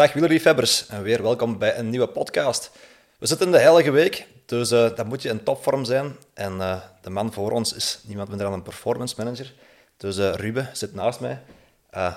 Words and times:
Dag 0.00 0.12
wielerliefhebbers 0.12 0.86
en 0.86 1.02
weer 1.02 1.22
welkom 1.22 1.58
bij 1.58 1.78
een 1.78 1.90
nieuwe 1.90 2.06
podcast. 2.06 2.70
We 3.18 3.26
zitten 3.26 3.46
in 3.46 3.52
de 3.52 3.58
Heilige 3.58 3.90
Week, 3.90 4.26
dus 4.46 4.72
uh, 4.72 4.96
dan 4.96 5.06
moet 5.06 5.22
je 5.22 5.28
in 5.28 5.42
topvorm 5.42 5.84
zijn. 5.84 6.16
En 6.34 6.52
uh, 6.52 6.76
de 7.02 7.10
man 7.10 7.32
voor 7.32 7.50
ons 7.50 7.74
is 7.74 8.00
niemand 8.06 8.28
minder 8.28 8.46
dan 8.46 8.56
een 8.56 8.62
performance 8.62 9.14
manager. 9.18 9.52
Dus 9.96 10.18
uh, 10.18 10.32
Ruben 10.34 10.68
zit 10.72 10.94
naast 10.94 11.20
mij. 11.20 11.38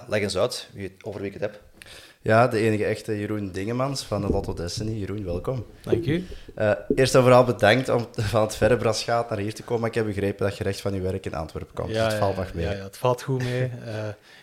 leg 0.08 0.22
eens 0.22 0.38
uit 0.38 0.70
wie, 0.74 0.96
over 1.02 1.20
wie 1.20 1.30
ik 1.30 1.34
het 1.34 1.42
heb. 1.42 1.62
Ja, 2.22 2.48
de 2.48 2.60
enige 2.60 2.86
echte 2.86 3.20
Jeroen 3.20 3.52
Dingemans 3.52 4.04
van 4.04 4.22
de 4.22 4.30
Lotto 4.30 4.54
Destiny. 4.54 4.92
Jeroen, 4.92 5.26
welkom. 5.26 5.66
Dank 5.82 6.06
u. 6.06 6.26
eerst 6.96 7.16
en 7.16 7.22
vooral 7.22 7.44
bedankt 7.44 7.90
om 7.90 8.08
van 8.34 8.42
het 8.42 8.56
verre 8.56 8.78
Brasgaat 8.78 9.30
naar 9.30 9.40
hier 9.40 9.54
te 9.54 9.64
komen. 9.64 9.88
Ik 9.88 9.96
heb 9.96 10.06
begrepen 10.06 10.46
dat 10.48 10.58
je 10.58 10.64
recht 10.64 10.82
van 10.82 10.94
je 10.94 11.02
werk 11.02 11.26
in 11.26 11.34
Antwerpen 11.34 11.74
komt. 11.74 11.90
Ja, 11.90 12.04
dus 12.04 12.14
het 12.14 12.22
valt 12.22 12.36
nog 12.36 12.54
mee. 12.54 12.66
Ja, 12.66 12.72
ja, 12.72 12.84
het 12.84 12.98
valt 12.98 13.22
goed 13.22 13.44
mee. 13.44 13.72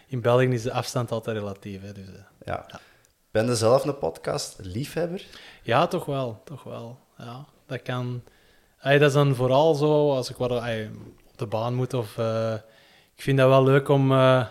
in 0.07 0.21
België 0.21 0.47
is 0.47 0.63
de 0.63 0.73
afstand 0.73 1.11
altijd 1.11 1.37
relatief. 1.37 1.81
Hè, 1.83 1.93
dus, 1.93 2.07
ja. 2.45 2.67
Ben 3.31 3.47
je 3.47 3.55
zelf 3.55 3.85
een 3.85 3.99
podcast-liefhebber? 3.99 5.27
Ja, 5.63 5.87
toch 5.87 6.05
wel. 6.05 6.41
Toch 6.45 6.63
wel. 6.63 6.99
Ja, 7.19 7.47
dat 7.67 7.83
kan... 7.83 8.23
Ay, 8.79 8.99
dat 8.99 9.09
is 9.09 9.15
dan 9.15 9.35
vooral 9.35 9.75
zo 9.75 10.15
als 10.15 10.31
ik 10.31 10.37
wat, 10.37 10.51
op 10.51 11.37
de 11.37 11.47
baan 11.47 11.75
moet. 11.75 11.95
Of, 11.95 12.17
uh, 12.17 12.55
ik 13.15 13.23
vind 13.23 13.39
dat 13.39 13.49
wel 13.49 13.65
leuk 13.65 13.89
om 13.89 14.13
uh, 14.13 14.47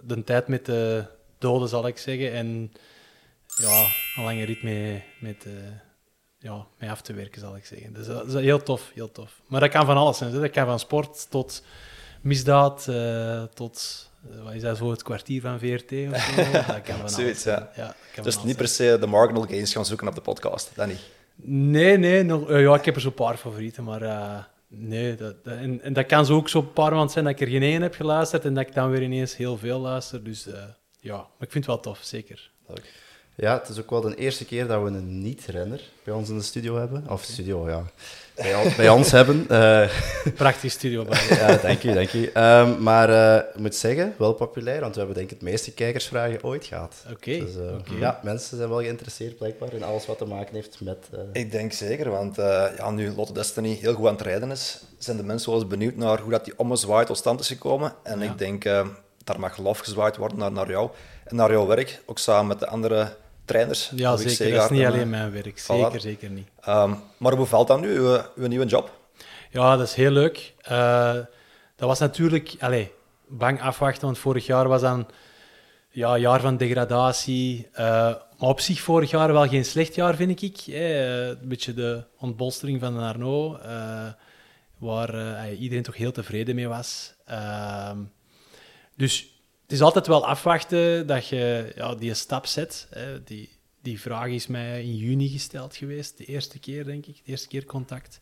de 0.00 0.24
tijd 0.24 0.48
met 0.48 0.64
te 0.64 1.04
doden, 1.38 1.68
zal 1.68 1.86
ik 1.86 1.98
zeggen. 1.98 2.32
En 2.32 2.72
ja, 3.56 3.86
een 4.16 4.24
lange 4.24 4.44
rit 4.44 4.62
mee, 4.62 5.04
met, 5.20 5.44
uh, 5.46 5.52
ja, 6.38 6.66
mee 6.78 6.90
af 6.90 7.02
te 7.02 7.12
werken, 7.12 7.40
zal 7.40 7.56
ik 7.56 7.66
zeggen. 7.66 7.92
Dus 7.92 8.06
dat 8.06 8.26
is 8.26 8.34
heel 8.34 8.62
tof, 8.62 8.90
heel 8.94 9.12
tof. 9.12 9.40
Maar 9.46 9.60
dat 9.60 9.70
kan 9.70 9.86
van 9.86 9.96
alles 9.96 10.18
zijn. 10.18 10.32
Dat 10.32 10.50
kan 10.50 10.66
van 10.66 10.78
sport 10.78 11.30
tot 11.30 11.62
misdaad, 12.20 12.84
tot 13.54 13.76
eh, 13.76 14.09
wat 14.20 14.54
is 14.54 14.62
dat 14.62 14.76
zo, 14.76 14.90
het 14.90 15.02
kwartier 15.02 15.40
van 15.40 15.58
VRT 15.58 15.92
of 16.12 16.20
zo? 16.20 16.52
Dat 16.72 16.82
kan 16.82 16.98
van 16.98 17.10
Zoiets, 17.10 17.44
ja. 17.44 17.70
ja 17.76 17.94
dus 18.22 18.42
niet 18.42 18.56
per 18.56 18.68
se 18.68 18.96
de 19.00 19.06
marginal 19.06 19.46
gains 19.46 19.72
gaan 19.72 19.86
zoeken 19.86 20.08
op 20.08 20.14
de 20.14 20.20
podcast, 20.20 20.70
dat 20.74 20.86
niet? 20.86 21.00
Nee, 21.42 21.96
nee. 21.96 22.22
Nog, 22.22 22.50
uh, 22.50 22.60
ja, 22.60 22.74
ik 22.74 22.84
heb 22.84 22.94
er 22.94 23.00
zo'n 23.00 23.14
paar 23.14 23.36
favorieten, 23.36 23.84
maar 23.84 24.02
uh, 24.02 24.38
nee. 24.68 25.14
Dat, 25.14 25.44
dat, 25.44 25.54
en, 25.54 25.82
en, 25.82 25.92
dat 25.92 26.06
kan 26.06 26.26
zo 26.26 26.34
ook 26.34 26.48
zo'n 26.48 26.72
paar 26.72 26.92
maanden 26.92 27.10
zijn 27.10 27.24
dat 27.24 27.34
ik 27.34 27.40
er 27.40 27.48
geen 27.48 27.62
één 27.62 27.82
heb 27.82 27.94
geluisterd 27.94 28.44
en 28.44 28.54
dat 28.54 28.66
ik 28.66 28.74
dan 28.74 28.90
weer 28.90 29.02
ineens 29.02 29.36
heel 29.36 29.58
veel 29.58 29.78
luister. 29.78 30.24
Dus 30.24 30.46
uh, 30.46 30.54
ja, 31.00 31.16
maar 31.16 31.26
ik 31.46 31.52
vind 31.52 31.66
het 31.66 31.66
wel 31.66 31.80
tof, 31.80 31.98
zeker. 32.02 32.50
Leuk. 32.66 32.92
Ja, 33.34 33.58
het 33.58 33.68
is 33.68 33.78
ook 33.78 33.90
wel 33.90 34.00
de 34.00 34.14
eerste 34.14 34.44
keer 34.44 34.66
dat 34.66 34.82
we 34.82 34.88
een 34.88 35.22
niet-renner 35.22 35.80
bij 36.04 36.14
ons 36.14 36.28
in 36.28 36.36
de 36.36 36.42
studio 36.42 36.76
hebben. 36.76 37.04
Of 37.08 37.22
studio, 37.22 37.68
ja. 37.68 37.84
Bij, 38.42 38.74
bij 38.76 38.88
ons 38.88 39.10
hebben. 39.10 39.46
Uh, 39.50 39.88
Prachtig 40.34 40.72
studio. 40.72 41.04
Bij 41.04 41.26
ja, 41.28 41.56
dank 41.56 41.82
u, 41.82 41.92
dank 41.92 42.12
u. 42.12 42.30
Um, 42.34 42.82
maar 42.82 43.10
uh, 43.10 43.34
ik 43.54 43.60
moet 43.60 43.74
zeggen, 43.74 44.14
wel 44.18 44.32
populair, 44.32 44.80
want 44.80 44.92
we 44.92 44.98
hebben 44.98 45.16
denk 45.16 45.30
ik 45.30 45.38
het 45.38 45.48
meeste 45.48 45.72
kijkersvragen 45.72 46.44
ooit 46.44 46.64
gehad. 46.64 47.04
Oké. 47.12 47.38
Dus, 47.38 47.56
uh, 47.56 47.98
Ja, 48.00 48.20
mensen 48.22 48.56
zijn 48.56 48.68
wel 48.68 48.78
geïnteresseerd 48.78 49.36
blijkbaar 49.36 49.72
in 49.72 49.82
alles 49.82 50.06
wat 50.06 50.18
te 50.18 50.24
maken 50.24 50.54
heeft 50.54 50.80
met... 50.80 51.08
Ik 51.32 51.50
denk 51.50 51.72
zeker, 51.72 52.10
want 52.10 52.36
ja, 52.76 52.90
nu 52.90 53.10
Lotte 53.10 53.32
Destiny 53.32 53.78
heel 53.80 53.94
goed 53.94 54.06
aan 54.06 54.12
het 54.12 54.22
rijden 54.22 54.50
is, 54.50 54.80
zijn 54.98 55.16
de 55.16 55.22
mensen 55.22 55.50
wel 55.50 55.60
eens 55.60 55.68
benieuwd 55.68 55.96
naar 55.96 56.20
hoe 56.20 56.30
dat 56.30 56.44
die 56.44 56.58
ommezwaai 56.58 57.06
tot 57.06 57.16
stand 57.16 57.40
is 57.40 57.48
gekomen. 57.48 57.94
En 58.02 58.22
ik 58.22 58.38
denk, 58.38 58.64
daar 59.24 59.40
mag 59.40 59.58
lof 59.58 59.78
gezwaaid 59.78 60.16
worden 60.16 60.38
naar, 60.38 60.52
naar 60.52 60.70
jou 60.70 60.90
en 61.24 61.36
naar 61.36 61.50
jouw 61.50 61.66
werk, 61.66 62.02
ook 62.06 62.18
samen 62.18 62.46
met 62.46 62.58
de 62.58 62.66
andere 62.66 63.08
trainers. 63.50 63.90
Ja, 63.94 64.16
zeker. 64.16 64.54
Dat 64.54 64.70
is 64.70 64.76
niet 64.78 64.86
alleen 64.86 65.10
mijn 65.10 65.32
werk. 65.32 65.58
Zeker, 65.58 66.00
zeker 66.00 66.30
niet. 66.30 66.48
Um, 66.68 66.96
maar 67.16 67.32
hoe 67.32 67.46
valt 67.46 67.68
dat 67.68 67.80
nu, 67.80 67.98
uw, 67.98 68.18
uw, 68.36 68.46
nieuwe 68.46 68.66
job? 68.66 68.98
Ja, 69.50 69.76
dat 69.76 69.86
is 69.86 69.94
heel 69.94 70.10
leuk. 70.10 70.54
Uh, 70.70 71.14
dat 71.76 71.88
was 71.88 71.98
natuurlijk 71.98 72.54
allez, 72.58 72.86
bang 73.26 73.60
afwachten, 73.62 74.04
want 74.04 74.18
vorig 74.18 74.46
jaar 74.46 74.68
was 74.68 74.80
dan 74.80 75.06
ja, 75.90 76.18
jaar 76.18 76.40
van 76.40 76.56
degradatie. 76.56 77.68
Uh, 77.72 77.78
maar 78.38 78.48
op 78.48 78.60
zich 78.60 78.80
vorig 78.80 79.10
jaar 79.10 79.32
wel 79.32 79.48
geen 79.48 79.64
slecht 79.64 79.94
jaar, 79.94 80.14
vind 80.14 80.42
ik. 80.42 80.58
Eh, 80.66 81.26
een 81.26 81.48
beetje 81.48 81.74
de 81.74 82.04
ontbolstering 82.18 82.80
van 82.80 82.94
de 82.94 83.00
Arno, 83.00 83.58
uh, 83.64 84.06
waar 84.78 85.52
iedereen 85.52 85.82
toch 85.82 85.96
heel 85.96 86.12
tevreden 86.12 86.54
mee 86.54 86.68
was. 86.68 87.14
Ehm, 87.24 87.98
dus 88.96 89.39
het 89.70 89.78
is 89.78 89.84
altijd 89.84 90.06
wel 90.06 90.26
afwachten 90.26 91.06
dat 91.06 91.28
je 91.28 91.72
ja, 91.74 91.94
die 91.94 92.14
stap 92.14 92.46
zet. 92.46 92.86
Hè. 92.90 93.24
Die, 93.24 93.48
die 93.82 94.00
vraag 94.00 94.28
is 94.28 94.46
mij 94.46 94.82
in 94.82 94.96
juni 94.96 95.28
gesteld 95.28 95.76
geweest, 95.76 96.18
de 96.18 96.24
eerste 96.24 96.58
keer, 96.58 96.84
denk 96.84 97.06
ik, 97.06 97.16
de 97.16 97.30
eerste 97.30 97.48
keer 97.48 97.64
contact. 97.64 98.20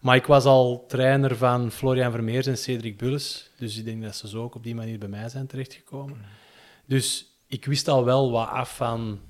Maar 0.00 0.16
ik 0.16 0.26
was 0.26 0.44
al 0.44 0.84
trainer 0.86 1.36
van 1.36 1.70
Florian 1.70 2.10
Vermeers 2.10 2.46
en 2.46 2.58
Cedric 2.58 2.98
Bulles, 2.98 3.50
dus 3.58 3.76
ik 3.76 3.84
denk 3.84 4.02
dat 4.02 4.16
ze 4.16 4.28
zo 4.28 4.42
ook 4.42 4.54
op 4.54 4.62
die 4.62 4.74
manier 4.74 4.98
bij 4.98 5.08
mij 5.08 5.28
zijn 5.28 5.46
terechtgekomen. 5.46 6.18
Dus 6.86 7.26
ik 7.46 7.64
wist 7.64 7.88
al 7.88 8.04
wel 8.04 8.30
wat 8.30 8.48
af 8.48 8.76
van 8.76 9.20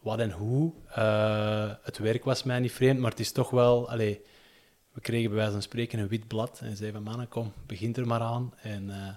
wat 0.00 0.18
en 0.18 0.30
hoe. 0.30 0.72
Uh, 0.98 1.72
het 1.82 1.98
werk 1.98 2.24
was 2.24 2.42
mij 2.42 2.58
niet 2.58 2.72
vreemd, 2.72 2.98
maar 2.98 3.10
het 3.10 3.20
is 3.20 3.32
toch 3.32 3.50
wel... 3.50 3.90
Allez, 3.90 4.16
we 4.92 5.00
kregen 5.00 5.28
bij 5.28 5.38
wijze 5.38 5.52
van 5.52 5.62
spreken 5.62 5.98
een 5.98 6.08
wit 6.08 6.26
blad 6.26 6.60
en 6.62 6.76
zeiden 6.76 7.02
van 7.02 7.10
mannen, 7.10 7.28
kom, 7.28 7.52
begint 7.66 7.96
er 7.96 8.06
maar 8.06 8.20
aan. 8.20 8.54
En... 8.62 8.88
Uh, 8.88 9.08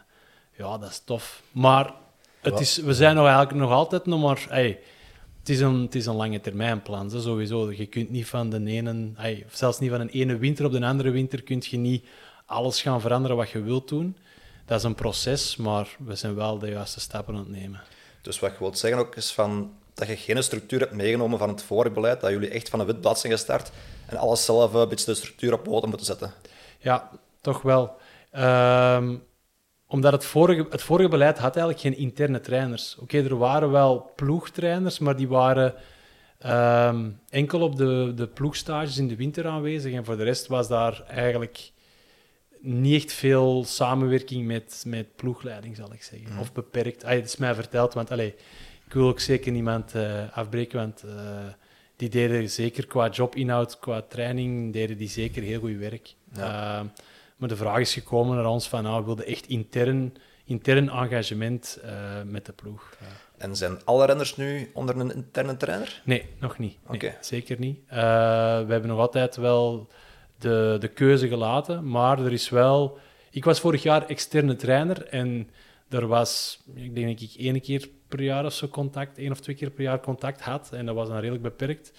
ja, 0.58 0.78
dat 0.78 0.90
is 0.90 1.02
tof. 1.06 1.42
Maar 1.52 1.94
het 2.42 2.60
is, 2.60 2.78
we 2.78 2.94
zijn 2.94 3.16
nog 3.16 3.26
eigenlijk 3.26 3.58
nog 3.58 3.72
altijd 3.72 4.06
nog 4.06 4.22
maar... 4.22 4.46
Hey, 4.50 4.80
het, 5.40 5.50
is 5.50 5.60
een, 5.60 5.82
het 5.82 5.96
is 5.96 6.06
een 6.06 6.16
lange 6.16 6.42
termijn 6.42 6.82
plan, 6.82 7.10
zo, 7.10 7.20
sowieso. 7.20 7.72
Je 7.72 7.86
kunt 7.86 8.10
niet 8.10 8.28
van 8.28 8.50
de 8.50 8.66
ene... 8.66 9.12
Hey, 9.16 9.46
zelfs 9.52 9.80
niet 9.80 9.90
van 9.90 10.00
een 10.00 10.10
ene 10.10 10.38
winter 10.38 10.66
op 10.66 10.72
de 10.72 10.86
andere 10.86 11.10
winter 11.10 11.44
kun 11.44 11.64
je 11.70 11.78
niet 11.78 12.06
alles 12.46 12.82
gaan 12.82 13.02
veranderen 13.02 13.38
wat 13.38 13.50
je 13.50 13.62
wilt 13.62 13.88
doen. 13.88 14.18
Dat 14.66 14.78
is 14.78 14.84
een 14.84 14.96
proces, 14.96 15.56
maar 15.56 15.96
we 16.00 16.16
zijn 16.16 16.36
wel 16.36 16.60
de 16.60 16.70
juiste 16.70 17.00
stappen 17.00 17.34
aan 17.34 17.40
het 17.40 17.50
nemen. 17.50 17.82
Dus 18.22 18.40
wat 18.40 18.52
je 18.52 18.58
wilt 18.60 18.78
zeggen 18.78 19.00
ook 19.00 19.16
is 19.16 19.32
van, 19.32 19.74
dat 19.94 20.08
je 20.08 20.16
geen 20.16 20.44
structuur 20.44 20.80
hebt 20.80 20.94
meegenomen 20.94 21.40
van 21.40 21.50
het 21.50 21.64
vorige 21.64 21.94
beleid, 21.94 22.22
dat 22.22 22.32
jullie 22.32 22.50
echt 22.50 22.70
van 22.70 22.80
een 22.80 22.86
wit 22.86 23.02
blad 23.02 23.20
zijn 23.20 23.34
gestart 23.34 23.72
en 24.06 24.18
alles 24.18 24.46
zelf 24.46 24.74
een 24.74 24.90
beetje 24.90 25.06
de 25.06 25.14
structuur 25.14 25.54
op 25.54 25.64
poten 25.64 25.90
moeten 25.90 26.08
zetten. 26.08 26.34
Ja, 26.80 27.10
toch 27.42 27.62
wel. 27.62 27.98
Um, 28.34 29.24
omdat 29.92 30.12
het 30.12 30.26
vorige, 30.26 30.66
het 30.70 30.82
vorige 30.82 31.10
beleid 31.10 31.38
had 31.38 31.56
eigenlijk 31.56 31.80
geen 31.80 31.98
interne 31.98 32.40
trainers. 32.40 32.98
Oké, 33.00 33.18
er 33.18 33.38
waren 33.38 33.72
wel 33.72 34.12
ploegtrainers, 34.16 35.00
maar 35.00 35.16
die 35.16 35.28
waren 35.28 35.74
ehm, 36.40 37.10
enkel 37.30 37.62
op 37.62 37.76
de, 37.76 38.12
de 38.16 38.28
ploegstages 38.28 38.98
in 38.98 39.08
de 39.08 39.16
winter 39.16 39.48
aanwezig. 39.48 39.94
En 39.94 40.06
voor 40.06 40.18
de 40.18 40.24
rest 40.24 40.48
was 40.48 40.68
daar 40.68 41.04
eigenlijk 41.08 41.72
niet 42.60 43.04
echt 43.04 43.14
veel 43.14 43.64
samenwerking 43.66 44.48
met, 44.48 44.84
met 44.88 45.16
ploegleiding, 45.16 45.76
zal 45.76 45.94
ik 45.94 46.04
zeggen. 46.04 46.30
Mhm. 46.30 46.40
Of 46.40 46.54
beperkt. 46.54 47.02
Het 47.02 47.26
is 47.26 47.38
mij 47.38 47.54
verteld, 47.56 47.94
want 47.94 48.12
allez, 48.12 48.32
ik 48.86 48.94
wil 48.94 49.08
ook 49.08 49.20
zeker 49.20 49.52
niemand 49.52 49.96
uh, 49.96 50.38
afbreken, 50.38 50.80
want 50.80 51.04
uh, 51.06 51.12
die 51.96 52.10
deden 52.10 52.50
zeker 52.50 52.88
qua 52.88 53.10
jobinhoud, 53.10 53.80
qua 53.80 54.02
training, 54.02 54.74
deden 54.74 54.98
die 54.98 55.10
zeker 55.10 55.44
heel 55.44 55.60
goed 55.60 55.78
werk. 55.78 56.14
Ja. 56.34 56.80
Uh, 56.80 56.88
maar 57.42 57.50
de 57.50 57.56
vraag 57.56 57.80
is 57.80 57.94
gekomen 57.94 58.36
naar 58.36 58.46
ons 58.46 58.68
van, 58.70 58.84
nou, 58.84 59.00
we 59.00 59.06
wilden 59.06 59.26
echt 59.26 59.48
intern, 59.48 60.14
intern 60.46 60.90
engagement 60.90 61.80
uh, 61.84 61.92
met 62.26 62.46
de 62.46 62.52
ploeg. 62.52 62.94
En 63.38 63.56
zijn 63.56 63.86
alle 63.86 64.06
renners 64.06 64.36
nu 64.36 64.70
onder 64.74 65.00
een 65.00 65.16
interne 65.16 65.58
trainer? 65.58 66.02
Nee, 66.06 66.26
nog 66.40 66.58
niet. 66.58 66.78
Nee, 66.90 67.14
Zeker 67.20 67.60
niet. 67.60 67.80
Uh, 67.88 67.94
we 68.66 68.72
hebben 68.72 68.88
nog 68.88 69.00
altijd 69.00 69.36
wel 69.36 69.90
de, 70.38 70.78
de 70.80 70.88
keuze 70.88 71.28
gelaten, 71.28 71.90
maar 71.90 72.20
er 72.20 72.32
is 72.32 72.50
wel... 72.50 72.98
Ik 73.32 73.44
was 73.44 73.60
vorig 73.60 73.84
jaar 73.84 74.06
externe 74.06 74.56
trainer 74.56 75.06
en 75.06 75.50
er 75.90 76.08
was, 76.08 76.62
ik 76.76 76.96
denk 76.96 77.08
dat 77.08 77.30
ik 77.30 77.36
één 77.38 77.62
keer 77.62 77.90
per 78.08 78.22
jaar 78.22 78.46
of 78.46 78.54
zo 78.54 78.68
contact, 78.68 79.18
één 79.18 79.32
of 79.32 79.40
twee 79.40 79.56
keer 79.56 79.70
per 79.70 79.84
jaar 79.84 80.00
contact 80.00 80.42
had. 80.42 80.72
En 80.72 80.86
dat 80.86 80.96
was 80.96 81.08
dan 81.08 81.18
redelijk 81.18 81.44
beperkt. 81.44 81.94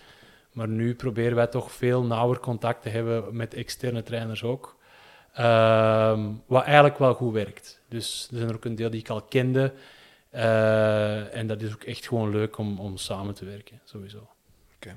Maar 0.53 0.69
nu 0.69 0.94
proberen 0.94 1.34
wij 1.34 1.47
toch 1.47 1.72
veel 1.72 2.04
nauwer 2.04 2.38
contact 2.41 2.82
te 2.82 2.88
hebben 2.88 3.36
met 3.36 3.54
externe 3.54 4.03
trainers 4.03 4.42
ook. 4.42 4.80
Ehm, 5.32 6.20
wat 6.47 6.62
eigenlijk 6.65 6.98
wel 6.98 7.15
goed 7.15 7.32
werkt. 7.32 7.81
Dus 7.88 8.28
er 8.31 8.37
zijn 8.37 8.48
er 8.48 8.54
ook 8.54 8.65
een 8.65 8.75
deel 8.75 8.91
die 8.91 9.00
ik 9.00 9.09
al 9.09 9.22
kende. 9.22 9.72
Uh, 10.34 11.37
en 11.37 11.47
dat 11.47 11.62
is 11.62 11.72
ook 11.72 11.82
echt 11.82 12.06
gewoon 12.06 12.31
leuk 12.31 12.59
om, 12.59 12.78
om 12.78 12.97
samen 12.97 13.34
te 13.34 13.44
werken, 13.44 13.81
sowieso. 13.84 14.28
Okay. 14.77 14.97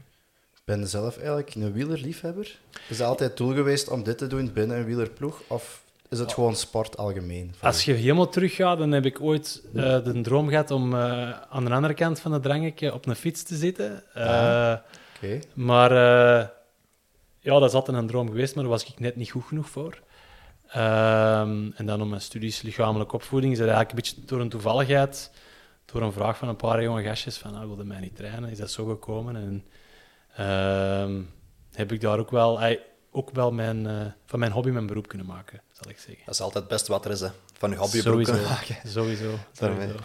Ben 0.63 0.79
je 0.79 0.85
zelf 0.85 1.17
eigenlijk 1.17 1.55
een 1.55 1.73
wielerliefhebber? 1.73 2.59
Is 2.89 2.97
het 2.97 3.07
altijd 3.07 3.37
doel 3.37 3.53
geweest 3.53 3.89
om 3.89 4.03
dit 4.03 4.17
te 4.17 4.27
doen 4.27 4.53
binnen 4.53 4.77
een 4.77 4.85
wielerploeg? 4.85 5.41
Of 5.47 5.83
is 6.09 6.19
het 6.19 6.33
gewoon 6.33 6.55
sport 6.55 6.97
algemeen? 6.97 7.53
Als 7.61 7.85
je 7.85 7.93
helemaal 7.93 8.29
teruggaat, 8.29 8.77
dan 8.77 8.91
heb 8.91 9.05
ik 9.05 9.21
ooit 9.21 9.63
uh, 9.73 10.03
de 10.03 10.21
droom 10.21 10.49
gehad 10.49 10.71
om 10.71 10.93
uh, 10.93 11.29
aan 11.49 11.65
de 11.65 11.71
andere 11.71 11.93
kant 11.93 12.19
van 12.19 12.31
het 12.31 12.43
drangetje 12.43 12.93
op 12.93 13.05
een 13.05 13.15
fiets 13.15 13.43
te 13.43 13.55
zitten. 13.55 14.03
Ah, 14.13 14.75
okay. 15.15 15.41
Maar 15.53 15.91
ja, 17.39 17.59
dat 17.59 17.63
is 17.63 17.73
altijd 17.73 17.97
een 17.97 18.07
droom 18.07 18.27
geweest, 18.27 18.55
maar 18.55 18.63
daar 18.63 18.73
was 18.73 18.85
ik 18.85 18.99
net 18.99 19.15
niet 19.15 19.31
goed 19.31 19.43
genoeg 19.43 19.69
voor. 19.69 20.03
Um, 20.67 21.73
en 21.75 21.85
dan 21.85 22.01
om 22.01 22.09
mijn 22.09 22.21
studies 22.21 22.61
lichamelijke 22.61 23.15
opvoeding 23.15 23.51
is 23.53 23.59
dat 23.59 23.67
eigenlijk 23.67 23.97
een 23.97 24.03
beetje 24.03 24.27
door 24.27 24.41
een 24.41 24.49
toevalligheid, 24.49 25.31
door 25.85 26.01
een 26.01 26.11
vraag 26.11 26.37
van 26.37 26.47
een 26.47 26.55
paar 26.55 26.83
jonge 26.83 27.03
gastjes 27.03 27.37
van, 27.37 27.55
ah, 27.55 27.65
wilde 27.65 27.83
mij 27.83 27.99
niet 27.99 28.15
trainen, 28.15 28.49
is 28.49 28.57
dat 28.57 28.71
zo 28.71 28.85
gekomen. 28.85 29.35
En 29.35 29.65
um, 30.45 31.29
heb 31.71 31.91
ik 31.91 32.01
daar 32.01 32.19
ook 32.19 32.31
wel, 32.31 32.77
ook 33.11 33.29
wel 33.31 33.51
mijn, 33.51 33.85
uh, 33.85 34.05
van 34.25 34.39
mijn 34.39 34.51
hobby 34.51 34.69
mijn 34.69 34.85
beroep 34.85 35.07
kunnen 35.07 35.27
maken, 35.27 35.61
zal 35.71 35.91
ik 35.91 35.97
zeggen. 35.97 36.23
Dat 36.25 36.33
is 36.33 36.41
altijd 36.41 36.63
het 36.63 36.73
beste 36.73 36.91
wat 36.91 37.05
er 37.05 37.11
is, 37.11 37.19
hè? 37.19 37.29
van 37.53 37.69
je 37.69 37.75
hobby 37.75 38.03
beroep 38.03 38.23
kunnen 38.23 38.43
maken. 38.43 38.75
Sowieso, 38.85 39.35
sowieso. 39.51 39.95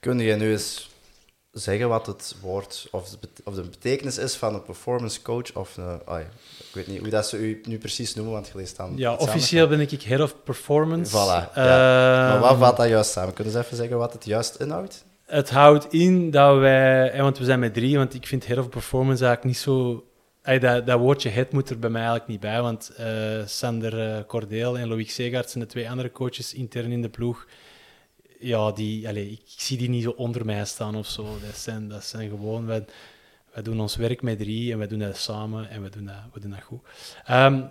Kun 0.00 0.18
je 0.18 0.34
nu 0.34 0.50
eens 0.50 0.90
zeggen 1.60 1.88
wat 1.88 2.06
het 2.06 2.34
woord 2.40 2.88
of 2.90 3.08
de, 3.08 3.18
of 3.44 3.54
de 3.54 3.62
betekenis 3.62 4.18
is 4.18 4.34
van 4.34 4.54
een 4.54 4.62
performance 4.62 5.22
coach 5.22 5.52
of 5.54 5.76
een... 5.76 6.00
ah 6.04 6.20
ja, 6.20 6.26
ik 6.58 6.74
weet 6.74 6.86
niet 6.86 6.98
hoe 6.98 7.08
dat 7.08 7.28
ze 7.28 7.36
u 7.36 7.60
nu 7.68 7.78
precies 7.78 8.14
noemen, 8.14 8.32
want 8.34 8.46
je 8.46 8.52
leest 8.56 8.76
dan 8.76 8.92
Ja, 8.96 9.14
officieel 9.14 9.68
ben 9.68 9.80
ik 9.80 10.02
Head 10.02 10.20
of 10.20 10.34
Performance. 10.44 11.10
Voilà, 11.16 11.52
Eh, 11.54 11.64
Maar 11.64 12.40
wat 12.40 12.56
vat 12.58 12.76
dat 12.76 12.88
juist 12.88 13.10
samen? 13.10 13.34
Kunnen 13.34 13.52
ze 13.52 13.58
even 13.58 13.76
zeggen 13.76 13.98
wat 13.98 14.12
het 14.12 14.24
juist 14.24 14.54
inhoudt? 14.54 15.04
Het 15.26 15.50
houdt 15.50 15.92
in 15.92 16.30
dat 16.30 16.58
wij, 16.58 17.22
want 17.22 17.38
we 17.38 17.44
zijn 17.44 17.58
met 17.60 17.74
drie, 17.74 17.96
want 17.96 18.14
ik 18.14 18.26
vind 18.26 18.46
Head 18.46 18.58
of 18.58 18.68
Performance 18.68 19.24
eigenlijk 19.24 19.54
niet 19.56 19.62
zo. 19.64 20.04
Dat, 20.60 20.86
dat 20.86 20.98
woordje 20.98 21.28
head 21.28 21.52
moet 21.52 21.70
er 21.70 21.78
bij 21.78 21.90
mij 21.90 22.00
eigenlijk 22.00 22.30
niet 22.30 22.40
bij, 22.40 22.60
want 22.62 22.90
eh, 22.96 23.06
Sander 23.46 24.00
eh, 24.16 24.24
Cordeel 24.26 24.78
en 24.78 24.88
Loïc 24.88 25.10
Segaert 25.10 25.50
zijn 25.50 25.64
de 25.64 25.70
twee 25.70 25.90
andere 25.90 26.12
coaches 26.12 26.54
intern 26.54 26.92
in 26.92 27.02
de 27.02 27.08
ploeg. 27.08 27.46
Ja, 28.40 28.72
die, 28.72 29.08
allee, 29.08 29.30
ik, 29.30 29.42
zie 29.44 29.78
die 29.78 29.88
niet 29.88 30.02
zo 30.02 30.10
onder 30.10 30.44
mij 30.44 30.64
staan 30.64 30.94
of 30.96 31.06
zo. 31.06 31.22
Dat 31.46 31.56
zijn, 31.56 31.88
dat 31.88 32.04
zijn 32.04 32.28
gewoon, 32.28 32.66
wij, 32.66 32.84
wij 33.52 33.62
doen 33.62 33.80
ons 33.80 33.96
werk 33.96 34.22
met 34.22 34.38
drie 34.38 34.72
en 34.72 34.78
wij 34.78 34.86
doen 34.86 34.98
dat 34.98 35.16
samen 35.16 35.68
en 35.70 35.82
we 35.82 35.88
doen 35.88 36.04
dat, 36.04 36.42
doen 36.42 36.50
dat 36.50 36.62
goed. 36.62 36.80
Ehm, 37.24 37.62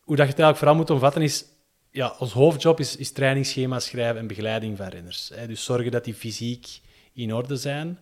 hoe 0.00 0.16
dat 0.16 0.26
je 0.26 0.32
het 0.32 0.40
eigenlijk 0.40 0.56
vooral 0.56 0.76
moet 0.76 0.90
omvatten 0.90 1.22
is, 1.22 1.44
ja, 1.90 2.14
ons 2.18 2.32
hoofdjob 2.32 2.80
is, 2.80 2.96
is 2.96 3.12
trainingsschema's 3.12 3.84
schrijven 3.84 4.20
en 4.20 4.26
begeleiding 4.26 4.76
van 4.76 4.86
renners. 4.88 5.30
Hè. 5.34 5.46
Dus 5.46 5.64
zorgen 5.64 5.90
dat 5.90 6.04
die 6.04 6.14
fysiek 6.14 6.80
in 7.12 7.34
orde 7.34 7.56
zijn. 7.56 7.98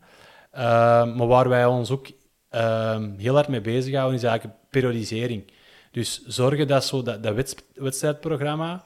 Ehm, 0.50 1.17
maar 1.17 1.26
waar 1.26 1.49
wij 1.49 1.67
ons 1.67 1.91
ook 1.91 2.11
ehm, 2.49 3.19
heel 3.19 3.35
hard 3.35 3.49
mee 3.49 3.61
bezighouden, 3.61 4.19
is 4.19 4.25
eigenlijk 4.25 4.59
periodisering. 4.70 5.53
Dus 5.91 6.23
zorgen 6.26 6.67
dat 6.67 6.85
zo 6.85 7.03
dat, 7.03 7.23
dat 7.23 7.35
wedst- 7.35 7.64
wedstrijdprogramma 7.75 8.85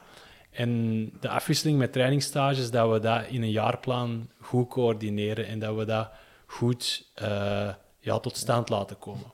en 0.57 1.11
de 1.19 1.29
afwisseling 1.29 1.77
met 1.77 1.91
trainingsstages, 1.91 2.71
dat 2.71 2.91
we 2.91 2.99
dat 2.99 3.27
in 3.27 3.41
een 3.41 3.51
jaarplan 3.51 4.29
goed 4.41 4.69
coördineren 4.69 5.47
en 5.47 5.59
dat 5.59 5.75
we 5.75 5.85
dat 5.85 6.09
goed 6.45 7.07
eh, 7.13 7.69
ja, 7.99 8.19
tot 8.19 8.37
stand 8.37 8.69
laten 8.69 8.99
komen. 8.99 9.33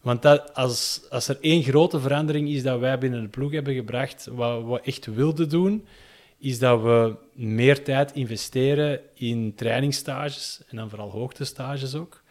Want 0.00 0.22
dat, 0.22 0.54
als, 0.54 1.00
als 1.10 1.28
er 1.28 1.38
één 1.40 1.62
grote 1.62 2.00
verandering 2.00 2.48
is 2.48 2.62
dat 2.62 2.78
wij 2.78 2.98
binnen 2.98 3.22
de 3.22 3.28
ploeg 3.28 3.52
hebben 3.52 3.74
gebracht, 3.74 4.28
wat 4.32 4.64
we 4.64 4.80
echt 4.80 5.06
wilden 5.06 5.48
doen, 5.48 5.86
is 6.38 6.58
dat 6.58 6.82
we 6.82 7.16
meer 7.32 7.84
tijd 7.84 8.12
investeren 8.12 9.00
in 9.14 9.54
trainingsstages, 9.54 10.60
en 10.68 10.76
dan 10.76 10.90
vooral 10.90 11.10
hoogtestages 11.10 11.94
ook, 11.94 12.22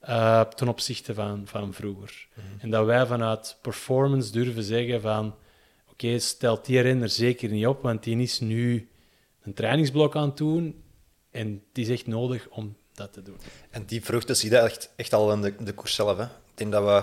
eh, 0.00 0.40
ten 0.40 0.68
opzichte 0.68 1.14
van, 1.14 1.42
van 1.44 1.72
vroeger. 1.72 2.28
En 2.58 2.70
dat 2.70 2.86
wij 2.86 3.06
vanuit 3.06 3.58
performance 3.62 4.32
durven 4.32 4.62
zeggen 4.62 5.00
van, 5.00 5.34
stelt 6.18 6.64
die 6.64 6.80
renner 6.80 7.08
zeker 7.08 7.48
niet 7.48 7.66
op, 7.66 7.82
want 7.82 8.02
die 8.02 8.18
is 8.18 8.40
nu 8.40 8.88
een 9.42 9.54
trainingsblok 9.54 10.16
aan 10.16 10.28
het 10.28 10.36
doen 10.36 10.82
en 11.30 11.62
het 11.68 11.78
is 11.78 11.88
echt 11.88 12.06
nodig 12.06 12.48
om 12.48 12.76
dat 12.94 13.12
te 13.12 13.22
doen. 13.22 13.36
En 13.70 13.84
die 13.84 14.04
vruchten 14.04 14.36
zie 14.36 14.50
je 14.50 14.58
echt, 14.58 14.90
echt 14.96 15.12
al 15.12 15.32
in 15.32 15.40
de, 15.40 15.54
de 15.64 15.72
koers 15.72 15.94
zelf. 15.94 16.16
Hè. 16.18 16.24
Ik 16.24 16.30
denk 16.54 16.72
dat 16.72 16.84
we... 16.84 17.02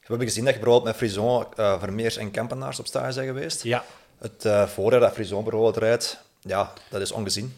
We 0.00 0.08
hebben 0.08 0.26
gezien 0.26 0.44
dat 0.44 0.54
je 0.54 0.60
bijvoorbeeld 0.60 0.90
met 0.90 1.10
Frison, 1.10 1.46
eh, 1.56 1.80
Vermeers 1.80 2.16
en 2.16 2.30
Kampenaars 2.30 2.78
op 2.78 2.86
stage 2.86 3.12
zijn 3.12 3.26
geweest. 3.26 3.62
Ja, 3.62 3.84
Het 4.18 4.44
eh, 4.44 4.66
voorjaar 4.66 5.00
dat 5.00 5.12
Frison 5.12 5.42
bijvoorbeeld 5.42 5.76
rijdt, 5.76 6.24
ja, 6.40 6.72
dat 6.90 7.00
is 7.00 7.12
ongezien. 7.12 7.56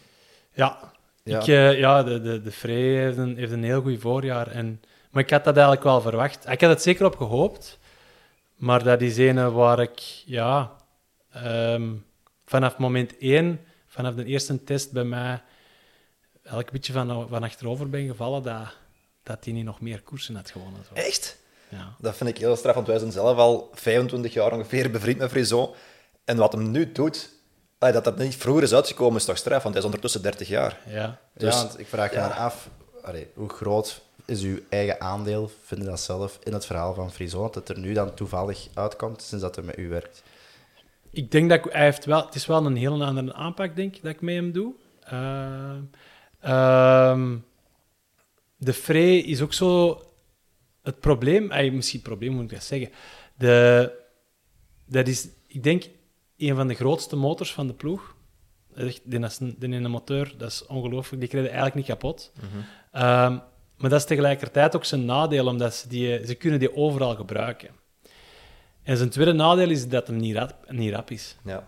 Ja, 0.53 0.79
Ja. 1.23 1.39
Ik, 1.39 1.47
eh, 1.47 1.79
ja 1.79 2.03
de, 2.03 2.21
de, 2.21 2.41
de 2.41 2.51
Frey 2.51 3.03
heeft 3.03 3.17
een, 3.17 3.37
heeft 3.37 3.51
een 3.51 3.63
heel 3.63 3.81
goed 3.81 3.99
voorjaar. 3.99 4.47
En, 4.47 4.81
maar 5.09 5.23
ik 5.23 5.29
had 5.29 5.43
dat 5.43 5.53
eigenlijk 5.55 5.85
wel 5.85 6.01
verwacht. 6.01 6.49
Ik 6.49 6.61
had 6.61 6.69
het 6.69 6.81
zeker 6.81 7.05
op 7.05 7.15
gehoopt. 7.15 7.77
Maar 8.55 8.83
dat 8.83 9.01
is 9.01 9.17
een 9.17 9.51
waar 9.51 9.79
ik 9.79 9.99
ja, 10.25 10.71
ehm, 11.31 11.93
vanaf 12.45 12.77
moment 12.77 13.17
één, 13.17 13.59
vanaf 13.87 14.15
de 14.15 14.25
eerste 14.25 14.63
test 14.63 14.91
bij 14.91 15.03
mij, 15.03 15.41
elk 16.43 16.71
beetje 16.71 16.93
van, 16.93 17.27
van 17.29 17.43
achterover 17.43 17.89
ben 17.89 18.07
gevallen 18.07 18.43
dat, 18.43 18.67
dat 19.23 19.45
hij 19.45 19.53
niet 19.53 19.65
nog 19.65 19.81
meer 19.81 20.01
koersen 20.01 20.35
had 20.35 20.49
gewonnen. 20.49 20.83
Zo. 20.87 20.93
Echt? 20.93 21.37
Ja. 21.69 21.95
Dat 21.99 22.15
vind 22.15 22.29
ik 22.29 22.37
heel 22.37 22.55
straf, 22.55 22.75
want 22.75 22.87
wij 22.87 22.99
zijn 22.99 23.11
zelf 23.11 23.37
al 23.37 23.69
25 23.73 24.33
jaar 24.33 24.53
ongeveer 24.53 24.91
bevriend 24.91 25.17
met 25.17 25.29
Frison. 25.29 25.69
En 26.25 26.37
wat 26.37 26.51
hem 26.51 26.71
nu 26.71 26.91
doet, 26.91 27.29
dat 27.77 28.03
dat 28.03 28.17
niet 28.17 28.35
vroeger 28.35 28.63
is 28.63 28.73
uitgekomen, 28.73 29.19
is 29.19 29.25
toch 29.25 29.37
straf, 29.37 29.63
want 29.63 29.67
hij 29.69 29.77
is 29.77 29.85
ondertussen 29.85 30.21
30 30.21 30.47
jaar. 30.47 30.79
Ja. 30.87 31.19
Dus- 31.33 31.53
ja, 31.55 31.61
want 31.61 31.79
ik 31.79 31.87
vraag 31.87 32.11
me 32.11 32.17
ja. 32.17 32.27
dan 32.27 32.37
af, 32.37 32.69
allee, 33.01 33.27
hoe 33.33 33.49
groot 33.49 34.01
is 34.25 34.41
uw 34.41 34.59
eigen 34.69 35.01
aandeel, 35.01 35.51
vind 35.63 35.81
je 35.81 35.87
dat 35.87 35.99
zelf, 35.99 36.39
in 36.43 36.53
het 36.53 36.65
verhaal 36.65 36.93
van 36.93 37.11
Frison, 37.11 37.41
dat 37.41 37.55
het 37.55 37.69
er 37.69 37.79
nu 37.79 37.93
dan 37.93 38.13
toevallig 38.13 38.67
uitkomt 38.73 39.21
sinds 39.21 39.43
dat 39.43 39.55
hij 39.55 39.63
met 39.65 39.77
u 39.77 39.89
werkt? 39.89 40.23
Ik 41.11 41.31
denk 41.31 41.49
dat 41.49 41.65
ik, 41.65 41.71
hij 41.71 41.83
heeft 41.83 42.05
wel, 42.05 42.25
het 42.25 42.35
is 42.35 42.45
wel 42.45 42.65
een 42.65 42.75
heel 42.75 43.03
andere 43.03 43.33
aanpak, 43.33 43.75
denk 43.75 43.95
ik, 43.95 44.01
dat 44.03 44.11
ik 44.11 44.21
met 44.21 44.35
hem 44.35 44.51
doe. 44.51 44.73
Ehm, 45.03 45.81
ehm, 46.39 47.37
de 48.57 48.73
Frey 48.73 49.17
is 49.17 49.41
ook 49.41 49.53
zo 49.53 50.01
het 50.83 50.99
probleem, 50.99 51.51
ay, 51.51 51.69
misschien 51.71 51.99
het 51.99 52.07
probleem 52.07 52.31
moet 52.33 52.43
ik 52.43 52.49
dat 52.49 52.63
zeggen. 52.63 52.89
De, 53.37 53.91
dat 54.85 55.07
is, 55.07 55.27
ik 55.47 55.63
denk, 55.63 55.83
een 56.37 56.55
van 56.55 56.67
de 56.67 56.73
grootste 56.73 57.15
motors 57.15 57.53
van 57.53 57.67
de 57.67 57.73
ploeg. 57.73 58.15
Dat 58.73 58.77
is 58.85 58.93
echt- 58.93 59.01
Die, 59.11 59.19
is 59.19 59.39
een, 59.39 59.55
die 59.59 59.73
ene 59.73 59.87
motor, 59.87 60.31
dat 60.37 60.51
is 60.51 60.65
ongelooflijk. 60.65 61.19
Die 61.19 61.29
krijgen 61.29 61.51
eigenlijk 61.51 61.75
niet 61.87 61.97
kapot. 61.97 62.31
Ehm, 62.91 63.37
maar 63.77 63.89
dat 63.89 63.99
is 63.99 64.05
tegelijkertijd 64.05 64.75
ook 64.75 64.85
zijn 64.85 65.05
nadeel, 65.05 65.47
omdat 65.47 65.75
ze, 65.75 65.87
die, 65.87 66.25
ze 66.25 66.35
kunnen 66.35 66.59
die 66.59 66.75
overal 66.75 67.15
gebruiken. 67.15 67.69
En 68.83 68.97
zijn 68.97 69.09
tweede 69.09 69.33
nadeel 69.33 69.69
is 69.69 69.87
dat 69.87 70.07
hem 70.07 70.17
niet 70.17 70.35
rap, 70.35 70.55
niet 70.71 70.93
rap 70.93 71.11
is. 71.11 71.35
Ja. 71.43 71.67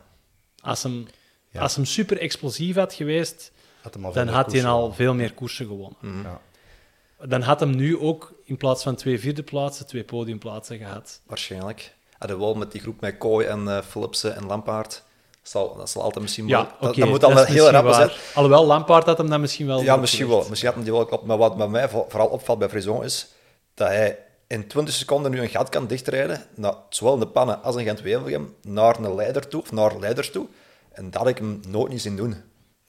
Als 0.62 0.84
hem, 0.84 1.08
Ja. 1.50 1.62
als 1.62 1.76
hem 1.76 1.86
super 1.86 2.18
explosief 2.20 2.76
had 2.76 2.94
geweest, 2.94 3.52
Had 3.82 3.94
hem 3.94 4.06
al 4.06 4.14
dan 4.14 4.28
had 4.28 4.52
hij 4.52 4.66
al 4.66 4.94
veel 4.94 5.14
meer 5.14 5.34
koersen 5.34 5.66
gewonnen. 5.66 6.22
Ja. 6.24 6.42
Dan 7.26 7.42
had 7.42 7.60
hem 7.60 7.76
nu 7.76 7.98
ook 8.00 8.34
in 8.44 8.58
plaats 8.58 8.84
van 8.84 8.96
twee 8.96 9.20
vierde 9.20 9.44
plaatsen, 9.44 9.88
twee 9.88 10.04
podiumplaatsen 10.04 10.78
gehad. 10.78 11.22
Waarschijnlijk. 11.26 11.96
Hadden 12.18 12.38
we 12.38 12.44
wel 12.44 12.56
met 12.56 12.72
die 12.72 12.82
groep 12.82 13.02
met 13.02 13.18
Kooi 13.18 13.46
en 13.48 13.68
eh 13.68 13.82
Philipsen 13.82 14.36
en 14.36 14.46
Lampaard. 14.46 15.04
Zal, 15.48 15.76
dat 15.76 15.90
zal 15.90 16.02
altijd 16.02 16.22
misschien 16.24 16.48
Ja, 16.48 16.56
wel... 16.58 16.66
oké. 16.66 16.86
dat, 16.86 16.96
dat 16.96 17.10
moet 17.10 17.22
dan 17.22 17.34
wel 17.34 17.44
is 17.44 17.50
heel 17.54 17.70
rap 17.70 17.94
zijn. 17.94 18.10
Alhoewel, 18.34 18.66
Lampaard 18.66 19.06
had 19.06 19.18
hem 19.18 19.30
dan 19.30 19.42
misschien 19.42 19.68
wel... 19.68 19.82
Ja, 19.82 19.96
misschien 19.96 20.28
wel. 20.28 20.38
Misschien 20.50 20.66
had 20.66 20.76
hem 20.76 20.84
die 20.84 20.94
wel 20.94 21.06
klopt. 21.06 21.26
Maar 21.26 21.38
wat 21.38 21.58
bij 21.58 21.68
mij 21.68 21.90
vo- 21.90 22.06
vooral 22.10 22.28
opvalt 22.28 22.60
bij 22.60 22.70
Frison 22.70 23.04
is 23.04 23.28
dat 23.74 23.88
hij 23.88 24.20
in 24.48 24.68
20 24.68 24.94
seconden 24.94 25.32
nu 25.32 25.42
een 25.42 25.50
gat 25.50 25.70
kan 25.70 25.88
dichtrijden, 25.88 26.42
naar, 26.56 26.74
zowel 26.90 27.14
in 27.14 27.20
de 27.20 27.28
pannen 27.28 27.64
als 27.64 27.76
in 27.76 27.84
Gent-Wevelgem, 27.86 28.56
naar 28.62 29.00
een 29.00 29.16
leider 29.16 29.48
toe, 29.48 29.62
of 29.62 29.72
naar 29.72 30.00
leiders 30.00 30.32
toe. 30.32 30.48
En 30.92 31.04
dat 31.10 31.22
had 31.22 31.28
ik 31.30 31.38
hem 31.38 31.60
nooit 31.68 31.92
niet 31.92 32.02
zien 32.02 32.16
doen. 32.16 32.36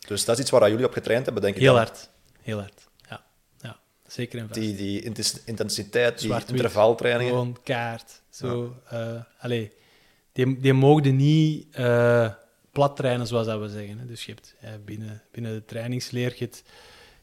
Dus 0.07 0.25
dat 0.25 0.35
is 0.37 0.43
iets 0.43 0.51
waar 0.51 0.71
jullie 0.71 0.87
op 0.87 0.93
getraind 0.93 1.25
hebben, 1.25 1.43
denk 1.43 1.55
ik. 1.55 1.61
Heel 1.61 1.75
dan. 1.75 1.83
hard. 1.83 2.09
Heel 2.43 2.59
hard. 2.59 2.87
Ja, 3.09 3.25
ja. 3.61 3.77
zeker 4.07 4.39
en 4.39 4.49
vast. 4.49 4.61
Die, 4.61 4.75
die 4.77 5.03
intensiteit, 5.45 6.19
die 6.21 6.35
intervaltrainingen. 6.47 7.33
Gewoon 7.33 7.57
kaart. 7.63 8.21
Zo, 8.31 8.75
eh, 8.89 8.99
allee, 9.41 9.73
die, 10.33 10.61
die 10.61 10.73
mogen 10.73 11.17
niet 11.17 11.67
eh, 11.75 12.29
plat 12.73 12.97
trainen, 12.97 13.27
zoals 13.27 13.47
dat 13.47 13.61
we 13.61 13.69
zeggen. 13.69 13.99
Hè. 13.99 14.07
Dus 14.07 14.27
je 14.27 14.35
hebt 14.57 14.85
binnen, 14.85 15.23
binnen 15.31 15.55
de 15.55 15.65
trainingsleer, 15.65 16.35
je 16.37 16.45
hebt, 16.45 16.63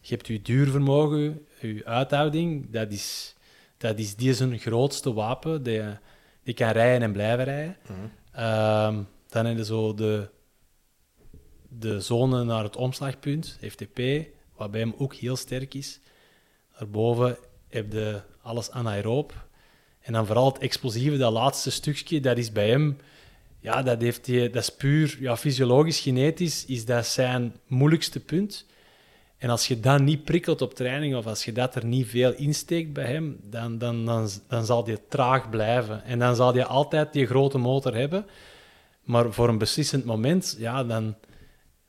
je 0.01 0.13
hebt 0.13 0.27
je 0.27 0.41
duurvermogen, 0.41 1.45
je 1.61 1.85
uithouding. 1.85 2.71
Dat 2.71 2.91
is, 2.91 3.35
dat 3.77 3.99
is 3.99 4.15
die 4.15 4.33
zijn 4.33 4.59
grootste 4.59 5.13
wapen. 5.13 5.63
Die, 5.63 5.81
die 6.43 6.53
kan 6.53 6.69
rijden 6.69 7.01
en 7.01 7.11
blijven 7.11 7.45
rijden. 7.45 7.77
Ehm, 8.31 9.03
dan 9.29 9.45
heb 9.45 9.57
je 9.57 9.65
zo 9.65 9.93
de, 9.93 10.29
de 11.67 12.01
zone 12.01 12.43
naar 12.43 12.63
het 12.63 12.75
omslagpunt, 12.75 13.57
FTP, 13.61 13.99
wat 14.55 14.71
bij 14.71 14.79
hem 14.79 14.93
ook 14.97 15.13
heel 15.13 15.35
sterk 15.35 15.73
is. 15.73 15.99
Daarboven 16.77 17.37
heb 17.67 17.91
je 17.91 18.21
alles 18.41 18.71
anaeroob. 18.71 19.47
En 19.99 20.13
dan 20.13 20.25
vooral 20.25 20.45
het 20.45 20.57
explosieve, 20.57 21.17
dat 21.17 21.31
laatste 21.31 21.71
stukje, 21.71 22.19
dat 22.19 22.37
is 22.37 22.51
bij 22.51 22.69
hem... 22.69 22.97
Ja, 23.65 23.81
dat, 23.83 24.01
heeft 24.01 24.27
hij, 24.27 24.49
dat 24.49 24.61
is 24.61 24.69
puur 24.69 25.17
ja, 25.19 25.37
fysiologisch, 25.37 25.99
genetisch, 25.99 26.65
is 26.65 26.85
dat 26.85 27.05
zijn 27.05 27.55
moeilijkste 27.67 28.19
punt. 28.19 28.65
En 29.37 29.49
als 29.49 29.67
je 29.67 29.79
dat 29.79 29.99
niet 30.01 30.23
prikkelt 30.23 30.61
op 30.61 30.73
training, 30.73 31.15
of 31.15 31.25
als 31.25 31.45
je 31.45 31.51
dat 31.51 31.75
er 31.75 31.85
niet 31.85 32.07
veel 32.07 32.33
insteekt 32.33 32.93
bij 32.93 33.05
hem, 33.05 33.39
dan, 33.43 33.77
dan, 33.77 34.05
dan, 34.05 34.29
dan 34.47 34.65
zal 34.65 34.83
die 34.83 34.97
traag 35.09 35.49
blijven. 35.49 36.03
En 36.03 36.19
dan 36.19 36.35
zal 36.35 36.53
hij 36.53 36.65
altijd 36.65 37.13
die 37.13 37.25
grote 37.25 37.57
motor 37.57 37.95
hebben. 37.95 38.25
Maar 39.03 39.33
voor 39.33 39.49
een 39.49 39.57
beslissend 39.57 40.05
moment, 40.05 40.55
ja, 40.59 40.83
dan 40.83 41.15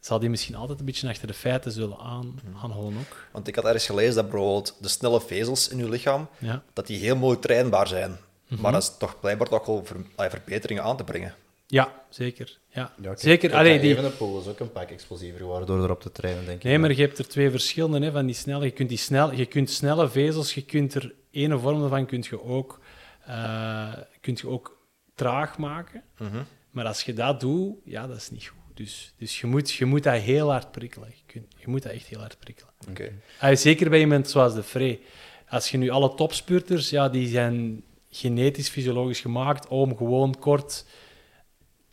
zal 0.01 0.19
hij 0.21 0.29
misschien 0.29 0.55
altijd 0.55 0.79
een 0.79 0.85
beetje 0.85 1.09
achter 1.09 1.27
de 1.27 1.35
feiten 1.35 1.73
zullen 1.73 1.99
aan, 1.99 2.41
aanholen 2.63 2.99
ook. 2.99 3.27
Want 3.33 3.49
ik 3.49 3.55
had 3.55 3.65
ergens 3.65 3.87
gelezen 3.87 4.15
dat 4.15 4.31
bijvoorbeeld 4.31 4.77
de 4.81 4.89
snelle 4.89 5.21
vezels 5.21 5.69
in 5.69 5.79
je 5.79 5.89
lichaam, 5.89 6.29
Ja. 6.39 6.63
dat 6.73 6.87
die 6.87 6.99
heel 6.99 7.17
mooi 7.17 7.39
trainbaar 7.39 7.89
zijn. 7.89 8.17
Mhm. 8.49 8.61
Maar 8.63 8.73
dat 8.73 8.83
is 8.83 8.93
toch 8.99 9.21
blijkbaar 9.21 9.49
toch 9.49 9.67
wel 9.67 9.85
ver- 9.85 10.31
verbeteringen 10.31 10.83
aan 10.83 10.97
te 10.97 11.05
brengen. 11.05 11.35
Ja, 11.67 12.03
zeker. 12.11 12.59
Ja. 12.69 12.93
Zeker. 13.15 13.55
Allee, 13.55 13.75
ja, 13.75 13.81
die, 13.81 13.91
Evenepoel 13.91 14.41
is 14.41 14.47
ook 14.47 14.61
een 14.61 14.73
pak 14.73 14.91
explosiever 14.91 15.39
geworden 15.41 15.67
door 15.67 15.83
erop 15.85 16.01
te 16.01 16.13
trainen, 16.13 16.45
denk 16.45 16.57
ik. 16.57 16.63
nee, 16.65 16.79
maar 16.79 16.93
je 16.93 17.01
hebt 17.03 17.19
er 17.19 17.29
twee 17.29 17.51
verschillende 17.51 18.07
hè, 18.07 18.13
van 18.13 18.27
die 18.27 18.35
snelle. 18.35 18.65
Je 18.65 18.71
kunt, 18.71 18.89
die 18.89 18.99
snel, 18.99 19.33
je 19.33 19.47
kunt 19.47 19.71
snelle 19.71 20.09
vezels, 20.09 20.55
je 20.55 20.63
kunt 20.63 20.95
er 20.95 21.15
ene 21.31 21.59
vorm 21.59 21.89
van 21.89 22.07
kunt 22.07 22.27
je 22.27 22.43
ook, 22.45 22.81
eh, 23.27 23.93
kunt 24.21 24.41
je 24.41 24.49
ook 24.49 24.79
traag 25.15 25.59
maken. 25.59 26.03
Mhm. 26.19 26.43
Maar 26.71 26.87
als 26.87 27.03
je 27.03 27.13
dat 27.15 27.41
doet, 27.41 27.75
ja, 27.85 28.07
dat 28.07 28.17
is 28.17 28.31
niet 28.31 28.47
goed. 28.47 28.77
Dus, 28.77 29.15
dus 29.19 29.41
je, 29.41 29.47
moet, 29.47 29.73
je 29.73 29.85
moet 29.85 30.03
dat 30.03 30.15
heel 30.21 30.51
hard 30.51 30.71
prikkelen. 30.73 31.09
Je, 31.09 31.23
kunt- 31.33 31.55
je 31.59 31.69
moet 31.71 31.83
dat 31.83 31.93
echt 31.93 32.07
heel 32.07 32.19
hard 32.19 32.39
prikkelen. 32.39 32.71
Oké. 32.89 33.13
Ah, 33.41 33.57
zeker 33.57 33.91
bij 33.91 34.01
iemand 34.01 34.29
zoals 34.31 34.55
de 34.55 34.63
Frey. 34.63 35.01
Als 35.49 35.71
je 35.71 35.79
nu 35.79 35.89
alle 35.91 36.15
topspurters, 36.15 36.91
ja, 36.91 37.09
die 37.09 37.29
zijn 37.29 37.83
genetisch, 38.11 38.69
fysiologisch 38.69 39.21
gemaakt 39.21 39.69
om 39.69 39.97
gewoon 39.97 40.39
kort 40.39 40.85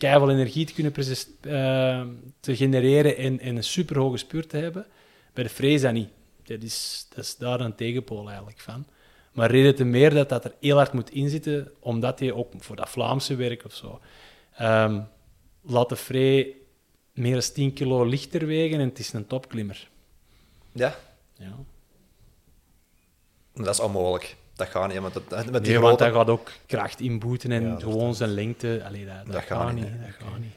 keiveel 0.04 0.30
energie 0.30 0.66
te 0.66 0.74
kunnen 0.74 0.92
eh, 1.42 2.06
te 2.40 2.56
genereren 2.56 3.18
en, 3.18 3.40
en 3.40 3.56
een 3.56 3.64
superhoge 3.64 4.18
spurt 4.18 4.50
te 4.50 4.58
hebben. 4.58 4.86
Bij 5.34 5.44
de 5.44 5.50
dat 5.50 5.94
niet. 5.94 6.10
Dat 6.44 6.62
is, 6.62 7.08
dat 7.16 7.24
is 7.24 7.38
daar 7.38 7.60
een 7.60 7.76
tegenpool 7.76 8.28
eigenlijk 8.28 8.60
van. 8.60 8.86
Maar 9.32 9.52
reden 9.52 9.76
te 9.76 9.84
meer 9.84 10.14
dat 10.14 10.30
dat 10.30 10.46
er 10.46 10.54
heel 10.60 10.76
hard 10.76 10.94
moet 10.94 11.10
inzitten, 11.12 11.72
omdat 11.80 12.20
hij 12.20 12.32
ook 12.32 12.54
voor 12.58 12.76
dat 12.76 12.90
Vlaamse 12.90 13.36
werk 13.36 13.66
of 13.66 13.74
zo. 13.74 14.00
ehm, 14.56 15.02
laat 15.62 15.90
de 15.90 15.96
Frey 15.96 16.56
meer 17.14 17.34
dan 17.34 17.42
10 17.42 17.74
kilo 17.74 18.04
lichter 18.06 18.46
wegen 18.46 18.80
en 18.80 18.88
het 18.90 19.00
is 19.00 19.14
een 19.14 19.28
topklimmer. 19.28 19.90
Ja, 20.72 20.96
Ja. 21.38 21.56
dat 23.54 23.68
is 23.74 23.80
onmogelijk. 23.80 24.36
Dat 24.56 24.68
gaat 24.68 24.92
niet, 24.92 25.00
want 25.02 25.14
het, 25.14 25.30
met 25.30 25.46
die 25.46 25.52
Nee, 25.62 25.62
want 25.82 25.86
grote... 25.88 26.04
hij 26.04 26.12
gaat 26.14 26.28
ook 26.30 26.52
kracht 26.66 27.00
inboeten 27.00 27.52
en 27.52 27.64
Ja, 27.64 27.70
dat 27.72 27.84
gewoon 27.84 28.16
zijn 28.16 28.30
lengte. 28.34 28.82
Allee, 28.86 29.06
dat, 29.06 29.16
dat, 29.24 29.34
Dat 29.34 29.44
gaat, 29.44 29.62
gaat 29.62 29.74
niet. 29.74 29.84
Dat 29.84 30.28
gaat 30.30 30.40
niet. 30.40 30.54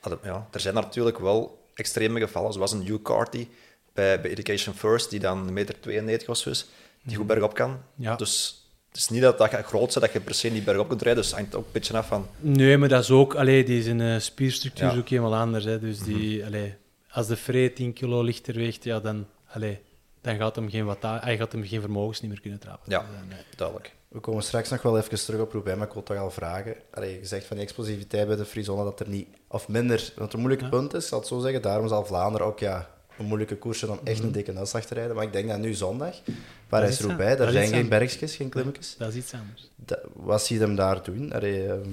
Dat- 0.00 0.18
Ja, 0.22 0.48
er 0.52 0.60
zijn 0.60 0.74
natuurlijk 0.74 1.18
wel 1.18 1.66
extreme 1.74 2.20
gevallen, 2.20 2.52
zoals 2.52 2.72
een 2.72 2.82
Hugh 2.82 3.02
Carty 3.02 3.48
bij, 3.92 4.20
bij 4.20 4.30
Education 4.30 4.74
First, 4.74 5.10
die 5.10 5.20
dan 5.20 5.48
1,92 5.48 5.52
meter 5.52 6.28
of 6.30 6.36
zo 6.36 6.50
is, 6.50 6.66
die 7.02 7.16
goed 7.16 7.26
bergop 7.26 7.54
kan. 7.54 7.78
Ja. 7.94 8.16
Dus 8.16 8.62
het 8.88 8.96
is 8.96 9.08
niet 9.08 9.22
dat, 9.22 9.38
dat 9.38 9.50
je 9.50 9.62
groot 9.62 9.80
bent, 9.88 10.00
dat 10.00 10.12
je 10.12 10.20
per 10.20 10.34
se 10.34 10.48
niet 10.48 10.64
bergop 10.64 10.88
kunt 10.88 11.02
rijden, 11.02 11.22
dus 11.22 11.32
hangt 11.32 11.54
ook 11.54 11.64
een 11.66 11.72
beetje 11.72 11.96
af 11.96 12.06
van... 12.06 12.26
Nee, 12.38 12.76
maar 12.78 12.88
dat 12.88 13.02
is 13.02 13.10
ook... 13.10 13.34
Allee, 13.34 13.64
die 13.64 13.82
zijn 13.82 14.00
eh, 14.00 14.18
spierstructuur 14.18 14.86
Ja. 14.86 14.92
is 14.92 14.98
ook 14.98 15.08
helemaal 15.08 15.34
anders. 15.36 15.64
Hè. 15.64 15.78
Dus 15.80 15.98
die, 15.98 16.44
allee, 16.46 16.74
als 17.10 17.26
de 17.26 17.36
Frey 17.36 17.68
10 17.68 17.92
kilo 17.92 18.22
lichter 18.22 18.54
weegt, 18.54 18.84
ja, 18.84 19.00
dan, 19.00 19.26
allee, 19.46 19.78
dan 20.20 20.36
gaat 20.36 20.56
hem 20.56 20.70
geen, 20.70 20.84
wata- 20.84 21.20
hij 21.22 21.36
gaat 21.36 21.52
hem 21.52 21.64
geen 21.66 21.80
vermogens 21.80 22.20
niet 22.20 22.30
meer 22.30 22.40
kunnen 22.40 22.58
trappen. 22.58 22.90
Ja. 22.92 22.98
Dus, 22.98 23.08
eh, 23.08 23.28
nee. 23.28 23.44
Duidelijk. 23.56 23.94
We 24.08 24.20
komen 24.20 24.42
straks 24.42 24.68
nog 24.70 24.82
wel 24.82 24.98
even 24.98 25.18
terug 25.24 25.40
op 25.40 25.52
Roubaix, 25.52 25.78
maar 25.78 25.86
ik 25.86 25.92
wil 25.92 26.02
toch 26.02 26.16
al 26.16 26.30
vragen. 26.30 26.74
Allee, 26.90 27.18
je 27.20 27.26
zegt 27.26 27.46
van 27.46 27.56
die 27.56 27.64
explosiviteit 27.64 28.26
bij 28.26 28.36
de 28.36 28.44
Frison 28.44 28.84
dat 28.84 29.00
er 29.00 29.08
niet... 29.08 29.28
Of 29.48 29.68
minder, 29.68 30.12
want 30.16 30.32
een 30.32 30.38
moeilijke 30.38 30.64
Ja. 30.64 30.70
punt 30.70 30.94
is, 30.94 31.02
ik 31.02 31.08
zal 31.08 31.18
het 31.18 31.28
zo 31.28 31.38
zeggen. 31.40 31.62
Daarom 31.62 31.88
zal 31.88 32.04
Vlaanderen 32.04 32.46
ook 32.46 32.58
ja, 32.58 32.88
een 33.18 33.24
moeilijke 33.24 33.56
koers 33.56 33.78
zijn 33.78 33.90
om 33.90 33.98
echt 34.04 34.16
Mhm. 34.18 34.26
een 34.26 34.32
dikke 34.32 34.54
uitslag 34.56 34.84
te 34.84 34.94
rijden. 34.94 35.14
Maar 35.16 35.24
ik 35.24 35.32
denk 35.32 35.48
dat 35.48 35.58
nu 35.58 35.74
zondag, 35.74 36.14
Dat 36.24 36.34
Parijs 36.68 36.90
is 36.98 37.00
Roubaix, 37.00 37.30
aan- 37.30 37.36
daar 37.36 37.46
dat 37.46 37.54
zijn 37.54 37.68
geen 37.68 37.88
bergjes, 37.88 38.36
geen 38.36 38.48
klimmetjes. 38.48 38.94
Dat 38.98 39.08
is 39.08 39.14
iets 39.16 39.32
anders. 39.32 39.70
Dat- 39.76 40.00
wat 40.12 40.42
zie 40.42 40.58
je 40.58 40.62
hem 40.64 40.74
daar 40.74 41.02
doen? 41.02 41.32
Allee, 41.32 41.66
ehm, 41.66 41.88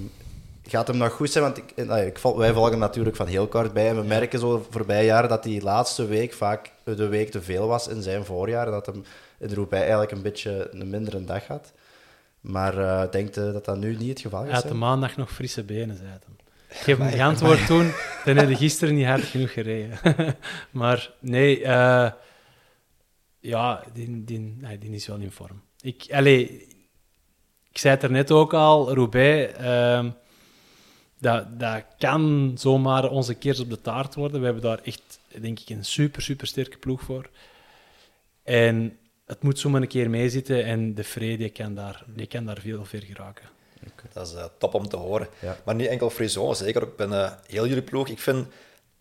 gaat 0.68 0.88
hem 0.88 0.98
nog 0.98 1.14
goed 1.14 1.32
zijn? 1.32 1.44
Want 1.44 1.58
ik, 1.58 1.72
eh, 1.76 1.90
allee, 1.90 2.06
ik, 2.08 2.18
vol- 2.20 2.38
wij 2.38 2.54
volgen 2.54 2.72
hem 2.72 2.80
natuurlijk 2.80 3.16
van 3.16 3.28
heel 3.28 3.48
kort 3.48 3.74
bij. 3.74 3.90
En 3.90 3.96
we 3.96 4.04
merken 4.04 4.40
zo 4.40 4.66
voorbij 4.70 5.06
jaren 5.06 5.30
dat 5.30 5.44
die 5.44 5.62
laatste 5.62 6.06
week 6.06 6.34
vaak 6.34 6.72
de 6.86 7.08
week 7.08 7.32
te 7.32 7.42
veel 7.42 7.68
was 7.68 7.88
in 7.88 8.02
zijn 8.02 8.26
voorjaar. 8.26 8.66
Dat 8.66 8.86
hem 8.86 9.04
in 9.40 9.54
Roubaix 9.54 9.82
eigenlijk 9.82 10.12
een 10.12 10.22
beetje 10.22 10.68
een 10.72 10.90
mindere 10.90 11.24
dag 11.24 11.48
had. 11.48 11.74
Maar 12.42 12.78
eh 12.78 13.12
denkt 13.12 13.38
u 13.38 13.52
dat 13.52 13.66
dat 13.66 13.78
nu 13.78 13.96
niet 13.96 14.10
het 14.10 14.20
geval 14.20 14.42
Hij 14.42 14.50
is? 14.50 14.56
had 14.56 14.68
de 14.68 14.74
maandag 14.74 15.18
nog 15.18 15.32
frisse 15.32 15.64
benen, 15.64 15.96
zei 15.96 16.08
hij. 16.08 16.20
Ik 16.80 16.86
heb 16.86 16.98
hem 16.98 17.12
geantwoord 17.22 17.66
toen, 17.66 17.92
dan 18.26 18.38
heb 18.38 18.50
je 18.50 18.56
gisteren 18.56 18.96
niet 18.96 19.06
hard 19.06 19.24
genoeg 19.24 19.54
gereden. 19.54 20.00
maar 20.72 21.12
nee, 21.20 21.64
eh, 21.64 22.12
ja, 23.40 23.84
die, 23.94 24.24
die, 24.24 24.40
nee, 24.40 24.78
die 24.78 24.92
is 24.92 25.08
wel 25.08 25.18
in 25.18 25.32
vorm. 25.32 25.62
Ik, 25.82 26.06
allee, 26.12 26.68
ik 27.72 27.78
zei 27.78 27.94
het 27.94 28.04
er 28.04 28.12
net 28.12 28.32
ook 28.32 28.54
al, 28.54 28.94
Roubaix, 28.94 29.54
ehm, 29.54 30.10
dat, 31.20 31.60
dat 31.60 31.84
kan 31.98 32.52
zomaar 32.56 33.10
onze 33.10 33.34
keers 33.34 33.60
op 33.60 33.70
de 33.70 33.82
taart 33.82 34.16
worden. 34.16 34.40
We 34.40 34.46
hebben 34.46 34.64
daar 34.64 34.80
echt, 34.84 35.20
denk 35.42 35.60
ik, 35.60 35.70
een 35.70 35.86
super, 35.86 36.22
super 36.22 36.48
sterke 36.48 36.78
ploeg 36.78 37.02
voor. 37.02 37.30
En 38.44 38.98
het 39.26 39.44
moet 39.44 39.60
zomaar 39.60 39.82
een 39.82 39.88
keer 39.88 40.10
meezitten 40.10 40.66
en 40.66 40.96
de 40.96 41.04
Frey 41.04 41.38
die 41.38 41.50
kan 41.50 41.76
daar, 41.76 42.04
die 42.08 42.28
kan 42.28 42.46
daar 42.46 42.60
veel 42.60 42.86
ver 42.86 43.02
geraken. 43.02 43.54
Dat 44.14 44.28
is 44.28 44.34
eh, 44.34 44.46
top 44.58 44.74
om 44.74 44.88
te 44.88 44.98
horen. 44.98 45.28
Ja. 45.40 45.58
Maar 45.66 45.76
niet 45.76 45.88
enkel 45.88 46.10
Frison, 46.10 46.56
zeker 46.56 46.84
ook 46.84 46.98
binnen 46.98 47.40
heel 47.48 47.68
jullie 47.68 47.84
ploeg. 47.84 48.08
Ik 48.08 48.20
vind, 48.20 48.48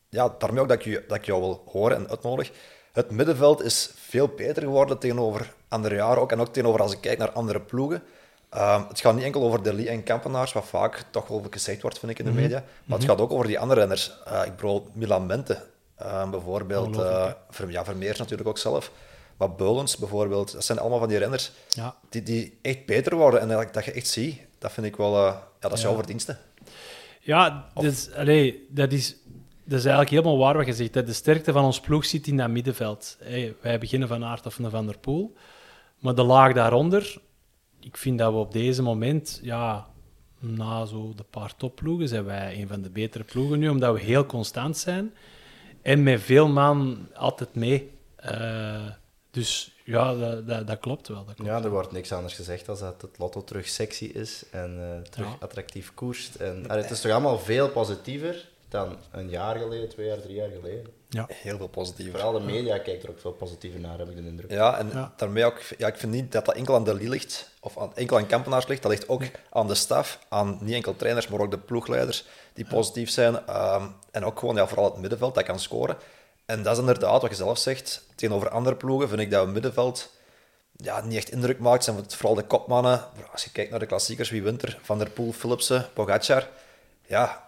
ja, 0.08 0.34
daarmee 0.38 0.60
ook 0.62 0.68
dat 0.68 0.78
ik, 0.78 0.84
je, 0.84 1.04
dat 1.08 1.16
ik 1.16 1.24
jou 1.24 1.40
wil 1.40 1.62
horen 1.66 1.96
en 1.96 2.08
uitnodig. 2.08 2.50
Het 2.92 3.10
middenveld 3.10 3.62
is 3.62 3.90
veel 3.94 4.28
beter 4.28 4.62
geworden 4.62 4.98
tegenover 4.98 5.52
andere 5.68 5.94
jaren 5.94 6.22
ook. 6.22 6.32
En 6.32 6.40
ook 6.40 6.52
tegenover 6.52 6.80
als 6.80 6.92
ik 6.92 7.00
kijk 7.00 7.18
naar 7.18 7.30
andere 7.30 7.60
ploegen. 7.60 8.02
Ehm, 8.48 8.82
het 8.88 9.00
gaat 9.00 9.14
niet 9.14 9.24
enkel 9.24 9.42
over 9.42 9.62
Deli 9.62 9.86
en 9.86 10.02
Kampenaars, 10.02 10.52
wat 10.52 10.64
vaak 10.64 11.04
toch 11.10 11.28
wel 11.28 11.46
gezegd 11.50 11.82
wordt, 11.82 11.98
vind 11.98 12.12
ik, 12.12 12.18
in 12.18 12.24
de 12.24 12.30
media. 12.30 12.64
Maar 12.84 12.98
het 12.98 13.06
gaat 13.06 13.20
ook 13.20 13.32
over 13.32 13.46
die 13.46 13.58
andere 13.58 13.80
renners. 13.80 14.12
Eh, 14.24 14.42
ik 14.44 14.56
bedoel, 14.56 14.88
Milan 14.92 15.26
Mente, 15.26 15.62
eh, 16.04 16.30
bijvoorbeeld. 16.30 16.86
Ongelooflijk, 16.86 17.26
eh 17.36 17.40
Ver- 17.50 17.70
ja, 17.70 17.84
Vermeers 17.84 18.18
natuurlijk 18.18 18.48
ook 18.48 18.58
zelf. 18.58 18.90
Maar 19.36 19.54
Beulens 19.54 19.96
bijvoorbeeld. 19.96 20.52
Dat 20.52 20.64
zijn 20.64 20.78
allemaal 20.78 20.98
van 20.98 21.08
die 21.08 21.18
renners 21.18 21.50
Ja, 21.68 21.96
die, 22.08 22.22
die 22.22 22.58
echt 22.62 22.86
beter 22.86 23.16
worden. 23.16 23.40
En 23.40 23.48
dat, 23.48 23.74
dat 23.74 23.84
je 23.84 23.92
echt 23.92 24.06
ziet, 24.08 24.40
dat 24.58 24.72
vind 24.72 24.86
ik 24.86 24.96
wel... 24.96 25.16
eh, 25.16 25.22
ja, 25.34 25.68
dat 25.68 25.72
is 25.72 25.80
Ja. 25.80 25.86
jouw 25.88 25.96
verdienste. 25.96 26.36
ja 27.20 27.68
dus, 27.74 28.08
dat, 28.68 28.92
is, 28.92 29.16
dat 29.64 29.78
is 29.78 29.84
eigenlijk 29.84 30.10
helemaal 30.10 30.38
waar 30.38 30.56
wat 30.56 30.66
je 30.66 30.72
zegt. 30.74 30.92
Dat 30.92 31.06
de 31.06 31.12
sterkte 31.12 31.52
van 31.52 31.64
ons 31.64 31.80
ploeg 31.80 32.04
zit 32.04 32.26
in 32.26 32.36
dat 32.36 32.48
middenveld. 32.48 33.16
Hey, 33.22 33.54
wij 33.60 33.78
beginnen 33.78 34.08
van 34.08 34.24
Aert 34.24 34.46
of 34.46 34.54
van 34.54 34.70
Van 34.70 34.86
der 34.86 34.98
Poel. 34.98 35.34
Maar 35.98 36.14
de 36.14 36.22
laag 36.22 36.52
daaronder, 36.52 37.16
ik 37.80 37.96
vind 37.96 38.18
dat 38.18 38.32
we 38.32 38.38
op 38.38 38.52
deze 38.52 38.82
moment, 38.82 39.40
ja, 39.42 39.86
na 40.38 40.84
zo 40.84 41.12
de 41.16 41.24
paar 41.30 41.56
topploegen, 41.56 42.08
zijn 42.08 42.24
wij 42.24 42.60
een 42.60 42.68
van 42.68 42.82
de 42.82 42.90
betere 42.90 43.24
ploegen 43.24 43.58
nu, 43.58 43.68
omdat 43.68 43.94
we 43.94 44.00
heel 44.00 44.26
constant 44.26 44.76
zijn. 44.76 45.14
En 45.84 46.02
met 46.02 46.20
veel 46.22 46.48
man 46.48 47.08
altijd 47.14 47.54
mee. 47.54 47.90
Eh, 48.16 48.86
dus 49.30 49.72
ja, 49.84 50.14
dat, 50.14 50.48
dat, 50.48 50.66
dat 50.66 50.78
klopt 50.78 51.08
wel. 51.08 51.24
Dat 51.24 51.34
klopt. 51.34 51.50
Ja, 51.50 51.62
er 51.62 51.70
wordt 51.70 51.92
niks 51.92 52.12
anders 52.12 52.34
gezegd 52.34 52.66
dan 52.66 52.76
dat 52.78 53.02
het 53.02 53.18
lotto 53.18 53.44
terug 53.44 53.68
sexy 53.68 54.04
is 54.04 54.44
en 54.50 54.76
eh, 54.80 55.10
terug 55.10 55.26
Ja. 55.26 55.36
attractief 55.40 55.94
koerst. 55.94 56.34
En, 56.34 56.64
allee, 56.68 56.82
het 56.82 56.90
is 56.90 57.00
toch 57.00 57.12
allemaal 57.12 57.38
veel 57.38 57.68
positiever 57.68 58.48
dan 58.74 58.96
een 59.10 59.28
jaar 59.28 59.56
geleden, 59.56 59.88
twee 59.88 60.06
jaar, 60.06 60.20
drie 60.20 60.34
jaar 60.34 60.50
geleden. 60.50 60.86
Ja. 61.08 61.26
Heel 61.32 61.56
veel 61.56 61.68
positiever. 61.68 62.12
Vooral 62.20 62.32
de 62.32 62.40
media 62.46 62.78
kijkt 62.78 63.02
er 63.02 63.10
ook 63.10 63.20
veel 63.20 63.32
positiever 63.32 63.80
naar, 63.80 63.98
heb 63.98 64.08
ik 64.08 64.16
de 64.16 64.22
indruk. 64.22 64.50
Ja, 64.50 64.78
en 64.78 64.90
Ja. 64.92 65.12
daarmee 65.16 65.44
ook... 65.44 65.60
Ja, 65.78 65.86
ik 65.86 65.96
vind 65.96 66.12
niet 66.12 66.32
dat 66.32 66.44
dat 66.44 66.54
enkel 66.54 66.74
aan 66.74 66.84
de 66.84 66.94
Lee 66.94 67.08
ligt, 67.08 67.50
of 67.60 67.78
aan, 67.78 67.96
enkel 67.96 68.16
aan 68.16 68.26
Kampenaars 68.26 68.66
ligt. 68.66 68.82
Dat 68.82 68.90
ligt 68.90 69.08
ook 69.08 69.22
aan 69.50 69.66
de 69.66 69.74
staf, 69.74 70.18
aan 70.28 70.58
niet 70.60 70.74
enkel 70.74 70.96
trainers, 70.96 71.28
maar 71.28 71.40
ook 71.40 71.50
de 71.50 71.58
ploegleiders 71.58 72.24
die 72.52 72.66
positief 72.66 73.10
zijn. 73.10 73.46
Ehm, 73.46 73.86
en 74.10 74.24
ook 74.24 74.38
gewoon 74.38 74.54
ja, 74.56 74.66
vooral 74.66 74.84
het 74.90 74.96
middenveld, 75.00 75.34
dat 75.34 75.44
kan 75.44 75.58
scoren. 75.58 75.96
En 76.46 76.62
dat 76.62 76.72
is 76.72 76.78
inderdaad 76.78 77.20
wat 77.22 77.30
je 77.30 77.36
zelf 77.36 77.58
zegt. 77.58 78.04
Tegenover 78.14 78.48
andere 78.48 78.76
ploegen 78.76 79.08
vind 79.08 79.20
ik 79.20 79.30
dat 79.30 79.44
het 79.44 79.52
middenveld 79.52 80.12
ja, 80.76 81.00
niet 81.00 81.16
echt 81.16 81.30
indruk 81.30 81.58
maakt. 81.58 81.84
Zijn 81.84 82.04
vooral 82.08 82.34
de 82.34 82.42
kopmannen. 82.42 83.04
Als 83.32 83.44
je 83.44 83.50
kijkt 83.50 83.70
naar 83.70 83.80
de 83.80 83.86
klassiekers, 83.86 84.30
wie 84.30 84.42
wint 84.42 84.62
er? 84.62 84.78
Van 84.82 84.98
der 84.98 85.10
Poel, 85.10 85.32
Philipsen, 85.32 85.86
Pogacar. 85.92 86.48
Ja, 87.06 87.43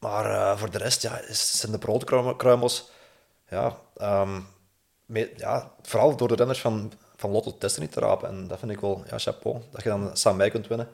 maar 0.00 0.24
eh, 0.30 0.56
voor 0.58 0.70
de 0.70 0.78
rest 0.78 1.02
ja, 1.02 1.20
zijn 1.32 1.72
de 1.72 1.78
broodkruimels... 1.78 2.90
Ja, 3.50 3.76
ehm, 3.96 4.40
mee- 5.06 5.32
ja, 5.36 5.72
vooral 5.82 6.16
door 6.16 6.28
de 6.28 6.34
renners 6.34 6.60
van, 6.60 6.92
van 7.16 7.30
Lotto 7.30 7.54
Testen 7.58 7.82
niet 7.82 7.92
te 7.92 8.00
rapen. 8.00 8.28
En 8.28 8.46
dat 8.46 8.58
vind 8.58 8.70
ik 8.70 8.80
wel, 8.80 9.04
ja, 9.10 9.18
chapeau. 9.18 9.58
Dat 9.70 9.82
je 9.82 9.88
dan 9.88 10.16
samen 10.16 10.38
mee 10.38 10.50
kunt 10.50 10.66
winnen. 10.66 10.88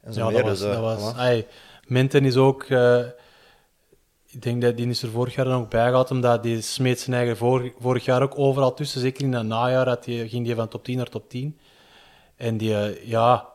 En 0.00 0.12
zo 0.12 0.20
Ja, 0.20 0.26
meer. 0.26 0.36
dat 0.36 0.46
was... 0.48 0.58
dus, 0.58 0.68
eh, 0.68 0.82
dat 0.82 1.00
was 1.00 1.14
ai, 1.14 1.46
Menten 1.86 2.24
is 2.24 2.36
ook... 2.36 2.62
eh, 2.64 2.98
ik 4.26 4.42
denk 4.42 4.62
dat 4.62 4.76
die 4.76 4.88
is 4.88 5.02
er 5.02 5.10
vorig 5.10 5.34
jaar 5.34 5.44
dan 5.44 5.60
ook 5.60 5.70
bij 5.70 5.88
gehad, 5.88 6.10
omdat 6.10 6.42
die 6.42 6.60
smeet 6.60 7.00
zijn 7.00 7.16
eigen 7.16 7.36
vor- 7.36 7.72
vorig 7.78 8.04
jaar 8.04 8.22
ook 8.22 8.38
overal 8.38 8.74
tussen. 8.74 9.00
Zeker 9.00 9.22
in 9.24 9.30
dat 9.30 9.44
najaar 9.44 9.88
had 9.88 10.04
die, 10.04 10.28
ging 10.28 10.46
die 10.46 10.54
van 10.54 10.68
top 10.68 10.84
10 10.84 10.96
naar 10.96 11.08
top 11.08 11.28
10. 11.30 11.58
En 12.36 12.56
die, 12.56 13.08
ja, 13.08 13.48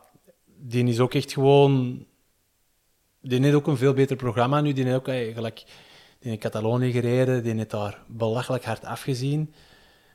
die 0.46 0.84
is 0.88 1.00
ook 1.00 1.14
echt 1.14 1.32
gewoon... 1.32 2.05
Die 3.28 3.40
heeft 3.40 3.54
ook 3.54 3.66
een 3.66 3.76
veel 3.76 3.92
beter 3.92 4.16
programma 4.16 4.60
nu. 4.60 4.72
Die 4.72 4.84
heeft 4.84 4.96
ook 4.96 5.08
eh, 5.08 5.34
gelijk... 5.34 5.62
Die 6.18 6.30
heeft 6.30 6.44
in 6.44 6.50
Catalonië 6.50 6.92
gereden, 6.92 7.42
die 7.42 7.54
heeft 7.54 7.70
daar 7.70 7.98
belachelijk 8.08 8.64
hard 8.64 8.84
afgezien. 8.84 9.54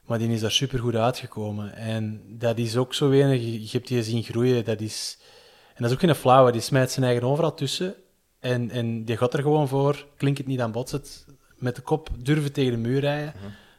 Maar 0.06 0.18
die 0.20 0.30
is 0.30 0.42
daar 0.42 0.52
supergoed 0.52 0.96
uitgekomen. 0.96 1.74
En 1.76 2.22
dat 2.28 2.58
is 2.58 2.78
ook 2.78 2.94
zo 2.94 3.10
weinig, 3.10 3.42
je 3.42 3.68
hebt 3.72 3.88
die 3.88 4.04
zien 4.04 4.24
groeien. 4.24 4.66
Dat 4.66 4.82
is, 4.82 5.18
en 5.68 5.76
dat 5.84 5.86
is 5.86 5.94
ook 5.94 6.00
geen 6.00 6.16
flauwe, 6.16 6.52
die 6.52 6.62
smijt 6.62 6.92
zijn 6.92 7.06
eigen 7.06 7.24
overal 7.28 7.54
tussen. 7.54 7.96
En, 8.40 8.70
en 8.70 9.06
die 9.06 9.18
gaat 9.18 9.34
er 9.34 9.42
gewoon 9.42 9.68
voor, 9.68 10.06
klinkt 10.18 10.38
het 10.38 10.48
niet 10.48 10.60
aan 10.62 10.72
botset, 10.72 11.26
met 11.58 11.76
de 11.76 11.82
kop 11.82 12.10
durven 12.18 12.52
tegen 12.52 12.72
de 12.72 12.78
muur 12.78 13.00
rijden. 13.00 13.34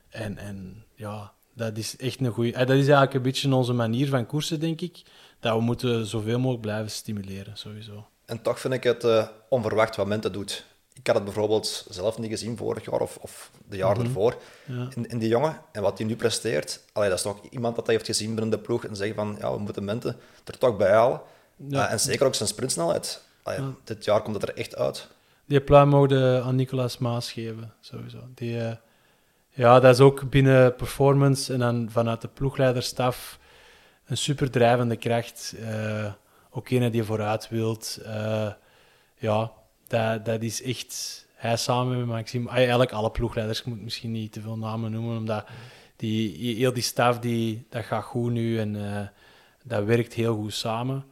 En, 0.09 0.39
en 0.39 0.85
ja, 0.95 1.33
dat 1.55 1.77
is 1.77 1.97
echt 1.97 2.21
een 2.21 2.33
goeie. 2.33 2.53
eh, 2.53 2.59
Dat 2.59 2.71
is 2.71 2.77
eigenlijk 2.77 3.15
een 3.15 3.23
beetje 3.23 3.55
onze 3.55 3.73
manier 3.73 4.09
van 4.09 4.27
koersen, 4.27 4.61
denk 4.61 4.81
ik. 4.81 5.03
Dat 5.41 5.55
we 5.57 5.61
moeten 5.63 6.07
zoveel 6.07 6.39
mogelijk 6.39 6.61
blijven 6.63 6.91
stimuleren, 6.91 7.57
sowieso. 7.57 8.07
En 8.33 8.43
toch 8.43 8.61
vind 8.61 8.75
ik 8.75 8.83
het 8.85 9.05
eh, 9.05 9.27
onverwacht 9.49 9.97
wat 9.97 10.07
Mente 10.07 10.31
doet. 10.31 10.65
Ik 10.95 11.07
had 11.07 11.15
het 11.17 11.25
bijvoorbeeld 11.25 11.87
zelf 11.91 12.19
niet 12.19 12.31
gezien 12.31 12.57
vorig 12.57 12.85
jaar 12.91 13.01
of, 13.01 13.17
of 13.21 13.51
de 13.69 13.77
jaar 13.77 13.99
ervoor 14.01 14.37
Ja. 14.67 14.89
in, 14.95 15.07
in 15.09 15.19
die 15.19 15.29
jongen. 15.29 15.61
En 15.73 15.83
wat 15.83 15.99
hij 15.99 16.07
nu 16.07 16.17
presteert, 16.17 16.81
allee, 16.93 17.09
dat 17.09 17.19
is 17.19 17.25
toch 17.25 17.41
iemand 17.51 17.77
dat 17.77 17.87
hij 17.87 17.95
heeft 17.95 18.07
gezien 18.07 18.35
binnen 18.35 18.51
de 18.51 18.59
ploeg 18.59 18.85
en 18.85 18.97
zeggen 18.97 19.17
van, 19.17 19.37
ja, 19.41 19.53
we 19.53 19.59
moeten 19.59 19.85
Mente 19.85 20.17
er 20.45 20.59
toch 20.59 20.77
bij 20.77 20.91
halen. 20.93 21.21
Ja. 21.57 21.87
Eh, 21.87 21.93
en 21.93 22.01
zeker 22.01 22.27
ook 22.27 22.35
zijn 22.35 22.49
sprintsnelheid. 22.49 23.23
Allee, 23.43 23.61
Ja. 23.61 23.75
Dit 23.85 24.05
jaar 24.05 24.23
komt 24.23 24.41
het 24.41 24.49
er 24.49 24.57
echt 24.57 24.77
uit. 24.77 25.09
die 25.45 25.61
pluim 25.61 25.89
mogen 25.89 26.43
aan 26.45 26.57
Nicolas 26.57 26.99
Maas 26.99 27.33
geven, 27.33 27.73
sowieso. 27.81 28.19
Die, 28.35 28.61
eh, 28.61 28.77
ja, 29.51 29.81
dat 29.81 29.95
is 29.95 30.01
ook 30.01 30.31
binnen 30.31 30.75
performance 30.75 31.53
en 31.53 31.59
dan 31.59 31.89
vanuit 31.91 32.21
de 32.21 32.29
ploegleiderstaf 32.29 33.39
een 34.07 34.17
super 34.17 34.51
drijvende 34.51 34.97
kracht. 34.97 35.55
Uh, 35.61 36.13
ook 36.53 36.71
een 36.71 36.91
die 36.91 37.03
vooruit 37.03 37.49
wilt. 37.49 37.99
Uh, 38.03 38.53
ja, 39.17 39.53
dat, 39.87 40.25
dat 40.25 40.43
is 40.43 40.63
echt... 40.63 41.21
Hij 41.35 41.57
samen 41.57 41.99
met 41.99 42.07
Maxime... 42.07 42.51
Eigenlijk 42.51 42.93
alle 42.93 43.11
ploegleiders, 43.11 43.61
ik 43.61 43.67
moet 43.67 43.83
misschien 43.83 44.13
niet 44.13 44.33
te 44.33 44.41
veel 44.41 44.59
namen 44.59 44.91
noemen, 44.91 45.17
omdat 45.17 45.47
die, 45.97 46.57
heel 46.57 46.73
die 46.73 46.83
staf, 46.83 47.19
die, 47.19 47.67
dat 47.71 47.85
gaat 47.85 48.05
goed 48.05 48.33
nu 48.33 48.59
en 48.59 48.75
uh, 48.75 49.01
dat 49.63 49.85
werkt 49.85 50.13
heel 50.13 50.35
goed 50.35 50.55
samen. 50.55 51.05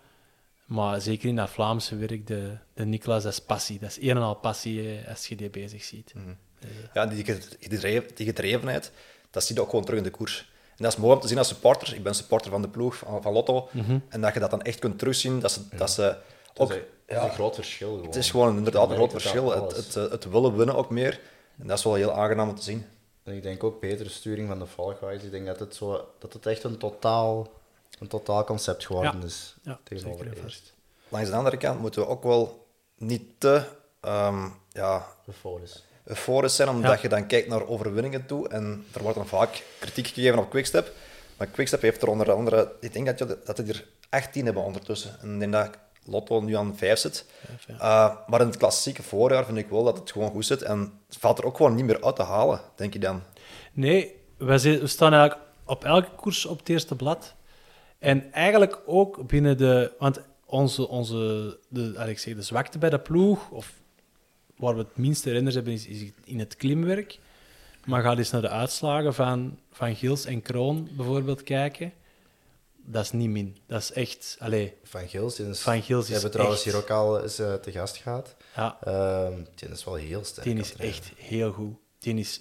Maar 0.64 1.00
zeker 1.00 1.28
in 1.28 1.37
dat 1.37 1.50
Vlaamse 1.50 1.97
werk, 1.97 2.26
de, 2.26 2.56
de 2.75 2.85
Niklas, 2.85 3.23
dat 3.23 3.32
is 3.32 3.40
passie. 3.40 3.78
Dat 3.78 3.90
is 3.90 4.00
een 4.00 4.16
en 4.16 4.23
al 4.23 4.35
passie 4.35 5.00
als 5.09 5.26
je 5.26 5.37
die 5.37 5.50
bezig 5.50 5.85
ziet. 5.85 6.12
Mm 6.14 6.37
ja, 6.92 7.06
die, 7.06 7.25
die 8.14 8.26
gedrevenheid, 8.26 8.92
dat 9.30 9.44
zie 9.44 9.54
je 9.54 9.61
ook 9.61 9.70
gewoon 9.70 9.85
terug 9.85 9.99
in 9.99 10.04
de 10.04 10.11
koers. 10.11 10.50
En 10.80 10.87
dat 10.87 10.94
is 10.94 10.99
mooi 10.99 11.14
om 11.14 11.20
te 11.20 11.28
zien 11.28 11.38
als 11.38 11.49
supporter. 11.49 11.94
Ik 11.94 12.02
ben 12.02 12.14
supporter 12.14 12.50
van 12.50 12.62
de 12.62 12.68
ploeg 12.68 12.96
van, 12.96 13.22
van 13.22 13.32
Lotto. 13.32 13.68
Mhm. 13.70 13.99
En 14.08 14.20
dat 14.20 14.34
je 14.34 14.40
dat 14.40 14.50
dan 14.50 14.62
echt 14.62 14.78
kunt 14.78 14.99
terugzien. 14.99 15.40
Dat 15.40 15.52
ze, 15.52 15.60
dat 15.76 15.90
ze 15.90 16.16
ook, 16.56 16.68
het 16.68 16.84
is 17.06 17.16
een 17.16 17.30
groot 17.30 17.54
verschil. 17.54 17.88
Gewoon. 17.88 18.06
Het 18.06 18.16
is 18.16 18.30
gewoon 18.30 18.56
inderdaad 18.56 18.90
een 18.90 18.96
groot 18.96 19.10
verschil. 19.10 19.50
Het, 19.50 19.76
het, 19.76 19.96
eh, 19.96 20.10
het, 20.10 20.30
willen 20.30 20.56
winnen 20.56 20.75
ook 20.75 20.90
meer. 20.90 21.20
En 21.58 21.66
dat 21.66 21.78
is 21.78 21.84
wel 21.84 21.94
heel 21.94 22.12
aangenaam 22.12 22.49
om 22.49 22.54
te 22.54 22.62
zien. 22.62 22.87
En 23.22 23.34
ik 23.34 23.42
denk 23.42 23.64
ook 23.64 23.80
betere 23.80 24.08
sturing 24.08 24.49
van 24.49 24.58
de 24.58 24.66
Falkwijs. 24.66 25.22
Ik 25.22 25.30
denk 25.30 25.46
dat 25.46 25.58
het, 25.58 25.75
zo, 25.75 26.08
dat 26.18 26.32
het 26.32 26.46
echt 26.46 26.64
een 26.64 26.78
totaal, 26.78 27.49
een 27.99 28.08
totaal 28.08 28.44
concept 28.44 28.87
geworden 28.87 29.22
is. 29.22 29.56
Ja, 29.62 29.78
tegenover 29.82 30.42
eerst. 30.42 30.72
Langs 31.08 31.30
de 31.30 31.37
andere 31.37 31.56
kant 31.56 31.80
moeten 31.80 32.02
we 32.02 32.08
ook 32.08 32.22
wel 32.22 32.66
niet 32.96 33.22
te 33.38 33.64
um, 34.00 34.54
ja, 34.68 35.06
euforisch 36.11 36.57
zijn, 36.57 36.69
omdat 36.69 37.00
je 37.00 37.09
dan 37.09 37.26
kijkt 37.26 37.49
naar 37.49 37.67
overwinningen 37.67 38.26
toe. 38.26 38.49
En 38.49 38.85
er 38.93 39.02
wordt 39.02 39.17
dan 39.17 39.26
vaak 39.26 39.62
kritiek 39.79 40.07
gegeven 40.07 40.38
op 40.38 40.50
Quickstep. 40.50 40.93
Maar 41.37 41.47
Quickstep 41.47 41.83
heeft 41.83 42.02
er 42.02 42.09
onder 42.09 42.33
andere, 42.33 42.73
ik 42.81 42.93
denk 42.93 43.07
dat, 43.07 43.19
je, 43.19 43.38
dat 43.45 43.59
er 43.59 43.87
18 44.11 44.45
hebben 44.45 44.62
ondertussen. 44.62 45.17
En 45.21 45.33
ik 45.33 45.40
denk 45.40 45.52
dat 45.52 45.71
Lotto 46.05 46.40
nu 46.40 46.57
aan 46.57 46.76
5 46.76 46.99
zit. 46.99 47.25
Uh, 47.71 48.14
maar 48.26 48.40
in 48.40 48.47
het 48.47 48.57
klassieke 48.57 49.02
voorjaar 49.02 49.45
vind 49.45 49.59
ik 49.59 49.69
wel 49.69 49.85
dat 49.85 49.99
het 49.99 50.11
gewoon 50.11 50.31
goed 50.31 50.47
zit. 50.47 50.62
En 50.62 50.93
het 51.07 51.17
valt 51.17 51.38
er 51.38 51.45
ook 51.45 51.57
gewoon 51.57 51.75
niet 51.75 51.85
meer 51.85 52.05
uit 52.05 52.17
te 52.17 52.23
halen, 52.23 52.61
denk 52.76 52.93
je 52.93 52.99
dan? 52.99 53.23
Nee, 53.73 54.17
we 54.37 54.87
staan 54.87 55.12
eigenlijk 55.12 55.49
op 55.64 55.85
elke 55.85 56.11
koers 56.17 56.47
op 56.47 56.59
het 56.59 56.69
eerste 56.69 56.97
blad. 56.97 57.35
En 57.99 58.33
eigenlijk 58.33 58.81
ook 58.87 59.26
binnen 59.26 59.59
de. 59.59 59.93
Want 59.99 60.21
onze, 60.47 60.88
onze 60.88 61.59
de, 61.69 62.05
ik 62.07 62.19
zeg, 62.19 62.35
de 62.35 62.43
zwakte 62.43 62.79
bij 62.79 62.90
de 62.90 62.99
ploeg, 62.99 63.50
of 63.50 63.73
waar 64.61 64.75
we 64.75 64.81
het 64.81 64.97
minste 64.97 65.33
renners 65.33 65.55
hebben, 65.55 65.73
is, 65.73 65.87
is 65.87 66.11
in 66.25 66.38
het 66.38 66.57
klimwerk. 66.57 67.19
Maar 67.87 68.02
ga 68.02 68.17
eens 68.17 68.31
naar 68.31 68.40
de 68.40 68.49
uitslagen 68.49 69.14
van, 69.14 69.59
van 69.73 69.97
Gils 69.97 70.25
en 70.25 70.43
Kroon 70.43 70.88
bijvoorbeeld 70.97 71.43
kijken. 71.43 71.93
Dat 72.76 73.05
is 73.05 73.11
niet 73.11 73.31
min. 73.31 73.57
Dat 73.67 73.81
is 73.81 73.93
echt... 73.93 74.37
Allez, 74.38 74.71
van 74.83 75.09
Gils 75.09 75.40
is... 75.40 75.61
Van 75.61 75.83
Gils 75.83 76.02
is 76.02 76.07
We 76.07 76.12
hebben 76.12 76.31
trouwens 76.31 76.64
hier 76.64 76.76
ook 76.76 76.90
al 76.90 77.23
eens 77.23 77.40
uh, 77.40 77.55
te 77.55 77.73
gast 77.73 77.97
gehad. 77.97 78.37
Ja. 78.57 78.79
Uh, 78.87 79.29
die 79.55 79.69
is 79.69 79.85
wel 79.85 79.95
heel 79.95 80.25
sterk. 80.25 80.47
Die 80.47 80.59
is 80.59 80.76
echt 80.76 81.12
heel 81.17 81.52
goed. 81.52 81.75
Die 81.99 82.14
is 82.14 82.40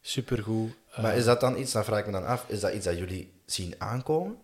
supergoed. 0.00 0.72
Maar 0.96 1.12
uh, 1.12 1.18
is 1.18 1.24
dat 1.24 1.40
dan 1.40 1.58
iets, 1.58 1.72
dan 1.72 1.84
vraag 1.84 1.98
ik 1.98 2.06
me 2.06 2.12
dan 2.12 2.26
af, 2.26 2.44
is 2.48 2.60
dat 2.60 2.74
iets 2.74 2.84
dat 2.84 2.98
jullie 2.98 3.32
zien 3.46 3.74
aankomen? 3.78 4.36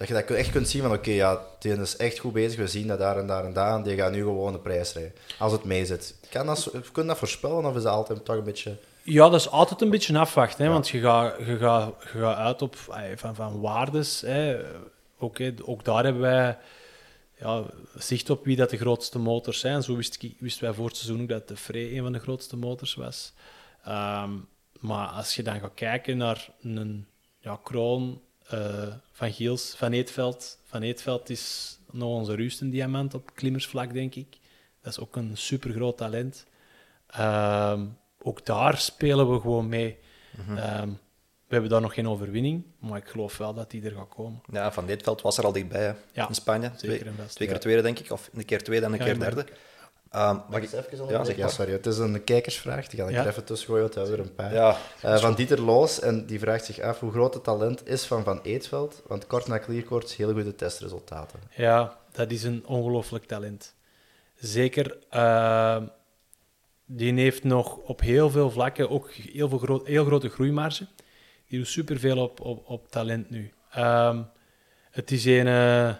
Dat 0.00 0.08
je 0.08 0.14
dat 0.14 0.30
echt 0.30 0.50
kunt 0.50 0.68
zien 0.68 0.82
van, 0.82 0.92
oké, 0.92 1.10
ja, 1.10 1.40
die 1.58 1.80
is 1.80 1.96
echt 1.96 2.18
goed 2.18 2.32
bezig, 2.32 2.58
we 2.58 2.66
zien 2.66 2.86
dat 2.86 2.98
daar 2.98 3.18
en 3.18 3.26
daar 3.26 3.44
en 3.44 3.52
daar, 3.52 3.74
en 3.74 3.82
die 3.82 3.96
gaat 3.96 4.12
nu 4.12 4.18
gewoon 4.18 4.52
de 4.52 4.58
prijs 4.58 4.92
rijden. 4.92 5.12
Als 5.38 5.52
het 5.52 5.64
meezit. 5.64 6.14
Kan 6.30 6.46
dat, 6.46 6.70
kun 6.92 7.02
je 7.02 7.08
dat 7.08 7.18
voorspellen, 7.18 7.64
of 7.64 7.76
is 7.76 7.82
dat 7.82 7.92
altijd 7.92 8.24
toch 8.24 8.36
een 8.36 8.44
beetje... 8.44 8.76
Ja, 9.02 9.28
dat 9.28 9.40
is 9.40 9.50
altijd 9.50 9.80
een 9.80 9.90
beetje 9.90 10.18
afwachten, 10.18 10.64
hè, 10.64 10.70
want 10.70 10.88
je 10.88 11.00
gaat, 11.00 11.34
je, 11.38 11.56
gaat, 11.56 11.94
je 12.12 12.18
gaat 12.18 12.36
uit 12.36 12.62
op 12.62 12.76
van, 13.16 13.34
van 13.34 13.60
waardes. 13.60 14.20
Hè. 14.20 14.60
Ook, 15.18 15.38
ook 15.64 15.84
daar 15.84 16.04
hebben 16.04 16.22
wij 16.22 16.58
ja, 17.38 17.64
zicht 17.94 18.30
op 18.30 18.44
wie 18.44 18.56
dat 18.56 18.70
de 18.70 18.76
grootste 18.76 19.18
motors 19.18 19.60
zijn. 19.60 19.82
Zo 19.82 19.96
wist 19.96 20.26
wisten 20.38 20.64
wij 20.64 20.72
voor 20.72 20.86
het 20.86 20.96
seizoen 20.96 21.22
ook 21.22 21.28
dat 21.28 21.48
de 21.48 21.56
Frey 21.56 21.96
een 21.96 22.02
van 22.02 22.12
de 22.12 22.18
grootste 22.18 22.56
motors 22.56 22.94
was. 22.94 23.32
Ehm, 23.84 24.30
maar 24.78 25.06
als 25.06 25.36
je 25.36 25.42
dan 25.42 25.60
gaat 25.60 25.74
kijken 25.74 26.16
naar 26.16 26.50
een 26.60 27.06
ja, 27.38 27.60
Kroon, 27.62 28.20
uh, 28.54 28.94
Van 29.12 29.32
Giels, 29.32 29.74
Van 29.76 29.92
Eetveld. 29.92 30.58
Van 30.64 30.82
Eetveld 30.82 31.30
is 31.30 31.78
nog 31.90 32.08
onze 32.08 32.34
ruwste 32.34 32.68
diamant 32.68 33.14
op 33.14 33.34
klimmersvlak, 33.34 33.92
denk 33.92 34.14
ik. 34.14 34.38
Dat 34.82 34.92
is 34.92 34.98
ook 34.98 35.16
een 35.16 35.36
super 35.36 35.70
groot 35.70 35.96
talent. 35.96 36.46
Ehm, 37.06 37.86
ook 38.22 38.46
daar 38.46 38.78
spelen 38.78 39.32
we 39.32 39.40
gewoon 39.40 39.68
mee. 39.68 39.98
Mhm. 40.36 40.56
Ehm, 40.56 40.88
we 41.46 41.56
hebben 41.56 41.70
daar 41.70 41.80
nog 41.80 41.94
geen 41.94 42.08
overwinning, 42.08 42.64
maar 42.78 42.98
ik 42.98 43.08
geloof 43.08 43.36
wel 43.36 43.54
dat 43.54 43.70
die 43.70 43.82
er 43.82 43.92
gaat 43.92 44.08
komen. 44.08 44.40
Ja, 44.52 44.72
Van 44.72 44.86
Deetveld 44.86 45.22
was 45.22 45.38
er 45.38 45.44
al 45.44 45.52
dichtbij 45.52 45.94
ja, 46.12 46.28
in 46.28 46.34
Spanje. 46.34 46.70
Zeker 46.76 46.98
twee, 46.98 47.26
twee 47.28 47.48
keer 47.48 47.60
tweede, 47.60 47.82
denk 47.82 47.98
ik. 47.98 48.10
Of 48.10 48.30
een 48.32 48.44
keer 48.44 48.62
tweede 48.62 48.86
en 48.86 48.92
een 48.92 48.98
keer 48.98 49.18
derde. 49.18 49.46
Um, 50.16 50.42
mag 50.50 50.60
ik 50.60 50.72
even 50.72 51.08
ja, 51.08 51.24
zeg 51.24 51.36
ja, 51.36 51.48
sorry. 51.48 51.72
Het 51.72 51.86
is 51.86 51.98
een 51.98 52.24
kijkersvraag. 52.24 52.88
Die 52.88 53.00
ga 53.00 53.08
ik 53.08 53.16
er 53.16 53.26
even 53.26 53.44
tussen 53.44 53.66
gooien, 53.66 53.82
want 53.82 53.94
we 53.94 54.00
hebben 54.00 54.18
er 54.18 54.24
een 54.24 54.34
paar. 54.34 54.54
Ja, 54.54 54.76
uh, 55.04 55.18
van 55.18 55.34
Dieter 55.34 55.60
Loos, 55.60 56.00
en 56.00 56.26
die 56.26 56.38
vraagt 56.38 56.64
zich 56.64 56.80
af 56.80 57.00
hoe 57.00 57.10
groot 57.10 57.34
het 57.34 57.44
talent 57.44 57.88
is 57.88 58.04
van 58.04 58.24
Van 58.24 58.40
Eetveld. 58.42 59.02
Want 59.06 59.26
kort 59.26 59.46
na 59.46 59.58
Clearcourts 59.58 60.16
heel 60.16 60.32
goede 60.32 60.54
testresultaten. 60.54 61.38
Ja, 61.56 61.98
dat 62.12 62.30
is 62.30 62.42
een 62.42 62.66
ongelooflijk 62.66 63.24
talent. 63.24 63.74
Zeker, 64.34 64.96
uh, 65.14 65.82
die 66.84 67.14
heeft 67.14 67.44
nog 67.44 67.76
op 67.76 68.00
heel 68.00 68.30
veel 68.30 68.50
vlakken 68.50 68.90
ook 68.90 69.12
heel, 69.12 69.48
veel 69.48 69.58
groot, 69.58 69.86
heel 69.86 70.04
grote 70.04 70.28
groeimarge. 70.28 70.86
Die 71.48 71.58
doet 71.58 71.68
superveel 71.68 72.18
op, 72.18 72.40
op, 72.40 72.68
op 72.68 72.90
talent 72.90 73.30
nu. 73.30 73.52
Um, 73.78 74.26
het 74.90 75.10
is 75.10 75.24
een, 75.24 75.46
uh, 75.46 75.94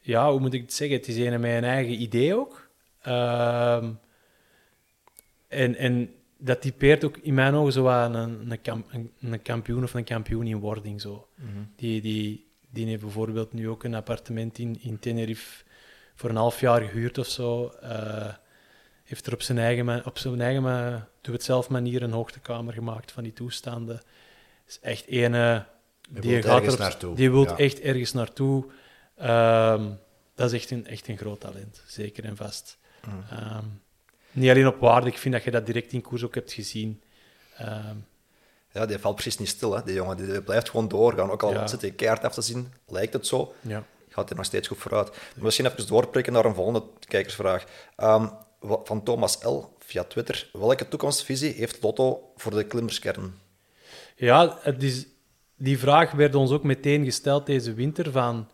ja, 0.00 0.30
hoe 0.30 0.40
moet 0.40 0.54
ik 0.54 0.60
het 0.60 0.72
zeggen? 0.72 0.96
Het 0.96 1.08
is 1.08 1.16
een 1.16 1.40
met 1.40 1.56
een 1.56 1.64
eigen 1.64 2.02
idee 2.02 2.36
ook. 2.36 2.70
Um, 3.06 3.98
en, 5.48 5.76
en 5.76 6.14
dat 6.38 6.60
typeert 6.60 7.04
ook 7.04 7.16
in 7.16 7.34
mijn 7.34 7.54
ogen 7.54 7.72
zo 7.72 7.88
een, 7.88 8.14
een, 8.14 8.60
een, 8.90 9.12
een 9.20 9.42
kampioen 9.42 9.82
of 9.82 9.94
een 9.94 10.04
kampioen 10.04 10.46
in 10.46 10.58
wording. 10.58 11.00
Zo. 11.00 11.28
Mm 11.34 11.48
-hmm. 11.52 11.72
die, 11.76 12.00
die, 12.00 12.46
die 12.70 12.86
heeft 12.86 13.00
bijvoorbeeld 13.00 13.52
nu 13.52 13.68
ook 13.68 13.84
een 13.84 13.94
appartement 13.94 14.58
in, 14.58 14.78
in 14.80 14.98
Tenerife 14.98 15.64
voor 16.14 16.30
een 16.30 16.36
half 16.36 16.60
jaar 16.60 16.80
gehuurd 16.80 17.18
of 17.18 17.26
zo. 17.26 17.72
Uh, 17.82 18.34
heeft 19.04 19.26
er 19.26 19.32
op 19.32 19.42
zijn 19.42 19.58
eigen, 19.58 20.06
op 20.06 20.18
zijn 20.18 20.40
eigen 20.40 21.08
doe 21.20 21.34
het 21.34 21.42
zelf 21.42 21.68
manier 21.68 22.02
een 22.02 22.12
hoogtekamer 22.12 22.72
gemaakt 22.72 23.12
van 23.12 23.22
die 23.22 23.32
toestanden. 23.32 24.00
is 24.66 24.80
echt 24.80 25.06
ene... 25.06 25.66
Die, 26.10 26.20
die 26.20 26.42
gaat 26.42 26.78
naartoe. 26.78 27.14
Die 27.14 27.30
wil 27.30 27.56
echt 27.56 27.80
ergens 27.80 28.12
naartoe. 28.12 28.64
Um, 29.22 29.98
dat 30.34 30.52
is 30.52 30.60
echt 30.60 30.70
een, 30.70 30.86
echt 30.86 31.08
een 31.08 31.16
groot 31.16 31.40
talent, 31.40 31.82
zeker 31.86 32.24
en 32.24 32.36
vast. 32.36 32.78
Um, 33.32 33.80
niet 34.30 34.50
alleen 34.50 34.66
op 34.66 34.80
waarde, 34.80 35.06
ik 35.06 35.18
vind 35.18 35.34
dat 35.34 35.44
je 35.44 35.50
dat 35.50 35.66
direct 35.66 35.92
in 35.92 36.00
koers 36.00 36.24
ook 36.24 36.34
hebt 36.34 36.52
gezien. 36.52 37.02
Um, 37.60 38.06
ja, 38.72 38.86
die 38.86 38.98
valt 38.98 39.14
precies 39.14 39.38
niet 39.38 39.48
stil, 39.48 39.74
hè, 39.76 39.82
die 39.84 39.94
jongen. 39.94 40.16
Die 40.16 40.42
blijft 40.42 40.70
gewoon 40.70 40.88
doorgaan. 40.88 41.30
Ook 41.30 41.42
al 41.42 41.52
ja. 41.52 41.66
zit 41.66 41.80
hij 41.80 41.90
keihard 41.90 42.24
af 42.24 42.34
te 42.34 42.42
zien, 42.42 42.72
lijkt 42.86 43.12
het 43.12 43.26
zo. 43.26 43.54
Ja. 43.60 43.84
Gaat 44.08 44.28
hij 44.28 44.36
nog 44.36 44.46
steeds 44.46 44.68
goed 44.68 44.78
vooruit. 44.78 45.10
Misschien 45.36 45.66
even 45.66 45.86
doorprikken 45.86 46.32
naar 46.32 46.44
een 46.44 46.54
volgende 46.54 46.82
kijkersvraag. 47.08 47.64
Um, 47.96 48.30
van 48.60 49.02
Thomas 49.02 49.42
L. 49.44 49.76
via 49.78 50.04
Twitter. 50.04 50.48
Welke 50.52 50.88
toekomstvisie 50.88 51.52
heeft 51.52 51.82
Lotto 51.82 52.32
voor 52.36 52.54
de 52.54 52.64
klimmerskern? 52.64 53.38
Ja, 54.16 54.58
het 54.60 54.82
is, 54.82 55.06
die 55.56 55.78
vraag 55.78 56.10
werd 56.10 56.34
ons 56.34 56.50
ook 56.50 56.62
meteen 56.62 57.04
gesteld 57.04 57.46
deze 57.46 57.74
winter. 57.74 58.10
Van, 58.12 58.48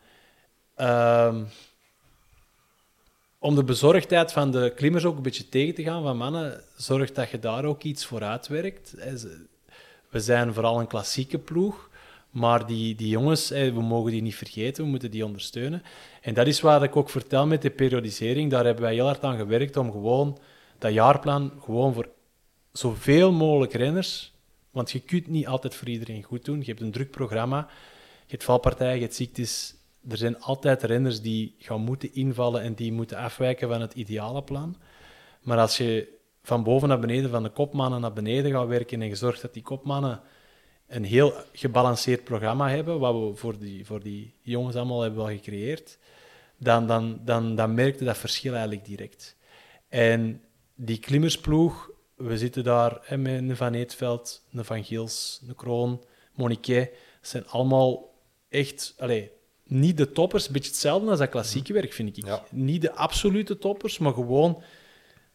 om 3.38 3.55
de 3.55 3.64
bezorgdheid 3.64 4.33
van 4.33 4.51
de 4.51 4.72
klimmers 4.77 5.05
ook 5.05 5.16
een 5.16 5.22
beetje 5.22 5.48
tegen 5.48 5.74
te 5.74 5.83
gaan, 5.83 6.03
van 6.03 6.16
mannen, 6.16 6.62
zorg 6.77 7.12
dat 7.12 7.31
je 7.31 7.38
daar 7.38 7.64
ook 7.64 7.83
iets 7.83 8.07
voor 8.07 8.22
uitwerkt. 8.22 8.94
We 10.11 10.20
zijn 10.20 10.55
vooral 10.55 10.81
een 10.81 10.87
klassieke 10.87 11.38
ploeg, 11.38 11.90
maar 12.31 12.66
die, 12.66 12.94
die 12.94 13.09
jongens, 13.09 13.48
we 13.48 13.83
mogen 13.83 14.11
die 14.11 14.22
niet 14.22 14.35
vergeten, 14.35 14.85
we 14.85 14.90
moeten 14.90 15.11
die 15.11 15.24
ondersteunen. 15.24 15.83
En 16.20 16.35
dat 16.35 16.46
is 16.46 16.61
wat 16.61 16.83
ik 16.83 16.96
ook 16.96 17.11
vertel 17.11 17.46
met 17.46 17.62
de 17.62 17.70
periodisering. 17.70 18.51
Daar 18.51 18.64
hebben 18.64 18.83
wij 18.83 18.94
heel 18.94 19.05
hard 19.05 19.22
aan 19.22 19.37
gewerkt 19.37 19.77
om 19.77 19.90
gewoon 19.90 20.38
dat 20.79 20.92
jaarplan 20.92 21.53
gewoon 21.61 21.94
voor 21.94 22.09
zoveel 22.72 23.33
mogelijk 23.33 23.72
renners, 23.72 24.33
want 24.70 24.90
je 24.90 25.01
kunt 25.01 25.27
niet 25.27 25.46
altijd 25.46 25.74
voor 25.74 25.88
iedereen 25.88 26.22
goed 26.22 26.44
doen. 26.44 26.59
Je 26.59 26.64
hebt 26.64 26.81
een 26.81 26.90
druk 26.90 27.11
programma, 27.11 27.68
je 28.24 28.31
hebt 28.31 28.44
valpartijen, 28.44 28.94
je 28.94 29.01
hebt 29.03 29.14
ziektes, 29.14 29.74
er 30.08 30.16
zijn 30.16 30.40
altijd 30.40 30.82
renners 30.82 31.20
die 31.20 31.54
gaan 31.58 31.80
moeten 31.80 32.14
invallen 32.14 32.62
en 32.62 32.74
die 32.74 32.92
moeten 32.92 33.16
afwijken 33.16 33.68
van 33.68 33.80
het 33.80 33.94
ideale 33.94 34.42
plan. 34.42 34.76
Maar 35.42 35.58
als 35.58 35.76
je 35.76 36.16
van 36.42 36.62
boven 36.62 36.88
naar 36.88 36.98
beneden, 36.98 37.30
van 37.30 37.42
de 37.42 37.48
kopmannen 37.48 38.00
naar 38.00 38.12
beneden 38.12 38.52
gaat 38.52 38.66
werken 38.66 39.02
en 39.02 39.08
je 39.08 39.14
zorgt 39.14 39.42
dat 39.42 39.54
die 39.54 39.62
kopmannen 39.62 40.20
een 40.87 41.04
heel 41.04 41.32
gebalanceerd 41.52 42.24
programma 42.24 42.68
hebben, 42.68 42.98
wat 42.98 43.14
we 43.14 43.37
voor 43.37 43.58
die, 43.58 43.87
voor 43.87 44.02
die 44.02 44.34
jongens 44.40 44.76
allemaal 44.76 45.00
hebben 45.00 45.24
wel 45.24 45.34
gecreëerd, 45.37 45.98
dan, 46.56 46.87
dan, 46.87 47.20
dan, 47.24 47.54
dan 47.54 47.74
merkte 47.74 48.04
dat 48.04 48.18
verschil 48.18 48.52
eigenlijk 48.52 48.84
direct. 48.84 49.37
En 49.88 50.42
die 50.74 50.98
klimmersploeg, 50.98 51.90
we 52.14 52.38
zitten 52.38 52.64
daar 52.64 52.98
hè, 53.02 53.16
met 53.16 53.34
een 53.34 53.56
Van 53.56 53.74
Eetveld, 53.74 54.44
een 54.52 54.64
Van 54.64 54.84
Giels, 54.84 55.42
een 55.48 55.54
Kroon, 55.54 56.04
Moniquet. 56.34 56.90
Dat 56.90 57.30
zijn 57.30 57.46
allemaal 57.46 58.14
echt... 58.48 58.94
Allee, 58.98 59.30
niet 59.68 59.96
de 59.96 60.12
toppers, 60.12 60.46
een 60.46 60.52
beetje 60.52 60.70
hetzelfde 60.70 61.11
als 61.11 61.18
dat 61.18 61.28
klassieke 61.28 61.72
werk, 61.72 61.92
vind 61.92 62.16
ik. 62.16 62.26
Ja. 62.26 62.42
Niet 62.50 62.83
de 62.83 62.92
absolute 62.92 63.59
toppers, 63.59 63.98
maar 63.98 64.12
gewoon 64.12 64.62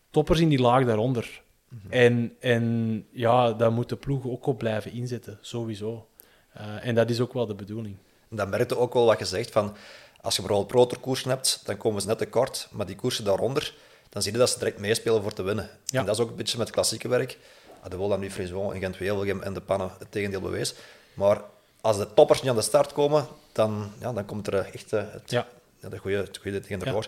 toppers 0.09 0.39
in 0.39 0.49
die 0.49 0.61
laag 0.61 0.85
daaronder. 0.85 1.41
En, 1.89 2.35
en 2.39 3.05
ja, 3.11 3.53
daar 3.53 3.71
moet 3.71 3.89
de 3.89 3.95
ploeg 3.95 4.25
ook 4.25 4.45
op 4.45 4.57
blijven 4.57 4.91
inzetten, 4.91 5.37
sowieso. 5.41 6.07
Eh, 6.53 6.87
en 6.87 6.95
dat 6.95 7.09
is 7.09 7.19
ook 7.19 7.33
wel 7.33 7.45
de 7.45 7.55
bedoeling. 7.55 7.95
En 8.29 8.35
dan 8.35 8.49
merkte 8.49 8.77
ook 8.77 8.93
wel 8.93 9.05
wat 9.05 9.19
je 9.19 9.25
zegt 9.25 9.51
van, 9.51 9.75
als 10.21 10.35
je 10.35 10.41
bijvoorbeeld 10.41 10.71
protokoersen 10.71 11.29
hebt, 11.29 11.61
dan 11.65 11.77
komen 11.77 12.01
ze 12.01 12.07
net 12.07 12.17
tekort, 12.17 12.67
maar 12.71 12.85
die 12.85 12.95
koersen 12.95 13.23
daaronder, 13.23 13.73
dan 14.09 14.21
zie 14.21 14.31
je 14.31 14.37
dat 14.37 14.49
ze 14.49 14.59
direct 14.59 14.79
meespelen 14.79 15.21
voor 15.21 15.33
te 15.33 15.43
winnen. 15.43 15.69
Ja. 15.85 15.99
En 15.99 16.05
dat 16.05 16.15
is 16.15 16.21
ook 16.21 16.29
een 16.29 16.35
beetje 16.35 16.57
met 16.57 16.69
klassieke 16.69 17.07
werk. 17.07 17.37
De 17.89 17.95
Wolam, 17.95 18.29
Frison 18.29 18.73
en 18.73 18.79
Gent-Wevelgem 18.79 19.41
en 19.41 19.53
de 19.53 19.61
Pannen 19.61 19.91
het 19.99 20.11
tegendeel 20.11 20.41
bewees. 20.41 20.75
Maar 21.13 21.41
als 21.83 21.97
de 21.97 22.13
toppers 22.13 22.41
niet 22.41 22.49
aan 22.49 22.55
de 22.55 22.61
start 22.61 22.93
komen, 22.93 23.27
dan, 23.51 23.91
ja, 23.99 24.13
dan 24.13 24.25
komt 24.25 24.47
er 24.47 24.53
echt 24.73 24.93
eh, 24.93 25.03
het, 25.11 25.31
Ja. 25.31 25.47
ja, 25.79 25.89
de 25.89 25.97
goede, 25.97 26.17
het 26.17 26.37
goede 26.41 26.59
tegen 26.59 26.79
de 26.79 26.85
Ja. 26.85 27.01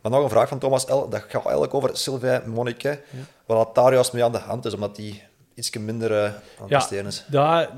Maar 0.00 0.10
nog 0.12 0.22
een 0.22 0.30
vraag 0.30 0.48
van 0.48 0.58
Thomas 0.58 0.84
L. 0.84 1.08
Dat 1.08 1.20
gaat 1.28 1.42
eigenlijk 1.44 1.74
over 1.74 1.96
Sylvain 1.96 2.50
Monique. 2.50 3.02
Wat 3.46 3.74
daar 3.74 3.92
juist 3.92 4.12
mee 4.12 4.24
aan 4.24 4.32
de 4.32 4.38
hand 4.38 4.64
is, 4.64 4.74
omdat 4.74 4.96
die 4.96 5.22
iets 5.54 5.70
minder 5.76 6.12
eh, 6.12 6.24
aan 6.24 6.32
het 6.56 6.68
Ja, 6.68 6.76
presteren 6.76 7.06
is. 7.06 7.24
daar, 7.28 7.70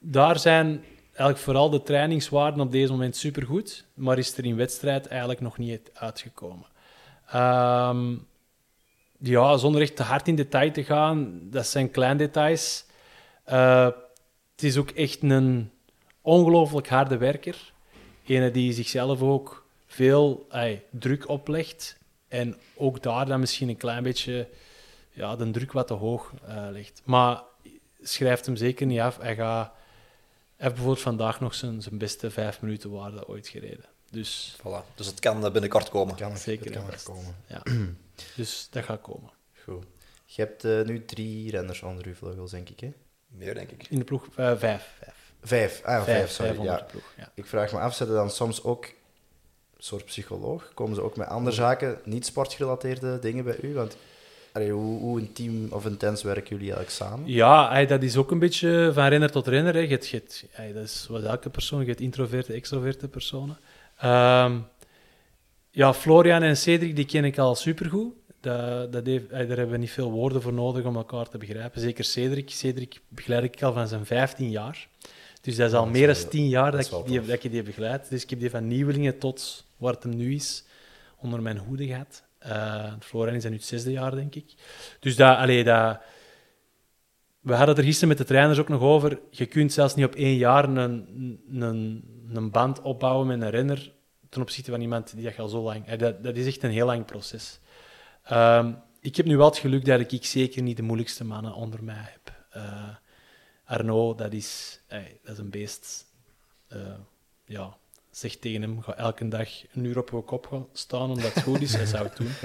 daar 0.00 0.38
zijn 0.38 0.84
eigenlijk 1.06 1.38
vooral 1.38 1.70
de 1.70 1.82
trainingswaarden 1.82 2.60
op 2.60 2.72
deze 2.72 2.92
moment 2.92 3.16
supergoed, 3.16 3.84
maar 3.94 4.18
is 4.18 4.36
er 4.38 4.44
in 4.44 4.56
wedstrijd 4.56 5.06
eigenlijk 5.06 5.40
nog 5.40 5.58
niet 5.58 5.90
uitgekomen. 5.94 6.66
Ehm, 7.30 8.14
ja, 9.18 9.56
zonder 9.56 9.80
echt 9.80 9.96
te 9.96 10.02
hard 10.02 10.28
in 10.28 10.34
detail 10.34 10.72
te 10.72 10.84
gaan, 10.84 11.40
dat 11.42 11.66
zijn 11.66 11.90
kleine 11.90 12.18
details. 12.18 12.84
Eh, 13.44 13.84
het 14.54 14.62
is 14.62 14.76
ook 14.76 14.90
echt 14.90 15.22
een 15.22 15.70
ongelooflijk 16.24 16.88
harde 16.88 17.16
werker. 17.16 17.72
Ene 18.26 18.50
die 18.50 18.72
zichzelf 18.72 19.22
ook 19.22 19.66
veel 19.86 20.46
ey, 20.50 20.82
druk 20.90 21.28
oplegt. 21.28 21.96
En 22.28 22.56
ook 22.74 23.02
daar 23.02 23.26
dan 23.26 23.40
misschien 23.40 23.68
een 23.68 23.76
klein 23.76 24.02
beetje 24.02 24.48
ja, 25.10 25.36
de 25.36 25.50
druk 25.50 25.72
wat 25.72 25.86
te 25.86 25.94
hoog 25.94 26.32
eh, 26.46 26.66
ligt. 26.70 27.02
Maar 27.04 27.42
schrijft 28.02 28.46
hem 28.46 28.56
zeker 28.56 28.86
niet 28.86 29.00
af. 29.00 29.18
Hij, 29.18 29.34
gaat, 29.34 29.66
hij 29.66 29.74
heeft 30.56 30.74
bijvoorbeeld 30.74 31.04
vandaag 31.04 31.40
nog 31.40 31.54
zijn, 31.54 31.82
zijn 31.82 31.98
beste 31.98 32.30
vijf 32.30 32.60
minuten 32.60 32.90
waarde 32.90 33.28
ooit 33.28 33.48
gereden. 33.48 33.84
Dus, 34.10 34.56
Voilà. 34.58 34.94
Dus 34.94 35.06
het 35.06 35.20
kan 35.20 35.44
eh, 35.44 35.52
binnenkort 35.52 35.88
komen. 35.88 36.14
Kan 36.14 36.30
er, 36.32 36.38
Zeker 36.38 36.64
het 36.64 36.74
kan 36.74 36.90
er 36.90 37.02
komen. 37.02 37.36
ja. 37.46 37.62
dus 38.36 38.68
dat 38.70 38.84
gaat 38.84 39.00
komen. 39.00 39.30
Goed. 39.64 39.84
Je 40.24 40.42
hebt 40.42 40.64
eh, 40.64 40.82
nu 40.82 41.04
drie 41.04 41.50
renners 41.50 41.82
onder 41.82 42.06
uw 42.06 42.14
vleugels, 42.14 42.50
denk 42.50 42.68
ik, 42.68 42.80
hè? 42.80 42.92
Meer, 43.26 43.54
denk 43.54 43.70
ik. 43.70 43.86
In 43.88 43.98
de 43.98 44.04
ploeg 44.04 44.26
eh, 44.36 44.56
vijf. 44.56 44.94
Vijf, 44.98 45.23
Vijf. 45.44 45.82
Ah, 45.84 46.02
vijf, 46.02 46.30
sorry. 46.30 46.54
vijf 46.54 46.66
ja. 46.66 46.86
ploeg. 46.90 47.12
Ja. 47.16 47.30
Ik 47.34 47.46
vraag 47.46 47.72
me 47.72 47.78
af, 47.78 47.94
zitten 47.94 48.16
dan 48.16 48.30
soms 48.30 48.62
ook 48.62 48.84
een 48.84 49.82
soort 49.82 50.04
psycholoog? 50.04 50.70
Komen 50.74 50.94
ze 50.94 51.02
ook 51.02 51.16
met 51.16 51.28
andere 51.28 51.56
zaken, 51.56 51.98
niet 52.04 52.26
sportgerelateerde 52.26 53.18
dingen 53.18 53.44
bij 53.44 53.58
u? 53.62 53.74
Want 53.74 53.96
allee, 54.52 54.70
hoe, 54.70 55.00
hoe 55.00 55.20
intiem 55.20 55.68
of 55.70 55.86
intens 55.86 56.22
werken 56.22 56.48
jullie 56.56 56.74
eigenlijk 56.74 56.90
samen? 56.90 57.28
Ja, 57.28 57.84
dat 57.84 58.02
is 58.02 58.16
ook 58.16 58.30
een 58.30 58.38
beetje 58.38 58.90
van 58.94 59.06
renner 59.06 59.30
tot 59.30 59.46
renner. 59.46 59.74
Hè. 59.74 59.80
Je 59.80 59.88
hebt, 59.88 60.08
je 60.08 60.16
hebt- 60.16 60.74
dat 60.74 60.84
is 60.84 61.06
wat 61.10 61.22
elke 61.22 61.50
persoon. 61.50 61.80
Je 61.80 61.86
hebt 61.86 62.00
introverte, 62.00 62.52
extroverte 62.52 63.08
personen. 63.08 63.56
Ehm, 63.98 64.58
ja, 65.70 65.94
Florian 65.94 66.42
en 66.42 66.56
Cedric 66.56 66.96
die 66.96 67.06
ken 67.06 67.24
ik 67.24 67.38
al 67.38 67.54
supergoed. 67.54 68.12
Dat, 68.40 68.92
dat 68.92 69.06
heeft, 69.06 69.30
daar 69.30 69.46
hebben 69.46 69.70
we 69.70 69.76
niet 69.76 69.90
veel 69.90 70.10
woorden 70.10 70.42
voor 70.42 70.52
nodig 70.52 70.84
om 70.84 70.96
elkaar 70.96 71.28
te 71.28 71.38
begrijpen. 71.38 71.80
Zeker 71.80 72.04
Cedric. 72.04 72.50
Cedric 72.50 73.00
begeleid 73.08 73.44
ik 73.44 73.62
al 73.62 73.72
van 73.72 73.88
zijn 73.88 74.06
15 74.06 74.50
jaar. 74.50 74.88
Dus 75.44 75.56
dat 75.56 75.68
is 75.68 75.74
al 75.74 75.84
dat 75.84 75.92
meer 75.92 76.06
dan 76.06 76.28
10 76.28 76.48
jaar 76.48 76.70
dat 76.70 76.80
ik 76.80 76.90
die, 77.06 77.18
tof. 77.18 77.26
dat 77.26 77.44
ik 77.44 77.50
die 77.50 77.62
begeleid. 77.62 78.10
Dus 78.10 78.22
ik 78.22 78.30
heb 78.30 78.40
die 78.40 78.50
van 78.50 78.66
nieuwelingen 78.66 79.18
tot 79.18 79.66
waar 79.76 79.92
het 79.92 80.02
hem 80.02 80.16
nu 80.16 80.34
is, 80.34 80.64
onder 81.18 81.42
mijn 81.42 81.58
hoede 81.58 81.86
gehad. 81.86 82.24
Eh, 82.38 82.92
Florian 83.00 83.34
is 83.34 83.44
nu 83.44 83.52
het 83.52 83.64
zesde 83.64 83.92
jaar, 83.92 84.14
denk 84.14 84.34
ik. 84.34 84.54
Dus 85.00 85.16
dat, 85.16 85.36
allee, 85.36 85.64
dat, 85.64 86.00
we 87.40 87.50
hadden 87.50 87.68
het 87.68 87.78
er 87.78 87.84
gisteren 87.84 88.08
met 88.08 88.18
de 88.18 88.24
trainers 88.24 88.58
ook 88.58 88.68
nog 88.68 88.80
over. 88.80 89.20
Je 89.30 89.46
kunt 89.46 89.72
zelfs 89.72 89.94
niet 89.94 90.04
op 90.04 90.14
één 90.14 90.36
jaar 90.36 90.64
een, 90.68 91.40
een, 91.50 92.04
een 92.32 92.50
band 92.50 92.82
opbouwen 92.82 93.26
met 93.26 93.40
een 93.40 93.50
renner 93.50 93.92
ten 94.28 94.42
opzichte 94.42 94.70
van 94.70 94.80
iemand 94.80 95.14
die 95.14 95.24
dat 95.24 95.38
al 95.38 95.48
zo 95.48 95.62
lang... 95.62 95.86
eh, 95.86 95.98
Dat, 95.98 96.24
dat 96.24 96.36
is 96.36 96.46
echt 96.46 96.62
een 96.62 96.70
heel 96.70 96.86
lang 96.86 97.04
proces. 97.04 97.58
Ehm, 98.22 98.72
ik 99.00 99.16
heb 99.16 99.26
nu 99.26 99.36
wel 99.36 99.46
het 99.46 99.58
geluk 99.58 99.84
dat 99.84 100.12
ik 100.12 100.24
zeker 100.24 100.62
niet 100.62 100.76
de 100.76 100.82
moeilijkste 100.82 101.24
mannen 101.24 101.54
onder 101.54 101.84
mij 101.84 102.08
heb. 102.12 102.34
Eh, 102.50 102.88
Arno, 103.64 104.14
dat 104.14 104.32
is, 104.32 104.80
dat 105.22 105.32
is 105.32 105.38
een 105.38 105.50
beest. 105.50 106.06
Eh, 106.68 106.98
ja, 107.44 107.76
zeg 108.10 108.36
tegen 108.36 108.62
hem, 108.62 108.82
ga 108.82 108.94
elke 108.96 109.28
dag 109.28 109.48
een 109.72 109.84
uur 109.84 109.98
op 109.98 110.10
je 110.10 110.22
kop 110.22 110.46
gaan 110.46 110.66
staan 110.72 111.10
omdat 111.10 111.34
het 111.34 111.42
goed 111.42 111.60
is. 111.60 111.74
Hij 111.74 111.86
zou 111.86 112.04
het 112.04 112.16
doen. 112.16 112.32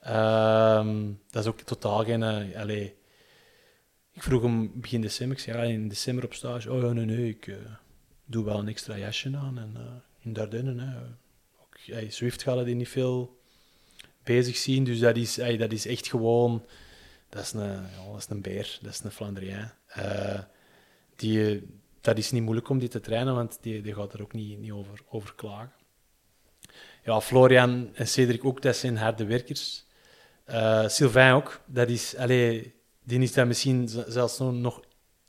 Ehm, 0.00 1.12
dat 1.30 1.42
is 1.42 1.48
ook 1.48 1.60
totaal 1.60 2.04
geen... 2.04 2.22
allee, 2.56 2.94
ik 4.12 4.22
vroeg 4.22 4.42
hem 4.42 4.80
begin 4.80 5.00
december, 5.00 5.36
ik 5.36 5.42
zei, 5.42 5.56
ja, 5.58 5.62
in 5.62 5.88
december 5.88 6.24
op 6.24 6.34
stage. 6.34 6.72
Oh 6.72 6.82
ja, 6.82 6.92
nee, 6.92 7.04
nee, 7.04 7.28
ik 7.28 7.46
eh, 7.46 7.56
doe 8.24 8.44
wel 8.44 8.58
een 8.58 8.68
extra 8.68 8.96
jasje 8.96 9.36
aan. 9.36 9.58
En 9.58 10.02
in 10.20 10.32
Dardenne, 10.32 10.82
hè, 10.82 10.98
ook, 11.62 11.78
hey, 11.86 12.10
Zwift 12.10 12.42
gaat 12.42 12.64
die 12.64 12.74
niet 12.74 12.88
veel 12.88 13.40
bezig 14.22 14.56
zien. 14.56 14.84
Dus 14.84 14.98
dat 14.98 15.16
is, 15.16 15.36
hey, 15.36 15.56
dat 15.56 15.72
is 15.72 15.86
echt 15.86 16.08
gewoon... 16.08 16.64
Dat 17.36 17.44
is 17.44 17.52
een, 17.52 17.82
ja, 17.82 18.10
dat 18.12 18.16
is 18.18 18.26
een 18.28 18.40
beer, 18.40 18.78
dat 18.82 18.92
is 18.92 19.00
een 19.04 19.10
Flandrien. 19.10 19.70
Eh, 19.86 20.40
die, 21.16 21.66
dat 22.00 22.18
is 22.18 22.30
niet 22.30 22.42
moeilijk 22.42 22.68
om 22.68 22.78
die 22.78 22.88
te 22.88 23.00
trainen, 23.00 23.34
want 23.34 23.58
die, 23.60 23.82
die 23.82 23.94
gaat 23.94 24.12
er 24.12 24.22
ook 24.22 24.32
niet, 24.32 24.58
niet 24.58 24.72
over, 24.72 25.00
over 25.08 25.34
klagen. 25.34 25.72
Ja, 27.04 27.20
Florian 27.20 27.90
en 27.94 28.08
Cedric 28.08 28.44
ook, 28.44 28.62
dat 28.62 28.76
zijn 28.76 28.96
harde 28.96 29.24
werkers. 29.24 29.84
Eh, 30.44 30.88
Sylvain 30.88 31.34
ook, 31.34 31.60
dat 31.66 31.88
is... 31.88 32.16
Allee, 32.16 32.74
die 33.02 33.20
is 33.20 33.32
dan 33.32 33.46
misschien 33.46 33.88
zelfs 33.88 34.38
nog, 34.38 34.80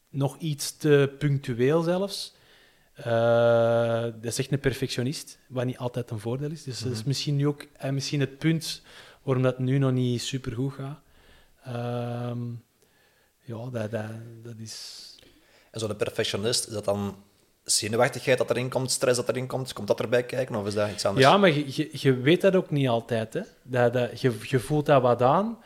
nog, 0.09 0.37
iets 0.37 0.77
te 0.77 1.15
punctueel 1.17 1.81
zelfs. 1.81 2.35
Eh, 2.93 4.01
dat 4.01 4.25
is 4.25 4.39
echt 4.39 4.51
een 4.51 4.59
perfectionist, 4.59 5.39
wat 5.47 5.65
niet 5.65 5.77
altijd 5.77 6.11
een 6.11 6.19
voordeel 6.19 6.51
is. 6.51 6.63
Dus 6.63 6.79
dat 6.79 6.91
is 6.91 7.03
misschien 7.03 7.35
nu 7.35 7.47
ook 7.47 7.67
en 7.73 7.93
misschien 7.93 8.19
het 8.19 8.37
punt 8.37 8.81
waarom 9.23 9.43
dat 9.43 9.59
nu 9.59 9.77
nog 9.77 9.91
niet 9.91 10.21
super 10.21 10.51
goed 10.51 10.73
gaat. 10.73 11.05
Ehm, 11.67 12.39
ja, 13.43 13.69
dat, 13.71 13.91
dat, 13.91 14.11
dat 14.43 14.55
is. 14.57 15.15
En 15.71 15.79
zo'n 15.79 15.95
perfectionist, 15.95 16.67
is 16.67 16.73
dat 16.73 16.85
dan 16.85 17.15
zenuwachtigheid 17.63 18.37
dat 18.37 18.49
erin 18.49 18.69
komt, 18.69 18.91
stress 18.91 19.17
dat 19.17 19.29
erin 19.29 19.47
komt? 19.47 19.73
Komt 19.73 19.87
dat 19.87 19.99
erbij 19.99 20.23
kijken 20.23 20.55
of 20.55 20.67
is 20.67 20.73
dat 20.73 20.91
iets 20.91 21.05
anders? 21.05 21.25
Ja, 21.25 21.37
maar 21.37 21.51
je, 21.51 21.65
je, 21.75 21.89
je 21.91 22.13
weet 22.13 22.41
dat 22.41 22.55
ook 22.55 22.69
niet 22.69 22.87
altijd. 22.87 23.33
Hè? 23.33 23.41
Dat, 23.63 23.93
dat, 23.93 24.21
je, 24.21 24.33
je 24.41 24.59
voelt 24.59 24.85
dat 24.85 25.01
wat 25.01 25.21
aan, 25.21 25.57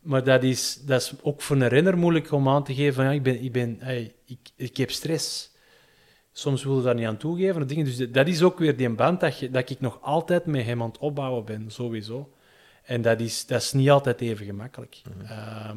maar 0.00 0.24
dat 0.24 0.42
is, 0.42 0.80
dat 0.84 1.00
is 1.00 1.12
ook 1.22 1.42
voor 1.42 1.56
een 1.56 1.68
renner 1.68 1.98
moeilijk 1.98 2.32
om 2.32 2.48
aan 2.48 2.64
te 2.64 2.74
geven 2.74 2.94
van 2.94 3.04
ja, 3.04 3.10
ik, 3.10 3.22
ben, 3.22 3.42
ik, 3.42 3.52
ben, 3.52 3.76
hey, 3.80 4.14
ik, 4.26 4.38
ik 4.56 4.76
heb 4.76 4.90
stress. 4.90 5.52
Soms 6.32 6.64
wil 6.64 6.76
je 6.76 6.82
daar 6.82 6.94
niet 6.94 7.06
aan 7.06 7.16
toegeven. 7.16 7.66
Dingen. 7.66 7.84
Dus 7.84 7.96
dat 7.96 8.28
is 8.28 8.42
ook 8.42 8.58
weer 8.58 8.76
die 8.76 8.90
band 8.90 9.20
dat, 9.20 9.38
je, 9.38 9.50
dat 9.50 9.70
ik 9.70 9.80
nog 9.80 9.98
altijd 10.02 10.46
met 10.46 10.64
hem 10.64 10.82
aan 10.82 10.88
het 10.88 10.98
opbouwen 10.98 11.44
ben, 11.44 11.70
sowieso. 11.70 12.32
En 12.84 13.02
dat 13.02 13.20
is, 13.20 13.46
dat 13.46 13.62
is 13.62 13.72
niet 13.72 13.90
altijd 13.90 14.20
even 14.20 14.46
gemakkelijk. 14.46 15.02
Ehm, 15.28 15.76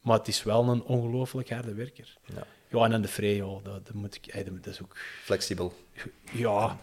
maar 0.00 0.18
het 0.18 0.28
is 0.28 0.42
wel 0.42 0.68
een 0.68 0.82
ongelooflijk 0.82 1.50
harde 1.50 1.74
werker. 1.74 2.16
Ja. 2.24 2.46
Ja, 2.68 2.84
en 2.84 2.90
dan 2.90 3.02
de 3.02 3.08
Frey, 3.08 3.36
joh, 3.36 3.64
dat, 3.64 3.86
dat, 3.86 3.94
moet 3.94 4.14
ik, 4.14 4.24
hey, 4.24 4.44
dat 4.44 4.66
is 4.66 4.82
ook 4.82 4.96
Flexibel, 5.22 5.74
ja, 6.32 6.78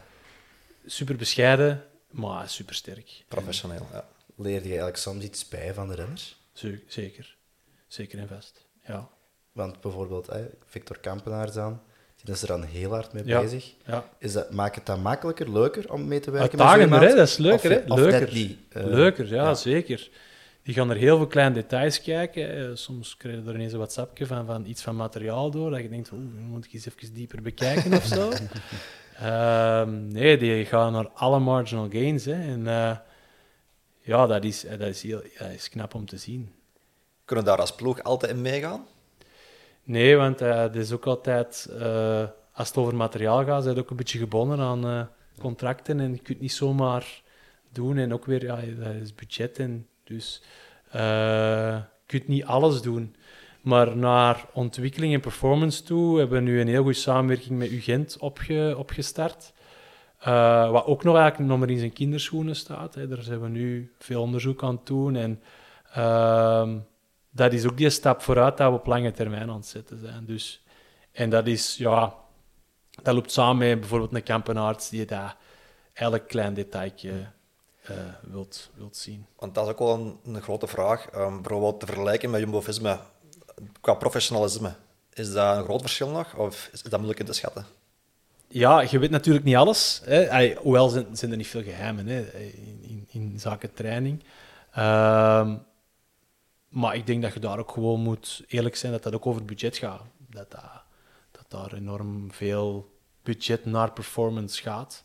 super 0.85 1.15
bescheiden, 1.15 1.85
maar 2.09 2.49
super 2.49 2.75
sterk. 2.75 3.23
professioneel. 3.27 3.87
Ja. 3.91 4.07
Leer 4.35 4.61
je 4.61 4.67
eigenlijk 4.67 4.97
soms 4.97 5.23
iets 5.23 5.47
bij 5.47 5.73
van 5.73 5.87
de 5.87 5.95
renners? 5.95 6.39
Zeker. 6.87 7.37
Zeker 7.87 8.19
en 8.19 8.27
vast. 8.27 8.65
Ja. 8.85 9.09
Want 9.51 9.81
bijvoorbeeld 9.81 10.27
hè, 10.27 10.49
Victor 10.65 10.99
Kampenaars 10.99 11.53
dan, 11.53 11.81
die 12.23 12.33
is 12.33 12.41
er 12.41 12.47
dan 12.47 12.63
heel 12.63 12.89
hard 12.91 13.13
mee 13.13 13.25
Ja. 13.25 13.41
bezig. 13.41 13.73
ja. 13.85 14.05
Is 14.17 14.33
dat, 14.33 14.51
maakt 14.51 14.75
het 14.75 14.85
dan 14.85 15.01
makkelijker, 15.01 15.51
leuker 15.51 15.93
om 15.93 16.07
mee 16.07 16.19
te 16.19 16.31
werken 16.31 16.57
met 16.57 16.67
Uitdagender, 16.67 16.97
iemand? 16.99 17.11
hè? 17.11 17.17
Dat 17.17 17.27
is 17.27 17.37
leuker, 17.37 17.71
Of- 17.77 17.85
hè? 17.85 17.91
Of 17.93 17.99
Leuker. 17.99 18.55
Eh, 18.69 18.85
Leuker, 18.85 19.27
ja, 19.27 19.43
ja. 19.43 19.53
zeker. 19.53 20.09
Die 20.63 20.73
gaan 20.73 20.89
er 20.89 20.95
heel 20.95 21.17
veel 21.17 21.27
kleine 21.27 21.53
details 21.53 22.01
kijken. 22.01 22.55
Eh, 22.57 22.69
Soms 22.73 23.17
krijg 23.17 23.35
je 23.35 23.41
er 23.49 23.53
ineens 23.55 23.71
een 23.71 23.77
WhatsAppje 23.77 24.25
van, 24.25 24.45
van 24.45 24.65
iets 24.65 24.81
van 24.81 24.95
materiaal 24.95 25.51
door, 25.51 25.69
dat 25.71 25.81
je 25.81 25.89
denkt, 25.89 26.11
oeh, 26.11 26.21
moet 26.49 26.65
ik 26.65 26.73
eens 26.73 26.85
even 26.85 27.13
dieper 27.13 27.41
bekijken 27.41 27.93
of 27.93 28.05
zo. 28.05 28.31
Ehm, 29.19 30.07
nee, 30.07 30.37
die 30.37 30.65
gaan 30.65 30.91
naar 30.91 31.07
alle 31.13 31.39
marginal 31.39 31.87
gains. 31.91 32.25
Hè. 32.25 32.33
En 32.33 32.67
eh, 32.67 32.97
ja, 34.01 34.27
dat 34.27 34.43
is, 34.43 34.61
dat, 34.69 34.79
is 34.87 35.01
heel, 35.01 35.21
ja, 35.23 35.45
dat 35.45 35.53
is 35.55 35.69
knap 35.69 35.93
om 35.95 36.05
te 36.05 36.17
zien. 36.17 36.51
Kunnen 37.25 37.45
daar 37.45 37.57
als 37.59 37.75
ploeg 37.75 38.03
altijd 38.03 38.31
in 38.31 38.41
meegaan? 38.41 38.85
Nee, 39.83 40.15
want 40.15 40.41
eh 40.41 40.61
het 40.61 40.75
is 40.75 40.91
ook 40.91 41.05
altijd, 41.05 41.69
eh, 41.79 42.23
als 42.53 42.67
het 42.67 42.77
over 42.77 42.95
materiaal 42.95 43.45
gaat, 43.45 43.63
zijn 43.63 43.77
ook 43.77 43.89
een 43.89 43.95
beetje 43.95 44.19
gebonden 44.19 44.59
aan 44.59 44.85
eh, 44.85 45.01
contracten 45.39 45.99
en 45.99 46.11
je 46.11 46.19
kunt 46.19 46.39
niet 46.39 46.51
zomaar 46.51 47.21
doen. 47.71 47.97
En 47.97 48.13
ook 48.13 48.25
weer, 48.25 48.43
ja, 48.43 48.55
dat 48.55 48.93
is 49.01 49.15
budget. 49.15 49.59
En 49.59 49.87
dus 50.03 50.43
je 50.91 51.81
kunt 52.05 52.27
niet 52.27 52.45
alles 52.45 52.81
doen. 52.81 53.15
Maar 53.61 53.97
naar 53.97 54.45
ontwikkeling 54.53 55.13
en 55.13 55.19
performance 55.19 55.83
toe 55.83 56.19
hebben 56.19 56.43
we 56.43 56.49
nu 56.49 56.59
een 56.59 56.67
heel 56.67 56.81
goede 56.81 56.97
samenwerking 56.97 57.57
met 57.59 57.71
UGent 57.71 58.17
opge, 58.19 58.75
opgestart. 58.77 59.53
Wat 60.71 60.85
ook 60.85 61.03
nog 61.03 61.15
eigenlijk 61.17 61.49
nog 61.49 61.59
maar 61.59 61.69
in 61.69 61.77
zijn 61.79 61.93
kinderschoenen 61.93 62.55
staat. 62.55 62.95
Hè. 62.95 63.07
Daar 63.07 63.23
zijn 63.23 63.41
we 63.41 63.47
nu 63.47 63.91
veel 63.97 64.21
onderzoek 64.21 64.63
aan 64.63 64.81
doen. 64.83 65.15
En 65.15 65.41
uh, 65.97 66.69
dat 67.31 67.53
is 67.53 67.65
ook 67.65 67.77
die 67.77 67.89
stap 67.89 68.21
vooruit 68.21 68.57
dat 68.57 68.69
we 68.71 68.77
op 68.77 68.85
lange 68.85 69.11
termijn 69.11 69.49
aan 69.49 69.55
het 69.55 69.65
zetten 69.65 69.99
zijn. 69.99 70.25
Dus, 70.25 70.63
en 71.11 71.29
dat 71.29 71.47
is, 71.47 71.75
ja, 71.77 72.13
dat 73.01 73.13
loopt 73.13 73.31
samen 73.31 73.67
met 73.67 73.79
bijvoorbeeld 73.79 74.13
een 74.13 74.23
kampenaarts 74.23 74.89
die 74.89 75.05
daar 75.05 75.37
elk 75.93 76.27
klein 76.27 76.53
detailje 76.53 77.11
uh, 77.11 77.97
wilt, 78.21 78.69
wilt 78.75 78.97
zien. 78.97 79.25
Want 79.35 79.55
dat 79.55 79.65
is 79.65 79.71
ook 79.71 79.79
wel 79.79 79.93
een, 79.93 80.33
een 80.33 80.41
grote 80.41 80.67
vraag. 80.67 81.15
Um, 81.15 81.41
bijvoorbeeld 81.41 81.79
te 81.79 81.85
vergelijken 81.85 82.29
met 82.29 82.39
Jumbo-Visma 82.39 83.05
qua 83.81 83.93
professionalisme. 83.93 84.73
Is 85.13 85.33
dat 85.33 85.57
een 85.57 85.63
groot 85.63 85.81
verschil 85.81 86.09
nog, 86.09 86.35
of 86.35 86.69
is 86.71 86.81
dat 86.81 86.91
moeilijk 86.91 87.19
in 87.19 87.25
te 87.25 87.33
schatten? 87.33 87.65
Ja, 88.47 88.81
je 88.81 88.99
weet 88.99 89.09
natuurlijk 89.09 89.45
niet 89.45 89.55
alles. 89.55 90.01
Hè. 90.03 90.53
hoewel 90.55 90.89
zijn, 90.89 91.05
zijn 91.11 91.31
er 91.31 91.37
niet 91.37 91.47
veel 91.47 91.63
geheimen 91.63 92.07
hè, 92.07 92.21
in, 92.21 92.79
in, 92.81 93.07
in 93.09 93.39
zaken 93.39 93.73
training. 93.73 94.23
Um, 94.77 95.63
maar 96.71 96.95
ik 96.95 97.07
denk 97.07 97.21
dat 97.21 97.33
je 97.33 97.39
daar 97.39 97.59
ook 97.59 97.71
gewoon 97.71 97.99
moet 97.99 98.43
eerlijk 98.47 98.75
zijn 98.75 98.91
dat 98.91 99.03
dat 99.03 99.13
ook 99.13 99.25
over 99.25 99.41
het 99.41 99.49
budget 99.49 99.77
gaat. 99.77 100.01
Dat, 100.29 100.51
dat, 100.51 100.83
dat 101.31 101.45
daar 101.47 101.73
enorm 101.73 102.31
veel 102.31 102.91
budget 103.23 103.65
naar 103.65 103.91
performance 103.91 104.61
gaat. 104.61 105.03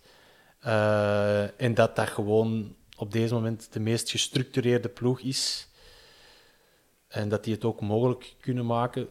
Uh, 0.66 1.60
en 1.60 1.74
dat 1.74 1.96
dat 1.96 2.08
gewoon 2.08 2.74
op 2.96 3.12
deze 3.12 3.34
moment 3.34 3.72
de 3.72 3.80
meest 3.80 4.10
gestructureerde 4.10 4.88
ploeg 4.88 5.20
is. 5.20 5.68
En 7.08 7.28
dat 7.28 7.44
die 7.44 7.54
het 7.54 7.64
ook 7.64 7.80
mogelijk 7.80 8.34
kunnen 8.40 8.66
maken 8.66 9.08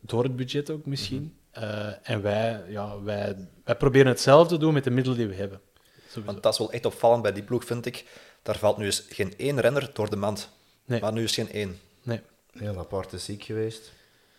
door 0.00 0.22
het 0.22 0.36
budget 0.36 0.70
ook 0.70 0.86
misschien. 0.86 1.36
Uh, 1.58 2.08
en 2.08 2.22
wij, 2.22 2.64
ja, 2.68 3.02
wij, 3.02 3.48
wij 3.64 3.76
proberen 3.76 4.06
hetzelfde 4.06 4.54
te 4.54 4.60
doen 4.60 4.72
met 4.72 4.84
de 4.84 4.90
middelen 4.90 5.18
die 5.18 5.28
we 5.28 5.34
hebben. 5.34 5.60
Sowieso. 5.96 6.24
Want 6.24 6.42
dat 6.42 6.52
is 6.52 6.58
wel 6.58 6.72
echt 6.72 6.86
opvallend 6.86 7.22
bij 7.22 7.32
die 7.32 7.42
ploeg, 7.42 7.64
vind 7.64 7.86
ik. 7.86 8.04
Daar 8.42 8.58
valt 8.58 8.76
nu 8.76 8.84
eens 8.84 9.06
geen 9.08 9.34
één 9.36 9.60
renner 9.60 9.90
door 9.92 10.10
de 10.10 10.16
mand. 10.16 10.55
Nee. 10.86 11.00
Maar 11.00 11.12
nu 11.12 11.22
is 11.22 11.34
geen 11.34 11.52
één. 11.52 11.80
Nee. 12.02 12.20
Heel 12.52 12.78
apart 12.78 13.12
is 13.12 13.24
ziek 13.24 13.42
geweest. 13.42 13.92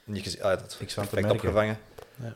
Niet 0.03 0.23
gezien, 0.23 0.43
ah, 0.43 0.59
dat 0.59 0.77
is 0.79 0.93
perfect 0.93 1.31
opgevangen. 1.31 1.79
Ja. 2.21 2.35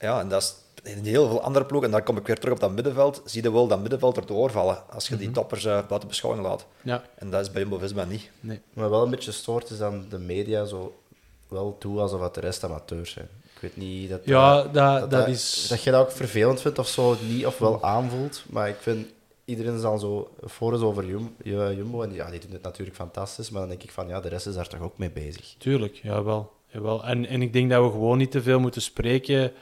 ja, 0.00 0.20
en 0.20 0.28
dat 0.28 0.42
is 0.42 0.54
in 0.84 1.04
heel 1.04 1.28
veel 1.28 1.42
andere 1.42 1.64
ploegen, 1.64 1.88
en 1.88 1.96
dan 1.96 2.04
kom 2.04 2.16
ik 2.16 2.26
weer 2.26 2.38
terug 2.38 2.54
op 2.54 2.60
dat 2.60 2.70
middenveld, 2.70 3.22
zie 3.24 3.42
je 3.42 3.52
wel 3.52 3.66
dat 3.66 3.80
middenveld 3.80 4.16
erdoor 4.16 4.50
vallen 4.50 4.90
als 4.90 5.08
je 5.08 5.16
die 5.16 5.26
mhm. 5.26 5.36
toppers 5.36 5.64
uh, 5.64 5.86
buiten 5.86 6.08
beschouwing 6.08 6.46
laat. 6.46 6.66
Ja. 6.82 7.02
En 7.14 7.30
dat 7.30 7.40
is 7.40 7.50
bij 7.50 7.60
Jumbo-Visma 7.60 8.04
niet. 8.04 8.30
Nee. 8.40 8.60
Maar 8.72 8.90
wel 8.90 9.02
een 9.02 9.10
beetje 9.10 9.32
stoort 9.32 9.70
is 9.70 9.78
dan 9.78 10.06
de 10.08 10.18
media 10.18 10.64
zo 10.64 11.02
wel 11.48 11.76
toe 11.78 12.00
alsof 12.00 12.20
het 12.20 12.34
de 12.34 12.40
rest 12.40 12.64
amateurs 12.64 13.10
zijn. 13.10 13.28
Ik 13.54 13.60
weet 13.60 13.76
niet 13.76 14.10
dat, 14.10 14.20
ja, 14.24 14.62
dat, 14.62 14.72
dat, 14.72 15.10
dat, 15.10 15.28
is... 15.28 15.66
dat 15.68 15.82
je 15.82 15.90
dat 15.90 16.00
ook 16.00 16.12
vervelend 16.12 16.60
vindt 16.60 16.78
of 16.78 16.88
zo, 16.88 17.16
niet 17.28 17.46
of 17.46 17.58
wel 17.58 17.82
aanvoelt. 17.82 18.42
Maar 18.46 18.68
ik 18.68 18.76
vind 18.80 19.06
iedereen 19.44 19.74
is 19.74 19.80
dan 19.80 19.98
zo 20.00 20.34
voor 20.40 20.74
is 20.74 20.80
over 20.80 21.06
Jumbo. 21.44 22.02
En 22.02 22.12
ja, 22.12 22.30
die 22.30 22.40
doen 22.40 22.52
het 22.52 22.62
natuurlijk 22.62 22.96
fantastisch. 22.96 23.50
Maar 23.50 23.60
dan 23.60 23.70
denk 23.70 23.82
ik 23.82 23.90
van 23.90 24.08
ja, 24.08 24.20
de 24.20 24.28
rest 24.28 24.46
is 24.46 24.54
daar 24.54 24.68
toch 24.68 24.80
ook 24.80 24.98
mee 24.98 25.10
bezig. 25.10 25.54
Tuurlijk, 25.58 25.94
jawel. 25.94 26.52
jawel. 26.66 27.04
En, 27.04 27.26
en 27.26 27.42
ik 27.42 27.52
denk 27.52 27.70
dat 27.70 27.84
we 27.84 27.90
gewoon 27.90 28.18
niet 28.18 28.30
te 28.30 28.42
veel 28.42 28.60
moeten 28.60 28.82
spreken 28.82 29.52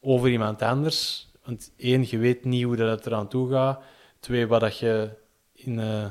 over 0.00 0.28
iemand 0.28 0.62
anders. 0.62 1.28
Want 1.44 1.72
één, 1.76 2.04
je 2.08 2.18
weet 2.18 2.44
niet 2.44 2.64
hoe 2.64 2.76
dat 2.76 3.06
eraan 3.06 3.28
toe 3.28 3.50
gaat. 3.50 3.80
Twee, 4.20 4.46
wat 4.46 4.60
dat 4.60 4.78
je 4.78 5.10
in 5.52 5.78
uh, 5.78 6.04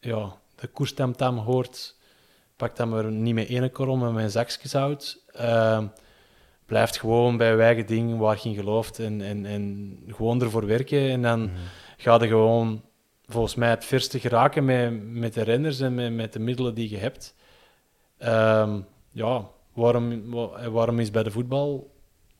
ja, 0.00 0.36
de 0.54 0.66
koerstamtam 0.66 1.38
hoort, 1.38 1.94
pak 2.56 2.76
dat 2.76 2.88
maar 2.88 3.12
niet 3.12 3.34
met 3.34 3.48
één 3.48 3.72
korom 3.72 4.06
en 4.06 4.14
mijn 4.14 4.30
zakjes 4.30 4.76
uit. 4.76 5.24
Uh, 5.40 5.82
blijft 6.66 6.98
gewoon 6.98 7.36
bij 7.36 7.58
eigen 7.58 7.86
ding 7.86 8.18
waar 8.18 8.40
je 8.42 8.48
in 8.48 8.54
gelooft 8.54 8.98
en, 8.98 9.20
en, 9.20 9.46
en 9.46 9.98
gewoon 10.08 10.42
ervoor 10.42 10.66
werken. 10.66 11.10
En 11.10 11.22
dan... 11.22 11.40
Mhm 11.40 11.52
ga 11.96 12.14
je 12.20 12.28
gewoon 12.28 12.82
volgens 13.26 13.54
mij 13.54 13.70
het 13.70 13.84
verste 13.84 14.20
geraken 14.20 14.64
met, 14.64 15.12
met 15.12 15.34
de 15.34 15.42
renners 15.42 15.80
en 15.80 15.94
met, 15.94 16.12
met 16.12 16.32
de 16.32 16.38
middelen 16.38 16.74
die 16.74 16.90
je 16.90 16.96
hebt. 16.96 17.34
Um, 18.18 18.86
ja, 19.10 19.48
waarom, 19.72 20.30
waarom 20.70 20.98
is 20.98 21.10
bij 21.10 21.22
de 21.22 21.30
voetbal 21.30 21.94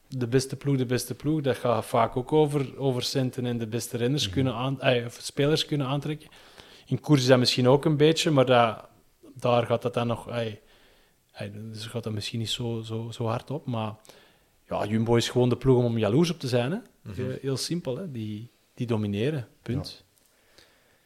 de 0.09 0.27
beste 0.27 0.57
ploeg 0.57 0.77
de 0.77 0.87
beste 0.87 1.14
ploeg? 1.14 1.40
Dat 1.40 1.57
gaat 1.57 1.85
vaak 1.85 2.16
ook 2.16 2.33
over, 2.33 2.79
over 2.79 3.03
centen 3.03 3.47
en 3.47 3.59
de 3.59 3.66
beste 3.66 3.97
renners 3.97 4.25
mhm. 4.25 4.33
kunnen 4.35 4.55
aan, 4.55 4.81
of 5.07 5.19
spelers 5.21 5.64
kunnen 5.64 5.87
aantrekken. 5.87 6.29
In 6.87 7.01
koers 7.01 7.21
is 7.21 7.27
dat 7.27 7.38
misschien 7.38 7.69
ook 7.69 7.85
een 7.85 7.97
beetje, 7.97 8.31
maar 8.31 8.47
dat, 8.47 8.88
daar 9.35 9.66
gaat 9.66 9.83
dat 9.83 9.95
dan 9.95 10.07
nog. 10.07 10.29
Ay, 10.29 10.61
dus 11.53 11.87
gaat 11.87 12.03
dat 12.03 12.12
misschien 12.12 12.38
niet 12.38 12.51
zo, 12.51 12.81
zo, 12.85 13.11
zo 13.11 13.27
hard 13.27 13.51
op. 13.51 13.66
Maar 13.66 13.95
ja, 14.69 14.87
Jumbo 14.87 15.14
is 15.14 15.29
gewoon 15.29 15.49
de 15.49 15.57
ploeg 15.57 15.85
om 15.85 15.99
jaloers 15.99 16.31
op 16.31 16.38
te 16.38 16.49
zijn. 16.49 16.73
Hè? 16.73 16.79
Mhm. 17.03 17.37
Heel 17.40 17.57
simpel. 17.57 17.97
Hè? 17.97 18.11
Die, 18.11 18.51
die 18.77 18.87
domineren. 18.87 19.49
Punt. 19.62 20.05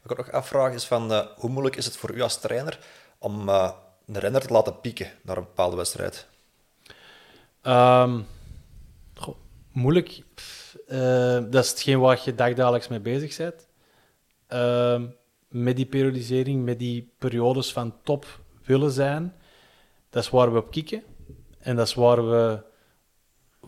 Wat 0.01 0.11
ik 0.11 0.17
nog 0.17 0.31
afvraag 0.31 0.73
is 0.73 0.85
van, 0.85 1.11
uh, 1.11 1.25
hoe 1.35 1.49
moeilijk 1.49 1.75
is 1.75 1.85
het 1.85 1.97
voor 1.97 2.15
u 2.15 2.21
als 2.21 2.39
trainer 2.39 2.79
om 3.17 3.49
uh, 3.49 3.71
een 4.05 4.19
renner 4.19 4.41
te 4.41 4.53
laten 4.53 4.79
pieken 4.79 5.11
naar 5.21 5.37
een 5.37 5.43
bepaalde 5.43 5.75
wedstrijd? 5.75 6.27
Um, 7.63 8.25
goh, 9.15 9.35
moeilijk. 9.71 10.23
Uh, 10.87 11.43
dat 11.49 11.63
is 11.63 11.69
hetgeen 11.69 11.99
waar 11.99 12.21
je 12.25 12.35
dagdagelijks 12.35 12.87
mee 12.87 12.99
bezig 12.99 13.37
bent. 13.37 13.67
Ehm, 14.47 15.05
met 15.47 15.75
die 15.75 15.85
periodisering, 15.85 16.63
met 16.63 16.79
die 16.79 17.13
periodes 17.17 17.73
van 17.73 17.95
top 18.03 18.25
willen 18.63 18.91
zijn. 18.91 19.35
Dat 20.09 20.23
is 20.23 20.29
waar 20.29 20.53
we 20.53 20.59
op 20.59 20.71
kieken. 20.71 21.03
En 21.59 21.75
dat 21.75 21.87
is 21.87 21.93
waar 21.93 22.29
we 22.29 22.63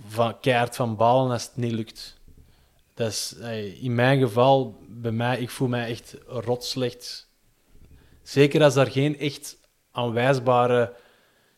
van 0.08 0.40
keihard 0.40 0.76
van 0.76 0.96
balen 0.96 1.32
als 1.32 1.44
het 1.44 1.56
niet 1.56 1.72
lukt. 1.72 2.22
Dat 2.94 3.08
is, 3.08 3.36
in 3.82 3.96
mijn 3.96 4.20
geval, 4.20 4.78
bij 4.88 5.12
mij, 5.12 5.40
ik 5.40 5.50
voel 5.50 5.68
mij 5.68 5.90
echt 5.90 6.16
rot 6.28 6.64
slecht. 6.64 7.28
Zeker 8.22 8.64
als 8.64 8.74
daar 8.74 8.92
geen 8.92 9.20
echt 9.20 9.58
aanwijsbare 9.92 10.94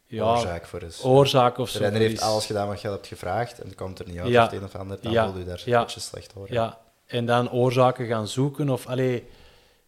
ja, 0.05 0.31
oorzaak 0.31 0.65
voor 0.65 0.81
is. 0.81 1.03
Oorzaak 1.03 1.57
of 1.57 1.69
zo. 1.69 1.77
De 1.77 1.83
renner 1.83 2.01
heeft 2.01 2.21
alles 2.21 2.45
gedaan 2.45 2.67
wat 2.67 2.81
je 2.81 2.87
hebt 2.89 3.07
gevraagd 3.07 3.59
en 3.59 3.67
het 3.67 3.75
komt 3.75 3.99
er 3.99 4.07
niet 4.07 4.17
uit 4.17 4.27
ja. 4.27 4.43
of 4.43 4.51
het 4.51 4.59
een 4.59 4.65
of 4.65 4.75
ander, 4.75 4.97
dan 5.01 5.11
ja. 5.11 5.29
voel 5.29 5.39
je 5.39 5.45
daar 5.45 5.61
ja. 5.65 5.77
een 5.79 5.85
beetje 5.85 5.99
slecht 5.99 6.31
hoor. 6.31 6.53
Ja, 6.53 6.79
en 7.05 7.25
dan 7.25 7.51
oorzaken 7.51 8.05
gaan 8.05 8.27
zoeken 8.27 8.69
of... 8.69 8.87
Allee, 8.87 9.27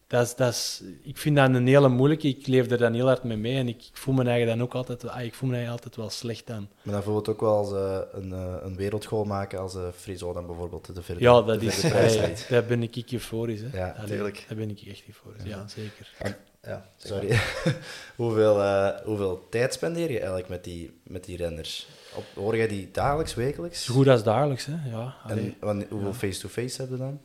dat 0.08 0.26
is, 0.26 0.34
dat 0.34 0.52
is, 0.52 0.82
ik 1.02 1.16
vind 1.16 1.36
dat 1.36 1.54
een 1.54 1.66
hele 1.66 1.88
moeilijke. 1.88 2.28
Ik 2.28 2.46
leef 2.46 2.70
er 2.70 2.78
dan 2.78 2.92
heel 2.94 3.06
hard 3.06 3.22
mee 3.22 3.36
mee 3.36 3.56
en 3.56 3.68
ik, 3.68 3.90
voel 3.92 4.14
me 4.14 4.24
eigenlijk 4.24 4.58
dan 4.58 4.66
ook 4.66 4.74
altijd, 4.74 5.08
ah, 5.08 5.24
ik 5.24 5.34
voel 5.34 5.48
me 5.48 5.54
eigenlijk 5.54 5.84
altijd 5.84 5.96
wel 6.06 6.10
slecht 6.16 6.46
dan. 6.46 6.68
Maar 6.82 6.94
dan 6.94 7.02
voelt 7.02 7.26
het 7.26 7.34
ook 7.34 7.40
wel 7.40 7.56
als 7.56 7.72
uh, 7.72 7.98
een, 8.12 8.30
uh, 8.30 8.54
een 8.62 8.76
wereldgoal 8.76 9.24
maken 9.24 9.58
als 9.58 9.74
uh, 9.74 9.82
Friso 9.94 10.32
dan 10.32 10.46
bijvoorbeeld 10.46 10.94
de 10.94 11.02
verder. 11.02 11.22
Ja, 11.22 11.42
dat 11.42 11.62
is, 11.62 11.82
hey, 11.82 12.36
daar 12.48 12.64
ben 12.64 12.82
ik 12.82 13.12
euforisch. 13.12 13.60
Hè. 13.60 13.78
Ja, 13.78 13.94
natuurlijk. 13.98 14.44
Daar 14.48 14.58
ben 14.58 14.70
ik 14.70 14.80
echt 14.80 15.02
euforisch, 15.06 15.42
ja, 15.42 15.48
ja 15.48 15.68
zeker. 15.68 16.36
ja, 16.62 16.90
sorry. 16.96 17.38
hoeveel, 18.16 18.62
hoeveel 19.04 19.46
tijd 19.50 19.72
spendeer 19.72 20.10
je 20.10 20.18
eigenlijk 20.18 20.48
met 20.48 20.64
die, 20.64 21.00
met 21.02 21.24
die 21.24 21.36
renners? 21.36 21.88
Op, 22.14 22.24
hoor 22.34 22.56
jij 22.56 22.68
die 22.68 22.90
dagelijks, 22.92 23.34
wekelijks? 23.34 23.84
Zo 23.84 23.94
goed 23.94 24.08
als 24.08 24.22
dagelijks, 24.22 24.66
hè. 24.66 24.90
Ja, 24.90 25.16
en 25.60 25.86
hoeveel 25.88 26.14
face-to-face 26.14 26.80
hebben 26.80 26.98
dan? 26.98 27.20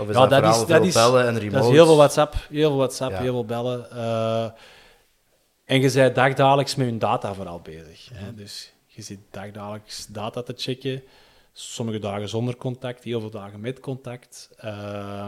Of 0.00 0.08
is 0.08 0.14
ja, 0.14 0.26
dat, 0.26 0.56
is, 0.56 0.66
dat 0.66 0.84
is, 0.84 0.94
bellen 0.94 1.26
en 1.26 1.38
remote? 1.38 1.56
Dat 1.56 1.64
is 1.64 1.70
heel 1.70 1.86
veel 1.86 1.96
WhatsApp, 1.96 2.34
heel 2.48 2.68
veel 2.68 2.76
WhatsApp, 2.76 3.18
heel 3.18 3.32
veel 3.32 3.44
bellen. 3.44 3.86
Uh, 3.92 4.44
en 5.64 5.80
je 5.80 5.92
bent 5.92 6.14
dagdagelijks 6.14 6.74
met 6.74 6.88
je 6.88 6.98
data 6.98 7.34
vooral 7.34 7.60
bezig. 7.60 8.08
Hè? 8.12 8.26
Mhm. 8.26 8.36
Dus 8.36 8.72
je 8.86 9.02
zit 9.02 9.18
dagdagelijks 9.30 10.06
data 10.06 10.42
te 10.42 10.54
checken. 10.56 11.02
Sommige 11.52 11.98
dagen 11.98 12.28
zonder 12.28 12.56
contact, 12.56 13.04
heel 13.04 13.20
veel 13.20 13.30
dagen 13.30 13.60
met 13.60 13.80
contact. 13.80 14.50
Uh, 14.64 15.26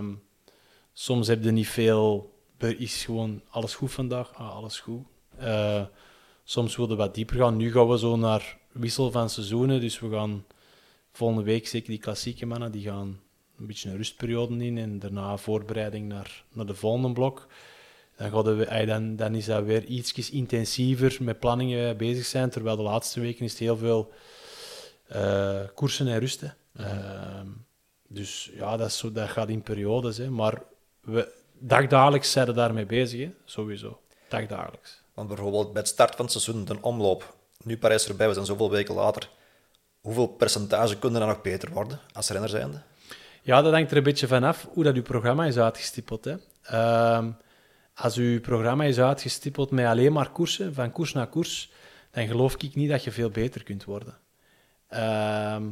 soms 0.93 1.27
heb 1.27 1.43
je 1.45 1.51
niet 1.51 1.69
veel... 1.69 2.31
Is 2.59 3.05
gewoon 3.05 3.43
alles 3.51 3.75
goed 3.75 3.93
vandaag? 3.93 4.35
Ah, 4.35 4.55
alles 4.57 4.81
goed. 4.81 5.03
Uh, 5.41 5.83
soms 6.45 6.77
willen 6.77 6.91
we 6.91 7.03
wat 7.03 7.15
dieper 7.15 7.37
gaan. 7.37 7.57
Nu 7.57 7.73
gaan 7.73 7.89
we 7.89 7.99
zo 7.99 8.17
naar 8.17 8.59
wissel 8.73 9.11
van 9.11 9.31
seizoenen. 9.31 9.81
Dus 9.81 10.01
we 10.01 10.11
gaan 10.11 10.45
volgende 11.13 11.43
week 11.43 11.69
zeker 11.69 11.89
die 11.89 11.99
klassieke 11.99 12.47
mannen, 12.47 12.73
die 12.73 12.85
gaan 12.85 13.21
een 13.63 13.69
beetje 13.69 13.91
een 13.91 13.97
rustperiode 13.97 14.65
in 14.65 14.79
en 14.79 14.99
daarna 14.99 15.37
voorbereiding 15.37 16.09
naar, 16.09 16.45
naar 16.53 16.67
de 16.67 16.75
volgende 16.75 17.13
blok. 17.13 17.47
Dan, 18.17 18.57
we, 18.57 18.85
dan, 18.87 19.17
dan 19.17 19.35
is 19.35 19.45
dat 19.45 19.65
weer 19.65 19.85
iets 19.85 20.31
intensiever 20.31 21.17
met 21.21 21.39
planningen 21.39 21.97
bezig 21.97 22.25
zijn, 22.25 22.51
terwijl 22.51 22.77
de 22.77 22.83
laatste 22.83 23.21
weken 23.21 23.45
is 23.45 23.51
het 23.51 23.61
heel 23.61 23.77
veel 23.77 24.13
uh, 25.13 25.61
koersen 25.75 26.09
en 26.09 26.19
rusten. 26.19 26.57
Uh, 26.81 26.87
dus 28.09 28.51
ja, 28.55 28.77
dat, 28.77 28.89
is 28.89 28.99
zo, 28.99 29.13
dat 29.13 29.29
gaat 29.29 29.49
in 29.49 29.63
periodes, 29.63 30.17
hè. 30.17 30.31
maar 30.31 30.63
we, 31.01 31.33
dagdagelijks 31.59 32.33
zijn 32.33 32.47
we 32.47 32.53
daarmee 32.53 32.87
bezig, 32.87 33.21
hè. 33.21 33.31
sowieso. 33.45 34.01
Dagdagelijks. 34.29 35.03
Want 35.15 35.29
bijvoorbeeld 35.29 35.73
bij 35.73 35.83
het 35.83 35.91
start 35.91 36.15
van 36.15 36.25
het 36.25 36.35
seizoen, 36.35 36.65
de 36.65 36.77
omloop, 36.81 37.37
nu 37.63 37.79
Parijs 37.79 38.09
erbij, 38.09 38.29
we 38.29 38.35
zijn 38.35 38.47
zoveel 38.47 38.71
weken 38.71 38.95
later. 38.95 39.31
Hoeveel 40.01 40.27
percentage 40.27 40.99
kunnen 40.99 41.21
dan 41.21 41.29
nog 41.29 41.43
beter 41.43 41.73
worden 41.73 42.01
als 42.13 42.29
renner 42.29 42.49
zijnde? 42.49 42.83
Ja, 43.45 43.63
dat 43.63 43.73
hangt 43.73 43.91
er 43.91 43.97
een 43.97 44.03
beetje 44.03 44.27
vanaf 44.27 44.69
hoe 44.73 44.85
dat 44.85 44.95
uw 44.95 45.03
programma 45.03 45.45
is 45.45 45.59
uitgestippeld. 45.59 46.25
Hè. 46.25 46.37
Ehm, 46.63 47.31
als 47.95 48.17
uw 48.17 48.41
programma 48.41 48.85
is 48.85 48.99
uitgestippeld 49.01 49.71
met 49.71 49.87
alleen 49.87 50.13
maar 50.13 50.31
koersen, 50.31 50.75
van 50.75 50.93
koers 50.93 51.13
naar 51.13 51.27
koers, 51.27 51.73
dan 52.11 52.27
geloof 52.27 52.55
ik 52.55 52.75
niet 52.75 52.89
dat 52.91 53.05
je 53.05 53.11
veel 53.11 53.31
beter 53.31 53.63
kunt 53.63 53.85
worden. 53.85 54.19
Ehm, 54.89 55.69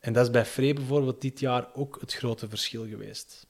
en 0.00 0.12
dat 0.12 0.24
is 0.24 0.30
bij 0.30 0.44
Free 0.44 0.74
bijvoorbeeld 0.74 1.20
dit 1.20 1.40
jaar 1.40 1.66
ook 1.74 1.98
het 2.00 2.14
grote 2.14 2.48
verschil 2.48 2.86
geweest. 2.86 3.46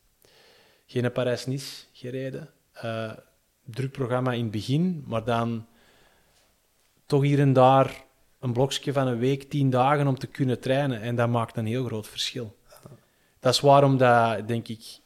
Geen 0.87 1.13
Parijs-Nice 1.13 1.85
gereden. 1.93 2.51
eh, 2.73 3.13
druk 3.65 3.93
programma 3.93 4.33
in 4.33 4.43
het 4.43 4.51
begin, 4.51 5.05
maar 5.07 5.25
dan 5.25 5.67
toch 7.07 7.23
hier 7.23 7.39
en 7.41 7.53
daar 7.53 8.05
een 8.41 8.53
blokje 8.53 8.93
van 8.93 9.07
een 9.07 9.19
week, 9.19 9.51
tien 9.51 9.71
dagen 9.71 10.07
om 10.07 10.19
te 10.19 10.27
kunnen 10.27 10.61
trainen. 10.61 11.01
En 11.01 11.17
dat 11.17 11.29
maakt 11.29 11.57
een 11.57 11.67
heel 11.67 11.85
groot 11.85 12.09
verschil. 12.09 12.58
Dat 13.41 13.55
is 13.55 13.61
waarom 13.61 13.97
dat, 13.97 14.49
denk 14.49 14.69
ik, 14.69 15.01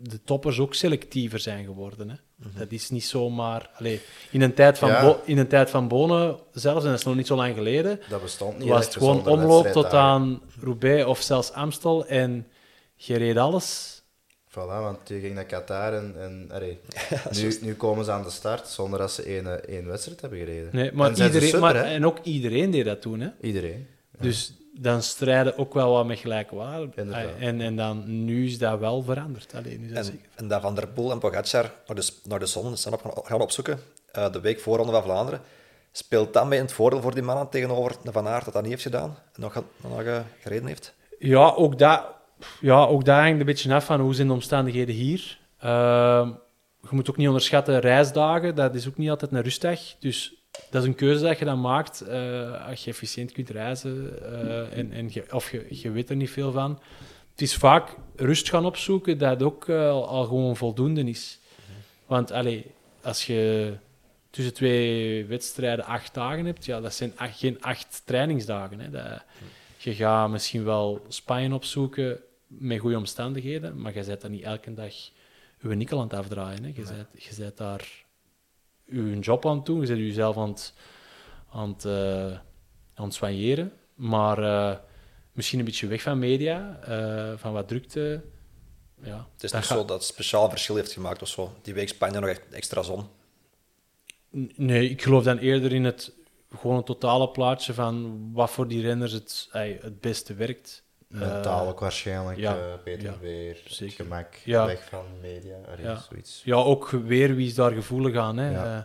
de 0.00 0.22
toppers 0.24 0.58
ook 0.58 0.74
selectiever 0.74 1.38
zijn 1.38 1.64
geworden. 1.64 2.10
Hè. 2.10 2.16
Dat 2.58 2.72
is 2.72 2.90
niet 2.90 3.04
zomaar... 3.04 3.70
Allee, 3.74 4.00
in, 4.30 4.42
een 4.42 4.54
tijd 4.54 4.78
van 4.78 4.88
Ja. 4.88 5.16
In 5.24 5.38
een 5.38 5.48
tijd 5.48 5.70
van 5.70 5.88
Bonen 5.88 6.38
zelfs, 6.52 6.84
en 6.84 6.90
dat 6.90 6.98
is 6.98 7.04
nog 7.04 7.14
niet 7.14 7.26
zo 7.26 7.36
lang 7.36 7.54
geleden, 7.54 8.00
Dat 8.08 8.22
bestond 8.22 8.58
niet. 8.58 8.68
was 8.68 8.84
het 8.84 8.94
gewoon 8.94 9.26
omloop 9.26 9.66
tot 9.66 9.92
aan 9.92 10.40
Roubaix 10.60 11.04
of 11.04 11.20
zelfs 11.20 11.52
Amstel. 11.52 12.06
En 12.06 12.46
je 12.94 13.16
reed 13.16 13.36
alles. 13.36 14.02
Voilà, 14.50 14.80
want 14.80 15.08
je 15.08 15.20
ging 15.20 15.34
naar 15.34 15.44
Qatar 15.44 15.94
en, 15.94 16.14
en 16.18 16.50
allee, 16.52 16.78
nu, 17.36 17.58
nu 17.60 17.74
komen 17.74 18.04
ze 18.04 18.10
aan 18.10 18.22
de 18.22 18.30
start 18.30 18.68
zonder 18.68 18.98
dat 18.98 19.12
ze 19.12 19.22
één, 19.22 19.68
één 19.68 19.86
wedstrijd 19.86 20.20
hebben 20.20 20.38
gereden. 20.38 20.68
Nee, 20.72 20.92
maar 20.92 21.12
en 21.12 21.24
iedereen, 21.24 21.42
super, 21.48 21.60
maar, 21.60 21.74
en 21.74 22.06
ook 22.06 22.18
iedereen 22.22 22.70
deed 22.70 22.84
dat 22.84 23.00
toen. 23.00 23.20
Hè. 23.20 23.28
Iedereen. 23.40 23.86
Dus 24.20 24.52
dan 24.80 25.02
strijden 25.02 25.58
ook 25.58 25.74
wel 25.74 25.92
wat 25.92 26.06
met 26.06 26.18
gelijkwaarde. 26.18 26.88
Inderdaad. 26.94 27.24
En, 27.38 27.60
en 27.60 27.76
dan, 27.76 28.24
nu 28.24 28.46
is 28.46 28.58
dat 28.58 28.78
wel 28.78 29.02
veranderd. 29.02 29.54
Allee, 29.54 29.78
nu 29.78 29.84
is 29.84 29.88
dat 29.88 29.98
En, 29.98 30.04
zeker. 30.04 30.28
en 30.34 30.48
dat 30.48 30.60
Van 30.60 30.74
der 30.74 30.88
Poel 30.88 31.10
en 31.10 31.18
Pogacar 31.18 31.72
naar 31.86 31.96
de, 31.96 32.08
naar 32.24 32.38
de 32.38 32.46
zon 32.46 32.76
zijn 32.76 32.94
op, 32.94 33.22
gaan- 33.24 33.40
opzoeken, 33.40 33.78
eh, 34.12 34.32
de 34.32 34.40
week 34.40 34.60
voorronde 34.60 34.92
van 34.92 35.02
Vlaanderen. 35.02 35.40
Speelt 35.92 36.32
dat 36.32 36.46
mee 36.46 36.58
in 36.58 36.64
het 36.64 36.74
voordeel 36.74 37.00
voor 37.00 37.14
die 37.14 37.22
mannen 37.22 37.48
tegenover 37.48 37.96
de 38.04 38.12
Van 38.12 38.26
Aert 38.28 38.44
dat 38.44 38.52
dat 38.54 38.62
niet 38.62 38.70
heeft 38.70 38.82
gedaan 38.82 39.16
en 39.34 39.40
nog, 39.40 39.62
nog 39.82 40.02
gereden 40.40 40.66
heeft? 40.66 40.94
Ja, 41.18 41.50
ook 41.50 41.78
dat, 41.78 42.02
ja, 42.60 42.84
ook 42.84 43.04
dat 43.04 43.16
hangt 43.16 43.40
een 43.40 43.46
beetje 43.46 43.74
af 43.74 43.84
van 43.84 44.00
hoe 44.00 44.14
zijn 44.14 44.26
de 44.26 44.32
omstandigheden 44.32 44.94
hier. 44.94 45.38
Ehm, 45.58 46.28
je 46.82 46.88
moet 46.90 47.10
ook 47.10 47.16
niet 47.16 47.26
onderschatten 47.26 47.80
reisdagen, 47.80 48.54
dat 48.54 48.74
is 48.74 48.88
ook 48.88 48.96
niet 48.96 49.10
altijd 49.10 49.32
een 49.32 49.42
rustdag. 49.42 49.80
Dus 49.98 50.37
dat 50.70 50.82
is 50.82 50.88
een 50.88 50.94
keuze 50.94 51.24
dat 51.24 51.38
je 51.38 51.44
dan 51.44 51.60
maakt 51.60 52.00
eh, 52.00 52.66
als 52.68 52.84
je 52.84 52.90
efficiënt 52.90 53.32
kunt 53.32 53.50
reizen 53.50 54.22
eh, 54.22 54.78
en, 54.78 54.92
en 54.92 55.08
je, 55.12 55.24
of 55.32 55.50
je, 55.50 55.66
je 55.68 55.90
weet 55.90 56.10
er 56.10 56.16
niet 56.16 56.30
veel 56.30 56.52
van. 56.52 56.80
Het 57.30 57.40
is 57.40 57.56
vaak 57.56 57.94
rust 58.16 58.48
gaan 58.48 58.64
opzoeken 58.64 59.18
dat 59.18 59.42
ook 59.42 59.68
eh, 59.68 59.90
al, 59.90 60.08
al 60.08 60.24
gewoon 60.24 60.56
voldoende 60.56 61.02
is. 61.02 61.38
Want 62.06 62.30
allee, 62.30 62.66
als 63.02 63.26
je 63.26 63.72
tussen 64.30 64.54
twee 64.54 65.24
wedstrijden 65.24 65.84
acht 65.84 66.14
dagen 66.14 66.44
hebt, 66.44 66.64
ja, 66.64 66.80
dat 66.80 66.94
zijn 66.94 67.12
acht- 67.16 67.38
geen 67.38 67.62
acht 67.62 68.02
trainingsdagen. 68.04 68.80
Hè. 68.80 68.90
Dat, 68.90 69.22
je 69.76 69.94
gaat 69.94 70.30
misschien 70.30 70.64
wel 70.64 71.04
Spanje 71.08 71.54
opzoeken 71.54 72.20
met 72.46 72.78
goede 72.78 72.96
omstandigheden, 72.96 73.80
maar 73.80 73.94
je 73.94 74.04
bent 74.04 74.20
daar 74.20 74.30
niet 74.30 74.42
elke 74.42 74.74
dag 74.74 74.94
je 75.60 75.68
nikkel 75.68 75.98
aan 75.98 76.08
het 76.08 76.18
afdraaien. 76.18 76.64
Hè. 76.64 76.68
Je, 76.74 76.82
bent, 76.82 77.08
je 77.12 77.34
bent 77.38 77.56
daar 77.56 78.06
je 78.90 79.18
job 79.18 79.46
aan 79.46 79.56
het 79.56 79.66
doen, 79.66 79.80
je 79.80 79.86
bent 79.86 79.98
jezelf 79.98 80.36
aan 80.36 80.48
het, 80.48 80.74
aan 81.50 81.68
het, 81.72 81.84
eh, 81.84 82.32
aan 82.94 83.04
het 83.04 83.14
soigneren, 83.14 83.72
maar 83.94 84.42
eh, 84.42 84.76
misschien 85.32 85.58
een 85.58 85.64
beetje 85.64 85.86
weg 85.86 86.02
van 86.02 86.18
media, 86.18 86.78
eh, 86.82 87.32
van 87.36 87.52
wat 87.52 87.68
drukte. 87.68 88.22
Ja, 89.02 89.26
Het 89.32 89.42
is 89.44 89.52
niet 89.52 89.64
gaat- 89.64 89.78
zo 89.78 89.84
dat 89.84 89.96
het 89.98 90.04
speciaal 90.04 90.50
verschil 90.50 90.76
heeft 90.76 90.92
gemaakt 90.92 91.22
of 91.22 91.28
zo. 91.28 91.52
Die 91.62 91.74
week 91.74 91.88
Spanje 91.88 92.20
nog 92.20 92.28
echt 92.28 92.42
extra 92.50 92.82
zon. 92.82 93.06
Nee, 94.56 94.90
ik 94.90 95.02
geloof 95.02 95.24
dan 95.24 95.38
eerder 95.38 95.72
in 95.72 95.84
het 95.84 96.12
gewoon 96.56 96.76
een 96.76 96.84
totale 96.84 97.28
plaatje 97.30 97.74
van 97.74 98.20
wat 98.32 98.50
voor 98.50 98.68
die 98.68 98.80
renners 98.82 99.12
het, 99.12 99.48
het 99.52 100.00
beste 100.00 100.34
werkt. 100.34 100.84
Mentaal 101.08 101.62
Eh, 101.62 101.68
ook 101.68 101.80
waarschijnlijk. 101.80 102.38
ja, 102.38 102.56
eh, 102.56 102.62
beter 102.84 103.02
ja, 103.10 103.18
weer. 103.20 103.60
zeker. 103.66 103.94
Gemak. 104.04 104.34
Ja. 104.44 104.66
Weg 104.66 104.84
van 104.88 105.04
media. 105.20 105.56
Allee, 105.72 105.84
Ja. 105.84 105.96
zoiets. 106.10 106.42
Ja, 106.44 106.54
ook 106.56 106.90
weer 106.90 107.34
wie 107.34 107.46
is 107.46 107.54
daar 107.54 107.72
gevoelig 107.72 108.16
aan. 108.16 108.36
Hè? 108.36 108.50
Ja. 108.50 108.76
Eh, 108.76 108.82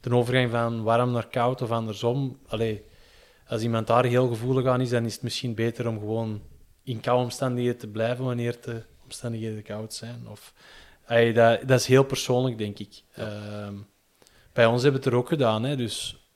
de 0.00 0.14
overgang 0.14 0.50
van 0.50 0.82
warm 0.82 1.10
naar 1.12 1.28
koud 1.28 1.62
of 1.62 1.70
andersom. 1.70 2.38
Allee, 2.48 2.84
als 3.46 3.62
iemand 3.62 3.86
daar 3.86 4.04
heel 4.04 4.28
gevoelig 4.28 4.66
aan 4.66 4.80
is, 4.80 4.88
dan 4.90 5.04
is 5.04 5.12
het 5.14 5.22
misschien 5.22 5.54
beter 5.54 5.88
om 5.88 5.98
gewoon 5.98 6.42
in 6.82 7.00
koude 7.00 7.22
omstandigheden 7.24 7.78
te 7.78 7.88
blijven 7.88 8.24
wanneer 8.24 8.56
de 8.60 8.82
omstandigheden 9.04 9.62
koud 9.62 9.94
zijn. 9.94 10.28
Of, 10.30 10.52
ey, 11.06 11.32
dat, 11.32 11.60
dat 11.68 11.80
is 11.80 11.86
heel 11.86 12.04
persoonlijk, 12.04 12.58
denk 12.58 12.78
ik. 12.78 13.02
Ehm, 13.14 13.74
bij 14.52 14.66
ons 14.66 14.82
hebben 14.82 15.00
we 15.00 15.06
het 15.06 15.14
er 15.14 15.20
ook 15.20 15.28
gedaan. 15.28 15.62
Hè? 15.62 15.76
Dus 15.76 16.26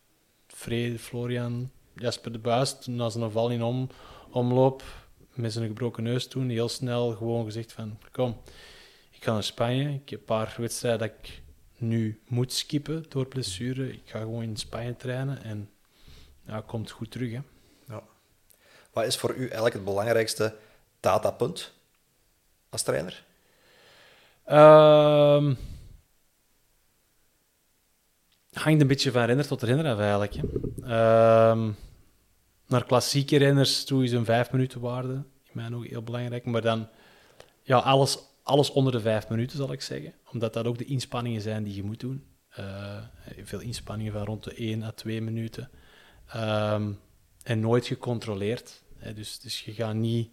Vrede, 0.46 0.98
Florian, 0.98 1.70
Jasper 1.94 2.32
de 2.32 2.38
Buis, 2.38 2.78
toen 2.78 2.96
na 2.96 3.08
zijn 3.08 3.30
val 3.30 3.50
in 3.50 3.62
om, 3.62 3.88
omloop 4.30 4.82
met 5.36 5.52
zijn 5.52 5.66
gebroken 5.66 6.02
neus 6.02 6.28
toen, 6.28 6.48
heel 6.48 6.68
snel 6.68 7.10
gewoon 7.10 7.44
gezegd 7.44 7.72
van, 7.72 7.98
kom, 8.12 8.40
ik 9.10 9.24
ga 9.24 9.32
naar 9.32 9.42
Spanje. 9.42 9.88
Ik 9.88 10.08
heb 10.08 10.18
een 10.18 10.24
paar 10.24 10.54
wedstrijden 10.58 11.08
dat 11.08 11.18
ik 11.18 11.42
nu 11.76 12.20
moet 12.26 12.52
skippen 12.52 13.04
door 13.08 13.26
blessure. 13.26 13.92
Ik 13.92 14.02
ga 14.04 14.18
gewoon 14.18 14.42
in 14.42 14.56
Spanje 14.56 14.96
trainen 14.96 15.42
en 15.42 15.70
ja, 16.46 16.60
komt 16.66 16.90
goed 16.90 17.10
terug. 17.10 17.32
Hè. 17.32 17.40
Wat 18.96 19.06
is 19.06 19.16
voor 19.16 19.34
u 19.34 19.40
eigenlijk 19.40 19.74
het 19.74 19.84
belangrijkste 19.84 20.56
datapunt 21.00 21.72
als 22.68 22.82
trainer? 22.82 23.24
Ehm, 24.44 25.54
hangt 28.52 28.80
een 28.80 28.86
beetje 28.86 29.12
van 29.12 29.24
renner 29.24 29.46
tot 29.46 29.62
renner 29.62 29.92
af 29.92 29.98
eigenlijk. 29.98 30.34
Hè. 30.34 30.42
Ehm, 30.86 31.70
naar 32.66 32.84
klassieke 32.84 33.36
renners 33.36 33.84
toe 33.84 34.04
is 34.04 34.12
een 34.12 34.24
vijf 34.24 34.52
minuten 34.52 34.80
waarde 34.80 35.12
in 35.42 35.52
mijn 35.52 35.74
ogen 35.74 35.88
heel 35.88 36.02
belangrijk. 36.02 36.44
Maar 36.44 36.62
dan 36.62 36.88
ja, 37.62 37.78
alles, 37.78 38.18
alles 38.42 38.70
onder 38.70 38.92
de 38.92 39.00
vijf 39.00 39.28
minuten 39.28 39.56
zal 39.56 39.72
ik 39.72 39.80
zeggen. 39.80 40.12
Omdat 40.32 40.52
dat 40.52 40.66
ook 40.66 40.78
de 40.78 40.84
inspanningen 40.84 41.40
zijn 41.40 41.64
die 41.64 41.74
je 41.74 41.82
moet 41.82 42.00
doen. 42.00 42.24
Eh, 42.48 43.02
veel 43.42 43.60
inspanningen 43.60 44.12
van 44.12 44.24
rond 44.24 44.44
de 44.44 44.54
1 44.54 44.82
à 44.82 44.90
2 44.90 45.20
minuten. 45.20 45.70
Ehm, 46.28 46.92
en 47.42 47.60
nooit 47.60 47.86
gecontroleerd. 47.86 48.82
Hè. 48.96 49.12
Dus, 49.12 49.38
dus 49.38 49.60
je 49.60 49.72
gaat 49.72 49.94
niet 49.94 50.30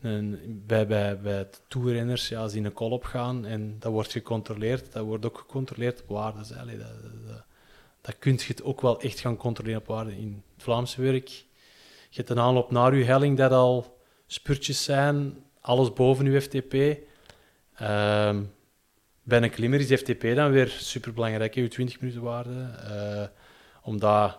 een, 0.00 0.62
bij, 0.66 0.86
bij, 0.86 1.20
bij 1.20 1.38
de 1.38 1.58
toerrenners, 1.68 2.28
ja, 2.28 2.40
als 2.40 2.52
die 2.52 2.64
een 2.64 2.72
kol 2.72 2.90
opgaan 2.90 3.46
en 3.46 3.76
dat 3.78 3.92
wordt 3.92 4.12
gecontroleerd, 4.12 4.92
dat 4.92 5.04
wordt 5.04 5.26
ook 5.26 5.38
gecontroleerd 5.38 6.02
op. 6.06 6.16
Allee, 6.16 6.78
dat, 6.78 7.44
dat, 8.00 8.18
kun 8.18 8.32
je 8.32 8.44
het 8.46 8.62
ook 8.62 8.80
wel 8.80 9.00
echt 9.00 9.20
gaan 9.20 9.36
controleren 9.36 9.80
op 9.80 9.86
waarden. 9.86 10.16
In 10.16 10.42
het 10.54 10.62
Vlaamse 10.62 11.02
werk, 11.02 11.44
je 12.10 12.16
hebt 12.16 12.30
een 12.30 12.38
aanloop 12.38 12.70
naar 12.70 12.94
je 12.94 13.04
helling 13.04 13.36
dat 13.36 13.52
al 13.52 13.98
spurtjes 14.26 14.84
zijn, 14.84 15.44
alles 15.60 15.92
boven 15.92 16.32
je 16.32 16.40
FTP. 16.40 16.74
Ehm, 17.74 18.42
bij 19.22 19.42
een 19.42 19.50
klimmer 19.50 19.80
is 19.80 20.00
FTP 20.00 20.34
dan 20.34 20.50
weer 20.50 20.68
superbelangrijk, 20.68 21.54
hè, 21.54 21.60
je 21.60 21.68
20 21.68 22.00
minuten 22.00 22.22
waarde. 22.22 22.70
Eh, 22.88 23.26
omdat 23.82 24.38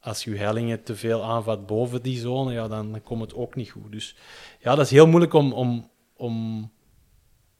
als 0.00 0.24
je 0.24 0.36
hellingen 0.36 0.82
te 0.82 0.96
veel 0.96 1.24
aanvat 1.24 1.66
boven 1.66 2.02
die 2.02 2.18
zone, 2.18 2.52
ja, 2.52 2.68
dan, 2.68 2.92
dan 2.92 3.02
komt 3.02 3.20
het 3.20 3.34
ook 3.34 3.54
niet 3.54 3.70
goed. 3.70 3.92
Dus 3.92 4.16
ja, 4.60 4.74
dat 4.74 4.84
is 4.84 4.90
heel 4.90 5.06
moeilijk 5.06 5.32
om, 5.32 5.52
om, 5.52 5.90
om, 6.16 6.70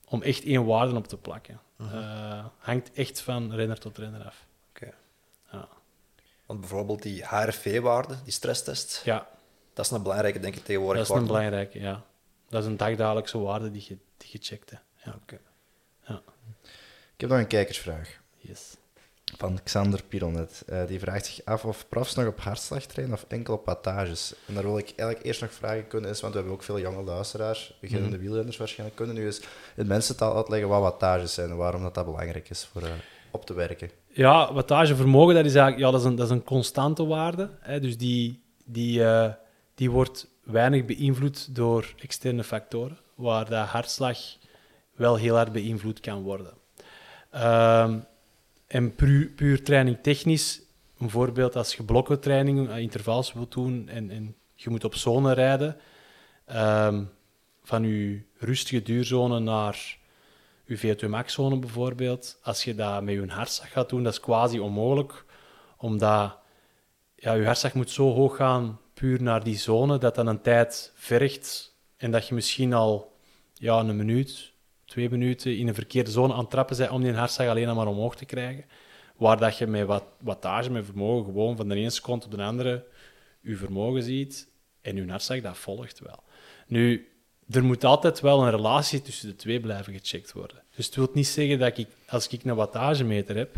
om 0.05 0.21
echt 0.21 0.43
één 0.43 0.65
waarde 0.65 0.95
op 0.95 1.07
te 1.07 1.17
plakken. 1.17 1.59
Eh, 1.77 2.45
hangt 2.57 2.91
echt 2.93 3.21
van 3.21 3.53
renner 3.53 3.79
tot 3.79 3.97
renner 3.97 4.25
af. 4.25 4.47
Oké. 4.69 4.93
Ja. 5.51 5.67
Want 6.45 6.59
bijvoorbeeld 6.59 7.01
die 7.01 7.25
HRV-waarde, 7.25 8.15
die 8.23 8.33
stresstest, 8.33 9.01
ja, 9.05 9.27
dat 9.75 9.85
is 9.85 9.91
een 9.91 10.01
belangrijke, 10.03 10.39
denk 10.39 10.55
ik, 10.55 10.63
tegenwoordig. 10.63 11.07
dat 11.07 11.15
is 11.15 11.21
een 11.21 11.27
belangrijke, 11.27 11.79
ja. 11.79 12.03
Dat 12.49 12.61
is 12.63 12.69
een 12.69 12.77
dagdagelijkse 12.77 13.39
waarde 13.39 13.71
die 13.71 13.85
je, 13.87 13.97
die 14.17 14.29
je 14.31 14.37
checkt. 14.41 14.69
hè. 14.69 14.77
Ja. 15.03 15.15
Oké. 15.21 15.39
Ik 17.15 17.21
heb 17.21 17.29
nog 17.29 17.39
een 17.39 17.47
kijkersvraag. 17.47 18.19
Yes. 18.37 18.75
Van 19.37 19.59
Xander 19.63 20.03
Pironet. 20.03 20.63
Eh, 20.67 20.87
die 20.87 20.99
vraagt 20.99 21.25
zich 21.25 21.45
af 21.45 21.65
of 21.65 21.87
profs 21.89 22.15
nog 22.15 22.27
op 22.27 22.39
hartslag 22.39 22.83
trainen 22.83 23.15
of 23.15 23.25
enkel 23.27 23.53
op 23.53 23.65
wattages. 23.65 24.33
En 24.47 24.53
daar 24.53 24.63
wil 24.63 24.77
ik 24.77 24.93
eigenlijk 24.95 25.23
eerst 25.23 25.41
nog 25.41 25.51
vragen 25.51 25.87
kunnen, 25.87 26.09
is, 26.09 26.21
want 26.21 26.33
we 26.33 26.39
hebben 26.39 26.57
ook 26.57 26.63
veel 26.63 26.79
jonge 26.79 27.03
luisteraars, 27.03 27.77
beginnende 27.81 28.17
wielrenners 28.17 28.57
waarschijnlijk, 28.57 28.97
kunnen 28.97 29.15
nu 29.15 29.25
eens 29.25 29.41
in 29.75 29.87
mensentaal 29.87 30.35
uitleggen 30.35 30.69
wat 30.69 30.81
wattages 30.81 31.33
zijn 31.33 31.49
en 31.49 31.57
waarom 31.57 31.81
dat, 31.81 31.93
dat 31.93 32.05
belangrijk 32.05 32.49
is 32.49 32.65
voor 32.65 32.81
eh, 32.81 32.89
op 33.31 33.45
te 33.45 33.53
werken. 33.53 33.89
Ja, 34.07 34.53
wattagevermogen, 34.53 35.35
dat 35.35 35.45
is 35.45 35.55
eigenlijk 35.55 35.85
ja, 35.85 35.91
dat 35.91 35.99
is 35.99 36.05
een, 36.05 36.15
dat 36.15 36.25
is 36.25 36.31
een 36.31 36.43
constante 36.43 37.05
waarde. 37.05 37.49
Hè, 37.59 37.79
dus 37.79 37.97
die, 37.97 38.43
die, 38.65 39.05
eh, 39.05 39.31
die 39.75 39.91
wordt 39.91 40.27
weinig 40.43 40.85
beïnvloed 40.85 41.55
door 41.55 41.93
externe 41.99 42.43
factoren, 42.43 42.99
waar 43.15 43.49
de 43.49 43.55
hartslag 43.55 44.17
wel 44.95 45.15
heel 45.15 45.35
hard 45.35 45.51
beïnvloed 45.51 45.99
kan 45.99 46.21
worden. 46.21 46.53
Ehm, 47.31 47.99
en 48.67 48.95
puur, 48.95 49.27
puur 49.29 49.63
training 49.63 49.97
technisch, 50.01 50.61
bijvoorbeeld 50.97 51.55
als 51.55 51.75
je 51.75 51.83
blokkentraining, 51.83 52.69
eh, 52.69 52.77
intervals 52.77 53.33
wilt 53.33 53.51
doen 53.51 53.87
en, 53.89 54.09
en 54.09 54.35
je 54.53 54.69
moet 54.69 54.83
op 54.83 54.95
zone 54.95 55.33
rijden, 55.33 55.77
ehm, 56.45 57.03
van 57.63 57.83
je 57.83 58.21
rustige 58.37 58.81
duurzone 58.81 59.39
naar 59.39 59.97
je 60.65 60.77
VO2 60.77 61.09
max-zone 61.09 61.59
bijvoorbeeld, 61.59 62.39
als 62.43 62.63
je 62.63 62.75
dat 62.75 63.03
met 63.03 63.13
je 63.13 63.27
hartslag 63.27 63.71
gaat 63.71 63.89
doen, 63.89 64.03
dat 64.03 64.13
is 64.13 64.19
quasi 64.19 64.59
onmogelijk, 64.59 65.25
omdat 65.77 66.37
ja, 67.15 67.33
je 67.33 67.45
hartslag 67.45 67.73
moet 67.73 67.91
zo 67.91 68.13
hoog 68.13 68.35
gaan, 68.35 68.79
puur 68.95 69.21
naar 69.21 69.43
die 69.43 69.57
zone, 69.57 69.97
dat 69.97 70.15
dan 70.15 70.27
een 70.27 70.41
tijd 70.41 70.91
vergt 70.95 71.75
en 71.97 72.11
dat 72.11 72.27
je 72.27 72.33
misschien 72.33 72.73
al 72.73 73.17
ja, 73.53 73.79
een 73.79 73.95
minuut, 73.95 74.53
twee 74.85 75.09
minuten 75.09 75.57
in 75.57 75.67
een 75.67 75.73
verkeerde 75.73 76.11
zone 76.11 76.33
aan 76.33 76.39
het 76.39 76.49
trappen 76.49 76.77
bent 76.77 76.89
om 76.89 77.01
die 77.01 77.13
hartslag 77.13 77.47
alleen 77.47 77.75
maar 77.75 77.87
omhoog 77.87 78.15
te 78.15 78.25
krijgen. 78.25 78.65
Waar 79.15 79.37
dat 79.37 79.57
je 79.57 79.67
met 79.67 79.85
wat, 79.85 80.03
wattage, 80.19 80.71
met 80.71 80.85
vermogen, 80.85 81.25
gewoon 81.25 81.57
van 81.57 81.69
de 81.69 81.75
ene 81.75 81.89
seconde 81.89 82.25
op 82.25 82.31
de 82.31 82.43
andere 82.43 82.85
je 83.41 83.55
vermogen 83.55 84.03
ziet 84.03 84.47
en 84.81 84.95
je 84.95 85.09
hartslag, 85.09 85.41
dat 85.41 85.57
volgt 85.57 85.99
wel. 85.99 86.23
Nu, 86.67 87.09
er 87.49 87.63
moet 87.63 87.83
altijd 87.83 88.19
wel 88.19 88.43
een 88.43 88.51
relatie 88.51 89.01
tussen 89.01 89.27
de 89.27 89.35
twee 89.35 89.59
blijven 89.59 89.93
gecheckt 89.93 90.31
worden. 90.31 90.63
Dus 90.75 90.85
het 90.85 90.95
wil 90.95 91.09
niet 91.13 91.27
zeggen 91.27 91.59
dat 91.59 91.77
ik, 91.77 91.87
als 92.07 92.27
ik 92.27 92.43
een 92.43 92.55
wattagemeter 92.55 93.35
heb, 93.35 93.55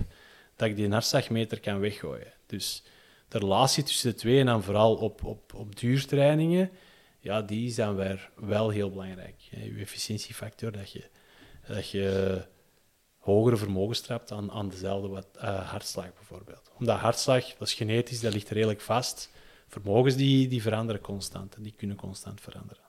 dat 0.55 0.67
ik 0.67 0.75
die 0.75 0.89
hartslagmeter 0.89 1.59
kan 1.59 1.79
weggooien. 1.79 2.33
Dus 2.45 2.83
de 3.27 3.37
relatie 3.37 3.83
tussen 3.83 4.09
de 4.09 4.15
twee, 4.15 4.39
en 4.39 4.45
dan 4.45 4.63
vooral 4.63 4.95
op, 4.95 5.23
op, 5.23 5.53
op 5.53 5.79
duurtrainingen, 5.79 6.71
ja, 7.19 7.41
die 7.41 7.71
zijn 7.71 7.95
weer 7.95 8.29
wel 8.35 8.69
heel 8.69 8.89
belangrijk. 8.89 9.35
Je 9.39 9.75
efficiëntiefactor, 9.79 10.71
dat 10.71 10.91
je, 10.91 11.03
dat 11.67 11.89
je 11.89 12.41
hogere 13.17 13.57
vermogens 13.57 14.01
trapt 14.01 14.31
aan, 14.31 14.51
aan 14.51 14.69
dezelfde 14.69 15.07
wat, 15.07 15.27
uh, 15.35 15.69
hartslag 15.69 16.13
bijvoorbeeld. 16.13 16.71
Omdat 16.79 16.97
hartslag, 16.97 17.45
dat 17.45 17.67
is 17.67 17.73
genetisch, 17.73 18.19
dat 18.19 18.33
ligt 18.33 18.49
redelijk 18.49 18.81
vast. 18.81 19.29
Vermogens 19.67 20.15
die, 20.15 20.47
die 20.47 20.61
veranderen 20.61 21.01
constant 21.01 21.55
en 21.55 21.63
die 21.63 21.73
kunnen 21.77 21.97
constant 21.97 22.41
veranderen. 22.41 22.83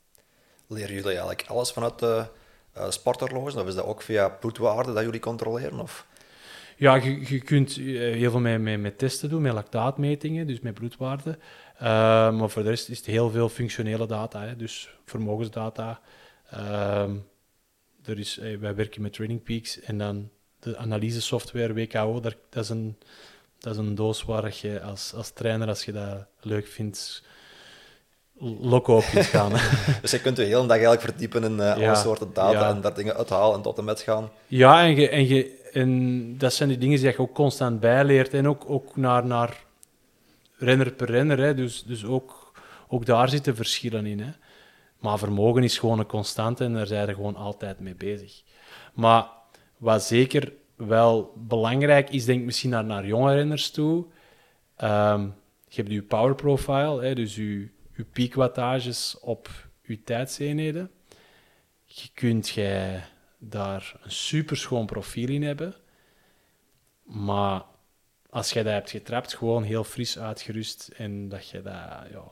Leren 0.66 0.94
jullie 0.94 1.08
eigenlijk 1.08 1.44
alles 1.46 1.70
vanuit 1.70 1.98
de 1.98 2.26
uh? 2.76 3.56
Of 3.56 3.66
is 3.66 3.74
dat 3.74 3.84
ook 3.84 4.02
via 4.02 4.28
bloedwaarden 4.28 4.94
dat 4.94 5.04
jullie 5.04 5.20
controleren? 5.20 5.80
Of? 5.80 6.06
Ja, 6.78 6.94
je, 6.94 7.34
je 7.34 7.40
kunt 7.40 7.76
eh, 7.76 7.84
heel 7.94 8.30
veel 8.30 8.40
met, 8.40 8.60
met, 8.60 8.80
met, 8.80 8.98
testen 8.98 9.28
doen, 9.28 9.42
met 9.42 9.52
lactaatmetingen, 9.52 10.46
dus 10.46 10.60
met 10.60 10.74
bloedwaarden. 10.74 11.38
Uh, 11.74 11.82
maar 12.30 12.50
voor 12.50 12.62
de 12.62 12.68
rest 12.68 12.88
is 12.88 12.96
het 12.96 13.06
heel 13.06 13.30
veel 13.30 13.48
functionele 13.48 14.06
data, 14.06 14.42
hè, 14.42 14.56
dus 14.56 14.88
vermogensdata. 15.04 16.00
Uh, 16.54 17.02
er 18.04 18.18
is, 18.18 18.38
eh, 18.38 18.56
wij 18.58 18.74
werken 18.74 19.02
met 19.02 19.12
Training 19.12 19.42
Peaks 19.42 19.80
en 19.80 19.98
dan 19.98 20.30
de 20.58 20.76
analysesoftware 20.76 21.72
WKO, 21.72 22.20
dat, 22.20 22.36
dat, 22.50 22.64
is 22.64 22.68
een, 22.70 22.98
dat 23.58 23.72
is 23.72 23.78
een 23.78 23.94
doos 23.94 24.24
waar 24.24 24.56
je 24.60 24.80
als, 24.80 25.14
als 25.14 25.30
trainer, 25.30 25.68
als 25.68 25.84
je 25.84 25.92
dat 25.92 26.26
leuk 26.40 26.66
vindt, 26.66 27.22
loco 28.60 28.96
op 28.96 29.04
kunt 29.12 29.26
gaan. 29.36 29.52
dus 30.00 30.10
je 30.10 30.20
kunt 30.20 30.36
je 30.36 30.42
de 30.42 30.48
hele 30.48 30.60
dag 30.60 30.70
eigenlijk 30.70 31.00
verdiepen 31.00 31.44
in 31.44 31.56
uh, 31.56 31.72
alle 31.72 31.96
soorten 31.96 32.32
data 32.32 32.70
en 32.70 32.80
daar 32.80 32.94
dingen 32.94 33.16
uithalen 33.16 33.56
en 33.56 33.62
tot 33.62 33.78
en 33.78 33.84
met 33.84 34.00
gaan. 34.00 34.30
Ja, 34.46 34.82
en, 34.82 34.96
je, 34.96 35.08
en, 35.08 35.26
je, 35.26 35.57
en 35.72 36.38
dat 36.38 36.52
zijn 36.52 36.68
die 36.68 36.78
dingen 36.78 36.98
die 36.98 37.06
je 37.06 37.18
ook 37.18 37.34
constant 37.34 37.80
bijleert 37.80 38.34
en 38.34 38.48
ook, 38.48 38.70
ook 38.70 38.96
naar, 38.96 39.26
naar 39.26 39.64
renner 40.56 40.92
per 40.92 41.10
renner. 41.10 41.38
Hè. 41.38 41.54
Dus, 41.54 41.82
dus 41.82 42.04
ook, 42.04 42.52
ook 42.88 43.06
daar 43.06 43.28
zitten 43.28 43.56
verschillen 43.56 44.06
in. 44.06 44.20
Hè. 44.20 44.30
Maar 44.98 45.18
vermogen 45.18 45.62
is 45.62 45.78
gewoon 45.78 45.98
een 45.98 46.06
constante 46.06 46.64
en 46.64 46.74
daar 46.74 46.86
zijn 46.86 47.06
we 47.06 47.14
gewoon 47.14 47.36
altijd 47.36 47.80
mee 47.80 47.94
bezig. 47.94 48.42
Maar 48.94 49.26
wat 49.76 50.02
zeker 50.02 50.52
wel 50.76 51.32
belangrijk 51.36 52.10
is, 52.10 52.24
denk 52.24 52.38
ik 52.40 52.44
misschien 52.44 52.70
naar, 52.70 52.84
naar 52.84 53.06
jonge 53.06 53.34
renners 53.34 53.70
toe. 53.70 54.04
Um, 54.82 55.34
je 55.68 55.82
hebt 55.82 55.90
je 55.90 56.02
power 56.02 56.34
profile, 56.34 57.02
hè, 57.02 57.14
dus 57.14 57.36
je, 57.36 57.68
je 57.96 58.04
piekwattages 58.12 59.18
op 59.20 59.48
je 59.82 60.02
tijdseenheden. 60.02 60.90
Je 61.84 62.08
kunt 62.14 62.48
jij 62.48 63.04
daar 63.38 64.00
een 64.02 64.10
super 64.10 64.56
schoon 64.56 64.86
profiel 64.86 65.28
in 65.28 65.42
hebben. 65.42 65.74
Maar 67.02 67.62
als 68.30 68.52
jij 68.52 68.62
dat 68.62 68.72
hebt 68.72 68.90
getrapt, 68.90 69.34
gewoon 69.34 69.62
heel 69.62 69.84
fris 69.84 70.18
uitgerust 70.18 70.90
en 70.96 71.28
dat 71.28 71.48
je 71.48 71.62
dat 71.62 71.72
ja, 72.10 72.24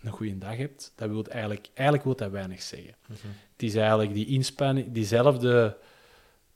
een 0.00 0.10
goede 0.10 0.38
dag 0.38 0.56
hebt, 0.56 0.92
dat 0.94 1.08
wil 1.08 1.24
eigenlijk, 1.24 1.68
eigenlijk 1.74 2.04
wil 2.04 2.16
dat 2.16 2.30
weinig 2.30 2.62
zeggen. 2.62 2.94
Mhm. 3.06 3.26
Het 3.52 3.62
is 3.62 3.74
eigenlijk 3.74 4.14
die 4.14 4.26
inspanning, 4.26 4.92
diezelfde 4.92 5.76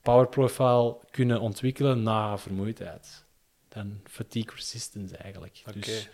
power 0.03 0.29
profile 0.29 0.97
kunnen 1.11 1.41
ontwikkelen 1.41 2.03
na 2.03 2.39
vermoeidheid. 2.39 3.25
Dan 3.69 4.01
fatigue 4.05 4.55
resistance 4.55 5.17
eigenlijk. 5.17 5.63
Dus 5.73 6.09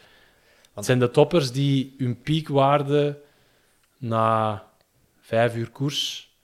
het 0.74 0.84
zijn 0.84 0.98
de 0.98 1.10
toppers 1.10 1.52
die 1.52 1.94
hun 1.98 2.20
piekwaarde 2.20 3.20
na 3.96 4.64
vijf 5.20 5.56
uur 5.56 5.70
koers 5.70 6.35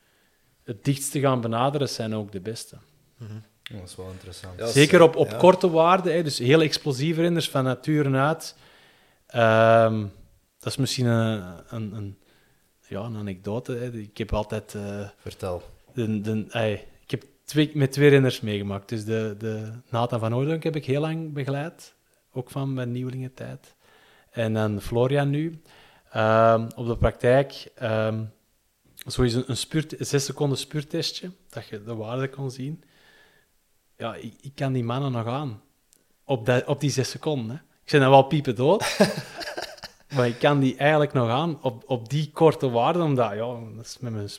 het 0.65 0.85
dichtste 0.85 1.21
gaan 1.21 1.41
benaderen, 1.41 1.89
zijn 1.89 2.15
ook 2.15 2.33
de 2.33 2.41
beste. 2.41 2.77
Mhm. 3.17 3.33
Dat 3.63 3.89
is 3.89 3.97
wel 3.97 4.11
interessant. 4.11 4.61
Zeker 4.61 5.03
op, 5.03 5.17
op 5.17 5.39
korte 5.39 5.71
waarden, 5.71 6.25
dus 6.25 6.39
heel 6.39 6.63
explosieve 6.63 7.21
renners 7.21 7.51
van 7.51 7.65
nature 7.65 8.17
uit. 8.17 8.57
Um, 9.35 10.13
dat 10.59 10.73
is 10.73 10.77
misschien 10.77 11.07
een, 11.07 11.43
een, 11.69 11.93
een, 11.93 12.19
ja, 12.89 13.01
een 13.01 13.17
anekdote. 13.17 13.73
Hè. 13.73 13.93
Ik 13.93 14.19
heb 14.19 14.33
altijd... 14.33 14.75
Uh, 14.75 15.09
Vertel. 15.17 15.63
De, 15.95 16.21
de, 16.21 16.47
ik 17.01 17.11
heb 17.11 17.25
twee, 17.45 17.71
met 17.75 17.93
twee 17.93 18.09
renners 18.09 18.41
meegemaakt. 18.41 18.89
Dus 18.89 19.05
de, 19.05 19.35
de 19.39 19.73
Nathan 19.91 20.19
van 20.19 20.35
Oordonk 20.35 20.63
heb 20.63 20.77
ik 20.77 20.85
heel 20.85 21.01
lang 21.01 21.33
begeleid. 21.33 21.95
Ook 22.33 22.51
van 22.51 22.75
mijn 22.75 22.93
nieuwelingentijd. 22.93 23.75
En 24.31 24.55
dan 24.55 24.81
Florian 24.81 25.31
nu. 25.31 25.63
Um, 26.17 26.67
op 26.75 26.87
de 26.87 26.97
praktijk... 26.99 27.73
Um, 27.83 28.33
is 29.07 29.17
een, 29.17 29.45
een, 29.47 29.57
spurt, 29.57 30.01
een 30.01 30.07
zes 30.07 30.25
seconden 30.25 30.59
spuurtestje, 30.59 31.31
dat 31.49 31.67
je 31.67 31.83
de 31.85 31.95
waarde 31.95 32.29
kon 32.29 32.51
zien. 32.51 32.85
Ja, 33.97 34.15
ik, 34.15 34.35
ik 34.41 34.55
kan 34.55 34.73
die 34.73 34.85
mannen 34.85 35.13
nog 35.13 35.27
aan. 35.27 35.63
Op, 36.25 36.47
dat, 36.47 36.65
op 36.65 36.81
die 36.81 36.91
zes 36.91 37.11
seconden. 37.11 37.57
Hè. 37.57 37.63
Ik 37.83 37.91
zijn 37.91 38.03
dan 38.03 38.11
wel 38.11 38.23
piepen 38.23 38.55
dood. 38.55 38.85
Maar 40.15 40.27
ik 40.27 40.39
kan 40.39 40.61
die 40.61 40.77
eigenlijk 40.77 41.13
nog 41.13 41.29
aan 41.29 41.59
op, 41.63 41.83
op 41.87 42.09
die 42.09 42.31
korte 42.33 42.71
waarde, 42.71 43.03
omdat 43.03 43.31
ja, 43.31 43.59
dat 43.77 43.85
is 43.85 43.97
met 44.01 44.13
mijn 44.13 44.31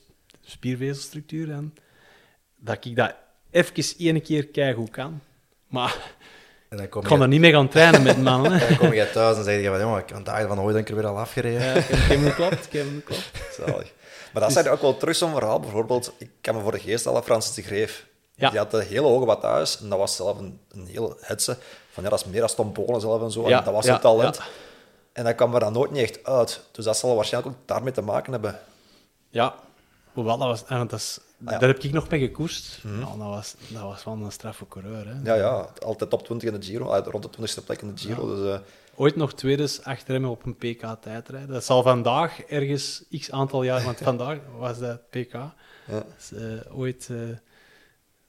spiervezelstructuur 0.41 1.51
en 1.51 1.74
dat 2.55 2.86
ik 2.86 2.95
dat 2.95 3.16
even 3.51 3.84
één 3.97 4.22
keer 4.22 4.47
kijk 4.47 4.76
hoe 4.76 4.89
kan. 4.89 5.22
Maar 5.68 6.16
en 6.70 6.78
dan 6.78 6.89
kom 6.89 7.01
ik 7.01 7.07
kan 7.07 7.22
er 7.22 7.28
niet 7.28 7.39
mee 7.39 7.51
gaan 7.51 7.68
trainen 7.68 8.03
met 8.03 8.22
mannen. 8.32 8.51
En 8.51 8.68
dan 8.68 8.78
kom 8.78 8.93
je 8.93 9.09
thuis 9.11 9.38
en 9.38 9.43
zeg 9.43 9.61
je 9.61 9.68
van, 9.68 9.80
jongen, 9.80 9.99
ik 9.99 10.05
kan 10.05 10.24
dagen 10.24 10.47
van 10.47 10.59
ooit 10.59 10.76
denk 10.76 10.89
ik 10.89 10.95
weer 10.95 11.07
al 11.07 11.18
afgereden. 11.18 11.61
Ja, 11.61 11.74
ik 11.74 11.86
heb 11.86 12.20
hem 12.20 12.34
klopt, 12.34 12.66
ik 12.66 12.72
heb 12.72 12.86
hem 12.86 13.03
klopt. 13.03 13.32
Zalig. 13.57 13.93
Maar 14.34 14.41
dat 14.41 14.53
dus... 14.53 14.63
zijn 14.63 14.73
ook 14.73 14.81
wel 14.81 14.97
terug 14.97 15.15
zo'n 15.15 15.31
verhaal. 15.31 15.59
Bijvoorbeeld, 15.59 16.11
ik 16.17 16.29
kan 16.41 16.55
me 16.55 16.61
voor 16.61 16.71
de 16.71 16.79
geest 16.79 17.05
halen, 17.05 17.23
Francis 17.23 17.53
de 17.55 17.61
Greef. 17.61 18.05
Ja. 18.36 18.49
Die 18.49 18.59
had 18.59 18.73
een 18.73 18.81
hele 18.81 19.07
hoge 19.07 19.25
wattage 19.25 19.77
en 19.79 19.89
dat 19.89 19.99
was 19.99 20.15
zelf 20.15 20.39
een, 20.39 20.59
een 20.71 20.86
hele 20.88 21.17
hetze. 21.19 21.57
Van 21.91 22.03
ja, 22.03 22.09
dat 22.09 22.19
is 22.19 22.25
meer 22.25 22.39
dan 22.39 22.49
Tom 22.55 22.71
Polen 22.71 23.01
zelf 23.01 23.21
en 23.21 23.31
zo. 23.31 23.49
Ja, 23.49 23.57
en 23.57 23.63
dat 23.63 23.73
was 23.73 23.88
het 23.88 24.01
talent. 24.01 24.39
En 25.13 25.23
dat 25.23 25.36
kwam 25.36 25.53
er 25.53 25.59
dan 25.59 25.73
nooit 25.73 25.91
niet 25.91 26.01
echt 26.01 26.23
uit. 26.23 26.61
Dus 26.71 26.86
dat 26.86 26.97
zal 26.97 27.15
waarschijnlijk 27.15 27.55
ook 27.55 27.67
daarmee 27.67 27.93
te 27.93 28.01
maken 28.01 28.31
hebben. 28.31 28.59
Ja, 29.29 29.55
hoewel 30.13 30.38
dat 30.38 30.47
was... 30.47 30.63
dat 30.67 30.93
is, 30.93 31.19
ah, 31.45 31.59
Daar 31.59 31.69
heb 31.69 31.83
ik 31.83 31.91
nog 31.91 32.09
mee 32.09 32.19
gekoerst. 32.19 32.79
Mm 32.83 32.99
dat, 32.99 33.17
was, 33.17 33.55
dat 33.67 33.81
was 33.81 34.03
wel 34.03 34.13
een 34.13 34.31
straffe 34.31 34.67
coureur. 34.67 35.07
Hè. 35.07 35.13
Ja, 35.23 35.35
ja, 35.35 35.69
altijd 35.85 36.09
top 36.09 36.25
20 36.25 36.49
in 36.49 36.59
de 36.59 36.65
Giro, 36.65 36.95
rond 36.95 37.23
de 37.23 37.29
20ste 37.39 37.63
plek 37.65 37.81
in 37.81 37.95
de 37.95 38.01
Giro. 38.01 38.35
Dus, 38.35 38.45
uh... 38.45 38.59
Ooit 38.95 39.15
nog 39.15 39.33
tweede 39.33 39.69
achter 39.83 40.13
hem 40.13 40.25
op 40.25 40.45
een 40.45 40.55
PK-tijdrijden. 40.55 41.49
Dat 41.49 41.63
zal 41.63 41.83
vandaag 41.83 42.41
ergens 42.41 43.03
x 43.19 43.31
aantal 43.31 43.63
jaar, 43.63 43.83
want 43.83 43.97
vandaag 44.11 44.37
was 44.57 44.79
dat 44.79 45.09
PK. 45.09 45.33
Ja. 45.33 45.53
Dus, 46.15 46.31
uh, 46.31 46.77
ooit 46.77 47.07
uh, 47.11 47.19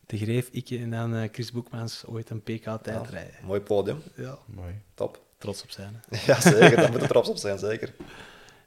de 0.07 0.19
Greef, 0.19 0.49
ik 0.53 0.71
en 0.71 0.91
dan 0.91 1.29
Chris 1.33 1.53
Boekmans 1.53 2.05
ooit 2.07 2.31
een 2.31 2.43
PK-tijdrijden. 2.43 3.35
Ja, 3.41 3.47
mooi 3.47 3.61
podium. 3.61 4.03
Ja. 4.17 4.39
Mooi. 4.47 4.81
Top 4.95 5.23
trots 5.39 5.63
op 5.63 5.71
zijn. 5.71 6.03
Ja, 6.27 6.41
zeker. 6.41 6.77
Daar 6.77 6.91
moet 6.91 7.03
er 7.03 7.09
trots 7.09 7.29
op 7.29 7.37
zijn, 7.37 7.59
zeker. 7.59 7.95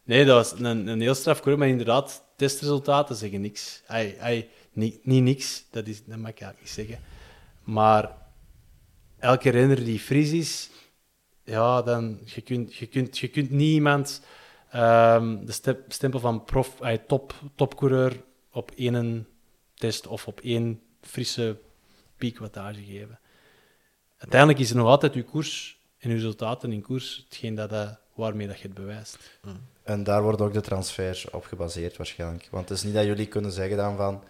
Nee, 0.08 0.26
dat 0.26 0.36
was 0.36 0.60
een, 0.60 1.02
heel 1.02 1.16
straf 1.16 1.46
maar 1.46 1.68
inderdaad, 1.68 2.24
testresultaten 2.36 3.16
zeggen 3.16 3.42
niks. 3.42 3.82
Ay, 3.88 4.18
ay, 4.20 4.50
niet, 4.72 5.06
niet 5.06 5.24
niks, 5.24 5.64
dat, 5.72 5.88
is, 5.88 6.06
dat 6.06 6.18
mag 6.18 6.30
ik 6.30 6.42
eigenlijk 6.42 6.60
niet 6.60 6.88
zeggen. 6.88 7.06
Maar 7.64 8.18
elke 9.20 9.50
renner 9.50 9.84
die 9.84 10.00
fris 10.00 10.32
is, 10.32 10.70
ja, 11.44 11.82
dan 11.82 12.20
je 12.26 12.42
kunt 12.42 12.76
je, 12.76 12.86
kunt, 12.86 13.18
je 13.18 13.28
kunt 13.28 13.50
niemand 13.50 14.22
um, 14.76 15.46
de 15.46 15.84
stempel 15.88 16.20
van 16.20 16.44
prof, 16.44 16.82
ay, 16.82 16.98
top, 16.98 17.34
topcoureur 17.56 18.24
op 18.52 18.72
één 18.76 19.28
test 19.74 20.08
of 20.08 20.28
op 20.28 20.40
één 20.40 20.82
frisse 21.02 21.60
piekwattage 22.18 22.84
geven. 22.84 23.20
Uiteindelijk 24.18 24.60
is 24.60 24.70
er 24.70 24.76
nog 24.76 24.88
altijd 24.88 25.14
uw 25.14 25.24
koers 25.24 25.80
en 25.98 26.12
resultaten 26.12 26.72
in 26.72 26.82
koers 26.82 27.24
hetgeen 27.30 27.56
dat, 27.56 27.72
uh, 27.72 27.90
waarmee 28.16 28.48
dat 28.48 28.60
je 28.60 28.68
het 28.68 28.74
bewijst. 28.74 29.40
Mm. 29.44 29.76
En 29.88 30.04
daar 30.04 30.24
wordt 30.24 30.42
ook 30.42 30.54
de 30.54 30.62
transfer 30.62 31.24
op 31.32 31.46
gebaseerd 31.46 31.98
waarschijnlijk. 31.98 32.48
Want 32.52 32.70
het 32.70 32.78
is 32.78 32.84
niet 32.84 32.94
dat 32.94 33.06
jullie 33.06 33.26
kunnen 33.26 33.52
zeggen 33.52 33.78
dan 33.78 33.96
van... 33.96 34.24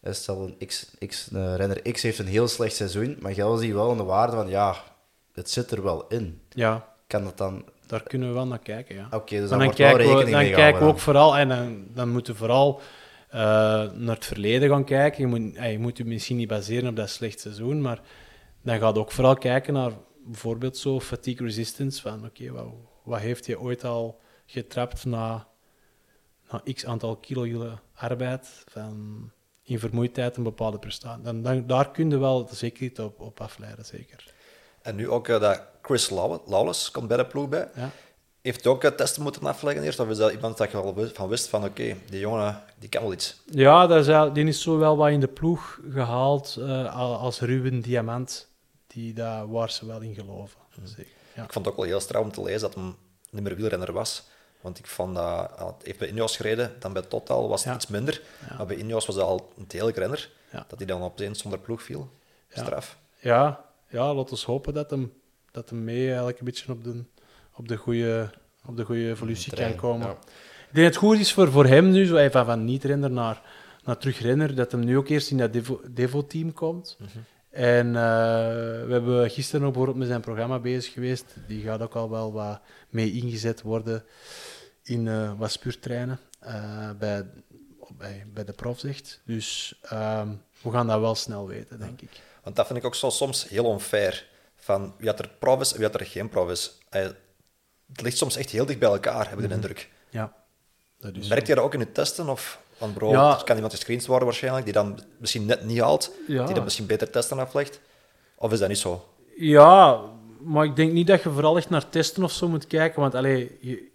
Eh, 0.00 0.12
stel, 0.12 0.42
een 0.42 0.66
X, 0.66 0.90
X, 1.06 1.28
een 1.32 1.56
renner 1.56 1.92
X 1.92 2.02
heeft 2.02 2.18
een 2.18 2.26
heel 2.26 2.48
slecht 2.48 2.74
seizoen, 2.74 3.16
maar 3.20 3.32
jij 3.32 3.56
ziet 3.56 3.72
wel 3.72 3.90
een 3.90 4.04
waarde 4.04 4.36
van, 4.36 4.48
ja, 4.48 4.74
het 5.32 5.50
zit 5.50 5.70
er 5.70 5.82
wel 5.82 6.06
in. 6.08 6.40
Ja. 6.48 6.88
Kan 7.06 7.24
dat 7.24 7.38
dan... 7.38 7.64
Daar 7.86 8.02
kunnen 8.02 8.28
we 8.28 8.34
wel 8.34 8.46
naar 8.46 8.58
kijken, 8.58 8.94
ja. 8.94 9.06
Oké, 9.06 9.16
okay, 9.16 9.40
dus 9.40 9.48
dan, 9.48 9.58
dan 9.58 9.74
kijken 9.74 10.16
we, 10.16 10.30
Dan 10.30 10.50
kijken 10.50 10.82
we 10.82 10.88
ook 10.88 10.98
vooral, 10.98 11.36
en 11.36 11.48
dan, 11.48 11.86
dan 11.94 12.08
moeten 12.08 12.32
we 12.32 12.38
vooral 12.38 12.80
eh, 13.28 13.40
naar 13.92 14.14
het 14.14 14.24
verleden 14.24 14.68
gaan 14.68 14.84
kijken. 14.84 15.20
Je 15.20 15.26
moet, 15.26 15.56
eh, 15.56 15.72
je 15.72 15.78
moet 15.78 15.96
je 15.96 16.04
misschien 16.04 16.36
niet 16.36 16.48
baseren 16.48 16.88
op 16.88 16.96
dat 16.96 17.10
slecht 17.10 17.40
seizoen, 17.40 17.80
maar 17.80 18.00
dan 18.62 18.78
gaat 18.78 18.98
ook 18.98 19.12
vooral 19.12 19.34
kijken 19.34 19.72
naar 19.72 19.92
bijvoorbeeld 20.24 20.76
zo 20.76 21.00
fatigue 21.00 21.46
resistance. 21.46 22.00
Van 22.00 22.24
oké, 22.24 22.50
wat, 22.50 22.66
wat 23.04 23.20
heeft 23.20 23.46
je 23.46 23.60
ooit 23.60 23.84
al 23.84 24.20
getrapt 24.52 25.04
na, 25.04 25.46
na 26.50 26.62
x 26.74 26.86
aantal 26.86 27.16
kilo 27.16 27.78
arbeid? 27.94 28.64
Van, 28.70 29.30
in 29.62 29.78
vermoeidheid 29.78 30.36
een 30.36 30.42
bepaalde 30.42 30.78
prestatie. 30.78 31.22
Dan, 31.22 31.42
dan, 31.42 31.66
daar 31.66 31.90
kun 31.90 32.10
je 32.10 32.18
wel 32.18 32.48
zeker 32.52 32.82
iets 32.82 33.00
op, 33.00 33.20
op 33.20 33.40
afleiden, 33.40 33.84
zeker. 33.84 34.32
En 34.82 34.96
nu 34.96 35.08
ook 35.10 35.28
eh, 35.28 35.40
dat 35.40 35.62
Chris 35.82 36.10
Law- 36.10 36.48
Lawless 36.48 36.90
komt 36.90 37.08
bij 37.08 37.16
de 37.16 37.26
ploeg 37.26 37.48
bij. 37.48 37.68
Ja. 37.74 37.90
Heeft 38.40 38.64
hij 38.64 38.72
ook 38.72 38.84
eh, 38.84 38.90
testen 38.90 39.22
moeten 39.22 39.44
afleggen 39.46 39.82
eerst? 39.82 40.00
Of 40.00 40.08
is 40.08 40.16
dat 40.16 40.32
iemand 40.32 40.56
dat 40.56 40.70
je 40.70 40.76
al 40.76 40.94
van 41.12 41.28
wist 41.28 41.48
van 41.48 41.64
oké, 41.64 41.96
die 42.10 42.18
jongen 42.20 42.62
die 42.78 42.88
kan 42.88 43.02
wel 43.02 43.12
iets? 43.12 43.40
Ja, 43.46 43.86
dat 43.86 44.08
is, 44.08 44.32
die 44.34 44.46
is 44.46 44.62
zo 44.62 44.78
wel 44.78 44.96
wat 44.96 45.10
in 45.10 45.20
de 45.20 45.28
ploeg 45.28 45.80
gehaald 45.90 46.56
eh, 46.58 46.96
al- 46.96 47.16
als 47.16 47.40
Ruben 47.40 47.80
Diamant. 47.80 48.50
Die, 48.86 49.12
daar 49.14 49.50
waar 49.50 49.70
ze 49.70 49.86
wel 49.86 50.00
in 50.00 50.14
geloven. 50.14 50.60
Zeker. 50.84 51.12
Ja. 51.34 51.44
Ik 51.44 51.52
vond 51.52 51.64
het 51.64 51.74
ook 51.74 51.80
wel 51.80 51.88
heel 51.90 52.00
straf 52.00 52.22
om 52.22 52.32
te 52.32 52.42
lezen 52.42 52.60
dat 52.60 52.74
hij 52.74 52.82
niet 53.30 53.42
meer 53.42 53.56
wielrenner 53.56 53.92
was. 53.92 54.22
Want 54.62 54.78
ik 54.78 54.86
vond 54.86 55.14
dat, 55.14 55.74
heeft 55.82 55.98
bij 55.98 56.08
Ineos 56.08 56.36
gereden, 56.36 56.72
dan 56.78 56.92
bij 56.92 57.02
Total 57.02 57.48
was 57.48 57.60
het 57.60 57.68
Ja. 57.70 57.74
iets 57.74 57.86
minder. 57.86 58.22
Ja. 58.48 58.56
Maar 58.56 58.66
bij 58.66 58.76
Ineos 58.76 59.06
was 59.06 59.14
hij 59.14 59.24
al 59.24 59.52
een 59.58 59.64
degelijk 59.68 59.96
renner. 59.96 60.30
Ja. 60.52 60.64
Dat 60.68 60.78
hij 60.78 60.86
dan 60.86 61.02
opeens 61.02 61.40
zonder 61.40 61.60
ploeg 61.60 61.82
viel. 61.82 62.10
Straf. 62.48 62.98
Ja, 63.18 63.64
ja, 63.88 64.14
laten 64.14 64.36
we 64.36 64.42
hopen 64.46 64.74
dat 64.74 64.90
hem, 64.90 65.12
dat 65.50 65.70
hem 65.70 65.84
mee 65.84 66.06
eigenlijk 66.08 66.38
een 66.38 66.44
beetje 66.44 66.72
op 66.72 66.84
de, 66.84 67.04
op 67.54 67.68
de 67.68 67.76
goede 67.76 68.30
op 68.66 68.76
de 68.76 68.84
goede 68.84 69.08
evolutie 69.08 69.54
kan 69.56 69.74
komen. 69.74 70.10
Ik 70.10 70.16
denk 70.70 70.74
dat 70.74 70.84
het 70.84 70.96
goed 70.96 71.18
is 71.18 71.32
voor, 71.32 71.50
voor 71.50 71.66
hem 71.66 71.90
nu, 71.90 72.06
zo 72.06 72.14
hij 72.14 72.30
van, 72.30 72.44
van 72.44 72.64
niet-renner 72.64 73.10
naar, 73.10 73.42
naar 73.84 73.96
terugrenner, 73.98 74.54
dat 74.54 74.72
hem 74.72 74.84
nu 74.84 74.96
ook 74.96 75.08
eerst 75.08 75.30
in 75.30 75.36
dat 75.38 75.52
Devo- 75.52 75.80
Devo-team 75.90 76.52
komt. 76.52 76.98
En 77.50 77.86
eh, 77.86 77.92
we 77.92 78.86
hebben 78.88 79.30
gisteren 79.30 79.60
ook 79.66 79.68
bijvoorbeeld 79.72 79.98
met 79.98 80.08
zijn 80.08 80.20
programma 80.20 80.58
bezig 80.58 80.92
geweest. 80.92 81.24
Die 81.48 81.62
gaat 81.62 81.80
ook 81.82 81.94
al 81.94 82.10
wel 82.10 82.32
wat 82.32 82.60
mee 82.88 83.12
ingezet 83.12 83.62
worden 83.62 84.04
in 84.82 85.08
eh, 85.08 85.32
wat 85.38 85.50
spuurtreinen 85.52 86.18
eh, 86.40 86.90
bij, 86.98 87.26
bij, 87.96 88.26
bij 88.34 88.44
de 88.44 88.52
prof, 88.52 88.78
zegt. 88.78 89.20
Dus 89.24 89.78
ehm, 89.82 90.28
we 90.62 90.70
gaan 90.70 90.86
dat 90.86 91.00
wel 91.00 91.14
snel 91.14 91.46
weten, 91.46 91.78
denk 91.78 92.00
ik. 92.00 92.10
Want 92.42 92.56
dat 92.56 92.66
vind 92.66 92.78
ik 92.78 92.84
ook 92.84 92.94
zo 92.94 93.10
soms 93.10 93.48
heel 93.48 93.64
onfair. 93.64 94.26
Van 94.56 94.94
wie 94.98 95.08
had 95.08 95.18
er 95.18 95.30
prof 95.38 95.60
is 95.60 95.70
en 95.72 95.76
wie 95.78 95.86
had 95.86 96.00
er 96.00 96.06
geen 96.06 96.28
prof 96.28 96.50
is. 96.50 96.78
Eh, 96.88 97.02
Het 97.92 98.00
ligt 98.02 98.16
soms 98.16 98.36
echt 98.36 98.50
heel 98.50 98.66
dicht 98.66 98.78
bij 98.78 98.88
elkaar, 98.88 99.28
heb 99.30 99.38
ik 99.38 99.48
de 99.48 99.54
indruk. 99.54 99.90
Ja, 100.10 100.32
dat 100.98 101.16
is 101.16 101.28
je 101.28 101.34
dat 101.54 101.58
ook 101.58 101.74
in 101.74 101.78
je 101.80 101.92
testen? 101.92 102.28
Of 102.28 102.60
van 102.76 102.94
Ja. 103.08 103.38
er 103.38 103.44
kan 103.44 103.54
iemand 103.54 103.74
gescreend 103.74 104.06
worden 104.06 104.26
waarschijnlijk, 104.26 104.64
die 104.64 104.74
dan 104.74 105.00
misschien 105.18 105.46
net 105.46 105.64
niet 105.64 105.80
haalt, 105.80 106.10
Ja. 106.26 106.44
die 106.44 106.54
dan 106.54 106.64
misschien 106.64 106.86
beter 106.86 107.10
testen 107.10 107.38
aflegt? 107.38 107.80
Of 108.36 108.52
is 108.52 108.58
dat 108.58 108.68
niet 108.68 108.78
zo? 108.78 109.08
Ja, 109.36 110.00
maar 110.40 110.64
ik 110.64 110.76
denk 110.76 110.92
niet 110.92 111.06
dat 111.06 111.22
je 111.22 111.30
vooral 111.30 111.56
echt 111.56 111.70
naar 111.70 111.88
testen 111.88 112.22
of 112.22 112.32
zo 112.32 112.48
moet 112.48 112.66
kijken. 112.66 113.00
Want 113.00 113.14
allee, 113.14 113.58
je- 113.60 113.90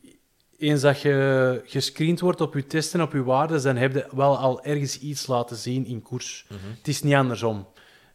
eens 0.57 0.81
dat 0.81 1.01
je 1.01 1.61
gescreend 1.65 2.19
wordt 2.19 2.41
op 2.41 2.53
je 2.53 2.67
testen, 2.67 3.01
op 3.01 3.11
je 3.13 3.23
waarden, 3.23 3.63
dan 3.63 3.75
heb 3.75 3.93
je 3.93 4.07
wel 4.11 4.37
al 4.37 4.63
ergens 4.63 4.99
iets 4.99 5.27
laten 5.27 5.55
zien 5.57 5.85
in 5.85 6.01
koers. 6.01 6.45
Het 6.77 6.87
is 6.87 7.01
niet 7.03 7.13
andersom. 7.13 7.67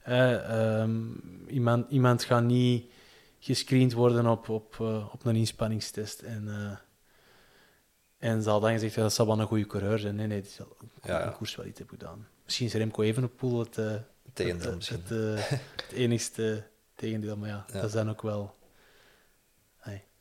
Ehm, 0.03 1.01
iemand, 1.47 1.90
iemand 1.90 2.24
gaat 2.24 2.43
niet 2.45 2.90
gescreend 3.38 3.93
worden 3.93 4.26
op, 4.26 4.49
op, 4.49 4.76
eh, 4.80 5.09
op 5.12 5.24
een 5.24 5.36
inspanningstest. 5.36 6.20
En, 6.20 6.49
eh, 6.49 6.76
en 8.30 8.43
zal 8.43 8.61
dan 8.61 8.72
gezegd 8.72 8.95
dat 8.95 9.12
zal 9.12 9.26
wel 9.26 9.40
een 9.40 9.47
goede 9.47 9.66
coureur 9.66 9.99
zijn. 9.99 10.14
Nee, 10.14 10.26
nee, 10.26 10.40
die 10.40 10.51
zal 10.51 10.76
Ja, 11.03 11.18
ja. 11.18 11.28
koers 11.28 11.57
wel 11.57 11.66
iets 11.66 11.78
hebben 11.78 11.99
gedaan. 11.99 12.26
Misschien 12.45 12.66
is 12.66 12.74
Remco 12.74 13.03
Evenepoel 13.03 13.59
het, 13.59 13.78
eh, 13.78 13.93
het, 14.34 14.64
het, 14.88 15.09
het 15.09 15.93
enigste 15.95 16.64
tegendeel. 16.95 17.36
Maar 17.36 17.49
ja, 17.49 17.64
Ja. 17.72 17.80
dat 17.80 17.90
zijn 17.90 18.09
ook 18.09 18.22
wel... 18.22 18.55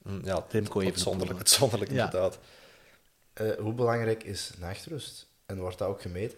Hm, 0.04 0.26
Ja, 0.26 0.36
het 0.36 0.54
even 0.54 0.66
zonderlijk, 0.68 1.02
opvoeren. 1.02 1.38
het 1.38 1.49
zonderlijk 1.49 1.91
Ja. 1.91 2.04
inderdaad. 2.06 2.39
Eh, 3.34 3.47
hoe 3.60 3.74
belangrijk 3.74 4.24
is 4.24 4.52
nachtrust? 4.60 5.28
En 5.45 5.60
wordt 5.60 5.78
dat 5.78 5.88
ook 5.88 6.02
gemeten? 6.02 6.38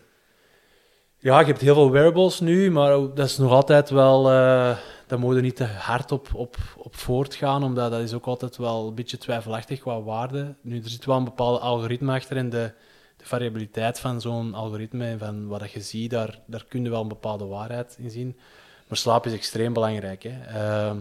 Ja, 1.17 1.39
je 1.39 1.45
hebt 1.45 1.61
heel 1.61 1.73
veel 1.73 1.91
wearables 1.91 2.39
nu, 2.39 2.71
maar 2.71 2.89
dat 2.91 3.19
is 3.19 3.37
nog 3.37 3.51
altijd 3.51 3.89
wel... 3.89 4.29
eh 4.31 4.77
daar 5.07 5.19
moet 5.21 5.35
je 5.35 5.41
niet 5.41 5.55
te 5.55 5.63
hard 5.65 6.11
op, 6.11 6.27
op, 6.33 6.57
op 6.77 6.95
voortgaan, 6.95 7.63
omdat 7.63 7.91
dat 7.91 8.01
is 8.01 8.13
ook 8.13 8.25
altijd 8.25 8.57
wel 8.57 8.87
een 8.87 8.95
beetje 8.95 9.17
twijfelachtig 9.17 9.79
qua 9.79 10.01
waarde. 10.01 10.55
Nu, 10.61 10.77
er 10.83 10.89
zit 10.89 11.05
wel 11.05 11.17
een 11.17 11.23
bepaald 11.23 11.61
algoritme 11.61 12.13
achter 12.13 12.37
en 12.37 12.49
de, 12.49 12.71
de 13.17 13.25
variabiliteit 13.25 13.99
van 13.99 14.21
zo'n 14.21 14.53
algoritme 14.53 15.05
en 15.05 15.19
van 15.19 15.47
wat 15.47 15.59
dat 15.59 15.71
je 15.71 15.81
ziet, 15.81 16.09
daar, 16.11 16.39
daar 16.45 16.65
kun 16.67 16.83
je 16.83 16.89
wel 16.89 17.01
een 17.01 17.07
bepaalde 17.07 17.45
waarheid 17.45 17.95
in 17.99 18.09
zien. 18.09 18.37
Maar 18.87 18.97
slaap 18.97 19.25
is 19.25 19.33
extreem 19.33 19.73
belangrijk. 19.73 20.23
Hè. 20.23 20.41
Ehm, 20.59 20.97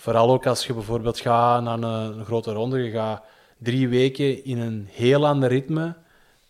vooral 0.00 0.30
ook 0.30 0.46
als 0.46 0.66
je 0.66 0.74
bijvoorbeeld 0.74 1.20
gaat 1.20 1.62
naar 1.62 1.82
een, 1.82 2.24
grote 2.24 2.52
ronde, 2.52 2.78
je 2.78 2.90
gaat 2.90 3.24
drie 3.58 3.88
weken 3.88 4.44
in 4.44 4.58
een 4.58 4.86
heel 4.90 5.26
ander 5.26 5.48
ritme 5.48 5.96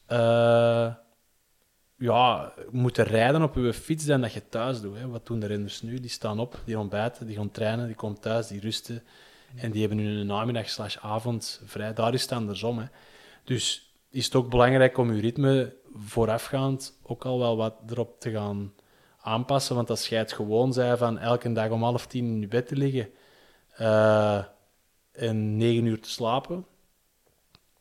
eh, 0.07 0.95
ja, 1.97 2.53
moeten 2.71 3.05
rijden 3.05 3.43
op 3.43 3.55
je 3.55 3.73
fiets 3.73 4.05
dan 4.05 4.21
dat 4.21 4.33
je 4.33 4.49
thuis 4.49 4.81
doet. 4.81 4.97
Hè. 4.97 5.09
Wat 5.09 5.27
doen 5.27 5.41
de 5.41 5.47
renners 5.47 5.83
nu? 5.83 6.01
Die 6.01 6.11
staan 6.11 6.41
op, 6.41 6.61
die 6.65 6.79
ontbijten, 6.79 7.27
die 7.27 7.37
gaan 7.37 7.51
trainen, 7.51 7.87
die 7.87 7.95
komen 7.95 8.21
thuis, 8.21 8.47
die 8.47 8.61
rusten. 8.61 9.03
En 9.57 9.71
die 9.71 9.81
hebben 9.87 9.99
een 9.99 10.27
namiddag 10.27 10.69
slash 10.69 10.97
avond 10.97 11.63
vrij. 11.65 11.93
Daar 11.93 12.15
is 12.15 12.23
het 12.23 12.33
andersom. 12.33 12.79
Hè. 12.79 12.87
Dus 13.45 13.93
is 14.11 14.25
het 14.25 14.35
ook 14.35 14.51
belangrijk 14.51 14.99
om 14.99 15.15
je 15.15 15.21
ritme 15.21 15.75
voorafgaand 15.95 16.99
ook 17.03 17.25
al 17.25 17.39
wel 17.39 17.57
wat 17.57 17.75
erop 17.89 18.21
te 18.21 18.31
gaan 18.31 18.73
aanpassen. 19.21 19.75
Want 19.75 19.91
als 19.91 20.09
jij 20.09 20.19
het 20.19 20.33
gewoon 20.33 20.73
zei 20.73 20.97
van 20.97 21.19
elke 21.19 21.53
dag 21.53 21.71
om 21.71 21.83
half 21.83 22.07
tien 22.07 22.25
in 22.25 22.41
je 22.41 22.49
bed 22.49 22.69
te 22.69 22.77
liggen 22.77 23.11
en 25.13 25.57
negen 25.57 25.85
uur 25.85 26.01
te 26.01 26.11
slapen, 26.11 26.67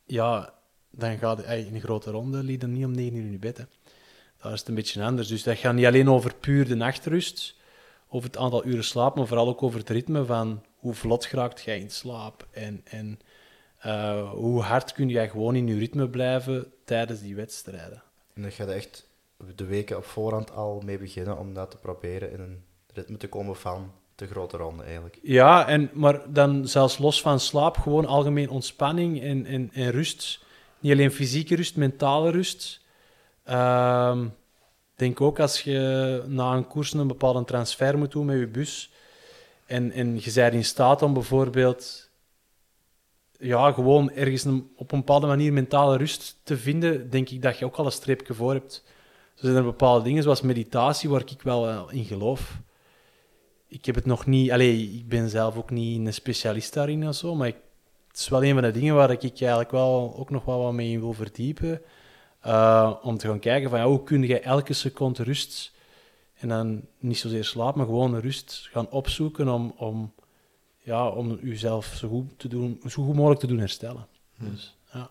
ja, 0.06 0.54
dan 0.90 1.18
gaat 1.18 1.42
ey, 1.42 1.62
in 1.62 1.76
een 1.76 1.82
grote 1.82 2.12
ronde 2.12 2.44
niet 2.44 2.64
om 2.64 2.92
negen 2.92 3.16
uur 3.16 3.26
in 3.26 3.32
je 3.32 3.40
bed. 3.40 3.58
Hè. 3.58 3.64
Daar 4.42 4.54
is 4.54 4.60
het 4.60 4.68
een 4.68 4.76
beetje 4.76 5.04
anders. 5.04 5.28
Dus 5.28 5.44
dat 5.44 5.58
gaat 5.58 5.74
niet 5.74 5.86
alleen 5.86 6.10
over 6.10 6.36
puur 6.36 6.68
de 6.68 6.76
nachtrust, 6.76 7.56
over 8.08 8.30
het 8.30 8.38
aantal 8.38 8.66
uren 8.66 8.84
slaap, 8.84 9.16
maar 9.16 9.28
vooral 9.28 9.48
ook 9.48 9.64
over 9.64 9.80
het 9.80 9.90
ritme 9.90 10.26
van 10.26 10.64
hoe 10.76 10.94
vlot 10.94 11.26
geraakt 11.26 11.62
jij 11.62 11.80
in 11.80 11.90
slaap 11.90 12.48
en, 12.52 12.82
en 12.84 13.20
eh, 13.80 14.32
hoe 14.32 14.62
hard 14.62 14.94
kun 14.94 15.10
jij 15.10 15.30
gewoon 15.30 15.56
in 15.56 15.68
je 15.68 15.78
ritme 15.78 16.10
blijven 16.10 16.72
tijdens 16.84 17.22
die 17.22 17.36
wedstrijden. 17.36 18.04
En 18.34 18.42
dat 18.42 18.56
je 18.56 18.64
er 18.64 18.70
echt 18.70 19.08
de 19.56 19.66
weken 19.66 19.98
op 19.98 20.06
voorhand 20.06 20.52
al 20.52 20.82
mee 20.86 20.98
beginnen 20.98 21.38
om 21.38 21.54
dat 21.54 21.72
te 21.72 21.78
proberen 21.78 22.32
in 22.32 22.40
een 22.40 22.64
ritme 22.94 23.18
te 23.18 23.30
komen 23.30 23.56
van 23.56 23.94
de 24.20 24.28
grote 24.28 24.58
ronde 24.58 24.84
eigenlijk. 24.84 25.20
Ja, 25.22 25.68
en, 25.68 25.90
maar 25.94 26.34
dan 26.34 26.68
zelfs 26.68 26.98
los 26.98 27.22
van 27.22 27.40
slaap, 27.40 27.78
gewoon 27.78 28.06
algemeen 28.06 28.50
ontspanning 28.50 29.22
en, 29.22 29.46
en, 29.46 29.70
en 29.74 29.92
rust. 29.92 30.46
Niet 30.80 30.92
alleen 30.92 31.12
fysieke 31.12 31.56
rust, 31.56 31.76
mentale 31.76 32.32
rust. 32.32 32.82
Ehm, 33.44 34.24
Ik 34.24 35.06
denk 35.06 35.22
ook 35.22 35.40
als 35.40 35.62
je 35.62 36.24
na 36.28 36.54
een 36.54 36.68
koers 36.68 36.94
een 36.94 37.08
bepaalde 37.08 37.46
transfer 37.46 37.98
moet 37.98 38.12
doen 38.12 38.26
met 38.26 38.40
je 38.40 38.48
bus 38.48 38.92
en, 39.66 39.92
en 39.92 40.16
je 40.16 40.32
bent 40.34 40.54
in 40.54 40.66
staat 40.66 41.02
om 41.02 41.14
bijvoorbeeld 41.14 42.10
ja, 43.40 43.72
gewoon 43.72 44.12
ergens 44.12 44.46
op 44.76 44.92
een 44.92 45.00
bepaalde 45.00 45.28
manier 45.28 45.54
mentale 45.54 45.98
rust 45.98 46.40
te 46.44 46.58
vinden, 46.58 47.10
denk 47.10 47.30
ik 47.30 47.42
dat 47.42 47.58
je 47.58 47.66
ook 47.66 47.76
al 47.76 47.86
een 47.86 47.92
streepje 47.92 48.34
voor 48.34 48.54
hebt. 48.54 48.84
Er 49.36 49.46
zijn 49.46 49.56
er 49.56 49.64
bepaalde 49.64 50.04
dingen, 50.04 50.24
zoals 50.24 50.42
meditatie, 50.42 51.10
waar 51.10 51.22
ik 51.26 51.42
wel 51.42 51.68
eh, 51.68 51.84
in 51.90 52.06
geloof. 52.06 52.60
Ik 53.70 53.86
heb 53.86 53.96
het 53.96 54.06
nog 54.06 54.26
niet... 54.26 54.52
Allee, 54.52 54.94
ik 54.94 55.08
ben 55.08 55.30
zelf 55.30 55.58
ook 55.58 55.70
niet 55.70 56.06
een 56.06 56.14
specialist 56.14 56.74
daarin 56.74 57.08
of 57.08 57.16
zo, 57.16 57.36
maar 57.36 57.48
ik, 57.48 57.58
het 58.08 58.18
is 58.18 58.30
wel 58.30 58.44
een 58.44 58.54
van 58.54 58.64
de 58.64 58.72
dingen 58.72 58.96
waar 58.96 59.12
ik 59.12 59.22
eigenlijk 59.22 59.72
wel 59.72 60.16
ook 60.18 60.30
nog 60.30 60.46
wel 60.46 60.60
wat 60.64 60.74
mee 60.74 60.92
in 60.92 61.00
wil 61.00 61.14
verdiepen. 61.14 61.82
Uh, 62.46 62.96
om 63.02 63.18
te 63.18 63.28
gaan 63.28 63.40
kijken 63.40 63.70
van 63.70 63.80
ja, 63.80 63.86
hoe 63.86 64.04
kun 64.04 64.24
je 64.24 64.40
elke 64.40 64.74
seconde 64.74 65.24
rust 65.24 65.72
en 66.40 66.48
dan 66.48 66.82
niet 67.00 67.18
zozeer 67.18 67.44
slaap, 67.44 67.76
maar 67.76 67.86
gewoon 67.86 68.20
rust 68.20 68.68
gaan 68.72 68.90
opzoeken 68.90 69.48
om, 69.48 69.74
om, 69.78 70.14
ja, 70.78 71.08
om 71.08 71.40
jezelf 71.42 71.86
zo 71.86 72.08
goed, 72.08 72.40
te 72.40 72.48
doen, 72.48 72.82
zo 72.88 73.04
goed 73.04 73.16
mogelijk 73.16 73.40
te 73.40 73.48
doen 73.48 73.60
herstellen. 73.60 74.08
Hmm. 74.38 74.50
Dus, 74.50 74.78
ja. 74.94 75.10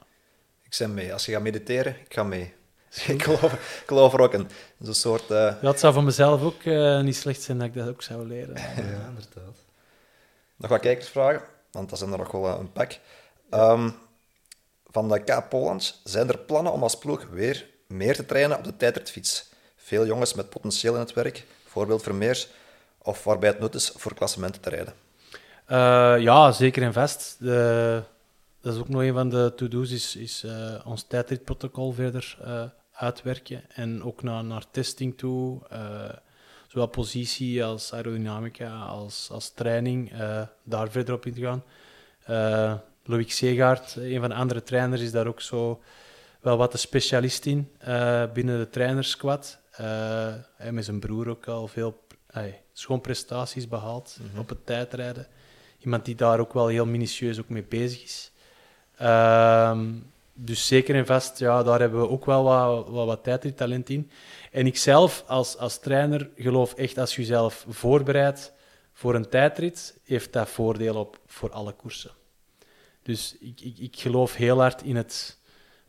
Ik 0.63 0.77
ben 0.79 0.95
mee. 0.95 1.13
Als 1.13 1.27
je 1.27 1.33
gaat 1.33 1.43
mediteren, 1.43 1.97
ik 2.05 2.15
ga 2.15 2.23
mee. 2.23 2.55
Ik, 3.07 3.23
geloof, 3.23 3.53
ik 3.53 3.83
geloof 3.87 4.13
er 4.13 4.21
ook 4.21 4.33
in. 4.33 4.49
Zo'n 4.81 4.95
soort... 4.95 5.31
eh, 5.31 5.55
Ja, 5.63 5.69
het 5.69 5.81
zou 5.81 5.95
voor 5.95 6.03
mezelf 6.03 6.43
ook 6.43 6.63
uh, 6.65 7.01
niet 7.01 7.17
slecht 7.17 7.43
zijn 7.43 7.59
dat 7.59 7.67
ik 7.67 7.75
dat 7.75 7.89
ook 7.89 8.03
zou 8.03 8.27
leren. 8.27 8.55
Ja, 8.55 9.09
inderdaad. 9.09 9.57
Nog 10.57 10.71
wat 10.71 10.81
kijkersvragen, 10.81 11.43
want 11.71 11.91
dat 11.91 11.99
zijn 11.99 12.13
er 12.13 12.19
nog 12.19 12.31
wel 12.31 12.47
uh, 12.49 12.57
een 12.59 12.73
pak. 12.73 12.99
Um, 13.51 13.95
van 14.91 15.09
de 15.09 15.19
K 15.19 15.49
Polands 15.49 16.01
zijn 16.05 16.29
er 16.29 16.39
plannen 16.39 16.73
om 16.73 16.83
als 16.83 16.99
ploeg 16.99 17.27
weer 17.31 17.67
meer 17.87 18.15
te 18.15 18.27
trainen 18.27 18.57
op 18.59 18.65
de 18.65 18.77
tijdritfiets. 18.77 19.49
Veel 19.77 20.07
jongens 20.07 20.35
met 20.35 20.51
potentieel 20.51 20.95
in 20.95 21.01
het 21.01 21.13
werk, 21.13 21.45
voorbeeld 21.67 22.03
Vermeers, 22.03 22.49
of 22.99 23.25
waarbij 23.25 23.49
het 23.49 23.61
nut 23.61 23.75
is 23.75 23.93
voor 23.97 24.15
klassementen 24.15 24.61
te 24.61 24.71
rijden. 24.71 24.95
Uh, 25.71 26.23
ja, 26.23 26.53
zeker 26.53 26.83
en 26.83 26.93
vast. 26.93 27.37
De, 27.39 28.03
dat 28.61 28.75
is 28.75 28.81
ook 28.81 28.89
nog 28.89 29.01
een 29.01 29.13
van 29.15 29.29
de 29.29 29.53
to-do's, 29.57 29.91
is, 29.91 30.17
is 30.17 30.43
uh, 30.45 30.53
ons 30.85 31.03
tijdritprotocol 31.03 31.93
verder 31.93 32.39
uh, 32.47 32.63
uitwerken. 32.99 33.63
En 33.69 34.03
ook 34.03 34.23
naar, 34.23 34.45
naar 34.45 34.65
testing 34.71 35.19
toe. 35.19 35.61
eh, 35.69 36.09
zowel 36.67 36.87
positie 36.87 37.65
als 37.65 37.93
aerodynamica 37.93 38.79
als, 38.79 39.29
als 39.31 39.51
training. 39.51 40.13
eh, 40.13 40.43
daar 40.63 40.91
verder 40.91 41.15
op 41.15 41.27
in 41.27 41.35
te 41.35 41.41
gaan. 41.41 41.63
Eh 42.25 42.75
Loïc 43.05 43.31
Segaard, 43.31 43.97
een 43.97 44.21
van 44.21 44.29
de 44.29 44.35
andere 44.35 44.63
trainers, 44.63 45.01
is 45.01 45.11
daar 45.13 45.27
ook 45.27 45.41
zo 45.41 45.83
wel 46.41 46.57
wat 46.57 46.73
de 46.73 46.79
specialist 46.79 47.47
in 47.47 47.71
binnen 48.33 48.59
de 48.59 48.69
trainersquad. 48.71 49.59
Hij 50.57 50.73
met 50.73 50.85
zijn 50.85 51.01
broer 51.01 51.29
ook 51.29 51.47
al 51.49 51.69
veel 51.69 52.07
schoon 52.73 53.01
prestaties 53.01 53.69
behaald 53.69 54.19
op 54.39 54.49
het 54.49 54.67
tijdrijden. 54.67 55.27
Iemand 55.79 56.05
die 56.05 56.15
daar 56.15 56.41
ook 56.41 56.53
wel 56.53 56.67
heel 56.67 56.87
minutieus 56.87 57.39
ook 57.41 57.49
mee 57.49 57.65
bezig 57.65 58.03
is. 58.03 58.33
Ehm, 58.97 59.87
dus 60.41 60.67
zeker 60.67 60.95
en 60.95 61.07
vast, 61.07 61.39
ja, 61.39 61.63
daar 61.63 61.81
hebben 61.81 62.01
we 62.01 62.09
ook 62.09 62.25
wel 62.25 62.43
wat, 62.43 62.89
wat, 62.89 63.07
wat 63.07 63.25
tijdrittalent 63.25 63.89
in. 63.89 64.11
En 64.53 64.67
ik 64.67 64.77
zelf 64.77 65.25
als, 65.27 65.57
als 65.57 65.79
trainer 65.79 66.31
geloof 66.37 66.75
echt 66.75 66.99
als 66.99 67.15
je 67.15 67.21
jezelf 67.21 67.67
voorbereidt 67.69 68.53
voor 68.93 69.15
een 69.15 69.29
tijdrit, 69.29 69.99
heeft 70.05 70.33
dat 70.33 70.49
voordeel 70.49 70.95
op 70.95 71.21
voor 71.27 71.51
alle 71.51 71.73
koersen. 71.73 72.11
Dus 73.03 73.37
ik, 73.41 73.61
ik, 73.61 73.79
ik 73.79 73.97
geloof 73.97 74.35
heel 74.35 74.61
hard 74.61 74.83
in 74.83 74.97
het 74.97 75.39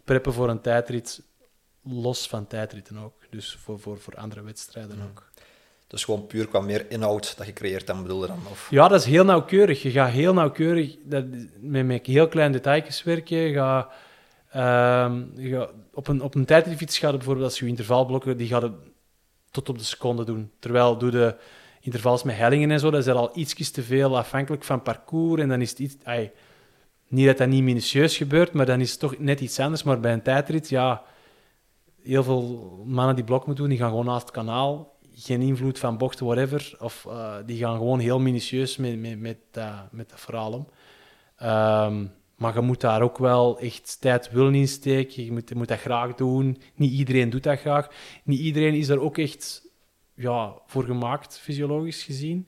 preppen 0.03 0.33
voor 0.33 0.49
een 0.49 0.61
tijdrit, 0.61 1.21
los 1.83 2.27
van 2.27 2.47
tijdritten 2.47 2.97
ook. 2.97 3.13
Dus 3.29 3.57
voor, 3.61 3.79
voor, 3.79 3.99
voor 3.99 4.15
andere 4.15 4.41
wedstrijden 4.41 4.97
ook. 5.09 5.31
Dus 5.87 6.03
gewoon 6.03 6.27
puur 6.27 6.47
qua 6.47 6.59
meer 6.59 6.91
inhoud 6.91 7.37
dat 7.37 7.45
je 7.45 7.53
creëert, 7.53 7.87
dan 7.87 8.01
bedoelde 8.01 8.27
dan? 8.27 8.39
Of... 8.51 8.67
Ja, 8.69 8.87
dat 8.87 8.99
is 8.99 9.05
heel 9.05 9.25
nauwkeurig. 9.25 9.81
Je 9.81 9.91
gaat 9.91 10.11
heel 10.11 10.33
nauwkeurig 10.33 10.95
dat, 11.03 11.25
met, 11.59 11.85
met 11.85 12.05
heel 12.05 12.27
kleine 12.27 12.53
details 12.53 13.03
werken. 13.03 13.37
Je 13.37 13.53
gaat, 13.53 13.91
ehm, 14.49 15.23
op, 15.93 16.07
een, 16.07 16.21
op 16.21 16.35
een 16.35 16.45
tijdritfiets 16.45 16.97
gaat 16.97 17.11
bijvoorbeeld 17.11 17.45
als 17.45 17.59
je 17.59 17.67
intervalblokken, 17.67 18.37
die 18.37 18.47
gaat 18.47 18.71
tot 19.51 19.69
op 19.69 19.77
de 19.77 19.83
seconde 19.83 20.23
doen. 20.23 20.51
Terwijl 20.59 20.97
doe 20.97 21.11
de 21.11 21.35
intervals 21.79 22.23
met 22.23 22.35
hellingen 22.35 22.71
en 22.71 22.79
zo, 22.79 22.91
dat 22.91 23.07
is 23.07 23.13
al 23.13 23.37
ietsjes 23.37 23.71
te 23.71 23.83
veel 23.83 24.17
afhankelijk 24.17 24.63
van 24.63 24.81
parcours. 24.81 25.41
En 25.41 25.49
dan 25.49 25.61
is 25.61 25.69
het 25.69 25.79
iets... 25.79 25.95
ai, 26.03 26.31
niet 27.07 27.25
dat 27.25 27.37
dat 27.37 27.47
niet 27.47 27.63
minutieus 27.63 28.17
gebeurt, 28.17 28.53
maar 28.53 28.65
dan 28.65 28.81
is 28.81 28.91
het 28.91 28.99
toch 28.99 29.17
net 29.17 29.39
iets 29.39 29.59
anders. 29.59 29.83
Maar 29.83 29.99
bij 29.99 30.13
een 30.13 30.21
tijdrit, 30.21 30.69
ja... 30.69 31.03
Heel 32.03 32.23
veel 32.23 32.83
mannen 32.85 33.15
die 33.15 33.23
blok 33.23 33.45
moeten 33.45 33.63
doen, 33.63 33.73
die 33.73 33.81
gaan 33.81 33.89
gewoon 33.89 34.05
naast 34.05 34.21
het 34.21 34.31
kanaal. 34.31 34.97
Geen 35.13 35.41
invloed 35.41 35.79
van 35.79 35.97
bochten, 35.97 36.25
whatever. 36.25 36.75
Of 36.79 37.05
eh, 37.09 37.35
die 37.45 37.57
gaan 37.57 37.77
gewoon 37.77 37.99
heel 37.99 38.19
minutieus 38.19 38.77
met, 38.77 38.99
met, 38.99 39.19
met, 39.19 39.37
dat, 39.51 39.91
met 39.91 40.09
dat 40.09 40.19
verhaal 40.19 40.51
om. 40.53 40.67
Ehm, 41.35 42.05
maar 42.39 42.53
je 42.53 42.61
moet 42.61 42.81
daar 42.81 43.01
ook 43.01 43.17
wel 43.17 43.59
echt 43.59 43.97
tijd 43.99 44.31
willen 44.31 44.55
insteken. 44.55 45.25
Je 45.25 45.31
moet, 45.31 45.49
je 45.49 45.55
moet 45.55 45.67
dat 45.67 45.79
graag 45.79 46.15
doen. 46.15 46.61
Niet 46.75 46.91
iedereen 46.91 47.29
doet 47.29 47.43
dat 47.43 47.59
graag. 47.59 47.87
Niet 48.23 48.39
iedereen 48.39 48.73
is 48.73 48.89
er 48.89 48.99
ook 48.99 49.17
echt 49.17 49.67
ja, 50.13 50.53
voor 50.65 50.83
gemaakt, 50.83 51.39
fysiologisch 51.39 52.03
gezien. 52.03 52.47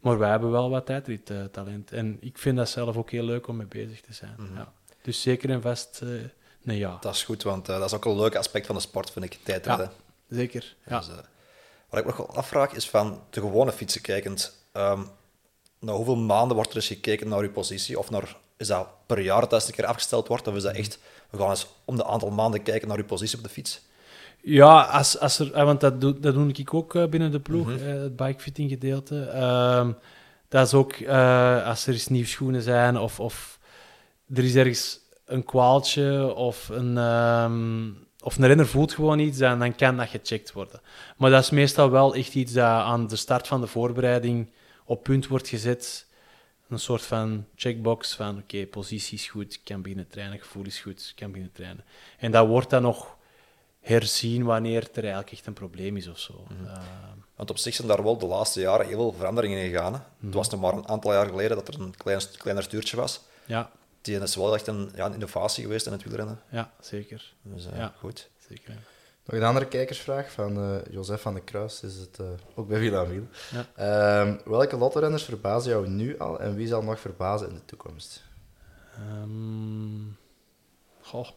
Maar 0.00 0.18
wij 0.18 0.30
hebben 0.30 0.50
wel 0.50 0.70
wat 0.70 0.86
tijdrittalent. 0.86 1.92
En 1.92 2.16
ik 2.20 2.38
vind 2.38 2.56
dat 2.56 2.68
zelf 2.68 2.96
ook 2.96 3.10
heel 3.10 3.24
leuk 3.24 3.46
om 3.48 3.56
mee 3.56 3.66
bezig 3.66 4.00
te 4.00 4.12
zijn. 4.12 4.36
ja. 4.54 4.72
Dus 5.02 5.22
zeker 5.22 5.50
en 5.50 5.62
vast, 5.62 6.00
eh 6.02 6.08
nee 6.62 6.78
ja. 6.78 6.96
Dat 7.00 7.14
is 7.14 7.24
goed, 7.24 7.42
want 7.42 7.68
eh, 7.68 7.78
dat 7.78 7.86
is 7.86 7.94
ook 7.94 8.04
een 8.04 8.16
leuk 8.16 8.34
aspect 8.34 8.66
van 8.66 8.74
de 8.74 8.80
sport, 8.80 9.10
vind 9.10 9.24
ik, 9.24 9.38
tijdrijden. 9.42 9.90
Zeker. 10.28 10.76
Ja. 10.86 10.98
Dus, 10.98 11.08
eh, 11.08 11.14
wat 11.88 11.98
ik 11.98 12.04
me 12.04 12.12
nog 12.16 12.16
wel 12.16 12.36
afvraag, 12.36 12.72
is 12.72 12.88
van 12.88 13.22
de 13.30 13.40
gewone 13.40 13.72
fietsen 13.72 14.00
kijkend, 14.00 14.64
ehm 14.72 15.02
na 15.80 15.92
hoeveel 15.92 16.16
maanden 16.16 16.54
wordt 16.56 16.70
er 16.70 16.76
eens 16.76 16.86
gekeken 16.86 17.28
naar 17.28 17.40
uw 17.40 17.52
positie? 17.52 17.98
Of 17.98 18.10
naar, 18.10 18.36
is 18.60 18.66
dat 18.66 18.88
per 19.06 19.20
jaar 19.20 19.48
dat 19.48 19.66
een 19.66 19.74
keer 19.74 19.86
afgesteld 19.86 20.28
wordt? 20.28 20.46
Of 20.46 20.54
is 20.54 20.62
dat 20.62 20.74
echt, 20.74 20.98
we 21.30 21.38
gaan 21.38 21.50
eens 21.50 21.66
om 21.84 21.96
de 21.96 22.04
aantal 22.04 22.30
maanden 22.30 22.62
kijken 22.62 22.88
naar 22.88 22.96
uw 22.96 23.04
positie 23.04 23.38
op 23.38 23.44
de 23.44 23.50
fiets? 23.50 23.82
Ja, 24.42 24.82
als, 24.82 25.18
als 25.18 25.38
er, 25.38 25.52
eh, 25.52 25.64
want 25.64 25.80
dat 25.80 26.00
doe, 26.00 26.20
dat 26.20 26.34
doe 26.34 26.52
ik 26.52 26.74
ook 26.74 26.94
eh, 26.94 27.06
binnen 27.06 27.30
de 27.30 27.40
ploeg, 27.40 27.72
eh, 27.72 27.86
het 27.86 28.16
bikefitting 28.16 28.70
gedeelte. 28.70 29.22
Ehm, 29.22 29.92
dat 30.48 30.66
is 30.66 30.74
ook 30.74 31.06
als 31.64 31.86
er 31.86 31.92
eens 31.92 32.08
nieuwe 32.08 32.26
schoenen 32.26 32.62
zijn 32.62 32.98
of, 32.98 33.20
of 33.20 33.58
er 34.34 34.44
is 34.44 34.54
ergens 34.54 34.98
een 35.24 35.44
kwaaltje 35.44 36.34
of 36.34 36.68
een, 36.68 36.98
ehm, 36.98 37.88
of 38.22 38.36
een 38.36 38.46
renner 38.46 38.66
voelt 38.66 38.92
gewoon 38.92 39.18
iets, 39.18 39.38
dan, 39.38 39.58
dan 39.58 39.74
kan 39.74 39.96
dat 39.96 40.08
gecheckt 40.08 40.52
worden. 40.52 40.80
Maar 41.16 41.30
dat 41.30 41.42
is 41.42 41.50
meestal 41.50 41.90
wel 41.90 42.14
echt 42.14 42.34
iets 42.34 42.52
dat 42.52 42.64
aan 42.64 43.06
de 43.06 43.16
start 43.16 43.46
van 43.46 43.60
de 43.60 43.66
voorbereiding 43.66 44.50
op 44.84 45.02
punt 45.02 45.28
wordt 45.28 45.48
gezet. 45.48 46.06
Een 46.70 46.78
soort 46.78 47.02
van 47.02 47.46
checkbox 47.54 48.14
van 48.14 48.38
oké, 48.38 48.66
positie 48.66 49.18
is 49.18 49.28
goed, 49.28 49.54
ik 49.54 49.60
kan 49.64 49.82
beginnen 49.82 50.08
trainen, 50.08 50.38
gevoel 50.38 50.64
is 50.64 50.80
goed, 50.80 51.00
ik 51.08 51.16
kan 51.16 51.28
beginnen 51.28 51.52
trainen. 51.54 51.84
En 52.18 52.30
dat 52.30 52.46
wordt 52.46 52.70
dan 52.70 52.82
nog 52.82 53.16
herzien 53.80 54.44
wanneer 54.44 54.82
er 54.92 54.96
eigenlijk 55.02 55.32
echt 55.32 55.46
een 55.46 55.52
probleem 55.52 55.96
is 55.96 56.08
of 56.08 56.18
zo. 56.18 56.46
Eh, 56.66 56.82
Want 57.36 57.50
op 57.50 57.58
zich 57.58 57.74
zijn 57.74 57.88
daar 57.88 58.02
wel 58.02 58.18
de 58.18 58.26
laatste 58.26 58.60
jaren 58.60 58.86
heel 58.86 58.96
veel 58.96 59.12
veranderingen 59.12 59.58
in 59.64 59.70
gegaan. 59.70 59.92
hè. 59.94 60.00
Het 60.26 60.34
was 60.34 60.48
nog 60.50 60.60
maar 60.60 60.72
een 60.72 60.88
aantal 60.88 61.12
jaar 61.12 61.26
geleden 61.26 61.56
dat 61.56 61.68
er 61.68 61.80
een 61.80 61.96
klein, 61.96 62.20
kleiner 62.38 62.62
stuurtje 62.62 62.96
was. 62.96 63.20
ja, 63.44 63.70
Die 64.00 64.20
is 64.20 64.36
wel 64.36 64.54
echt 64.54 64.66
een, 64.66 64.90
ja, 64.94 65.06
een 65.06 65.12
innovatie 65.12 65.62
geweest 65.64 65.86
in 65.86 65.92
het 65.92 66.02
wielrennen. 66.02 66.40
ja, 66.50 66.72
zeker. 66.80 67.32
Dus 67.42 67.66
eh, 67.66 67.76
Ja. 67.76 67.94
goed. 67.98 68.28
zeker. 68.48 68.74
Nog 69.30 69.40
een 69.40 69.46
andere 69.46 69.68
kijkersvraag 69.68 70.32
van 70.32 70.56
eh 70.56 70.92
Josef 70.92 71.20
van 71.20 71.34
de 71.34 71.40
Kruis, 71.40 71.82
is 71.82 71.96
het 71.96 72.18
eh, 72.18 72.26
ook 72.54 72.68
bij 72.68 72.78
Villa 72.78 73.06
Wiel. 73.06 73.26
Ja. 73.50 73.66
Ehm, 73.74 74.38
welke 74.44 74.76
lottorenners 74.76 75.24
verbazen 75.24 75.70
jou 75.70 75.88
nu 75.88 76.18
al 76.18 76.40
en 76.40 76.54
wie 76.54 76.66
zal 76.66 76.82
nog 76.82 77.00
verbazen 77.00 77.48
in 77.48 77.54
de 77.54 77.64
toekomst? 77.64 78.24
Ehm, 78.94 80.08
goh. 81.00 81.28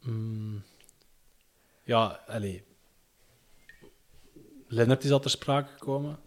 Mm, 0.00 0.62
ja, 1.82 2.20
allee. 2.26 2.64
Lennart 4.66 5.04
is 5.04 5.10
al 5.10 5.20
ter 5.20 5.30
sprake 5.30 5.72
gekomen. 5.72 6.18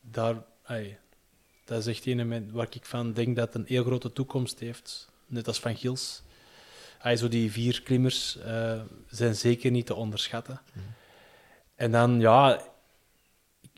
Daar, 0.00 0.44
allee, 0.62 0.98
dat 1.64 1.78
is 1.78 1.86
echt 1.86 2.06
een 2.06 2.52
waar 2.52 2.68
ik 2.70 2.84
van 2.84 3.12
denk 3.12 3.36
dat 3.36 3.54
een 3.54 3.66
heel 3.66 3.84
grote 3.84 4.12
toekomst 4.12 4.58
heeft. 4.58 5.10
Net 5.26 5.46
als 5.46 5.60
Van 5.60 5.76
Gils. 5.76 6.22
Zo 7.16 7.28
die 7.28 7.52
vier 7.52 7.82
klimmers 7.82 8.38
eh, 8.38 8.80
zijn 9.06 9.34
zeker 9.34 9.70
niet 9.70 9.86
te 9.86 9.94
onderschatten. 9.94 10.60
En 11.74 11.90
dan, 11.90 12.20
ja, 12.20 12.60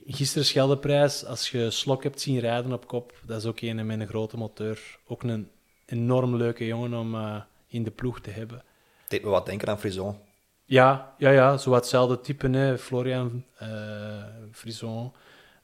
gisteren 0.07 0.45
Scheldeprijs, 0.45 1.25
als 1.25 1.51
je 1.51 1.70
Slok 1.70 2.03
hebt 2.03 2.20
zien 2.20 2.39
rijden 2.39 2.72
op 2.72 2.87
kop, 2.87 3.20
dat 3.27 3.39
is 3.39 3.47
ook 3.47 3.61
een 3.61 3.87
met 3.87 4.01
een 4.01 4.07
grote 4.07 4.37
motor. 4.37 4.79
Ook 5.07 5.22
een 5.22 5.51
enorm 5.87 6.37
leuke 6.37 6.66
jongen 6.66 6.95
om 6.95 7.14
eh, 7.14 7.41
in 7.66 7.83
de 7.83 7.91
ploeg 7.91 8.20
te 8.20 8.31
hebben. 8.31 8.62
Deed 9.09 9.22
me 9.22 9.29
wat 9.29 9.47
denken 9.47 9.68
aan 9.68 9.79
Frison. 9.79 10.18
Ja, 10.64 11.14
ja, 11.18 11.31
ja, 11.31 11.57
zo 11.57 11.72
hetzelfde 11.72 12.20
type, 12.20 12.49
hè. 12.49 12.79
Florian 12.79 13.45
eh 13.59 14.25
Frison. 14.53 15.12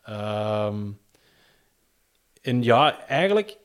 Ehm, 0.02 0.90
en 2.42 2.62
ja, 2.62 3.06
eigenlijk, 3.06 3.56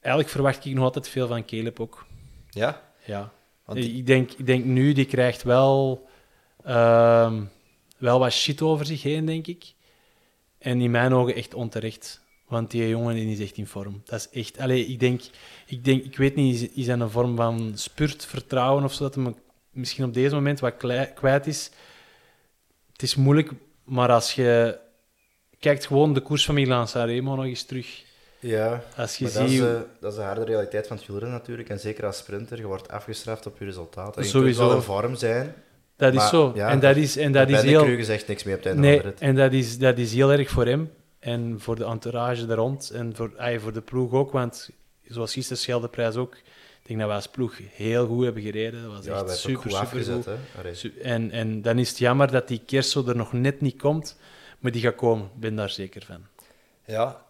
eigenlijk 0.00 0.32
verwacht 0.34 0.64
ik 0.64 0.74
nog 0.74 0.84
altijd 0.84 1.08
veel 1.08 1.26
van 1.26 1.44
Caleb 1.44 1.80
ook. 1.80 2.06
Ja? 2.50 2.91
Ja. 3.04 3.32
Want 3.64 3.78
die- 3.78 3.96
ik, 3.96 4.06
denk, 4.06 4.30
ik 4.32 4.46
denk 4.46 4.64
nu, 4.64 4.92
die 4.92 5.04
krijgt 5.04 5.42
wel, 5.42 6.06
ehm, 6.64 7.44
wel 7.98 8.18
wat 8.18 8.32
shit 8.32 8.62
over 8.62 8.86
zich 8.86 9.02
heen, 9.02 9.24
denk 9.24 9.46
ik. 9.46 9.74
En 10.58 10.80
in 10.80 10.90
mijn 10.90 11.12
ogen 11.12 11.34
echt 11.34 11.54
onterecht. 11.54 12.20
Want 12.46 12.70
die 12.70 12.88
jongen 12.88 13.14
die 13.14 13.30
is 13.30 13.40
echt 13.40 13.56
in 13.56 13.66
vorm. 13.66 14.02
Dat 14.04 14.18
is 14.18 14.40
echt... 14.40 14.58
Allee, 14.58 14.86
ik 14.86 15.00
denk... 15.00 15.22
Ik, 15.66 15.84
denk, 15.84 16.04
ik 16.04 16.16
weet 16.16 16.34
niet, 16.34 16.76
is, 16.76 16.86
dat 16.86 17.00
een 17.00 17.10
vorm 17.10 17.36
van 17.36 17.72
spurt, 17.74 18.26
vertrouwen 18.26 18.84
of 18.84 18.92
zo, 18.92 19.02
dat 19.02 19.14
hij 19.14 19.34
misschien 19.70 20.04
op 20.04 20.14
deze 20.14 20.34
moment 20.34 20.60
wat 20.60 20.76
kwijt 21.14 21.46
is. 21.46 21.70
Het 22.92 23.02
is 23.02 23.14
moeilijk, 23.14 23.50
maar 23.84 24.10
als 24.10 24.34
je... 24.34 24.78
Kijkt 25.58 25.86
gewoon 25.86 26.14
de 26.14 26.20
koers 26.20 26.44
van 26.44 26.54
Milan 26.54 26.88
Sanremo 26.88 27.34
nog 27.34 27.44
eens 27.44 27.62
terug. 27.64 28.04
Ja, 28.42 28.82
Als 28.96 29.16
je 29.16 29.24
maar 29.24 29.32
dat, 29.32 29.48
is, 29.50 29.58
dat 30.00 30.12
is 30.12 30.14
de 30.18 30.22
harde 30.24 30.44
realiteit 30.44 30.86
van 30.86 30.96
het 30.96 31.06
wielrennen 31.06 31.38
natuurlijk. 31.38 31.68
En 31.68 31.78
zeker 31.80 32.06
als 32.06 32.16
sprinter, 32.16 32.58
je 32.58 32.66
wordt 32.66 32.88
afgestraft 32.88 33.46
op 33.46 33.58
je 33.58 33.64
resultaten. 33.64 34.22
Je 34.22 34.28
Sowieso. 34.28 34.58
kunt 34.58 34.68
wel 34.70 34.76
in 34.96 35.02
vorm 35.02 35.14
zijn. 35.14 35.54
dat 35.96 36.12
is 36.12 36.18
maar, 36.18 36.28
zo. 36.28 36.52
ja, 36.54 36.68
en 36.68 36.80
dat 36.80 36.96
is, 36.96 37.16
en 37.16 37.32
dat 37.32 37.48
is 37.48 37.62
heel... 37.62 38.04
Zegt 38.04 38.28
niks 38.28 38.44
meer 38.44 38.56
op 38.56 38.62
het 38.64 38.76
Nee, 38.76 39.02
en 39.18 39.34
dat 39.34 39.52
is, 39.52 39.78
dat 39.78 39.98
is 39.98 40.12
heel 40.12 40.32
erg 40.32 40.50
voor 40.50 40.66
hem 40.66 40.90
en 41.18 41.60
voor 41.60 41.76
de 41.76 41.84
entourage 41.84 42.46
er 42.46 42.54
rond 42.56 42.90
en 42.90 43.16
voor, 43.16 43.32
ay, 43.36 43.60
voor 43.60 43.72
de 43.72 43.80
ploeg 43.80 44.12
ook. 44.12 44.32
Want 44.32 44.70
zoals 45.08 45.32
gisteren 45.32 45.58
Scheldeprijs 45.58 46.16
ook, 46.16 46.34
ik 46.34 46.42
denk 46.86 46.98
dat 47.00 47.08
we 47.08 47.14
als 47.14 47.28
ploeg 47.28 47.58
heel 47.70 48.06
goed 48.06 48.24
hebben 48.24 48.42
gereden. 48.42 48.82
Dat 48.82 48.92
was 48.92 49.04
Ja, 49.04 49.14
echt 49.14 49.30
is 49.30 49.40
super, 49.40 49.60
goed 49.62 49.70
super 49.70 49.84
afgezet. 49.86 50.28
goed. 50.80 50.98
En, 51.02 51.30
en 51.30 51.62
dan 51.62 51.78
is 51.78 51.88
het 51.88 51.98
jammer 51.98 52.30
dat 52.30 52.48
die 52.48 52.62
Kerso 52.66 53.06
er 53.06 53.16
nog 53.16 53.32
net 53.32 53.60
niet 53.60 53.78
komt, 53.78 54.18
maar 54.58 54.72
die 54.72 54.82
gaat 54.82 54.94
komen. 54.94 55.24
Ik 55.24 55.40
ben 55.40 55.56
daar 55.56 55.70
zeker 55.70 56.02
van. 56.04 56.26
Ja, 56.86 57.22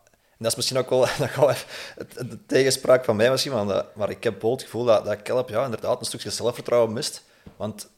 dat 0.43 0.51
is 0.51 0.57
misschien 0.57 0.79
ook 0.79 0.91
wel 0.91 1.01
dat 1.19 1.29
gaat 1.31 1.37
wel 1.37 1.51
even 1.51 2.29
de 2.29 2.47
tegenspraak 2.47 3.05
van 3.05 3.17
mij 3.17 3.31
misschien, 3.31 3.53
eh, 3.53 3.81
maar 3.95 4.11
ik 4.11 4.25
heb 4.25 4.43
wel 4.43 4.51
het 4.51 4.63
gevoel 4.63 4.85
dat, 4.85 5.05
dat 5.05 5.23
Kelp 5.23 5.49
ja, 5.49 5.65
inderdaad 5.65 6.01
een 6.01 6.07
stukje 6.07 6.31
zelfvertrouwen 6.31 6.93
mist. 6.93 7.25
Want 7.57 7.89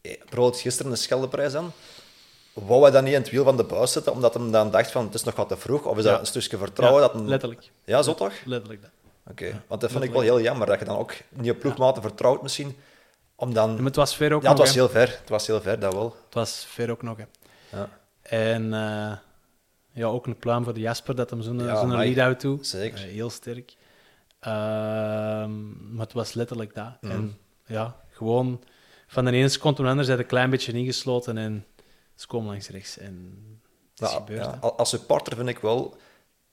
eh, 0.00 0.18
bijvoorbeeld 0.18 0.60
gisteren 0.60 0.90
de 0.92 0.98
Scheldeprijs 0.98 1.54
aan, 1.54 1.72
wou 2.52 2.82
hij 2.82 2.90
dan 2.90 3.04
niet 3.04 3.14
in 3.14 3.20
het 3.20 3.30
wiel 3.30 3.44
van 3.44 3.56
de 3.56 3.64
buis 3.64 3.92
zitten, 3.92 4.12
omdat 4.12 4.34
hij 4.34 4.50
dan 4.50 4.70
dacht 4.70 4.90
van 4.90 5.04
het 5.04 5.14
is 5.14 5.24
nog 5.24 5.34
wat 5.36 5.48
te 5.48 5.56
vroeg, 5.56 5.84
of 5.84 5.98
is 5.98 6.04
Ja. 6.04 6.10
dat 6.10 6.20
een 6.20 6.26
stukje 6.26 6.56
vertrouwen? 6.56 7.02
Ja, 7.02 7.08
dat 7.08 7.16
een... 7.20 7.28
Letterlijk. 7.28 7.70
Ja, 7.84 8.02
zo 8.02 8.14
toch? 8.14 8.32
Letterlijk 8.44 8.82
dat. 8.82 8.90
Oké, 9.30 9.62
want 9.66 9.80
dat 9.80 9.90
vind 9.90 10.04
ik 10.04 10.12
wel 10.12 10.20
heel 10.20 10.40
jammer, 10.40 10.66
dat 10.66 10.78
je 10.78 10.84
dan 10.84 10.96
ook 10.98 11.14
niet 11.28 11.44
je 11.44 11.54
ploegmaten 11.54 12.02
vertrouwt 12.02 12.42
misschien, 12.42 12.76
Om 13.36 13.54
dan... 13.54 13.74
Maar 13.74 13.84
het 13.84 13.96
was 13.96 14.16
ver 14.16 14.32
ook 14.32 14.42
Ja, 14.42 14.48
het 14.48 14.58
was 14.58 14.74
heel 14.74 14.88
ver. 14.88 15.18
Het 15.20 15.28
was 15.28 15.46
heel 15.46 15.60
ver, 15.60 15.80
dat 15.80 15.92
wel. 15.92 16.16
Het 16.24 16.34
was 16.34 16.66
ver 16.68 16.90
ook 16.90 17.02
nog. 17.02 17.16
Hè. 17.16 17.24
Ja, 17.78 17.88
En 18.22 18.74
eh, 18.74 19.12
ja, 19.94 20.06
ook 20.06 20.26
een 20.26 20.36
pluim 20.36 20.64
voor 20.64 20.74
de 20.74 20.80
Jasper 20.80 21.14
dat 21.14 21.30
hem 21.30 21.42
zo'n 21.42 21.58
Ja, 21.58 21.80
zo'n 21.80 21.96
lead-out 21.96 22.40
toe. 22.40 22.58
zeker. 22.60 22.98
Eh, 22.98 23.04
heel 23.12 23.30
sterk. 23.30 23.74
Ehm, 24.40 25.94
maar 25.94 26.04
het 26.04 26.12
was 26.12 26.34
letterlijk 26.34 26.74
dat. 26.74 26.96
Mhm. 27.00 27.12
En 27.12 27.38
ja, 27.66 27.96
gewoon 28.10 28.62
van 29.06 29.24
de 29.24 29.30
ene 29.32 29.48
seconde 29.48 29.76
naar 29.76 29.84
de 29.84 29.90
andere 29.90 30.06
zijn 30.06 30.18
een 30.18 30.26
klein 30.26 30.50
beetje 30.50 30.72
ingesloten 30.72 31.38
en 31.38 31.64
ze 32.14 32.26
komen 32.26 32.48
langs 32.50 32.68
rechts. 32.68 32.98
En 32.98 33.34
het 33.94 34.08
is 34.08 34.14
gebeurd. 34.14 34.44
ja, 34.44 34.58
als 34.60 34.88
supporter 34.88 35.36
vind 35.36 35.48
ik 35.48 35.58
wel 35.58 35.96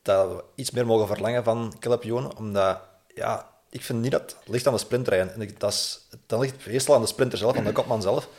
dat 0.02 0.30
we 0.30 0.44
iets 0.56 0.72
meer 0.72 0.86
mogen 0.86 1.08
verlangen 1.08 1.44
van 1.44 1.74
Ewan, 1.80 2.38
omdat 2.38 2.80
ja, 3.16 3.50
ik 3.70 3.82
vind 3.82 4.02
niet 4.02 4.12
dat 4.12 4.22
het 4.22 4.50
ligt 4.50 4.68
aan 4.68 4.74
de 4.74 4.80
sprinttrein. 4.80 5.30
En 5.30 5.42
ik, 5.42 5.60
dat 5.60 5.72
is, 5.72 6.08
dan 6.26 6.40
ligt 6.40 6.56
het 6.56 6.66
meestal 6.72 6.96
aan 6.96 7.02
de 7.02 7.08
sprinter 7.08 7.38
zelf, 7.38 7.58
aan 7.58 7.64
de 7.64 7.72
kopman 7.72 8.02
zelf. 8.02 8.30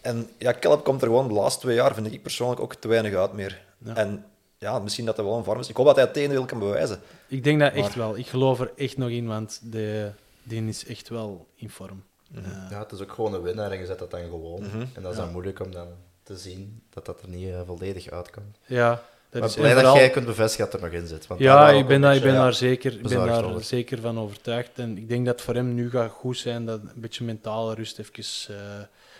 En 0.00 0.28
ja, 0.38 0.54
Caleb 0.60 0.84
komt 0.84 1.02
er 1.02 1.06
gewoon 1.06 1.28
de 1.28 1.34
laatste 1.34 1.60
twee 1.60 1.74
jaar, 1.74 1.94
vind 1.94 2.12
ik 2.12 2.22
persoonlijk, 2.22 2.60
ook 2.60 2.74
te 2.74 2.88
weinig 2.88 3.14
uit 3.14 3.32
meer. 3.32 3.64
Ja. 3.78 3.94
En 3.94 4.24
ja, 4.58 4.78
misschien 4.78 5.04
dat 5.06 5.16
hij 5.16 5.24
wel 5.24 5.36
een 5.36 5.44
vorm 5.44 5.60
is. 5.60 5.68
Ik 5.68 5.76
hoop 5.76 5.86
dat 5.86 5.94
hij 5.96 6.04
het 6.04 6.14
tegendeel 6.14 6.44
kan 6.44 6.58
bewijzen. 6.58 7.00
Ik 7.28 7.44
denk 7.44 7.60
dat 7.60 7.72
echt 7.72 7.94
wel. 7.94 8.16
Ik 8.16 8.26
geloof 8.26 8.60
er 8.60 8.72
echt 8.76 8.96
nog 8.96 9.08
in, 9.10 9.26
want 9.26 9.60
de, 9.62 10.10
die 10.42 10.66
is 10.68 10.86
echt 10.86 11.08
wel 11.08 11.46
in 11.54 11.70
vorm. 11.70 12.02
Mhm. 12.30 12.44
Eh, 12.44 12.70
Ja, 12.70 12.78
het 12.78 12.92
is 12.92 13.00
ook 13.00 13.12
gewoon 13.12 13.34
een 13.34 13.42
winnaar 13.42 13.70
en 13.70 13.78
je 13.78 13.86
zet 13.86 13.98
dat 13.98 14.10
dan 14.10 14.20
gewoon. 14.20 14.62
Mhm. 14.62 14.80
En 14.94 15.02
dat 15.02 15.10
is 15.12 15.16
Ja. 15.18 15.22
dan 15.24 15.32
moeilijk 15.32 15.60
om 15.60 15.72
dan 15.72 15.88
te 16.22 16.36
zien 16.36 16.82
dat 16.90 17.06
dat 17.06 17.22
er 17.22 17.28
niet 17.28 17.48
eh, 17.48 17.60
volledig 17.66 18.10
uitkomt. 18.10 18.56
ja, 18.66 19.02
dat 19.30 19.40
maar 19.40 19.48
is 19.50 19.54
blij 19.56 19.74
dat 19.82 19.94
jij 19.94 20.10
kunt 20.10 20.26
bevestigen 20.26 20.70
dat 20.70 20.80
er 20.80 20.86
nog 20.86 21.00
in 21.00 21.06
zit. 21.06 21.26
Want 21.26 21.40
Ja, 21.40 21.70
ik 21.70 21.86
ben, 21.86 22.00
daar, 22.00 22.14
ik 22.16 22.22
ben 22.22 22.32
ja, 22.32 22.42
daar, 22.42 22.54
zeker, 22.54 22.92
ik 22.92 23.02
ben 23.02 23.26
daar 23.26 23.44
over. 23.44 23.64
zeker 23.64 24.00
van 24.00 24.18
overtuigd. 24.18 24.70
En 24.78 24.96
ik 24.96 25.08
denk 25.08 25.26
dat 25.26 25.34
het 25.34 25.44
voor 25.44 25.54
hem 25.54 25.74
nu 25.74 25.90
gaat 25.90 26.10
goed 26.10 26.38
zijn 26.38 26.64
dat 26.66 26.80
een 26.80 26.90
beetje 27.00 27.24
mentale 27.24 27.74
rust 27.74 27.98
even... 27.98 28.54
eh, 28.56 28.56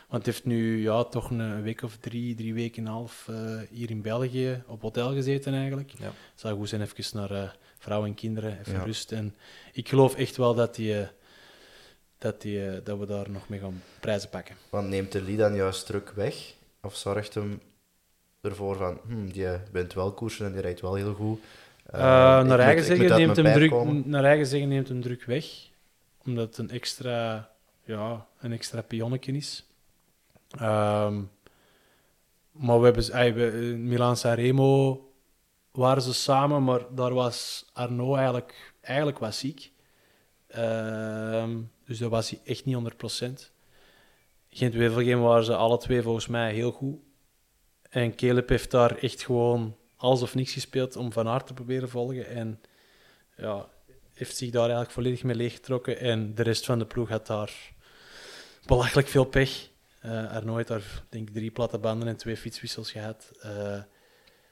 want 0.08 0.24
hij 0.24 0.32
heeft 0.32 0.46
nu 0.46 0.82
ja, 0.82 1.04
toch 1.04 1.30
een 1.30 1.62
week 1.62 1.82
of 1.82 1.96
drie, 1.96 2.34
drie 2.34 2.54
weken 2.54 2.82
en 2.82 2.88
een 2.88 2.94
half 2.94 3.28
eh, 3.28 3.60
hier 3.70 3.90
in 3.90 4.02
België 4.02 4.62
op 4.66 4.82
hotel 4.82 5.12
gezeten 5.12 5.54
eigenlijk. 5.54 5.90
Ja. 5.98 6.04
Het 6.04 6.40
zou 6.40 6.56
goed 6.56 6.68
zijn 6.68 6.80
even 6.80 7.04
naar 7.12 7.30
eh, 7.30 7.50
vrouwen 7.78 8.08
en 8.08 8.14
kinderen, 8.14 8.58
even 8.60 8.72
Ja. 8.72 8.82
rust. 8.82 9.12
En 9.12 9.34
ik 9.72 9.88
geloof 9.88 10.14
echt 10.14 10.36
wel 10.36 10.54
dat, 10.54 10.74
die, 10.74 11.00
eh, 11.00 11.08
dat, 12.18 12.40
die, 12.42 12.82
dat 12.82 12.98
we 12.98 13.06
daar 13.06 13.30
nog 13.30 13.48
mee 13.48 13.60
gaan 13.60 13.82
prijzen 14.00 14.28
pakken. 14.28 14.56
Want 14.70 14.88
neemt 14.88 15.12
de 15.12 15.22
Lee 15.22 15.36
dan 15.36 15.54
juist 15.54 15.86
druk 15.86 16.12
weg? 16.14 16.54
Of 16.82 16.96
zorgt 16.96 17.34
hem 17.34 17.60
ervoor 18.40 18.76
van, 18.76 19.00
hm, 19.06 19.26
die 19.26 19.46
bent 19.72 19.94
wel 19.94 20.12
koersen 20.12 20.46
en 20.46 20.52
die 20.52 20.60
rijdt 20.60 20.80
wel 20.80 20.94
heel 20.94 21.14
goed. 21.14 21.40
Naar, 21.90 22.58
eigen 22.58 22.76
moet 22.76 22.84
zeggen 22.84 23.18
neemt 23.18 23.36
hem 23.36 23.52
druk, 23.52 23.70
komen. 23.70 24.02
naar 24.06 24.24
eigen 24.24 24.46
zeggen 24.46 24.68
neemt 24.68 24.88
hem 24.88 25.00
druk 25.00 25.24
weg, 25.24 25.46
omdat 26.24 26.46
het 26.46 26.58
een 26.58 26.70
extra, 26.70 27.50
ja, 27.84 28.26
een 28.40 28.52
extra 28.52 28.82
pionnetje 28.82 29.32
is. 29.32 29.65
Ehm, 30.58 31.22
maar 32.50 32.80
we 32.80 32.86
hebben, 32.86 33.52
in 33.52 33.88
Milan 33.88 34.16
Sanremo 34.16 35.00
waren 35.70 36.02
ze 36.02 36.14
samen, 36.14 36.64
maar 36.64 36.94
daar 36.94 37.14
was 37.14 37.66
Arnaud 37.72 38.16
eigenlijk, 38.16 38.74
eigenlijk 38.80 39.18
was 39.18 39.38
ziek. 39.38 39.72
Ehm, 40.46 41.60
dus 41.84 41.98
dat 41.98 42.10
was 42.10 42.30
hij 42.30 42.40
echt 42.44 42.64
niet 42.64 42.74
100%. 42.74 43.52
Gent-Wevelgem 44.50 45.20
waren 45.20 45.44
ze 45.44 45.54
alle 45.56 45.78
twee 45.78 46.02
volgens 46.02 46.26
mij 46.26 46.52
heel 46.52 46.72
goed. 46.72 46.98
En 47.90 48.14
Caleb 48.14 48.48
heeft 48.48 48.70
daar 48.70 48.96
echt 48.96 49.22
gewoon 49.22 49.76
alles 49.96 50.22
of 50.22 50.34
niks 50.34 50.52
gespeeld 50.52 50.96
om 50.96 51.12
Van 51.12 51.28
Aert 51.28 51.46
te 51.46 51.54
proberen 51.54 51.88
volgen. 51.88 52.28
En 52.28 52.60
ja, 53.36 53.68
heeft 54.12 54.36
zich 54.36 54.50
daar 54.50 54.62
eigenlijk 54.62 54.90
volledig 54.90 55.22
mee 55.22 55.36
leeggetrokken. 55.36 55.98
En 55.98 56.34
de 56.34 56.42
rest 56.42 56.64
van 56.64 56.78
de 56.78 56.86
ploeg 56.86 57.08
had 57.08 57.26
daar 57.26 57.72
belachelijk 58.66 59.08
veel 59.08 59.24
pech. 59.24 59.68
Eh 60.06 60.30
Arnaud 60.34 60.56
heeft 60.56 60.68
daar 60.68 61.02
denk 61.08 61.28
ik 61.28 61.34
drie 61.34 61.50
platte 61.50 61.78
banden 61.78 62.08
en 62.08 62.16
twee 62.16 62.36
fietswissels 62.36 62.90
gehad. 62.90 63.30
Eh, 63.40 63.78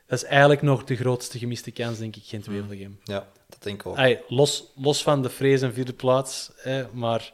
dat 0.06 0.18
is 0.18 0.24
eigenlijk 0.24 0.62
nog 0.62 0.84
de 0.84 0.96
grootste 0.96 1.38
gemiste 1.38 1.70
kans, 1.70 1.98
denk 1.98 2.16
ik, 2.16 2.22
Gent-Wevelgem. 2.26 2.98
Ja, 3.04 3.28
dat 3.48 3.62
denk 3.62 3.80
ik 3.80 3.86
ook. 3.86 3.96
Ay, 3.96 4.22
los, 4.28 4.72
los 4.76 5.02
van 5.02 5.22
de 5.22 5.30
vrees 5.30 5.62
en 5.62 5.72
vierde 5.74 5.92
plaats, 5.92 6.50
hè, 6.56 6.92
maar 6.92 7.32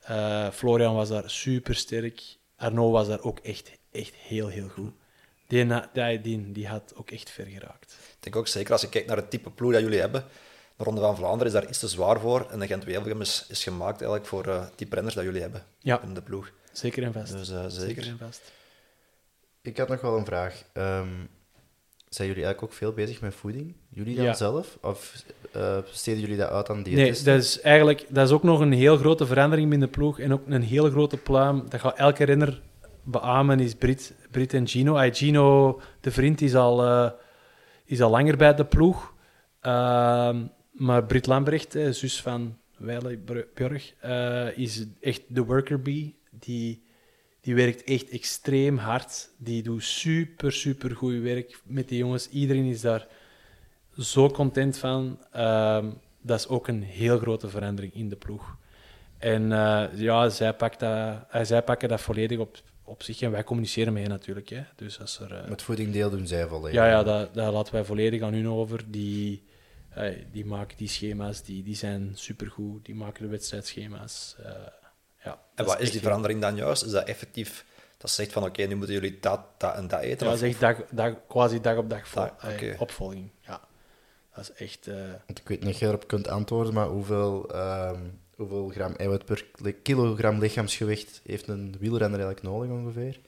eh, 0.00 0.50
Florian 0.50 0.94
was 0.94 1.08
daar 1.08 1.30
super 1.30 1.74
sterk. 1.74 2.22
Arnaud 2.56 2.92
was 2.92 3.08
daar 3.08 3.20
ook 3.22 3.38
echt, 3.38 3.70
echt 3.92 4.14
heel, 4.14 4.48
heel 4.48 4.68
goed. 4.68 4.92
Die, 5.46 5.66
die, 5.92 6.20
die, 6.20 6.52
die 6.52 6.68
had 6.68 6.92
ook 6.96 7.10
echt 7.10 7.30
ver 7.30 7.46
geraakt. 7.46 7.92
Ik 7.92 8.16
denk 8.22 8.36
ook 8.36 8.48
zeker 8.48 8.72
als 8.72 8.80
je 8.80 8.88
kijkt 8.88 9.08
naar 9.08 9.16
het 9.16 9.30
type 9.30 9.50
ploeg 9.50 9.72
dat 9.72 9.80
jullie 9.80 10.00
hebben. 10.00 10.24
De 10.76 10.84
Ronde 10.84 11.00
van 11.00 11.16
Vlaanderen 11.16 11.46
is 11.46 11.52
daar 11.52 11.68
iets 11.68 11.78
te 11.78 11.88
zwaar 11.88 12.20
voor. 12.20 12.46
En 12.50 12.58
de 12.58 12.66
Gent-Wevelgem 12.66 13.20
is, 13.20 13.44
is 13.48 13.62
gemaakt 13.62 13.96
eigenlijk 14.00 14.26
voor 14.26 14.46
eh 14.46 14.66
die 14.76 14.86
renners 14.90 15.14
dat 15.14 15.24
jullie 15.24 15.40
hebben 15.40 15.64
Ja. 15.78 16.02
in 16.02 16.14
de 16.14 16.22
ploeg. 16.22 16.50
Zeker 16.78 17.02
en 17.02 17.12
vast. 17.12 17.32
Dus 17.32 17.50
eh, 17.50 17.64
zeker. 17.68 18.06
en 18.06 18.18
vast. 18.18 18.52
Ik 19.62 19.76
had 19.76 19.88
nog 19.88 20.00
wel 20.00 20.16
een 20.18 20.24
vraag. 20.24 20.62
Ehm, 20.72 21.08
zijn 22.08 22.28
jullie 22.28 22.44
eigenlijk 22.44 22.62
ook 22.62 22.78
veel 22.78 22.92
bezig 22.92 23.20
met 23.20 23.34
voeding? 23.34 23.74
Jullie 23.88 24.16
dan 24.16 24.24
Ja. 24.24 24.32
zelf? 24.34 24.78
Of 24.82 25.24
eh 25.52 25.78
steden 25.90 26.20
jullie 26.20 26.36
dat 26.36 26.50
uit 26.50 26.68
aan 26.70 26.76
Nee, 26.82 26.84
diëtisten? 26.94 27.32
dat 27.32 27.42
is 27.42 27.60
eigenlijk 27.60 28.04
dat 28.08 28.26
is 28.26 28.32
ook 28.34 28.42
nog 28.42 28.60
een 28.60 28.72
heel 28.72 28.96
grote 28.96 29.26
verandering 29.26 29.68
binnen 29.70 29.88
de 29.88 29.94
ploeg. 29.98 30.18
En 30.20 30.32
ook 30.32 30.42
een 30.46 30.62
heel 30.62 30.90
grote 30.90 31.16
pluim. 31.16 31.68
Dat 31.68 31.80
gaat 31.80 31.96
elke 31.98 32.24
renner 32.24 32.60
beamen, 33.02 33.60
is 33.60 33.74
Brit, 33.74 34.14
Brit 34.30 34.54
en 34.54 34.68
Gino. 34.68 34.96
Ay, 34.96 35.14
Gino, 35.14 35.80
de 36.00 36.10
vriend, 36.10 36.40
is 36.40 36.54
al, 36.54 36.82
eh, 36.84 37.10
is 37.84 38.00
al 38.00 38.10
langer 38.10 38.36
bij 38.36 38.54
de 38.54 38.64
ploeg. 38.64 39.14
Ehm, 39.60 40.46
maar 40.72 41.04
Brit 41.04 41.26
Lambrecht, 41.26 41.72
zus 41.90 42.22
van 42.22 42.58
Weile 42.78 43.18
Björg, 43.54 43.94
eh, 44.00 44.58
is 44.58 44.84
echt 45.00 45.22
de 45.28 45.44
worker 45.44 45.82
bee. 45.82 46.17
Die, 46.38 46.82
die 47.40 47.54
werkt 47.54 47.84
echt 47.84 48.08
extreem 48.08 48.76
hard. 48.76 49.30
Die 49.36 49.62
doet 49.62 49.82
super, 49.82 50.52
super 50.52 50.96
goed 50.96 51.20
werk 51.20 51.60
met 51.64 51.88
die 51.88 51.98
jongens. 51.98 52.28
Iedereen 52.28 52.64
is 52.66 52.80
daar 52.80 53.06
zo 53.98 54.30
content 54.30 54.78
van. 54.78 55.18
Ehm, 55.32 55.90
dat 56.20 56.38
is 56.38 56.48
ook 56.48 56.68
een 56.68 56.82
heel 56.82 57.18
grote 57.18 57.48
verandering 57.48 57.94
in 57.94 58.08
de 58.08 58.16
ploeg. 58.16 58.56
En 59.18 59.52
eh, 59.52 59.84
ja, 59.94 60.28
zij, 60.28 60.54
pakt 60.54 60.80
dat, 60.80 61.18
eh, 61.30 61.44
zij 61.44 61.62
pakken 61.62 61.88
dat 61.88 62.00
volledig 62.00 62.38
op, 62.38 62.56
op 62.84 63.02
zich 63.02 63.20
en 63.20 63.30
wij 63.30 63.44
communiceren 63.44 63.92
mee 63.92 64.06
natuurlijk. 64.06 64.48
Hè. 64.48 64.62
Dus 64.76 65.00
als 65.00 65.20
er, 65.20 65.34
eh, 65.34 65.48
Met 65.48 65.62
voedingdeel 65.62 66.10
doen 66.10 66.26
zij 66.26 66.46
volledig. 66.46 66.74
ja, 66.74 66.86
ja 66.86 67.02
dat, 67.02 67.34
dat 67.34 67.52
laten 67.52 67.72
wij 67.72 67.84
volledig 67.84 68.22
aan 68.22 68.32
hun 68.32 68.48
over. 68.48 68.84
Die, 68.86 69.42
die 70.32 70.44
maken 70.44 70.76
die 70.76 70.88
schema's, 70.88 71.42
die, 71.42 71.62
die 71.62 71.76
zijn 71.76 72.10
supergoed. 72.14 72.84
Die 72.84 72.94
maken 72.94 73.22
de 73.22 73.28
wedstrijdschema's. 73.28 74.36
Ja, 75.28 75.38
En 75.54 75.64
dat 75.64 75.66
wat 75.66 75.80
is 75.80 75.90
die 75.90 76.00
verandering 76.00 76.40
dan 76.40 76.56
juist? 76.56 76.84
Is 76.84 76.90
dat 76.90 77.06
effectief 77.06 77.64
dat 77.96 78.10
zegt 78.10 78.32
van 78.32 78.44
oké, 78.44 78.62
nu 78.62 78.74
moeten 78.76 78.94
jullie 78.94 79.18
dat, 79.20 79.40
dat 79.58 79.74
en 79.74 79.88
dat 79.88 80.00
eten? 80.00 80.26
Ja, 80.26 80.32
dat 80.32 80.42
is 80.42 80.48
echt 80.50 80.60
dag, 80.60 80.76
dag, 80.90 81.12
quasi 81.28 81.60
dag 81.60 81.76
op 81.76 81.90
dag 81.90 82.08
vol, 82.08 82.22
Dag, 82.22 82.34
eh, 82.42 82.52
oké. 82.52 82.76
opvolging. 82.78 83.30
Ja. 83.40 83.60
Dat 84.34 84.50
is 84.50 84.64
echt... 84.66 84.86
eh, 84.86 84.94
Want 85.26 85.38
ik 85.38 85.48
weet 85.48 85.62
niet 85.64 85.74
of 85.74 85.80
je 85.80 85.86
erop 85.86 86.06
kunt 86.06 86.28
antwoorden, 86.28 86.74
maar 86.74 86.86
hoeveel, 86.86 87.50
ehm, 87.50 88.00
hoeveel 88.36 88.68
gram 88.68 88.92
eiwit 88.96 89.24
per 89.24 89.44
kilogram 89.82 90.38
lichaamsgewicht 90.38 91.20
heeft 91.26 91.48
een 91.48 91.74
wielrenner 91.78 92.20
eigenlijk 92.20 92.42
nodig 92.54 92.70
ongeveer? 92.70 93.18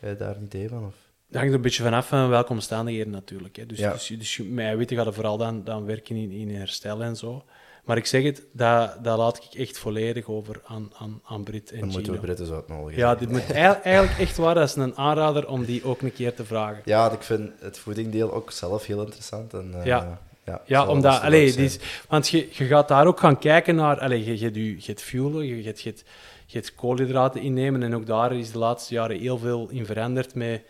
Heb 0.00 0.10
je 0.10 0.16
daar 0.24 0.36
een 0.36 0.42
idee 0.44 0.68
van? 0.68 0.86
Of? 0.86 0.94
Dat 1.26 1.36
hangt 1.42 1.48
er 1.48 1.54
een 1.54 1.60
beetje 1.62 1.82
vanaf 1.82 2.08
van 2.08 2.28
welke 2.28 2.50
omstandigheden 2.52 3.12
natuurlijk. 3.12 3.56
Hè. 3.56 3.66
Dus, 3.66 3.78
Ja. 3.78 3.92
dus, 3.92 4.06
dus 4.06 4.38
met 4.38 4.64
eiwitten 4.64 4.96
gaat 4.96 5.06
er 5.06 5.14
vooral 5.14 5.36
dan, 5.36 5.64
dan 5.64 5.84
werken 5.84 6.16
in, 6.16 6.30
in 6.30 6.50
herstel 6.54 7.02
en 7.02 7.16
zo. 7.16 7.44
Maar 7.84 7.96
ik 7.96 8.06
zeg 8.06 8.22
het, 8.22 8.42
dat, 8.52 8.96
dat 9.04 9.18
laat 9.18 9.36
ik 9.36 9.58
echt 9.60 9.78
volledig 9.78 10.26
over 10.28 10.60
aan, 10.66 10.90
aan, 10.98 11.20
aan 11.24 11.44
Brit 11.44 11.72
en 11.72 11.78
Dan 11.78 11.88
moeten 11.88 12.02
we 12.04 12.08
Gino. 12.10 12.20
Britten 12.20 12.46
zo 12.46 12.54
uitnodigen. 12.54 12.98
Ja, 12.98 13.14
dit 13.14 13.30
moet 13.30 13.50
eigenlijk, 13.82 14.18
echt 14.18 14.36
waar. 14.36 14.54
Dat 14.54 14.68
is 14.68 14.74
een 14.74 14.96
aanrader 14.96 15.48
om 15.48 15.64
die 15.64 15.84
ook 15.84 16.02
een 16.02 16.12
keer 16.12 16.34
te 16.34 16.44
vragen. 16.44 16.82
Ja, 16.84 17.10
ik 17.12 17.22
vind 17.22 17.50
het 17.60 17.78
voedingdeel 17.78 18.32
ook 18.32 18.50
zelf 18.50 18.86
heel 18.86 19.00
interessant. 19.02 19.54
En, 19.54 19.74
eh, 19.80 19.84
Ja. 19.86 20.20
ja, 20.66 20.86
omdat, 20.86 21.20
allee, 21.22 21.52
die 21.52 21.64
is- 21.64 21.78
want 22.08 22.28
je, 22.28 22.48
je 22.52 22.64
gaat 22.64 22.88
daar 22.88 23.06
ook 23.06 23.20
gaan 23.20 23.38
kijken 23.38 23.74
naar. 23.74 23.98
Allee, 24.00 24.24
je, 24.24 24.38
je, 24.38 24.64
je, 24.76 24.82
hebt 24.86 25.02
fuelen, 25.02 25.46
je, 25.46 25.56
je, 25.56 25.62
hebt- 25.64 25.80
je, 25.80 25.88
hebt- 25.88 26.04
je 26.46 26.72
koolhydraten 26.76 27.40
innemen. 27.40 27.82
En 27.82 27.94
ook 27.94 28.06
daar 28.06 28.32
is 28.32 28.52
de 28.52 28.58
laatste 28.58 28.94
jaren 28.94 29.18
heel 29.20 29.38
veel 29.38 29.68
in 29.70 29.86
veranderd 29.86 30.34
met 30.34 30.62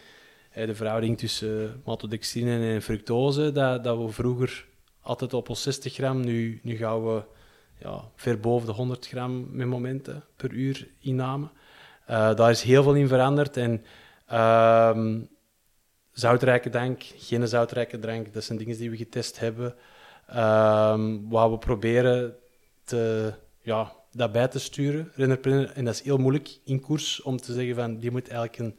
eh, 0.52 0.66
de 0.66 0.74
verhouding 0.74 1.18
tussen 1.18 1.80
maltodextrine 1.84 2.74
en 2.74 2.82
fructose. 2.82 3.52
Dat, 3.52 3.84
dat 3.84 3.98
we 3.98 4.08
vroeger 4.08 4.64
altijd 5.04 5.34
op 5.34 5.48
ons 5.48 5.62
60 5.62 5.94
gram, 5.94 6.20
nu, 6.20 6.60
nu 6.62 6.76
gaan 6.76 7.04
we 7.04 7.22
ja, 7.78 8.10
ver 8.16 8.40
boven 8.40 8.66
de 8.66 8.72
100 8.72 9.06
gram 9.06 9.46
met 9.50 9.66
momenten 9.66 10.24
per 10.36 10.50
uur 10.50 10.88
inname. 10.98 11.48
Eh, 12.06 12.34
daar 12.34 12.50
is 12.50 12.62
heel 12.62 12.82
veel 12.82 12.94
in 12.94 13.08
veranderd. 13.08 13.56
En 13.56 13.84
ehm, 14.26 15.20
zoutrijke 16.12 16.70
drank, 16.70 17.02
geen 17.02 17.48
zoutrijke 17.48 17.98
drank, 17.98 18.32
dat 18.32 18.44
zijn 18.44 18.58
dingen 18.58 18.76
die 18.76 18.90
we 18.90 18.96
getest 18.96 19.38
hebben. 19.38 19.74
Ehm, 20.26 21.28
waar 21.28 21.50
we 21.50 21.58
proberen 21.58 22.36
te, 22.84 23.34
ja, 23.62 23.92
dat 24.12 24.32
bij 24.32 24.48
te 24.48 24.58
sturen, 24.58 25.10
renner. 25.14 25.70
En 25.70 25.84
dat 25.84 25.94
is 25.94 26.02
heel 26.02 26.18
moeilijk 26.18 26.58
in 26.64 26.80
koers 26.80 27.22
om 27.22 27.36
te 27.36 27.52
zeggen 27.52 27.74
van 27.74 27.98
die 27.98 28.10
moet 28.10 28.28
eigenlijk 28.28 28.58
een, 28.58 28.78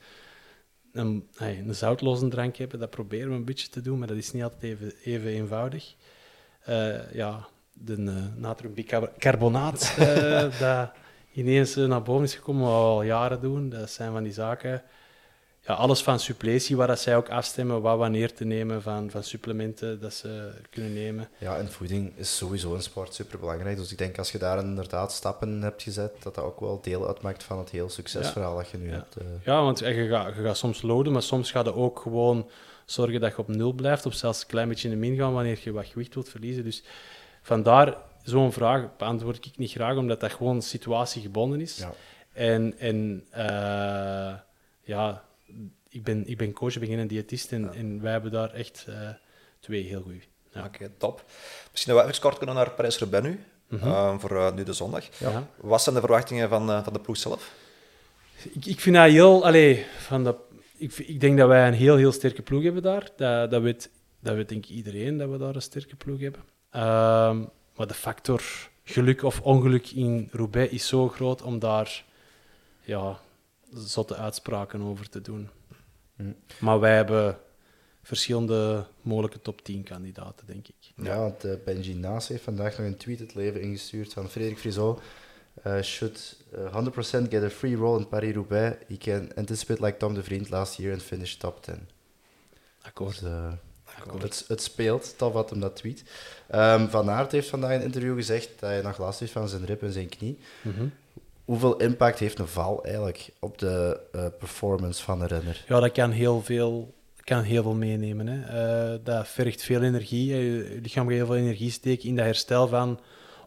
een, 0.92 1.30
een 1.66 1.76
zoutloze 1.76 2.28
drank 2.28 2.56
hebben. 2.56 2.80
Dat 2.80 2.90
proberen 2.90 3.30
we 3.30 3.36
een 3.36 3.46
beetje 3.46 3.70
te 3.70 3.82
doen, 3.82 4.00
maar 4.00 4.08
dat 4.08 4.18
is 4.18 4.32
niet 4.32 4.44
altijd 4.44 4.64
even, 4.64 4.94
even 5.04 5.30
eenvoudig. 5.30 5.96
Eh, 6.66 7.12
ja, 7.14 7.46
de 7.74 7.96
uh, 7.98 8.14
natriumbicarbonaat, 8.36 9.94
eh, 9.98 10.42
dat 10.60 10.90
ineens 11.34 11.76
eh, 11.76 11.86
naar 11.86 12.02
boven 12.02 12.24
is 12.24 12.36
gekomen, 12.36 12.62
wat 12.64 12.72
we 12.72 12.78
al 12.78 13.02
jaren 13.04 13.42
doen. 13.42 13.70
Dat 13.70 13.90
zijn 13.90 14.12
van 14.12 14.24
die 14.24 14.34
zaken. 14.34 14.84
Ja, 15.62 15.74
alles 15.74 16.04
van 16.04 16.20
suppletie, 16.20 16.76
waar 16.76 16.88
dat 16.88 17.00
zij 17.00 17.16
ook 17.16 17.30
afstemmen, 17.30 17.82
wat 17.82 17.98
wanneer 17.98 18.34
te 18.34 18.44
nemen 18.46 18.82
van, 18.82 19.10
van 19.10 19.24
supplementen 19.24 20.00
dat 20.02 20.14
ze 20.14 20.52
kunnen 20.70 20.94
nemen. 20.94 21.28
Ja, 21.38 21.58
en 21.58 21.72
voeding 21.72 22.12
is 22.16 22.38
sowieso 22.38 22.74
in 22.74 22.82
sport 22.82 23.14
superbelangrijk. 23.14 23.78
Dus 23.78 23.92
ik 23.92 23.98
denk 23.98 24.18
als 24.18 24.32
je 24.32 24.38
daar 24.38 24.60
inderdaad 24.60 25.12
stappen 25.12 25.50
in 25.50 25.62
hebt 25.62 25.84
gezet, 25.84 26.12
dat 26.24 26.36
dat 26.36 26.44
ook 26.44 26.60
wel 26.60 26.80
deel 26.82 27.08
uitmaakt 27.08 27.44
van 27.44 27.58
het 27.58 27.70
heel 27.70 27.90
succesverhaal 27.90 28.56
dat 28.56 28.70
je 28.70 28.78
nu 28.78 28.88
Ja. 28.88 28.94
hebt. 28.94 29.16
eh. 29.16 29.24
Ja, 29.44 29.62
want 29.62 29.80
je 29.80 30.08
gaat, 30.08 30.36
je 30.36 30.42
gaat 30.44 30.58
soms 30.58 30.82
loaden, 30.82 31.14
maar 31.14 31.22
soms 31.24 31.52
ga 31.52 31.60
je 31.64 31.74
ook 31.76 32.00
gewoon 32.00 32.50
zorgen 32.86 33.20
dat 33.20 33.32
je 33.32 33.38
op 33.38 33.48
nul 33.48 33.74
blijft, 33.74 34.06
of 34.06 34.14
zelfs 34.14 34.42
een 34.42 34.48
klein 34.48 34.68
beetje 34.68 34.90
in 34.90 34.94
de 34.94 35.00
min 35.00 35.16
gaan 35.18 35.34
wanneer 35.34 35.60
je 35.64 35.72
wat 35.72 35.86
gewicht 35.86 36.14
wilt 36.14 36.30
verliezen. 36.30 36.64
Dus 36.64 36.84
vandaar 37.42 37.98
zo'n 38.24 38.52
vraag 38.52 38.98
beantwoord 38.98 39.46
ik 39.46 39.58
niet 39.58 39.72
graag, 39.72 39.98
omdat 39.98 40.20
dat 40.20 40.32
gewoon 40.32 40.62
situatiegebonden 40.62 41.62
is. 41.62 41.78
Ja. 41.78 41.94
En, 42.34 42.80
en 42.80 43.26
eh, 43.30 44.34
ja, 44.84 45.24
ik 45.90 46.04
ben, 46.04 46.28
ik 46.28 46.38
ben 46.38 46.54
coach, 46.54 46.74
ik 46.74 46.80
ben 46.80 46.98
geen 46.98 47.08
diëtist 47.08 47.52
en, 47.52 47.74
en 47.74 48.02
wij 48.02 48.12
hebben 48.12 48.32
daar 48.32 48.54
echt 48.54 48.86
eh, 48.88 49.10
twee 49.60 49.84
heel 49.84 50.02
goede. 50.02 50.20
Ja. 50.54 50.66
Oké, 50.66 50.90
top. 50.98 51.24
Misschien 51.72 51.94
dat 51.94 52.04
we 52.04 52.10
even 52.10 52.22
kort 52.22 52.38
kunnen 52.38 52.56
naar 52.56 52.72
Parijs-Roubaix 52.72 53.28
nu, 53.28 53.44
eh, 53.82 54.20
voor 54.20 54.38
eh, 54.38 54.54
nu 54.54 54.64
de 54.64 54.74
zondag. 54.74 55.06
Wat 55.56 55.82
zijn 55.82 55.96
de 55.96 56.02
verwachtingen 56.02 56.50
van, 56.50 56.84
van 56.84 56.94
de 56.94 57.00
ploeg 57.00 57.18
zelf? 57.18 57.52
Ik, 58.44 58.66
ik 58.66 58.80
vind 58.80 58.96
dat 58.96 59.10
heel... 59.10 59.46
Allee, 59.46 59.86
van 59.98 60.24
dat, 60.24 60.38
ik, 60.78 60.98
ik 60.98 61.20
denk 61.20 61.38
dat 61.38 61.48
wij 61.48 61.68
een 61.68 61.74
heel, 61.74 61.96
heel 61.96 62.12
sterke 62.12 62.42
ploeg 62.42 62.64
hebben 62.64 62.82
daar. 62.82 63.10
Dat, 63.18 63.52
dat, 63.52 63.62
weet, 63.62 63.90
dat 64.20 64.36
weet 64.36 64.50
denk 64.50 64.66
ik 64.66 64.72
iedereen, 64.72 65.18
dat 65.18 65.30
we 65.30 65.38
daar 65.38 65.56
een 65.56 65.62
sterke 65.62 65.96
ploeg 65.96 66.20
hebben. 66.20 66.42
Ehm, 66.70 67.44
maar 67.76 67.88
de 67.88 67.94
factor 67.94 68.44
geluk 68.84 69.24
of 69.24 69.42
ongeluk 69.42 69.92
in 69.92 70.30
Roubaix 70.32 70.72
is 70.72 70.88
zo 70.88 71.08
groot 71.10 71.42
om 71.42 71.60
daar 71.60 72.04
ja, 72.82 73.20
zotte 73.74 74.16
uitspraken 74.16 74.82
over 74.82 75.10
te 75.10 75.22
doen. 75.22 75.50
Hm. 76.16 76.32
Maar 76.60 76.80
wij 76.80 76.96
hebben 76.96 77.38
verschillende 78.02 78.86
mogelijke 79.02 79.42
top 79.42 79.62
10 79.62 79.84
kandidaten, 79.84 80.48
denk 80.48 80.68
ik. 80.68 80.92
Ja, 80.96 81.20
want 81.20 81.44
eh, 81.44 81.54
Benji 81.66 81.96
Naas 81.96 82.28
heeft 82.28 82.44
vandaag 82.44 82.78
nog 82.78 82.88
een 82.88 82.98
tweet 82.98 83.20
het 83.20 83.36
leven 83.36 83.62
ingestuurd 83.62 84.14
van 84.14 84.30
Frederik 84.30 84.60
Friso. 84.60 85.00
Eh, 85.64 85.82
should 85.82 86.38
uh, 86.56 86.84
100% 86.84 87.30
get 87.30 87.44
a 87.44 87.50
free 87.50 87.76
roll 87.76 87.98
in 87.98 88.08
Paris-Roubaix, 88.08 88.78
he 88.88 88.98
can 88.98 89.32
anticipate 89.36 89.82
like 89.82 89.98
Tom 89.98 90.14
de 90.14 90.24
Vriend 90.24 90.50
last 90.50 90.78
year 90.78 90.94
and 90.94 91.04
finish 91.04 91.36
top 91.36 91.64
10. 91.64 91.88
Akkoord. 92.82 93.20
Dus, 93.20 93.30
eh, 93.30 93.52
Akkoord. 93.98 94.22
het, 94.22 94.46
het 94.48 94.62
speelt, 94.62 95.18
tof 95.18 95.34
wat 95.34 95.50
hem 95.50 95.60
dat 95.60 95.76
tweet. 95.76 96.04
Ehm, 96.48 96.88
van 96.88 97.10
Aert 97.10 97.32
heeft 97.32 97.50
vandaag 97.50 97.72
in 97.72 97.80
een 97.80 97.86
interview 97.86 98.16
gezegd 98.16 98.50
dat 98.60 98.70
hij 98.70 98.82
nog 98.82 98.98
last 98.98 99.20
heeft 99.20 99.32
van 99.32 99.50
zijn 99.50 99.66
rib 99.66 99.82
en 99.82 99.92
zijn 99.92 100.10
knie. 100.10 100.40
Mhm. 100.62 100.88
Hoeveel 101.46 101.78
impact 101.78 102.20
heeft 102.20 102.40
een 102.40 102.48
val 102.48 102.84
eigenlijk 102.84 103.30
op 103.40 103.58
de 103.58 104.00
eh, 104.12 104.26
performance 104.40 105.04
van 105.04 105.22
een 105.22 105.28
renner? 105.28 105.64
Ja, 105.68 105.80
dat 105.80 105.92
kan 105.92 106.12
heel 106.12 106.42
veel, 106.42 106.94
kan 107.24 107.42
heel 107.42 107.64
veel 107.64 107.74
meenemen. 107.74 108.28
Hè. 108.28 108.42
Eh, 108.94 109.00
dat 109.04 109.28
vergt 109.28 109.62
veel 109.62 109.82
energie. 109.82 110.36
Je 110.36 110.80
lichaam 110.82 111.08
gaat 111.08 111.16
heel 111.16 111.26
veel 111.26 111.36
energie 111.36 111.72
steken 111.72 112.10
in 112.10 112.16
dat 112.16 112.26
herstel 112.26 112.68
van 112.68 113.00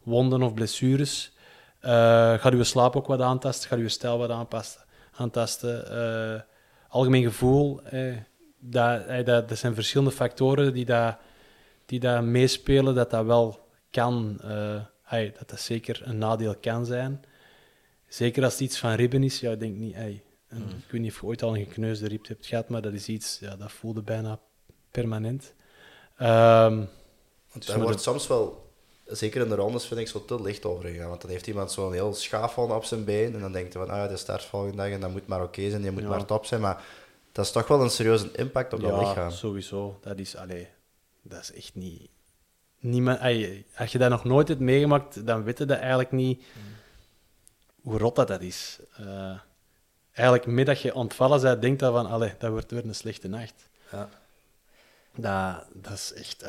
wonden 0.03 0.43
of 0.43 0.55
blessures. 0.55 1.33
Eh 1.81 2.35
gaat 2.35 2.53
uw 2.53 2.62
slaap 2.62 2.97
ook 2.97 3.07
wat 3.07 3.20
aantasten, 3.20 3.68
gaat 3.68 3.79
uw 3.79 3.89
stijl 3.89 4.18
wat 4.18 4.31
aanpassen, 4.31 4.85
aantasten. 5.12 5.91
Eh, 5.91 6.41
algemeen 6.89 7.22
gevoel, 7.22 7.83
eh, 7.83 8.16
dat, 8.59 9.07
eh, 9.07 9.24
dat, 9.24 9.49
dat 9.49 9.59
zijn 9.59 9.74
verschillende 9.74 10.12
factoren 10.12 10.72
die, 10.72 10.85
dat, 10.85 11.16
die 11.87 12.01
dat 12.01 12.22
meespelen, 12.22 12.95
dat 12.95 13.11
dat 13.11 13.24
wel 13.24 13.68
kan, 13.91 14.39
eh, 14.43 14.81
hey, 15.03 15.33
dat 15.39 15.49
dat 15.49 15.61
zeker 15.61 16.01
een 16.05 16.18
nadeel 16.18 16.57
kan 16.57 16.87
zijn. 16.87 17.24
Zeker 18.07 18.45
als 18.45 18.53
het 18.53 18.62
iets 18.62 18.79
van 18.79 18.93
ribben 18.93 19.22
is, 19.22 19.41
ja, 19.41 19.51
ik 19.51 19.61
denk 19.61 19.76
niet, 19.76 19.95
hey, 19.95 20.22
en 20.49 20.59
ik 20.59 20.91
weet 20.91 21.01
niet 21.01 21.11
of 21.11 21.20
je 21.20 21.26
ooit 21.26 21.43
al 21.43 21.57
een 21.57 21.64
gekneusde 21.64 22.09
rib 22.09 22.26
hebt 22.29 22.47
gehad, 22.47 22.68
maar 22.68 22.83
dat 22.83 22.93
is 22.93 23.09
iets, 23.09 23.39
ja, 23.41 23.57
dat 23.57 23.72
voelde 23.72 24.03
bijna 24.03 24.41
permanent. 24.91 25.55
Dus 27.53 27.66
daar 27.66 27.76
maar 27.76 27.87
wordt 27.87 28.01
soms 28.01 28.26
wel, 28.26 28.68
zeker 29.11 29.43
in 29.43 29.49
de 29.49 29.55
rondes, 29.55 29.87
vind 29.87 30.01
ik 30.01 30.09
zo 30.09 30.25
te 30.25 30.43
licht 30.43 30.65
over 30.65 30.89
gegaan. 30.89 31.09
Want 31.09 31.21
dan 31.21 31.31
heeft 31.31 31.47
iemand 31.47 31.73
zo'n 31.73 31.93
heel 31.93 32.15
schaafval 32.15 32.71
op 32.71 32.85
zijn 32.85 33.05
been 33.05 33.35
en 33.35 33.41
dan 33.41 33.53
denkt 33.53 33.75
hij 33.75 33.87
van, 33.87 33.95
ah 33.95 34.09
de 34.09 34.17
start 34.17 34.45
volgende 34.45 34.77
dag 34.77 34.89
en 34.91 35.01
dat 35.01 35.11
moet 35.11 35.27
maar 35.27 35.43
oké 35.43 35.71
zijn, 35.71 35.83
die 35.83 35.91
moet 35.91 36.03
Ja. 36.03 36.09
maar 36.09 36.25
top 36.25 36.47
zijn. 36.47 36.61
Maar 36.61 36.85
dat 37.33 37.45
is 37.45 37.53
toch 37.53 37.67
wel 37.69 37.83
een 37.83 37.91
serieuze 37.91 38.31
impact 38.33 38.73
op 38.73 38.81
dat 38.81 38.91
ja, 38.91 38.99
lichaam. 38.99 39.31
sowieso. 39.31 39.99
Dat 40.03 40.19
is, 40.19 40.37
allee, 40.37 40.69
dat 41.23 41.41
is 41.41 41.53
echt 41.53 41.75
niet... 41.75 42.09
Niemand, 42.81 43.21
als 43.77 43.93
je 43.93 43.99
dat 43.99 44.11
nog 44.11 44.25
nooit 44.25 44.49
hebt 44.49 44.61
meegemaakt, 44.61 45.27
dan 45.27 45.43
weet 45.43 45.59
je 45.59 45.65
dat 45.65 45.79
eigenlijk 45.79 46.13
niet 46.13 46.45
hoe 47.83 47.99
rot 47.99 48.17
dat, 48.17 48.29
dat 48.29 48.41
is. 48.41 48.79
Eh, 48.97 49.39
eigenlijk, 50.13 50.47
met 50.47 50.67
dat 50.67 50.81
je 50.81 50.95
ontvallen 50.95 51.41
bent, 51.41 51.63
denkt 51.63 51.81
dat 51.81 51.93
van, 51.93 52.07
allee, 52.07 52.33
dat 52.39 52.51
wordt 52.51 52.71
weer 52.71 52.85
een 52.85 52.95
slechte 52.95 53.29
nacht. 53.29 53.69
Ja. 53.93 54.09
Dat, 55.15 55.65
dat 55.83 55.93
is 55.93 56.13
echt... 56.13 56.45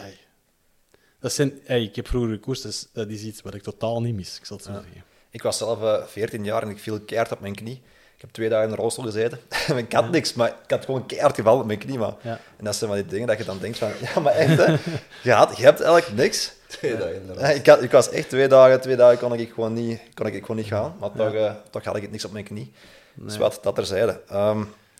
Dat 1.20 1.34
zijn, 1.34 1.60
ey, 1.66 1.84
ik 1.84 1.96
heb 1.96 2.08
vroeger 2.08 2.32
gekoerst, 2.32 2.64
dus 2.64 2.88
dat 2.94 3.08
is 3.10 3.24
iets 3.24 3.42
wat 3.42 3.54
ik 3.54 3.62
totaal 3.64 4.02
niet 4.02 4.16
mis, 4.16 4.38
ik 4.38 4.46
zal 4.46 4.58
het 4.58 4.66
zo 4.66 4.72
Ja. 4.72 4.82
zeggen. 4.82 5.04
Ik 5.32 5.42
was 5.42 5.58
zelf 5.58 5.82
eh, 5.82 6.04
14 6.06 6.44
jaar 6.44 6.62
en 6.62 6.70
ik 6.70 6.80
viel 6.80 7.00
keihard 7.00 7.32
op 7.32 7.40
mijn 7.40 7.56
knie. 7.56 7.82
Ik 8.16 8.22
heb 8.26 8.30
twee 8.34 8.50
dagen 8.50 8.70
in 8.70 8.76
de 8.76 8.82
rolstoel 8.82 9.06
gezeten. 9.06 9.40
En 9.68 9.78
ik 9.86 9.94
had 9.94 10.12
niks, 10.12 10.34
maar 10.34 10.48
ik 10.64 10.70
had 10.72 10.86
gewoon 10.86 11.06
keihard 11.06 11.36
gevallen 11.36 11.60
op 11.62 11.66
mijn 11.66 11.80
knie. 11.80 11.98
Maar. 11.98 12.14
Ja. 12.22 12.40
En 12.58 12.66
dat 12.66 12.76
zijn 12.76 12.90
van 12.90 13.00
die 13.00 13.10
dingen 13.10 13.28
dat 13.28 13.38
je 13.38 13.44
dan 13.44 13.60
denkt 13.60 13.78
van... 13.78 13.92
Ja, 14.02 14.20
maar 14.20 14.34
echt, 14.34 14.66
hè. 14.66 14.76
Je, 15.24 15.32
had, 15.32 15.58
je 15.58 15.64
hebt 15.64 15.82
eigenlijk 15.82 16.14
niks. 16.22 16.52
Twee 16.68 16.98
dagen 16.98 17.16
inderdaad. 17.16 17.56
Ik, 17.56 17.66
had, 17.66 17.82
ik 17.84 17.92
was 17.92 18.10
echt 18.10 18.30
twee 18.30 18.48
dagen, 18.48 18.82
twee 18.82 18.96
dagen 18.96 19.18
kon 19.20 19.34
ik 19.34 19.52
gewoon 19.54 19.74
niet, 19.74 20.02
kon 20.14 20.26
ik 20.26 20.42
gewoon 20.42 20.56
niet 20.58 20.66
gaan. 20.66 20.96
Maar 21.00 21.12
toch, 21.12 21.34
eh, 21.34 21.54
toch 21.70 21.84
had 21.84 21.96
ik 21.96 22.02
het 22.02 22.12
niks 22.12 22.26
op 22.26 22.32
mijn 22.32 22.46
knie. 22.46 22.72
Dus 23.14 23.38
wat 23.38 23.60
dat 23.62 23.76
terzijde. 23.76 24.22
Ehm 24.28 24.58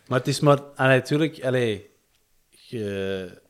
Maar 0.08 0.18
het 0.20 0.28
is 0.28 0.40
maar... 0.40 0.60
Allee, 0.76 0.98
natuurlijk, 0.98 1.44
allee, 1.44 1.90
je, 2.50 3.42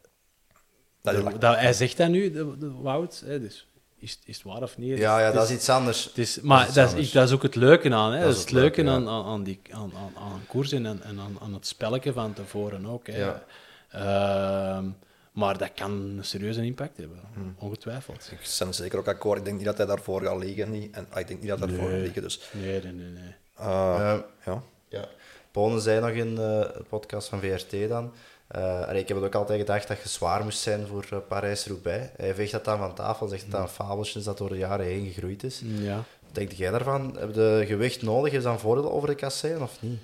dat 1.02 1.14
is 1.14 1.24
dat, 1.39 1.56
hij 1.56 1.74
zegt 1.74 1.97
dat 1.97 2.10
nu, 2.10 2.32
de, 2.32 2.58
de 2.58 2.72
Wout, 2.72 3.24
hè, 3.26 3.39
dus 3.39 3.68
is, 3.97 4.20
is 4.26 4.36
het 4.36 4.45
waar 4.45 4.62
of 4.62 4.78
niet? 4.78 4.97
Ja, 4.97 5.20
ja, 5.20 5.32
dat 5.32 5.50
is 5.50 5.56
iets 5.56 5.70
anders. 5.70 6.04
Het 6.04 6.18
is, 6.18 6.41
maar 6.41 6.66
dat 6.66 6.76
is, 6.78 6.84
anders. 6.89 7.08
ik- 7.08 7.14
dat 7.14 7.28
is 7.28 7.34
ook 7.34 7.43
het 7.43 7.56
leuke 7.56 7.93
aan. 7.93 8.12
Hè? 8.14 8.20
Dat, 8.20 8.30
is 8.30 8.36
is 8.36 8.41
het 8.41 8.52
leuke 8.52 8.84
leuke, 8.84 8.89
ja. 8.89 8.95
aan, 8.95 9.08
aan, 9.08 9.26
aan, 9.26 9.43
die, 9.43 9.60
aan, 9.72 9.91
aan, 9.95 10.12
aan 10.24 10.32
een 10.32 10.47
koers 10.47 10.72
en, 10.72 10.86
en 10.86 11.02
aan, 11.20 11.38
aan 11.41 11.54
het 11.54 11.68
spelletje 11.68 12.14
van 12.14 12.34
tevoren 12.34 12.86
ook. 12.86 13.08
Hè? 13.08 13.18
Ja. 13.18 13.43
Ehm, 13.89 14.86
maar 15.32 15.58
dat 15.58 15.72
kan 15.76 15.91
een 15.91 16.20
serieuze 16.26 16.66
impact 16.66 16.97
hebben, 16.97 17.20
Hmm. 17.34 17.56
ongetwijfeld. 17.60 18.30
Ik 18.32 18.56
ben 18.60 18.74
zeker 18.74 19.00
ook 19.00 19.08
akkoord. 19.08 19.38
Ik 19.39 19.45
denk 19.45 19.58
niet 19.58 19.66
dat 19.66 19.78
hij 19.78 19.86
daarvoor 19.86 20.22
gaat 20.22 20.38
liggen. 20.43 20.72
Niet. 20.72 20.95
En 20.95 21.08
ah, 21.10 21.20
ik 21.20 21.28
denk 21.28 21.39
niet 21.39 21.50
dat 21.50 21.60
hij 21.60 21.68
daarvoor 21.68 21.86
gaat 21.86 21.95
Nee. 21.95 22.04
liggen. 22.04 22.22
Dus, 22.22 22.39
Nee, 22.52 22.82
nee, 22.84 22.93
nee. 22.93 23.10
nee. 23.12 23.36
eh, 23.56 24.12
Eh, 24.14 24.20
ja. 24.45 24.62
Ja. 24.89 25.08
Bonen 25.52 25.82
zei 25.82 26.00
nog 26.00 26.10
in 26.10 26.30
eh, 26.30 26.36
de 26.38 26.84
podcast 26.89 27.28
van 27.30 27.39
VRT 27.39 27.89
dan. 27.89 28.14
Eh, 28.50 28.82
ik 28.93 29.08
heb 29.08 29.18
het 29.18 29.26
ook 29.26 29.36
altijd 29.36 29.60
gedacht 29.60 29.88
dat 29.88 30.02
je 30.04 30.10
zwaar 30.10 30.43
moest 30.43 30.60
zijn 30.60 30.88
voor 30.88 31.06
eh, 31.12 31.18
Parijs-Roubaix. 31.28 32.08
Hij 32.18 32.34
veegt 32.36 32.52
dat 32.52 32.66
dan 32.66 32.78
van 32.78 32.93
tafel, 32.95 33.28
zegt 33.28 33.41
dat 33.41 33.52
dat 33.52 33.62
een 33.62 33.68
fabeltje 33.86 34.20
is 34.20 34.26
dat 34.26 34.38
door 34.38 34.50
de 34.50 34.58
jaren 34.58 34.86
heen 34.86 35.06
gegroeid 35.06 35.43
is. 35.43 35.62
Ja. 35.66 35.95
Wat 35.95 36.36
denk 36.36 36.52
jij 36.52 36.72
daarvan? 36.72 37.16
Heb 37.20 37.36
je 37.36 37.64
gewicht 37.68 38.02
nodig? 38.02 38.34
Is 38.34 38.43
dat 38.43 38.54
een 38.54 38.60
voordeel 38.60 38.91
over 38.91 39.08
de 39.08 39.16
kasseien 39.16 39.62
of 39.62 39.78
niet? 39.82 40.00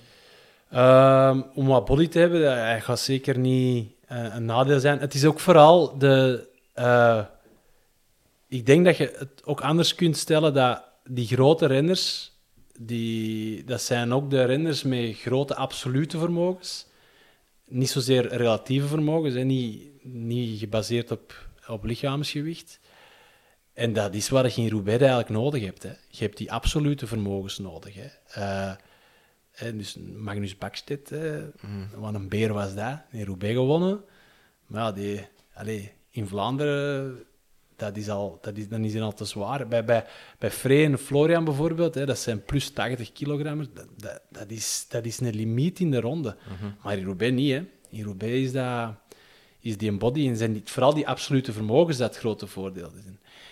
Ehm, 0.72 1.42
om 1.54 1.68
wat 1.68 1.86
body 1.86 2.08
te 2.08 2.20
hebben, 2.20 2.42
dat 2.42 2.54
hij 2.54 2.82
gaat 2.82 3.00
zeker 3.00 3.38
niet 3.38 3.90
eh, 4.08 4.24
een 4.36 4.46
nadeel 4.46 4.80
zijn. 4.80 5.00
Het 5.00 5.14
is 5.14 5.26
ook 5.26 5.40
vooral 5.40 5.98
de. 5.98 6.48
eh, 6.74 7.20
ik 8.48 8.66
denk 8.66 8.86
dat 8.86 8.98
je 8.98 9.16
het 9.18 9.42
ook 9.46 9.62
anders 9.62 9.96
kunt 9.96 10.18
stellen 10.18 10.54
dat 10.54 10.84
die 11.10 11.28
grote 11.28 11.66
renners, 11.66 12.32
die, 12.80 13.64
dat 13.64 13.82
zijn 13.82 14.14
ook 14.14 14.30
de 14.30 14.44
renners 14.44 14.84
met 14.84 15.16
grote 15.18 15.56
absolute 15.56 16.18
vermogens. 16.18 16.86
Niet 17.68 17.90
zozeer 17.90 18.28
relatieve 18.28 18.88
vermogens, 18.88 19.34
hè, 19.34 19.44
niet, 19.44 20.04
niet 20.04 20.60
gebaseerd 20.60 21.12
op, 21.12 21.50
op 21.68 21.84
lichaamsgewicht. 21.84 22.80
En 23.74 23.94
dat 23.94 24.14
is 24.14 24.30
wat 24.30 24.56
je 24.56 24.62
in 24.62 24.70
Roubaix 24.70 25.00
eigenlijk 25.00 25.30
nodig 25.30 25.64
hebt. 25.64 25.84
Hè. 25.84 25.90
Je 25.90 26.24
hebt 26.24 26.38
die 26.38 26.52
absolute 26.52 27.08
vermogens 27.08 27.58
nodig. 27.58 27.94
Hè. 27.96 28.08
Eh, 28.42 28.76
en 29.52 29.78
dus 29.78 29.98
Magnus 30.16 30.58
Bakstedt, 30.58 31.12
eh, 31.12 31.44
wat 31.96 32.14
een 32.14 32.30
beer 32.30 32.54
was 32.54 32.76
dat, 32.76 33.00
in 33.12 33.26
Roubaix 33.26 33.56
gewonnen. 33.56 34.04
Maar 34.68 34.82
ja, 34.82 34.92
die, 34.92 35.28
allee, 35.54 35.92
in 36.10 36.28
Vlaanderen, 36.28 37.24
dat 37.76 37.98
is 37.98 38.10
al, 38.10 38.38
dat 38.42 38.58
is, 38.58 38.68
dan 38.68 38.84
is 38.84 38.94
hij 38.94 39.02
al 39.02 39.14
te 39.14 39.26
zwaar. 39.26 39.68
Bij, 39.68 39.86
bij, 39.86 40.06
bij 40.40 40.52
Frey 40.52 40.86
en 40.86 40.98
Florian 40.98 41.44
bijvoorbeeld, 41.44 41.96
hè, 41.96 42.06
dat 42.06 42.20
zijn 42.20 42.44
plus 42.44 42.70
80 42.70 43.12
kilogrammers. 43.12 43.68
Dat, 43.74 43.88
dat, 43.98 44.22
dat, 44.30 44.52
is, 44.52 44.86
dat 44.90 45.06
is 45.06 45.20
een 45.20 45.36
limiet 45.36 45.80
in 45.80 45.92
de 45.92 46.00
ronde. 46.00 46.36
Maar 46.84 46.98
in 46.98 47.06
Roubaix 47.06 47.34
niet. 47.34 47.52
Hè. 47.52 47.64
In 47.90 48.04
Roubaix 48.04 48.34
is, 48.34 48.52
dat, 48.52 48.94
is 49.60 49.78
die 49.78 49.92
body 49.92 50.28
en 50.28 50.38
zijn 50.38 50.54
die, 50.54 50.62
vooral 50.66 50.94
die 50.94 51.08
absolute 51.08 51.54
vermogens 51.54 51.98
dat 51.98 52.18
grote 52.18 52.48
voordeel 52.48 52.92
is. 52.96 53.04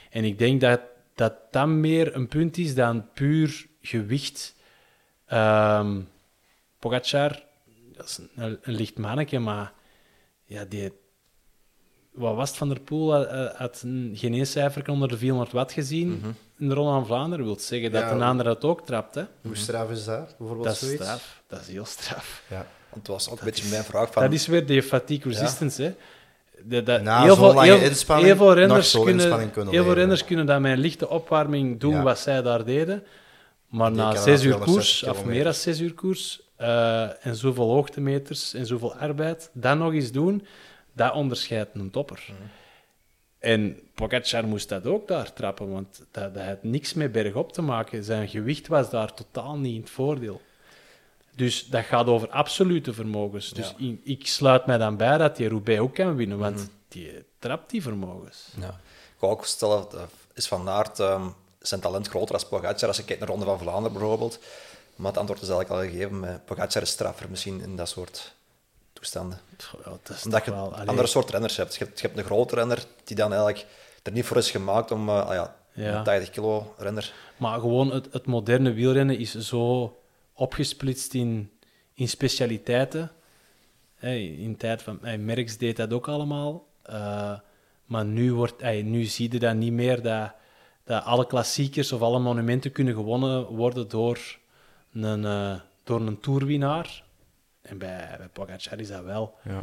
En 0.10 0.24
ik 0.24 0.40
denk 0.40 0.62
dat 0.62 0.82
dat, 1.16 1.34
dat 1.52 1.68
meer 1.68 2.16
een 2.16 2.28
punt 2.28 2.58
is 2.58 2.76
dan 2.76 3.12
puur 3.14 3.68
gewicht. 3.82 4.56
Ehm 5.26 6.02
Pogacar, 6.80 7.44
dat 7.94 8.06
is 8.06 8.20
een, 8.36 8.60
een 8.62 8.74
licht 8.74 8.98
manneke, 8.98 9.40
maar 9.40 9.74
ja, 10.46 10.66
die, 10.66 10.92
wat 12.14 12.36
was 12.36 12.50
het, 12.50 12.58
Van 12.58 12.68
der 12.70 12.80
Poel 12.80 13.14
had, 13.14 13.28
eh, 13.60 13.68
een, 13.82 14.12
geen 14.16 14.34
één 14.34 14.48
cijfer 14.48 14.90
onder 14.90 15.08
de 15.08 15.18
400 15.18 15.52
watt 15.52 15.72
gezien 15.72 16.22
in 16.60 16.68
de 16.68 16.74
Ronde 16.74 16.92
van 16.92 17.06
Vlaanderen. 17.06 17.46
wil 17.46 17.60
zeggen 17.60 17.92
dat 17.92 18.02
Ja, 18.02 18.12
een 18.12 18.22
ander 18.22 18.46
dat 18.46 18.64
ook 18.64 18.86
trapt. 18.86 19.16
Hè? 19.16 19.24
Hoe 19.42 19.56
straf 19.56 19.92
is 19.92 20.06
dat, 20.06 20.36
bijvoorbeeld 20.38 20.68
Dat 20.68 20.74
is 20.76 20.80
zoiets? 20.80 21.04
straf. 21.04 21.42
Dat 21.48 21.62
is 21.62 21.68
heel 21.68 21.86
straf. 21.86 22.42
Ja. 22.50 22.66
Want 22.90 23.08
het 23.08 23.08
was 23.08 23.30
ook 23.30 23.40
een 23.40 23.46
beetje 23.46 23.70
mijn 23.70 23.84
vraag 23.84 24.12
van... 24.14 24.24
Dat 24.24 24.34
is 24.34 24.48
weer 24.48 24.66
die 24.66 24.84
fatigue 24.84 25.32
resistance. 25.32 25.84
Hè? 25.84 25.94
De, 26.82 27.00
Na 27.04 27.22
heel 27.24 27.36
zo'n 27.36 27.46
veel, 27.46 27.54
lange 27.54 27.72
heel, 27.72 27.90
inspanning 27.90 28.28
heel 28.28 28.38
veel 28.38 28.54
renners 28.54 28.92
kunnen, 28.92 29.16
kunnen 29.18 29.32
heel 29.34 29.52
veel 29.52 29.72
leveren. 29.72 29.96
renners 29.96 30.24
kunnen 30.26 30.46
dat 30.46 30.60
met 30.60 30.72
een 30.72 30.80
lichte 30.80 31.10
opwarming 31.10 31.80
doen 31.80 31.94
Ja. 31.94 32.04
wat 32.04 32.20
zij 32.20 32.42
daar 32.42 32.66
deden. 32.66 33.04
Maar 33.68 33.90
Die 33.90 33.98
na 34.02 34.16
zes 34.16 34.44
uur 34.44 34.56
260 34.56 34.66
koers, 34.74 35.04
of 35.04 35.26
meer 35.26 35.44
dan 35.44 35.54
zes 35.54 35.80
uur 35.80 35.94
koers, 35.94 36.42
eh, 36.56 37.26
en 37.26 37.36
zoveel 37.36 37.70
hoogtemeters 37.70 38.54
en 38.54 38.66
zoveel 38.66 38.96
arbeid, 38.96 39.50
dat 39.54 39.78
nog 39.78 39.94
eens 39.94 40.12
doen, 40.12 40.46
dat 40.94 41.14
onderscheidt 41.14 41.76
een 41.76 41.92
topper. 41.92 42.24
Mhm. 42.28 42.48
En 43.40 43.80
Pogacar 43.94 44.48
moest 44.48 44.70
dat 44.70 44.86
ook 44.86 45.08
daar 45.08 45.34
trappen, 45.34 45.72
want 45.72 46.04
dat, 46.12 46.34
dat 46.34 46.44
had 46.46 46.64
niks 46.64 46.94
met 46.94 47.12
bergop 47.12 47.54
te 47.54 47.62
maken. 47.62 48.04
Zijn 48.04 48.28
gewicht 48.28 48.68
was 48.68 48.90
daar 48.90 49.14
totaal 49.14 49.58
niet 49.58 49.76
in 49.76 49.82
het 49.82 49.90
voordeel. 49.90 50.42
Dus 51.36 51.68
dat 51.68 51.84
gaat 51.86 52.08
over 52.08 52.30
absolute 52.30 52.94
vermogens. 52.94 53.50
Dus 53.50 53.74
ik, 53.78 54.00
ik 54.04 54.28
sluit 54.28 54.66
mij 54.66 54.78
dan 54.78 54.98
bij 54.98 55.18
dat 55.18 55.36
die 55.36 55.48
Roubaix 55.48 55.80
ook 55.82 55.94
kan 55.94 56.16
winnen, 56.16 56.38
want 56.38 56.56
Mhm. 56.56 56.66
die 56.88 57.24
trapt 57.40 57.70
die 57.70 57.82
vermogens. 57.82 58.48
Ja. 58.60 58.68
Ik 59.14 59.20
wou 59.20 59.34
ook 59.34 59.46
stellen, 59.46 59.86
eh, 59.94 60.02
is 60.34 60.48
Van 60.48 60.70
Aert 60.70 61.00
ehm, 61.00 61.28
zijn 61.60 61.82
talent 61.82 62.08
groter 62.08 62.34
als 62.36 62.48
Pogacar? 62.48 62.88
Als 62.88 62.98
je 62.98 63.04
kijkt 63.04 63.20
naar 63.22 63.30
de 63.30 63.36
Ronde 63.36 63.46
van 63.50 63.60
Vlaanderen 63.60 63.98
bijvoorbeeld. 63.98 64.40
Maar 64.96 65.08
het 65.08 65.18
antwoord 65.20 65.42
is 65.42 65.50
eigenlijk 65.50 65.82
al 65.82 65.90
gegeven. 65.90 66.20
met 66.20 66.46
Pogacar 66.46 66.82
is 66.82 66.90
straffer 66.90 67.30
misschien 67.30 67.62
in 67.62 67.76
dat 67.76 67.90
soort 67.90 68.34
toestanden. 69.04 69.40
Pff, 69.58 69.76
ja, 69.86 69.90
dat 70.04 70.18
is 70.18 70.24
Omdat 70.26 70.46
je 70.46 70.52
wel... 70.52 70.74
allee, 70.74 70.88
andere 70.88 71.08
soort 71.08 71.30
renners 71.30 71.58
hebt. 71.58 71.76
Je, 71.76 71.84
hebt. 71.84 72.00
je 72.00 72.08
hebt 72.08 72.20
een 72.20 72.26
grote 72.26 72.56
renner 72.56 72.84
die 73.04 73.16
dan 73.16 73.32
eigenlijk 73.34 73.66
er 74.04 74.12
niet 74.12 74.26
voor 74.26 74.38
is 74.38 74.52
gemaakt 74.52 74.92
om... 74.92 75.10
ah 75.10 75.34
ja, 75.34 75.56
Ja. 75.74 75.98
een 75.98 76.04
80 76.04 76.30
kilo 76.30 76.74
renner. 76.78 77.14
Maar 77.38 77.60
gewoon 77.60 77.92
het, 77.92 78.08
het 78.12 78.26
moderne 78.26 78.74
wielrennen 78.74 79.18
is 79.18 79.36
zo 79.36 79.98
opgesplitst 80.34 81.14
in, 81.14 81.52
in 81.94 82.10
specialiteiten. 82.10 83.12
Hey, 83.96 84.26
in 84.26 84.58
tijd 84.58 84.82
van 84.82 85.00
hey, 85.02 85.18
Merckx 85.18 85.58
deed 85.58 85.76
dat 85.76 85.94
ook 85.94 86.08
allemaal. 86.08 86.66
Eh, 86.84 87.34
maar 87.86 88.06
nu, 88.06 88.34
wordt, 88.34 88.62
hey, 88.62 88.82
nu 88.82 89.04
zie 89.04 89.32
je 89.32 89.40
dat 89.40 89.56
niet 89.56 89.74
meer 89.74 90.02
dat, 90.02 90.32
dat 90.84 91.04
alle 91.04 91.28
klassiekers 91.28 91.92
of 91.92 92.02
alle 92.02 92.20
monumenten 92.20 92.72
kunnen 92.72 92.94
gewonnen 92.94 93.46
worden 93.46 93.88
door 93.90 94.20
een, 94.94 95.26
eh, 95.26 95.56
door 95.84 96.02
een 96.02 96.20
toerwinnaar. 96.20 97.03
En 97.64 97.78
bij, 97.78 98.16
bij 98.18 98.28
Pogacar 98.34 98.80
is 98.80 98.88
dat 98.88 99.04
wel. 99.04 99.36
Ja. 99.44 99.62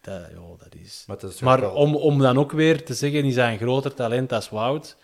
Dat, 0.00 0.20
ja, 0.30 0.40
dat 0.58 0.74
is... 0.82 1.04
Maar, 1.06 1.24
is 1.24 1.40
Maar 1.40 1.60
wel- 1.60 1.72
om, 1.74 1.96
om 1.96 2.18
dan 2.18 2.38
ook 2.38 2.52
weer 2.52 2.84
te 2.84 2.94
zeggen, 2.94 3.24
is 3.24 3.34
hij 3.36 3.52
een 3.52 3.58
groter 3.58 3.94
talent 3.94 4.32
als 4.32 4.48
Wout. 4.48 4.96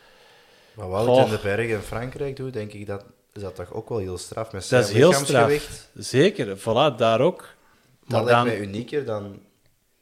Wat 0.74 0.88
Wout 0.88 1.06
Goh. 1.06 1.24
in 1.24 1.30
de 1.30 1.38
bergen 1.42 1.74
in 1.76 1.80
Frankrijk 1.82 2.36
doet, 2.36 2.52
denk 2.52 2.72
ik 2.72 2.86
dat 2.86 3.04
is 3.32 3.42
dat 3.42 3.54
toch 3.54 3.72
ook 3.72 3.88
wel 3.88 3.98
heel 3.98 4.18
straf. 4.18 4.44
Met 4.44 4.52
Dat 4.52 4.64
zijn 4.64 4.82
is 4.82 4.90
heel 4.92 5.08
lichaamsgewicht. 5.08 5.64
straf. 5.64 6.04
Zeker, 6.04 6.58
voilà, 6.58 6.96
daar 6.96 7.20
ook. 7.20 7.40
Dat 7.40 8.08
Maar 8.08 8.24
lijkt 8.24 8.30
dan, 8.38 8.46
mij 8.46 8.58
unieker 8.60 9.04
dan 9.04 9.40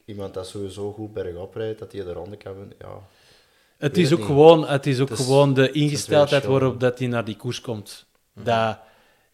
iemand 0.05 0.35
dat 0.35 0.47
sowieso 0.49 0.93
goed 0.93 1.13
bergop 1.13 1.55
rijdt, 1.55 1.79
dat 1.79 1.93
hij 1.93 2.05
de 2.05 2.13
ronde 2.13 2.37
kan 2.37 2.55
winnen. 2.59 2.77
Ja. 2.79 2.99
het 3.79 3.97
is 3.97 4.13
ook, 4.13 4.19
niet. 4.19 4.27
gewoon, 4.27 4.67
het 4.69 4.87
is 4.87 5.01
ook 5.01 5.09
Het 5.09 5.19
is- 5.19 5.25
gewoon 5.25 5.55
de 5.55 5.71
ingesteldheid 5.73 6.45
waarop 6.45 6.81
dat 6.81 6.99
hij 6.99 7.09
naar 7.09 7.25
die 7.25 7.37
koers 7.37 7.61
komt. 7.61 8.07
Dat, 8.35 8.79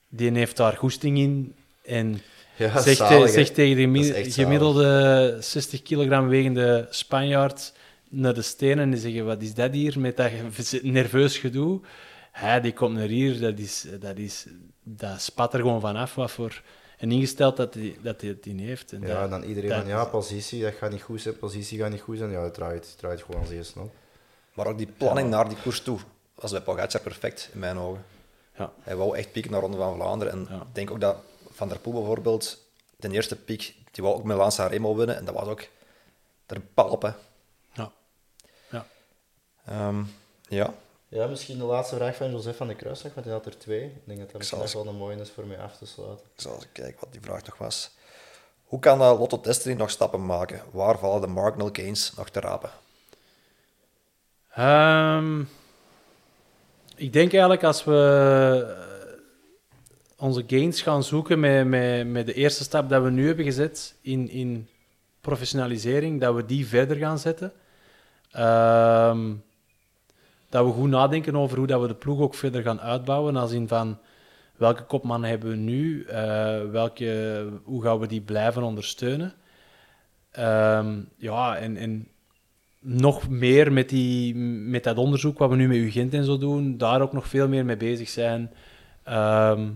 die 0.08 0.30
heeft 0.32 0.56
daar 0.56 0.76
goesting 0.76 1.18
in 1.18 1.54
en 1.84 2.20
Ja, 2.58 2.80
zalig, 2.80 3.30
zegt 3.30 3.54
tegen 3.54 4.04
zalig. 4.04 4.34
gemiddelde 4.34 5.36
60 5.40 5.82
kilogram 5.82 6.28
wegende 6.28 6.86
Spanjaard 6.90 7.72
naar 8.08 8.34
de 8.34 8.42
stenen 8.42 8.78
en 8.78 8.90
die 8.90 9.00
zeggen, 9.00 9.24
wat 9.26 9.42
is 9.42 9.54
dat 9.54 9.72
hier 9.72 10.00
met 10.00 10.16
dat 10.16 10.30
nerveus 10.82 11.38
gedoe? 11.38 11.80
Hij 12.32 12.60
die 12.60 12.72
komt 12.72 12.94
naar 12.94 13.06
hier, 13.06 13.40
dat, 13.40 13.58
is, 13.58 13.86
dat, 14.00 14.16
is, 14.16 14.46
dat 14.82 15.20
spat 15.20 15.54
er 15.54 15.60
gewoon 15.60 15.80
vanaf 15.80 16.14
wat 16.14 16.30
voor 16.30 16.62
een 16.98 17.12
ingesteld 17.12 17.56
dat 17.56 17.74
hij 17.74 17.96
dat 18.02 18.20
hij 18.20 18.30
het 18.30 18.46
in 18.46 18.58
heeft. 18.58 18.92
En 18.92 19.00
Ja, 19.00 19.06
dat- 19.06 19.22
en 19.24 19.30
dan 19.30 19.42
iedereen 19.42 19.68
dat- 19.70 19.78
van 19.78 19.88
ja, 19.88 20.04
positie, 20.04 20.62
dat 20.62 20.74
gaat 20.74 20.90
niet 20.90 21.02
goed 21.02 21.20
zijn, 21.20 21.38
positie 21.38 21.78
gaat 21.78 21.90
niet 21.90 22.00
goed 22.00 22.18
zijn. 22.18 22.30
Ja, 22.30 22.42
het 22.42 22.54
draait, 22.54 22.86
het 22.86 22.98
draait 22.98 23.22
gewoon 23.22 23.46
zeer 23.46 23.64
snel. 23.64 23.90
Maar 24.54 24.66
ook 24.66 24.78
die 24.78 24.88
planning 24.96 25.30
naar 25.30 25.48
die 25.48 25.58
koers 25.62 25.80
toe 25.80 25.98
was 26.34 26.50
bij 26.50 26.60
Pogacar 26.60 27.00
perfect, 27.00 27.50
in 27.52 27.58
mijn 27.58 27.78
ogen. 27.78 28.04
Ja. 28.58 28.72
Hij 28.82 28.96
wou 28.96 29.16
echt 29.16 29.32
pieken 29.32 29.50
naar 29.50 29.60
Ronde 29.60 29.76
van 29.76 29.94
Vlaanderen. 29.94 30.32
En 30.32 30.46
Ja. 30.50 30.56
ik 30.56 30.62
denk 30.72 30.90
ook 30.90 31.00
dat 31.00 31.16
Van 31.58 31.68
der 31.68 31.78
Poel 31.78 31.92
bijvoorbeeld, 31.92 32.58
de 32.96 33.10
eerste 33.10 33.36
piek, 33.36 33.74
die 33.90 34.04
wou 34.04 34.16
ook 34.16 34.24
met 34.24 34.36
Lance 34.36 34.66
Remo 34.66 34.96
winnen. 34.96 35.16
En 35.16 35.24
dat 35.24 35.34
was 35.34 35.46
ook 35.46 35.68
er 36.46 36.60
pal 36.60 36.88
op, 36.88 37.02
hè. 37.02 37.10
Ja. 37.72 37.92
Ja. 38.70 38.86
Ehm, 39.64 40.02
ja, 40.48 40.74
Ja, 41.08 41.26
misschien 41.26 41.58
de 41.58 41.64
laatste 41.64 41.96
vraag 41.96 42.16
van 42.16 42.30
Joseph 42.30 42.56
van 42.56 42.68
de 42.68 42.74
Kruisdag, 42.74 43.14
want 43.14 43.26
hij 43.26 43.34
had 43.34 43.46
er 43.46 43.58
twee. 43.58 43.84
Ik 43.84 44.02
denk 44.04 44.18
dat 44.18 44.30
dat 44.30 44.38
misschien 44.38 44.82
wel 44.82 44.86
een 44.92 44.98
mooie 44.98 45.20
is 45.20 45.30
voor 45.30 45.46
mij 45.46 45.58
af 45.58 45.76
te 45.76 45.86
sluiten. 45.86 46.26
ik 46.34 46.40
zal 46.40 46.54
eens 46.54 46.66
kijken 46.72 47.00
wat 47.00 47.12
die 47.12 47.20
vraag 47.20 47.44
nog 47.44 47.58
was. 47.58 47.90
Hoe 48.64 48.78
kan 48.78 48.98
Lotto 48.98 49.40
Destiny 49.40 49.74
nog 49.74 49.90
stappen 49.90 50.26
maken? 50.26 50.62
Waar 50.70 50.98
vallen 50.98 51.20
de 51.20 51.26
marginal 51.26 51.68
gains 51.72 52.14
nog 52.14 52.28
te 52.28 52.40
rapen? 52.40 52.70
Ehm, 54.54 55.40
ik 56.96 57.12
denk 57.12 57.30
eigenlijk 57.30 57.64
als 57.64 57.84
we 57.84 58.86
onze 60.18 60.44
gains 60.46 60.82
gaan 60.82 61.04
zoeken 61.04 61.40
met, 61.40 61.66
met, 61.66 62.08
met 62.08 62.26
de 62.26 62.34
eerste 62.34 62.62
stap 62.62 62.88
dat 62.88 63.02
we 63.02 63.10
nu 63.10 63.26
hebben 63.26 63.44
gezet 63.44 63.96
in, 64.00 64.28
in 64.28 64.68
professionalisering, 65.20 66.20
dat 66.20 66.34
we 66.34 66.44
die 66.44 66.66
verder 66.66 66.96
gaan 66.96 67.18
zetten. 67.18 67.52
Ehm, 68.30 69.34
dat 70.48 70.64
we 70.64 70.72
goed 70.72 70.88
nadenken 70.88 71.36
over 71.36 71.58
hoe 71.58 71.66
dat 71.66 71.80
we 71.80 71.86
de 71.86 71.94
ploeg 71.94 72.20
ook 72.20 72.34
verder 72.34 72.62
gaan 72.62 72.80
uitbouwen. 72.80 73.36
Als 73.36 73.52
in 73.52 73.68
van 73.68 73.98
welke 74.56 74.82
kopmannen 74.82 75.30
hebben 75.30 75.50
we 75.50 75.56
nu, 75.56 76.04
eh, 76.04 76.60
welke, 76.70 77.46
hoe 77.64 77.82
gaan 77.82 77.98
we 77.98 78.06
die 78.06 78.20
blijven 78.20 78.62
ondersteunen. 78.62 79.34
Ehm, 80.30 81.00
ja, 81.16 81.56
en, 81.56 81.76
en 81.76 82.08
nog 82.80 83.28
meer 83.28 83.72
met, 83.72 83.88
die, 83.88 84.34
met 84.34 84.84
dat 84.84 84.96
onderzoek 84.96 85.38
wat 85.38 85.50
we 85.50 85.56
nu 85.56 85.68
met 85.68 85.76
UGent 85.76 86.14
en 86.14 86.24
zo 86.24 86.38
doen, 86.38 86.76
daar 86.76 87.00
ook 87.00 87.12
nog 87.12 87.28
veel 87.28 87.48
meer 87.48 87.64
mee 87.64 87.76
bezig 87.76 88.08
zijn. 88.08 88.50
Ehm, 89.02 89.68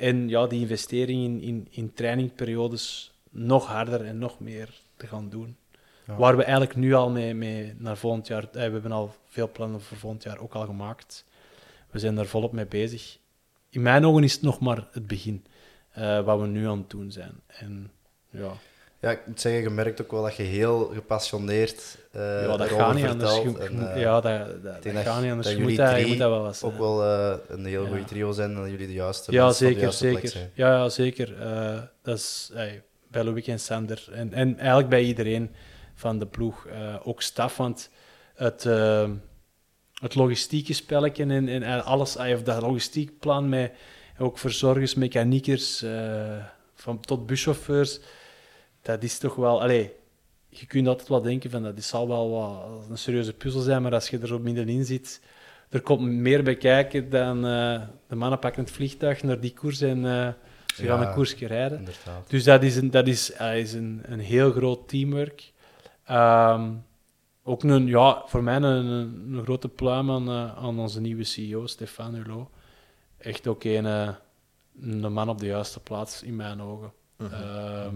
en 0.00 0.28
ja, 0.28 0.46
die 0.46 0.60
investering 0.60 1.22
in, 1.22 1.40
in, 1.40 1.66
in 1.70 1.92
trainingperiodes 1.92 3.12
nog 3.30 3.66
harder 3.66 4.04
en 4.04 4.18
nog 4.18 4.40
meer 4.40 4.80
te 4.96 5.06
gaan 5.06 5.28
doen. 5.28 5.56
Ja. 6.06 6.16
Waar 6.16 6.36
we 6.36 6.42
eigenlijk 6.42 6.76
nu 6.76 6.94
al 6.94 7.10
mee, 7.10 7.34
mee 7.34 7.74
naar 7.78 7.96
volgend 7.96 8.26
jaar... 8.26 8.44
eh, 8.44 8.52
we 8.52 8.60
hebben 8.60 8.92
al 8.92 9.14
veel 9.26 9.50
plannen 9.50 9.80
voor 9.80 9.96
volgend 9.96 10.22
jaar 10.22 10.38
ook 10.38 10.54
al 10.54 10.66
gemaakt. 10.66 11.24
We 11.90 11.98
zijn 11.98 12.14
daar 12.14 12.26
volop 12.26 12.52
mee 12.52 12.66
bezig. 12.66 13.18
In 13.68 13.82
mijn 13.82 14.04
ogen 14.06 14.24
is 14.24 14.32
het 14.32 14.42
nog 14.42 14.60
maar 14.60 14.88
het 14.92 15.06
begin, 15.06 15.44
eh, 15.90 16.24
wat 16.24 16.40
we 16.40 16.46
nu 16.46 16.66
aan 16.66 16.78
het 16.78 16.90
doen 16.90 17.10
zijn. 17.10 17.32
En 17.46 17.90
ja... 18.30 18.52
Ja, 19.00 19.10
ik 19.10 19.26
moet 19.26 19.40
zeggen, 19.40 19.62
je 19.62 19.70
merkt 19.70 20.02
ook 20.02 20.10
wel 20.10 20.22
dat 20.22 20.36
je 20.36 20.42
heel 20.42 20.90
gepassioneerd 20.94 21.98
eh 22.12 22.20
ja, 22.42 22.56
dat 22.56 22.68
gaat 22.68 22.94
niet 22.94 23.04
vertelt. 23.06 23.58
En, 23.58 23.98
ja, 23.98 24.20
dat, 24.20 24.62
dat, 24.62 24.82
dat 24.82 24.94
gaat 24.94 25.20
niet 25.22 25.30
anders. 25.30 25.48
dat 25.48 25.56
Je 25.56 25.62
moet 25.62 25.76
dat, 25.76 26.00
je 26.00 26.06
moet 26.06 26.18
dat 26.18 26.30
wel 26.30 26.46
eens. 26.46 26.62
ook 26.62 26.72
eh, 26.72 26.78
wel 26.78 27.04
eh, 27.04 27.34
een 27.48 27.64
heel 27.64 27.82
Ja. 27.82 27.88
goede 27.88 28.04
trio 28.04 28.32
zijn 28.32 28.50
en 28.50 28.56
dat 28.56 28.70
jullie 28.70 28.86
de 28.86 28.92
juiste 28.92 29.32
ja, 29.32 29.44
mensen 29.44 29.66
op 29.66 29.72
de 29.72 29.80
zeker, 29.80 29.82
juiste 29.82 30.06
plek 30.06 30.14
zeker. 30.16 30.30
zijn. 30.30 30.50
Ja, 30.54 30.72
ja, 30.76 30.88
zeker. 30.88 31.34
Dat 32.02 32.16
is 32.18 32.52
bij 33.10 33.24
Loïc 33.24 33.46
en 33.46 33.60
Sander. 33.60 34.08
En, 34.12 34.32
en 34.32 34.58
eigenlijk 34.58 34.88
bij 34.88 35.02
iedereen 35.02 35.54
van 35.94 36.18
de 36.18 36.26
ploeg. 36.26 36.66
ook 37.02 37.22
staf, 37.22 37.56
want 37.56 37.90
het, 38.34 38.62
het 40.00 40.14
logistieke 40.14 40.72
spelletje 40.72 41.24
en, 41.24 41.48
en 41.48 41.84
alles, 41.84 42.14
heeft 42.18 42.46
dat 42.46 42.62
logistiekplan 42.62 43.48
met 43.48 43.72
ook 44.18 44.38
verzorgers, 44.38 44.94
mechaniekers, 44.94 45.84
van, 46.74 47.00
tot 47.00 47.26
buschauffeurs. 47.26 48.00
Dat 48.82 49.02
is 49.02 49.18
toch 49.18 49.34
wel... 49.34 49.60
Allee, 49.62 49.92
je 50.48 50.66
kunt 50.66 50.86
altijd 50.88 51.08
wel 51.08 51.22
denken 51.22 51.50
van 51.50 51.62
dat 51.62 51.78
is 51.78 51.88
zal 51.88 52.08
wel 52.08 52.30
wat 52.30 52.90
een 52.90 52.98
serieuze 52.98 53.32
puzzel 53.32 53.60
zijn, 53.60 53.82
maar 53.82 53.92
als 53.94 54.08
je 54.10 54.18
er 54.18 54.26
zo 54.26 54.38
middenin 54.38 54.84
zit, 54.84 55.20
er 55.68 55.80
komt 55.80 56.00
meer 56.10 56.42
bij 56.42 56.56
kijken 56.56 57.10
dan 57.10 57.36
eh, 57.46 57.82
de 58.08 58.14
mannen 58.14 58.38
pakken 58.38 58.62
het 58.64 58.72
vliegtuig 58.72 59.22
naar 59.22 59.40
die 59.40 59.52
koers 59.52 59.80
en 59.80 59.96
eh, 60.04 60.28
ze 60.74 60.86
gaan 60.86 61.00
Ja. 61.00 61.08
een 61.08 61.14
koersje 61.14 61.46
rijden. 61.46 61.78
Inderdaad. 61.78 62.30
Dus 62.30 62.44
dat 62.44 62.62
is 62.62 62.76
een, 62.76 62.90
dat 62.90 63.06
is, 63.06 63.30
is 63.30 63.72
een, 63.72 64.00
een 64.04 64.20
heel 64.20 64.52
groot 64.52 64.88
teamwork. 64.88 65.52
Ehm, 66.04 66.70
ook 67.42 67.62
een, 67.62 67.86
ja, 67.86 68.22
voor 68.26 68.42
mij 68.42 68.56
een, 68.56 68.62
een, 68.62 69.32
een 69.32 69.42
grote 69.42 69.68
pluim 69.68 70.10
aan, 70.10 70.28
eh, 70.28 70.56
aan 70.64 70.78
onze 70.78 71.00
nieuwe 71.00 71.24
CEO, 71.24 71.66
Stefan 71.66 72.14
Hulot. 72.14 72.48
Echt 73.18 73.46
ook 73.46 73.64
een, 73.64 73.84
een 74.82 75.12
man 75.12 75.28
op 75.28 75.38
de 75.38 75.46
juiste 75.46 75.80
plaats 75.80 76.22
in 76.22 76.36
mijn 76.36 76.62
ogen. 76.62 76.92
Ehm, 77.18 77.94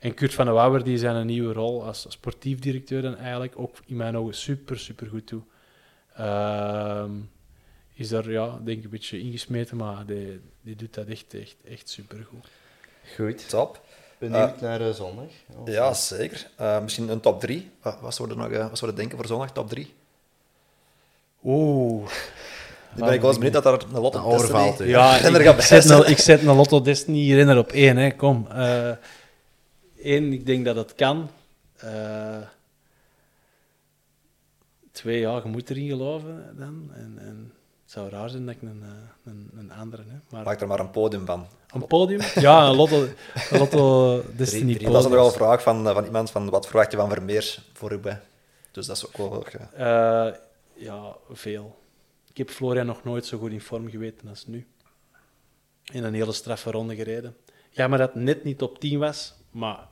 en 0.00 0.14
Kurt 0.14 0.34
van 0.34 0.44
der 0.44 0.54
Wouwer, 0.54 0.84
die 0.84 0.98
zijn 0.98 1.14
een 1.16 1.26
nieuwe 1.26 1.52
rol 1.52 1.84
als 1.86 2.06
sportief 2.08 2.58
directeur 2.58 3.02
dan 3.02 3.16
eigenlijk 3.16 3.52
ook 3.56 3.76
in 3.86 3.96
mijn 3.96 4.16
ogen 4.16 4.34
super, 4.34 4.78
super 4.78 5.06
goed 5.06 5.26
toe. 5.26 5.40
Ehm, 6.16 7.10
is 7.94 8.08
daar, 8.08 8.30
ja, 8.30 8.58
denk 8.64 8.78
ik, 8.78 8.84
een 8.84 8.90
beetje 8.90 9.20
ingesmeten, 9.20 9.76
maar 9.76 10.06
die, 10.06 10.40
die 10.62 10.76
doet 10.76 10.94
dat 10.94 11.06
echt, 11.06 11.34
echt, 11.34 11.56
echt 11.68 11.88
super 11.88 12.26
goed. 12.30 12.46
Goed. 13.16 13.48
Top. 13.48 13.80
Benieuwd 14.18 14.60
naar 14.60 14.80
eh, 14.80 14.92
zondag. 14.94 15.24
Of- 15.56 15.68
Ja, 15.70 15.94
zeker. 15.94 16.46
Eh, 16.56 16.80
misschien 16.82 17.08
een 17.08 17.20
top 17.20 17.40
3. 17.40 17.70
Wat, 17.82 18.00
wat 18.00 18.14
zouden 18.14 18.36
we 18.36 18.42
nog 18.42 18.52
wat 18.52 18.78
zouden 18.78 18.90
we 18.90 18.96
denken 18.96 19.16
voor 19.16 19.26
zondag, 19.26 19.52
top 19.52 19.68
3? 19.68 19.94
Oeh. 21.44 22.08
Ben 22.96 23.12
ik 23.12 23.20
wel 23.20 23.28
eens 23.28 23.38
benieuwd 23.38 23.54
dat 23.54 23.62
daar 23.62 23.72
een 23.72 24.00
Lotto 24.00 24.18
Dat 24.22 24.32
overvalt 24.32 24.68
Destiny. 24.68 24.88
Ja, 24.90 25.16
ik, 25.18 25.60
zet 25.60 25.88
een, 25.90 26.08
ik 26.10 26.18
zet 26.18 26.42
een 26.42 26.56
Lotto 26.56 26.80
Destiny 26.80 27.34
renner 27.34 27.58
op 27.58 27.72
één, 27.72 27.96
hè. 27.96 28.10
kom. 28.10 28.46
Eén, 30.02 30.32
ik 30.32 30.46
denk 30.46 30.64
dat 30.64 30.76
het 30.76 30.94
kan. 30.94 31.30
Eh 31.76 32.38
twee, 34.92 35.20
ja, 35.20 35.36
je 35.44 35.48
moet 35.48 35.70
erin 35.70 35.88
geloven 35.88 36.54
dan. 36.58 36.90
En, 36.94 37.14
en 37.18 37.52
het 37.82 37.90
zou 37.92 38.08
raar 38.10 38.30
zijn 38.30 38.46
dat 38.46 38.54
ik 38.54 38.62
een, 38.62 38.82
eh, 38.82 38.88
een, 39.32 39.50
een 39.56 39.72
andere 39.72 40.02
heb. 40.06 40.20
Maar 40.30 40.44
Maak 40.44 40.60
er 40.60 40.66
maar 40.66 40.80
een 40.80 40.90
podium 40.90 41.26
van. 41.26 41.46
een 41.74 41.86
podium? 41.86 42.20
Ja, 42.34 42.66
een 42.68 42.74
Lotto, 42.76 43.02
een 43.50 43.58
Lotto 43.58 44.14
Destiny 44.36 44.74
drie- 44.74 44.86
Dat 44.90 44.96
is 44.96 45.02
podium. 45.02 45.02
nog 45.02 45.12
wel 45.12 45.26
een 45.26 45.32
vraag 45.32 45.62
van, 45.62 45.88
eh, 45.88 45.94
van 45.94 46.04
iemand 46.04 46.30
van 46.30 46.50
wat 46.50 46.66
verwacht 46.66 46.90
je 46.90 46.96
van 46.96 47.10
Vermeer 47.10 47.58
voor 47.72 47.88
Roubaix? 47.88 48.18
Dus 48.70 48.86
dat 48.86 48.96
is 48.96 49.06
ook 49.06 49.16
wel... 49.16 49.44
Eh, 49.74 50.34
ja, 50.74 51.16
veel. 51.30 51.78
Ik 52.30 52.36
heb 52.36 52.50
Florian 52.50 52.86
nog 52.86 53.04
nooit 53.04 53.26
zo 53.26 53.38
goed 53.38 53.50
in 53.50 53.60
vorm 53.60 53.90
geweten 53.90 54.28
als 54.28 54.46
nu. 54.46 54.66
In 55.92 56.04
een 56.04 56.14
hele 56.14 56.32
straffe 56.32 56.70
ronde 56.70 56.94
gereden. 56.96 57.36
Ja, 57.70 57.88
maar 57.88 57.98
dat 57.98 58.14
net 58.14 58.44
niet 58.44 58.62
op 58.62 58.78
10 58.78 58.98
was, 58.98 59.34
maar 59.50 59.88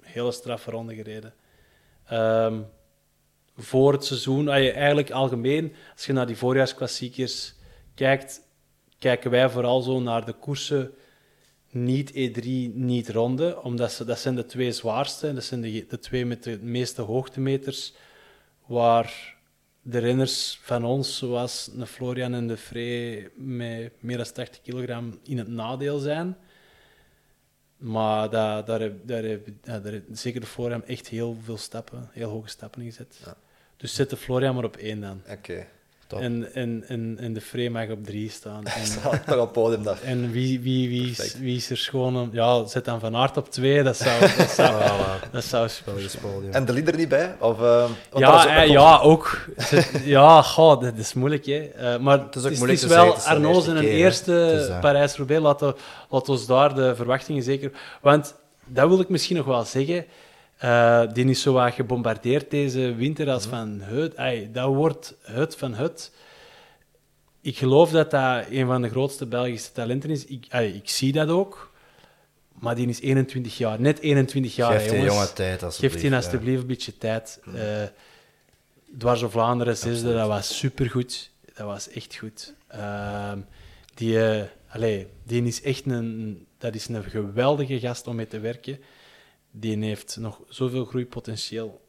hele 0.00 0.32
straffe 0.32 0.70
ronde 0.70 0.94
gereden. 0.94 1.34
Ehm, 2.06 2.60
voor 3.56 3.92
het 3.92 4.04
seizoen, 4.04 4.48
eigenlijk 4.48 5.10
algemeen, 5.10 5.72
als 5.92 6.06
je 6.06 6.12
naar 6.12 6.26
die 6.26 6.36
voorjaarsklassiekers 6.36 7.54
kijkt, 7.94 8.42
kijken 8.98 9.30
wij 9.30 9.50
vooral 9.50 9.80
zo 9.80 10.00
naar 10.00 10.24
de 10.24 10.32
koersen 10.32 10.94
niet 11.70 12.12
E3, 12.12 12.74
niet 12.74 13.08
ronde, 13.08 13.62
omdat 13.62 13.92
ze, 13.92 14.04
dat 14.04 14.18
zijn 14.18 14.34
de 14.34 14.46
twee 14.46 14.72
zwaarste, 14.72 15.34
dat 15.34 15.44
zijn 15.44 15.60
de, 15.60 15.86
de 15.88 15.98
twee 15.98 16.26
met 16.26 16.42
de 16.42 16.58
meeste 16.62 17.02
hoogtemeters, 17.02 17.94
waar 18.66 19.36
de 19.82 19.98
renners 19.98 20.58
van 20.62 20.84
ons, 20.84 21.18
zoals 21.18 21.70
een 21.76 21.86
Florian 21.86 22.34
en 22.34 22.46
de 22.46 22.56
Frey, 22.56 23.30
met 23.36 23.92
meer 24.00 24.16
dan 24.16 24.32
80 24.32 24.62
kilogram 24.62 25.18
in 25.22 25.38
het 25.38 25.48
nadeel 25.48 25.98
zijn. 25.98 26.36
Maar 27.80 28.30
daar, 28.30 28.64
daar, 28.64 28.80
heb, 28.80 29.06
daar, 29.06 29.22
heb, 29.22 29.48
ja, 29.62 29.80
daar 29.80 29.92
heb 29.92 30.04
zeker 30.12 30.40
de 30.40 30.46
Florian 30.46 30.84
echt 30.84 31.08
heel 31.08 31.36
veel 31.44 31.56
stappen, 31.56 32.08
heel 32.12 32.28
hoge 32.28 32.48
stappen 32.48 32.82
gezet. 32.82 33.20
Ja. 33.24 33.36
Dus 33.76 33.94
zet 33.94 34.10
de 34.10 34.16
Florian 34.16 34.54
maar 34.54 34.64
op 34.64 34.76
één 34.76 35.00
dan. 35.00 35.22
Oké. 35.30 35.66
Top. 36.10 36.20
En, 36.20 36.54
en, 36.54 36.84
en, 36.88 37.16
en 37.20 37.32
de 37.32 37.40
Frey 37.40 37.68
mag 37.70 37.88
op 37.88 38.04
drie 38.04 38.30
staan. 38.30 38.64
En, 38.80 38.86
Staat 38.86 39.26
toch 39.26 39.38
op 39.40 39.52
podium 39.52 39.82
daar. 39.82 39.98
en 40.04 40.30
wie, 40.30 40.60
wie, 40.60 40.88
wie, 40.88 41.10
is, 41.10 41.34
wie 41.38 41.56
is 41.56 41.70
er 41.70 41.76
schoon? 41.76 42.16
om- 42.16 42.28
Ja, 42.32 42.66
zet 42.66 42.84
dan 42.84 43.00
Van 43.00 43.16
Aert 43.16 43.36
op 43.36 43.50
twee. 43.50 43.82
Dat 43.82 43.96
zou, 43.96 44.20
dat 44.36 44.50
zou, 44.50 44.82
dat 45.32 45.44
zou 45.44 45.68
podium. 46.22 46.52
En 46.52 46.64
de 46.64 46.72
lieder 46.72 46.96
niet 46.96 47.08
bij? 47.08 47.34
Of, 47.38 47.60
eh, 47.62 47.84
dat 48.10 48.20
ja, 48.20 48.42
ook 48.42 48.48
eh, 48.48 48.66
ja, 48.68 48.98
ook. 48.98 49.46
Ja, 50.04 50.42
goh, 50.42 50.80
dat 50.80 50.96
is 50.96 51.14
moeilijk. 51.14 51.46
Hè. 51.46 51.58
Eh, 51.58 51.98
maar 51.98 52.18
het 52.18 52.34
is 52.34 52.44
ook 52.44 52.56
moeilijk 52.56 52.80
het 52.80 52.88
te 52.88 52.94
is 52.96 53.02
wel 53.02 53.04
zeggen, 53.14 53.32
het 53.32 53.40
is 53.40 53.46
eerste 53.46 53.62
zijn 53.70 53.80
keer, 53.80 53.90
hè. 53.90 53.96
eerste 53.96 54.68
eh, 54.70 54.80
Parijs-Roubaix. 54.80 55.42
Laten 55.42 55.74
laat 56.08 56.28
ons 56.28 56.46
daar 56.46 56.74
de 56.74 56.96
verwachtingen 56.96 57.42
zeker... 57.42 57.70
Want 58.00 58.34
dat 58.66 58.88
wil 58.88 59.00
ik 59.00 59.08
misschien 59.08 59.36
nog 59.36 59.46
wel 59.46 59.64
zeggen. 59.64 60.04
Eh, 60.60 61.02
die 61.12 61.24
is 61.24 61.42
zo 61.42 61.52
wat 61.52 61.74
gebombardeerd 61.74 62.50
deze 62.50 62.94
winter 62.94 63.30
als 63.30 63.46
van 63.46 63.80
het. 63.80 64.14
Ey, 64.14 64.50
dat 64.52 64.74
wordt 64.74 65.14
het 65.22 65.56
van 65.56 65.74
het. 65.74 66.12
Ik 67.40 67.56
geloof 67.56 67.90
dat 67.90 68.10
dat 68.10 68.44
een 68.50 68.66
van 68.66 68.82
de 68.82 68.88
grootste 68.88 69.26
Belgische 69.26 69.72
talenten 69.72 70.10
is. 70.10 70.24
Ik, 70.24 70.46
ik 70.52 70.88
zie 70.88 71.12
dat 71.12 71.28
ook. 71.28 71.72
Maar 72.52 72.74
die 72.74 72.88
is 72.88 73.00
21 73.00 73.58
jaar. 73.58 73.80
Net 73.80 74.00
21 74.00 74.56
jaar, 74.56 74.80
Geef 74.80 74.90
die 74.90 75.02
jongen 75.02 75.34
tijd, 75.34 75.62
alsjeblieft. 75.62 75.92
Geef 75.92 76.02
die 76.02 76.10
ja. 76.10 76.16
alsjeblieft 76.16 76.60
een 76.60 76.66
beetje 76.66 76.98
tijd. 76.98 77.40
Eh 77.54 77.82
Dwars 78.98 79.22
of 79.22 79.32
Vlaanderen, 79.32 79.76
zesde, 79.76 80.14
dat 80.14 80.28
was 80.28 80.58
supergoed. 80.58 81.30
Dat 81.54 81.66
was 81.66 81.88
echt 81.88 82.16
goed. 82.16 82.54
Ehm, 82.68 83.38
die, 83.94 84.24
eh, 84.24 84.42
allee, 84.68 85.06
die 85.22 85.42
is 85.42 85.62
echt 85.62 85.86
een, 85.86 86.46
dat 86.58 86.74
is 86.74 86.88
een 86.88 87.04
geweldige 87.04 87.80
gast 87.80 88.06
om 88.06 88.16
mee 88.16 88.26
te 88.26 88.40
werken. 88.40 88.78
Die 89.50 89.84
heeft 89.84 90.16
nog 90.16 90.40
zoveel 90.48 90.84
groeipotentieel. 90.84 91.80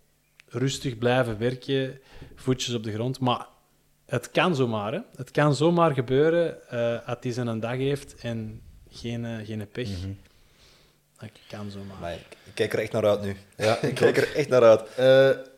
Rustig 0.48 0.98
blijven 0.98 1.38
werken, 1.38 2.00
voetjes 2.36 2.74
op 2.74 2.84
de 2.84 2.94
grond. 2.94 3.20
Maar 3.20 3.48
het 4.06 4.32
kan 4.32 4.56
zomaar. 4.56 4.94
Hè. 4.94 5.00
Het 5.16 5.32
kan 5.32 5.56
zomaar 5.56 5.94
gebeuren 5.94 6.70
eh 6.70 7.08
als 7.08 7.18
hij 7.22 7.32
zijn 7.32 7.48
een 7.48 7.60
dag 7.60 7.78
heeft 7.78 8.16
en 8.16 8.62
geen, 8.90 9.26
eh, 9.26 9.46
geen 9.46 9.68
pech. 9.72 9.88
Mhm. 9.88 10.14
Dat 11.20 11.30
kan 11.48 11.72
zomaar. 11.72 11.98
Maar 12.00 12.14
ik, 12.14 12.26
ik 12.44 12.54
kijk 12.54 12.74
er 12.74 12.80
echt 12.80 12.92
naar 12.92 13.06
uit 13.06 13.22
nu. 13.22 13.36
Ja, 13.58 13.78
Ik 13.90 13.96
kijk 13.96 14.18
er 14.18 14.36
echt 14.36 14.50
naar 14.50 14.64
uit. 14.64 14.96
Eh, 14.96 15.51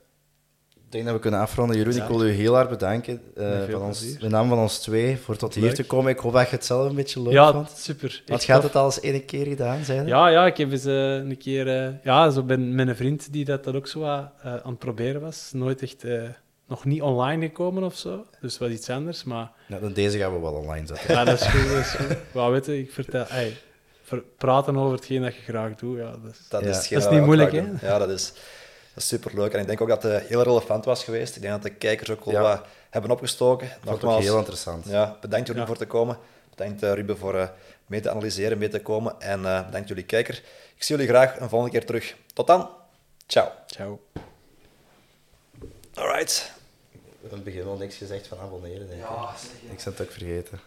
denk 0.94 1.06
dat 1.06 1.14
we 1.14 1.20
kunnen 1.20 1.40
afronden. 1.40 1.78
Jeroen, 1.78 1.94
Ja. 1.94 2.04
ik 2.04 2.10
wil 2.10 2.26
u 2.26 2.30
heel 2.32 2.54
hard 2.54 2.70
bedanken. 2.70 3.22
veel 3.36 3.68
van 3.80 3.82
ons, 3.82 4.18
in 4.20 4.30
naam 4.30 4.50
van 4.50 4.58
ons 4.58 4.80
twee, 4.80 5.18
voor 5.18 5.36
tot 5.38 5.54
hier 5.56 5.74
te 5.74 5.84
komen. 5.86 6.12
Ik 6.12 6.20
hoop 6.20 6.34
dat 6.34 6.50
je 6.50 6.56
het 6.56 6.66
zelf 6.66 6.90
een 6.90 6.96
beetje 6.96 7.22
leuk 7.22 7.34
ja, 7.34 7.52
vond. 7.52 7.70
super. 7.78 8.24
Wat 8.28 8.44
gaat 8.44 8.64
het 8.64 8.76
al 8.76 8.86
eens 8.86 9.00
één 9.00 9.26
keer 9.26 9.46
gedaan 9.46 9.84
zijn? 9.84 10.08
Ja, 10.08 10.28
ja, 10.28 10.46
ik 10.46 10.58
heb 10.58 10.72
eens 10.72 10.86
eh, 10.86 11.14
een 11.16 11.38
keer... 11.38 11.68
eh, 11.84 11.90
ja, 12.04 12.30
zo 12.30 12.44
ben 12.44 12.76
met 12.76 12.88
een 12.88 12.96
vriend 12.96 13.34
die 13.34 13.46
dat, 13.46 13.64
dat 13.64 13.76
ook 13.76 13.88
zo 13.88 14.04
aan 14.06 14.32
het 14.66 14.80
proberen 14.80 15.22
was. 15.22 15.50
Nooit 15.54 15.82
echt... 15.82 16.04
nog 16.68 16.86
niet 16.86 17.02
online 17.02 17.46
gekomen 17.46 17.84
of 17.84 17.98
zo. 17.98 18.26
Dus 18.42 18.58
wat 18.58 18.70
iets 18.70 18.90
anders, 18.90 19.24
maar... 19.24 19.52
Nou, 19.68 19.82
dan 19.82 19.94
deze 19.94 20.18
gaan 20.18 20.34
we 20.34 20.40
wel 20.40 20.54
online 20.54 20.88
zetten. 20.88 21.14
Ja, 21.16 21.24
dat 21.24 21.42
is 21.42 21.48
goed, 21.48 21.70
dat 21.70 21.78
is 21.80 21.92
goed. 22.34 22.50
Weet 22.52 22.66
je, 22.66 22.80
ik 22.80 22.92
vertel... 22.92 23.26
ey, 23.26 23.58
ver- 24.04 24.24
praten 24.38 24.78
over 24.78 24.96
hetgeen 24.96 25.22
dat 25.22 25.36
je 25.36 25.42
graag 25.42 25.76
doet, 25.76 25.98
ja, 25.98 26.12
dat 26.12 26.32
is... 26.32 26.40
Dat 26.50 26.62
Ja. 26.64 26.70
is, 26.70 26.88
Dat 26.90 27.04
is 27.04 27.10
niet 27.10 27.26
moeilijk, 27.26 27.52
doen. 27.52 27.78
Ja, 27.82 27.98
dat 27.98 28.10
is, 28.10 28.34
dat 28.94 29.04
is 29.04 29.08
superleuk. 29.08 29.54
En 29.54 29.60
ik 29.60 29.68
denk 29.68 29.82
ook 29.82 29.88
dat 29.88 30.04
het 30.04 30.24
heel 30.28 30.42
relevant 30.44 30.86
was 30.86 31.04
geweest. 31.04 31.36
Ik 31.36 31.42
denk 31.42 31.54
dat 31.54 31.64
de 31.64 31.70
kijkers 31.70 32.10
ook 32.10 32.26
wel 32.26 32.34
Ja. 32.34 32.42
wat 32.42 32.66
hebben 32.90 33.12
opgestoken. 33.12 33.68
Ik 33.68 33.74
vond 33.84 34.02
het 34.02 34.12
ook 34.12 34.20
heel 34.20 34.38
interessant. 34.38 34.86
Ja, 34.86 35.18
bedankt 35.22 35.48
jullie 35.48 35.62
Ja. 35.62 35.68
voor 35.68 35.78
te 35.78 35.86
komen. 35.86 36.18
Bedankt 36.50 36.84
eh, 36.84 36.94
Ruben 36.94 37.18
voor 37.18 37.36
eh, 37.36 37.48
mee 37.86 38.00
te 38.02 38.10
analyseren, 38.10 38.58
mee 38.58 38.70
te 38.70 38.82
komen. 38.82 39.16
En 39.22 39.46
eh, 39.46 39.66
bedankt 39.66 39.88
jullie 39.88 40.04
kijker. 40.04 40.36
Ik 40.76 40.84
zie 40.84 40.96
jullie 40.96 41.12
graag 41.12 41.40
een 41.40 41.50
volgende 41.50 41.78
keer 41.78 41.86
terug. 41.88 42.16
Tot 42.34 42.48
dan. 42.48 42.70
Ciao. 43.28 43.50
Ciao. 43.68 44.00
Alright. 45.94 46.52
We 46.92 47.00
hebben 47.22 47.30
in 47.30 47.36
het 47.36 47.44
begin 47.44 47.66
al 47.68 47.78
niks 47.78 47.96
gezegd 47.96 48.28
van 48.28 48.40
abonneren. 48.40 48.88
Denk 48.88 49.02
ik. 49.02 49.08
Ja, 49.10 49.30
Ik 49.72 49.82
het 49.82 50.02
ook 50.02 50.12
vergeten. 50.12 50.60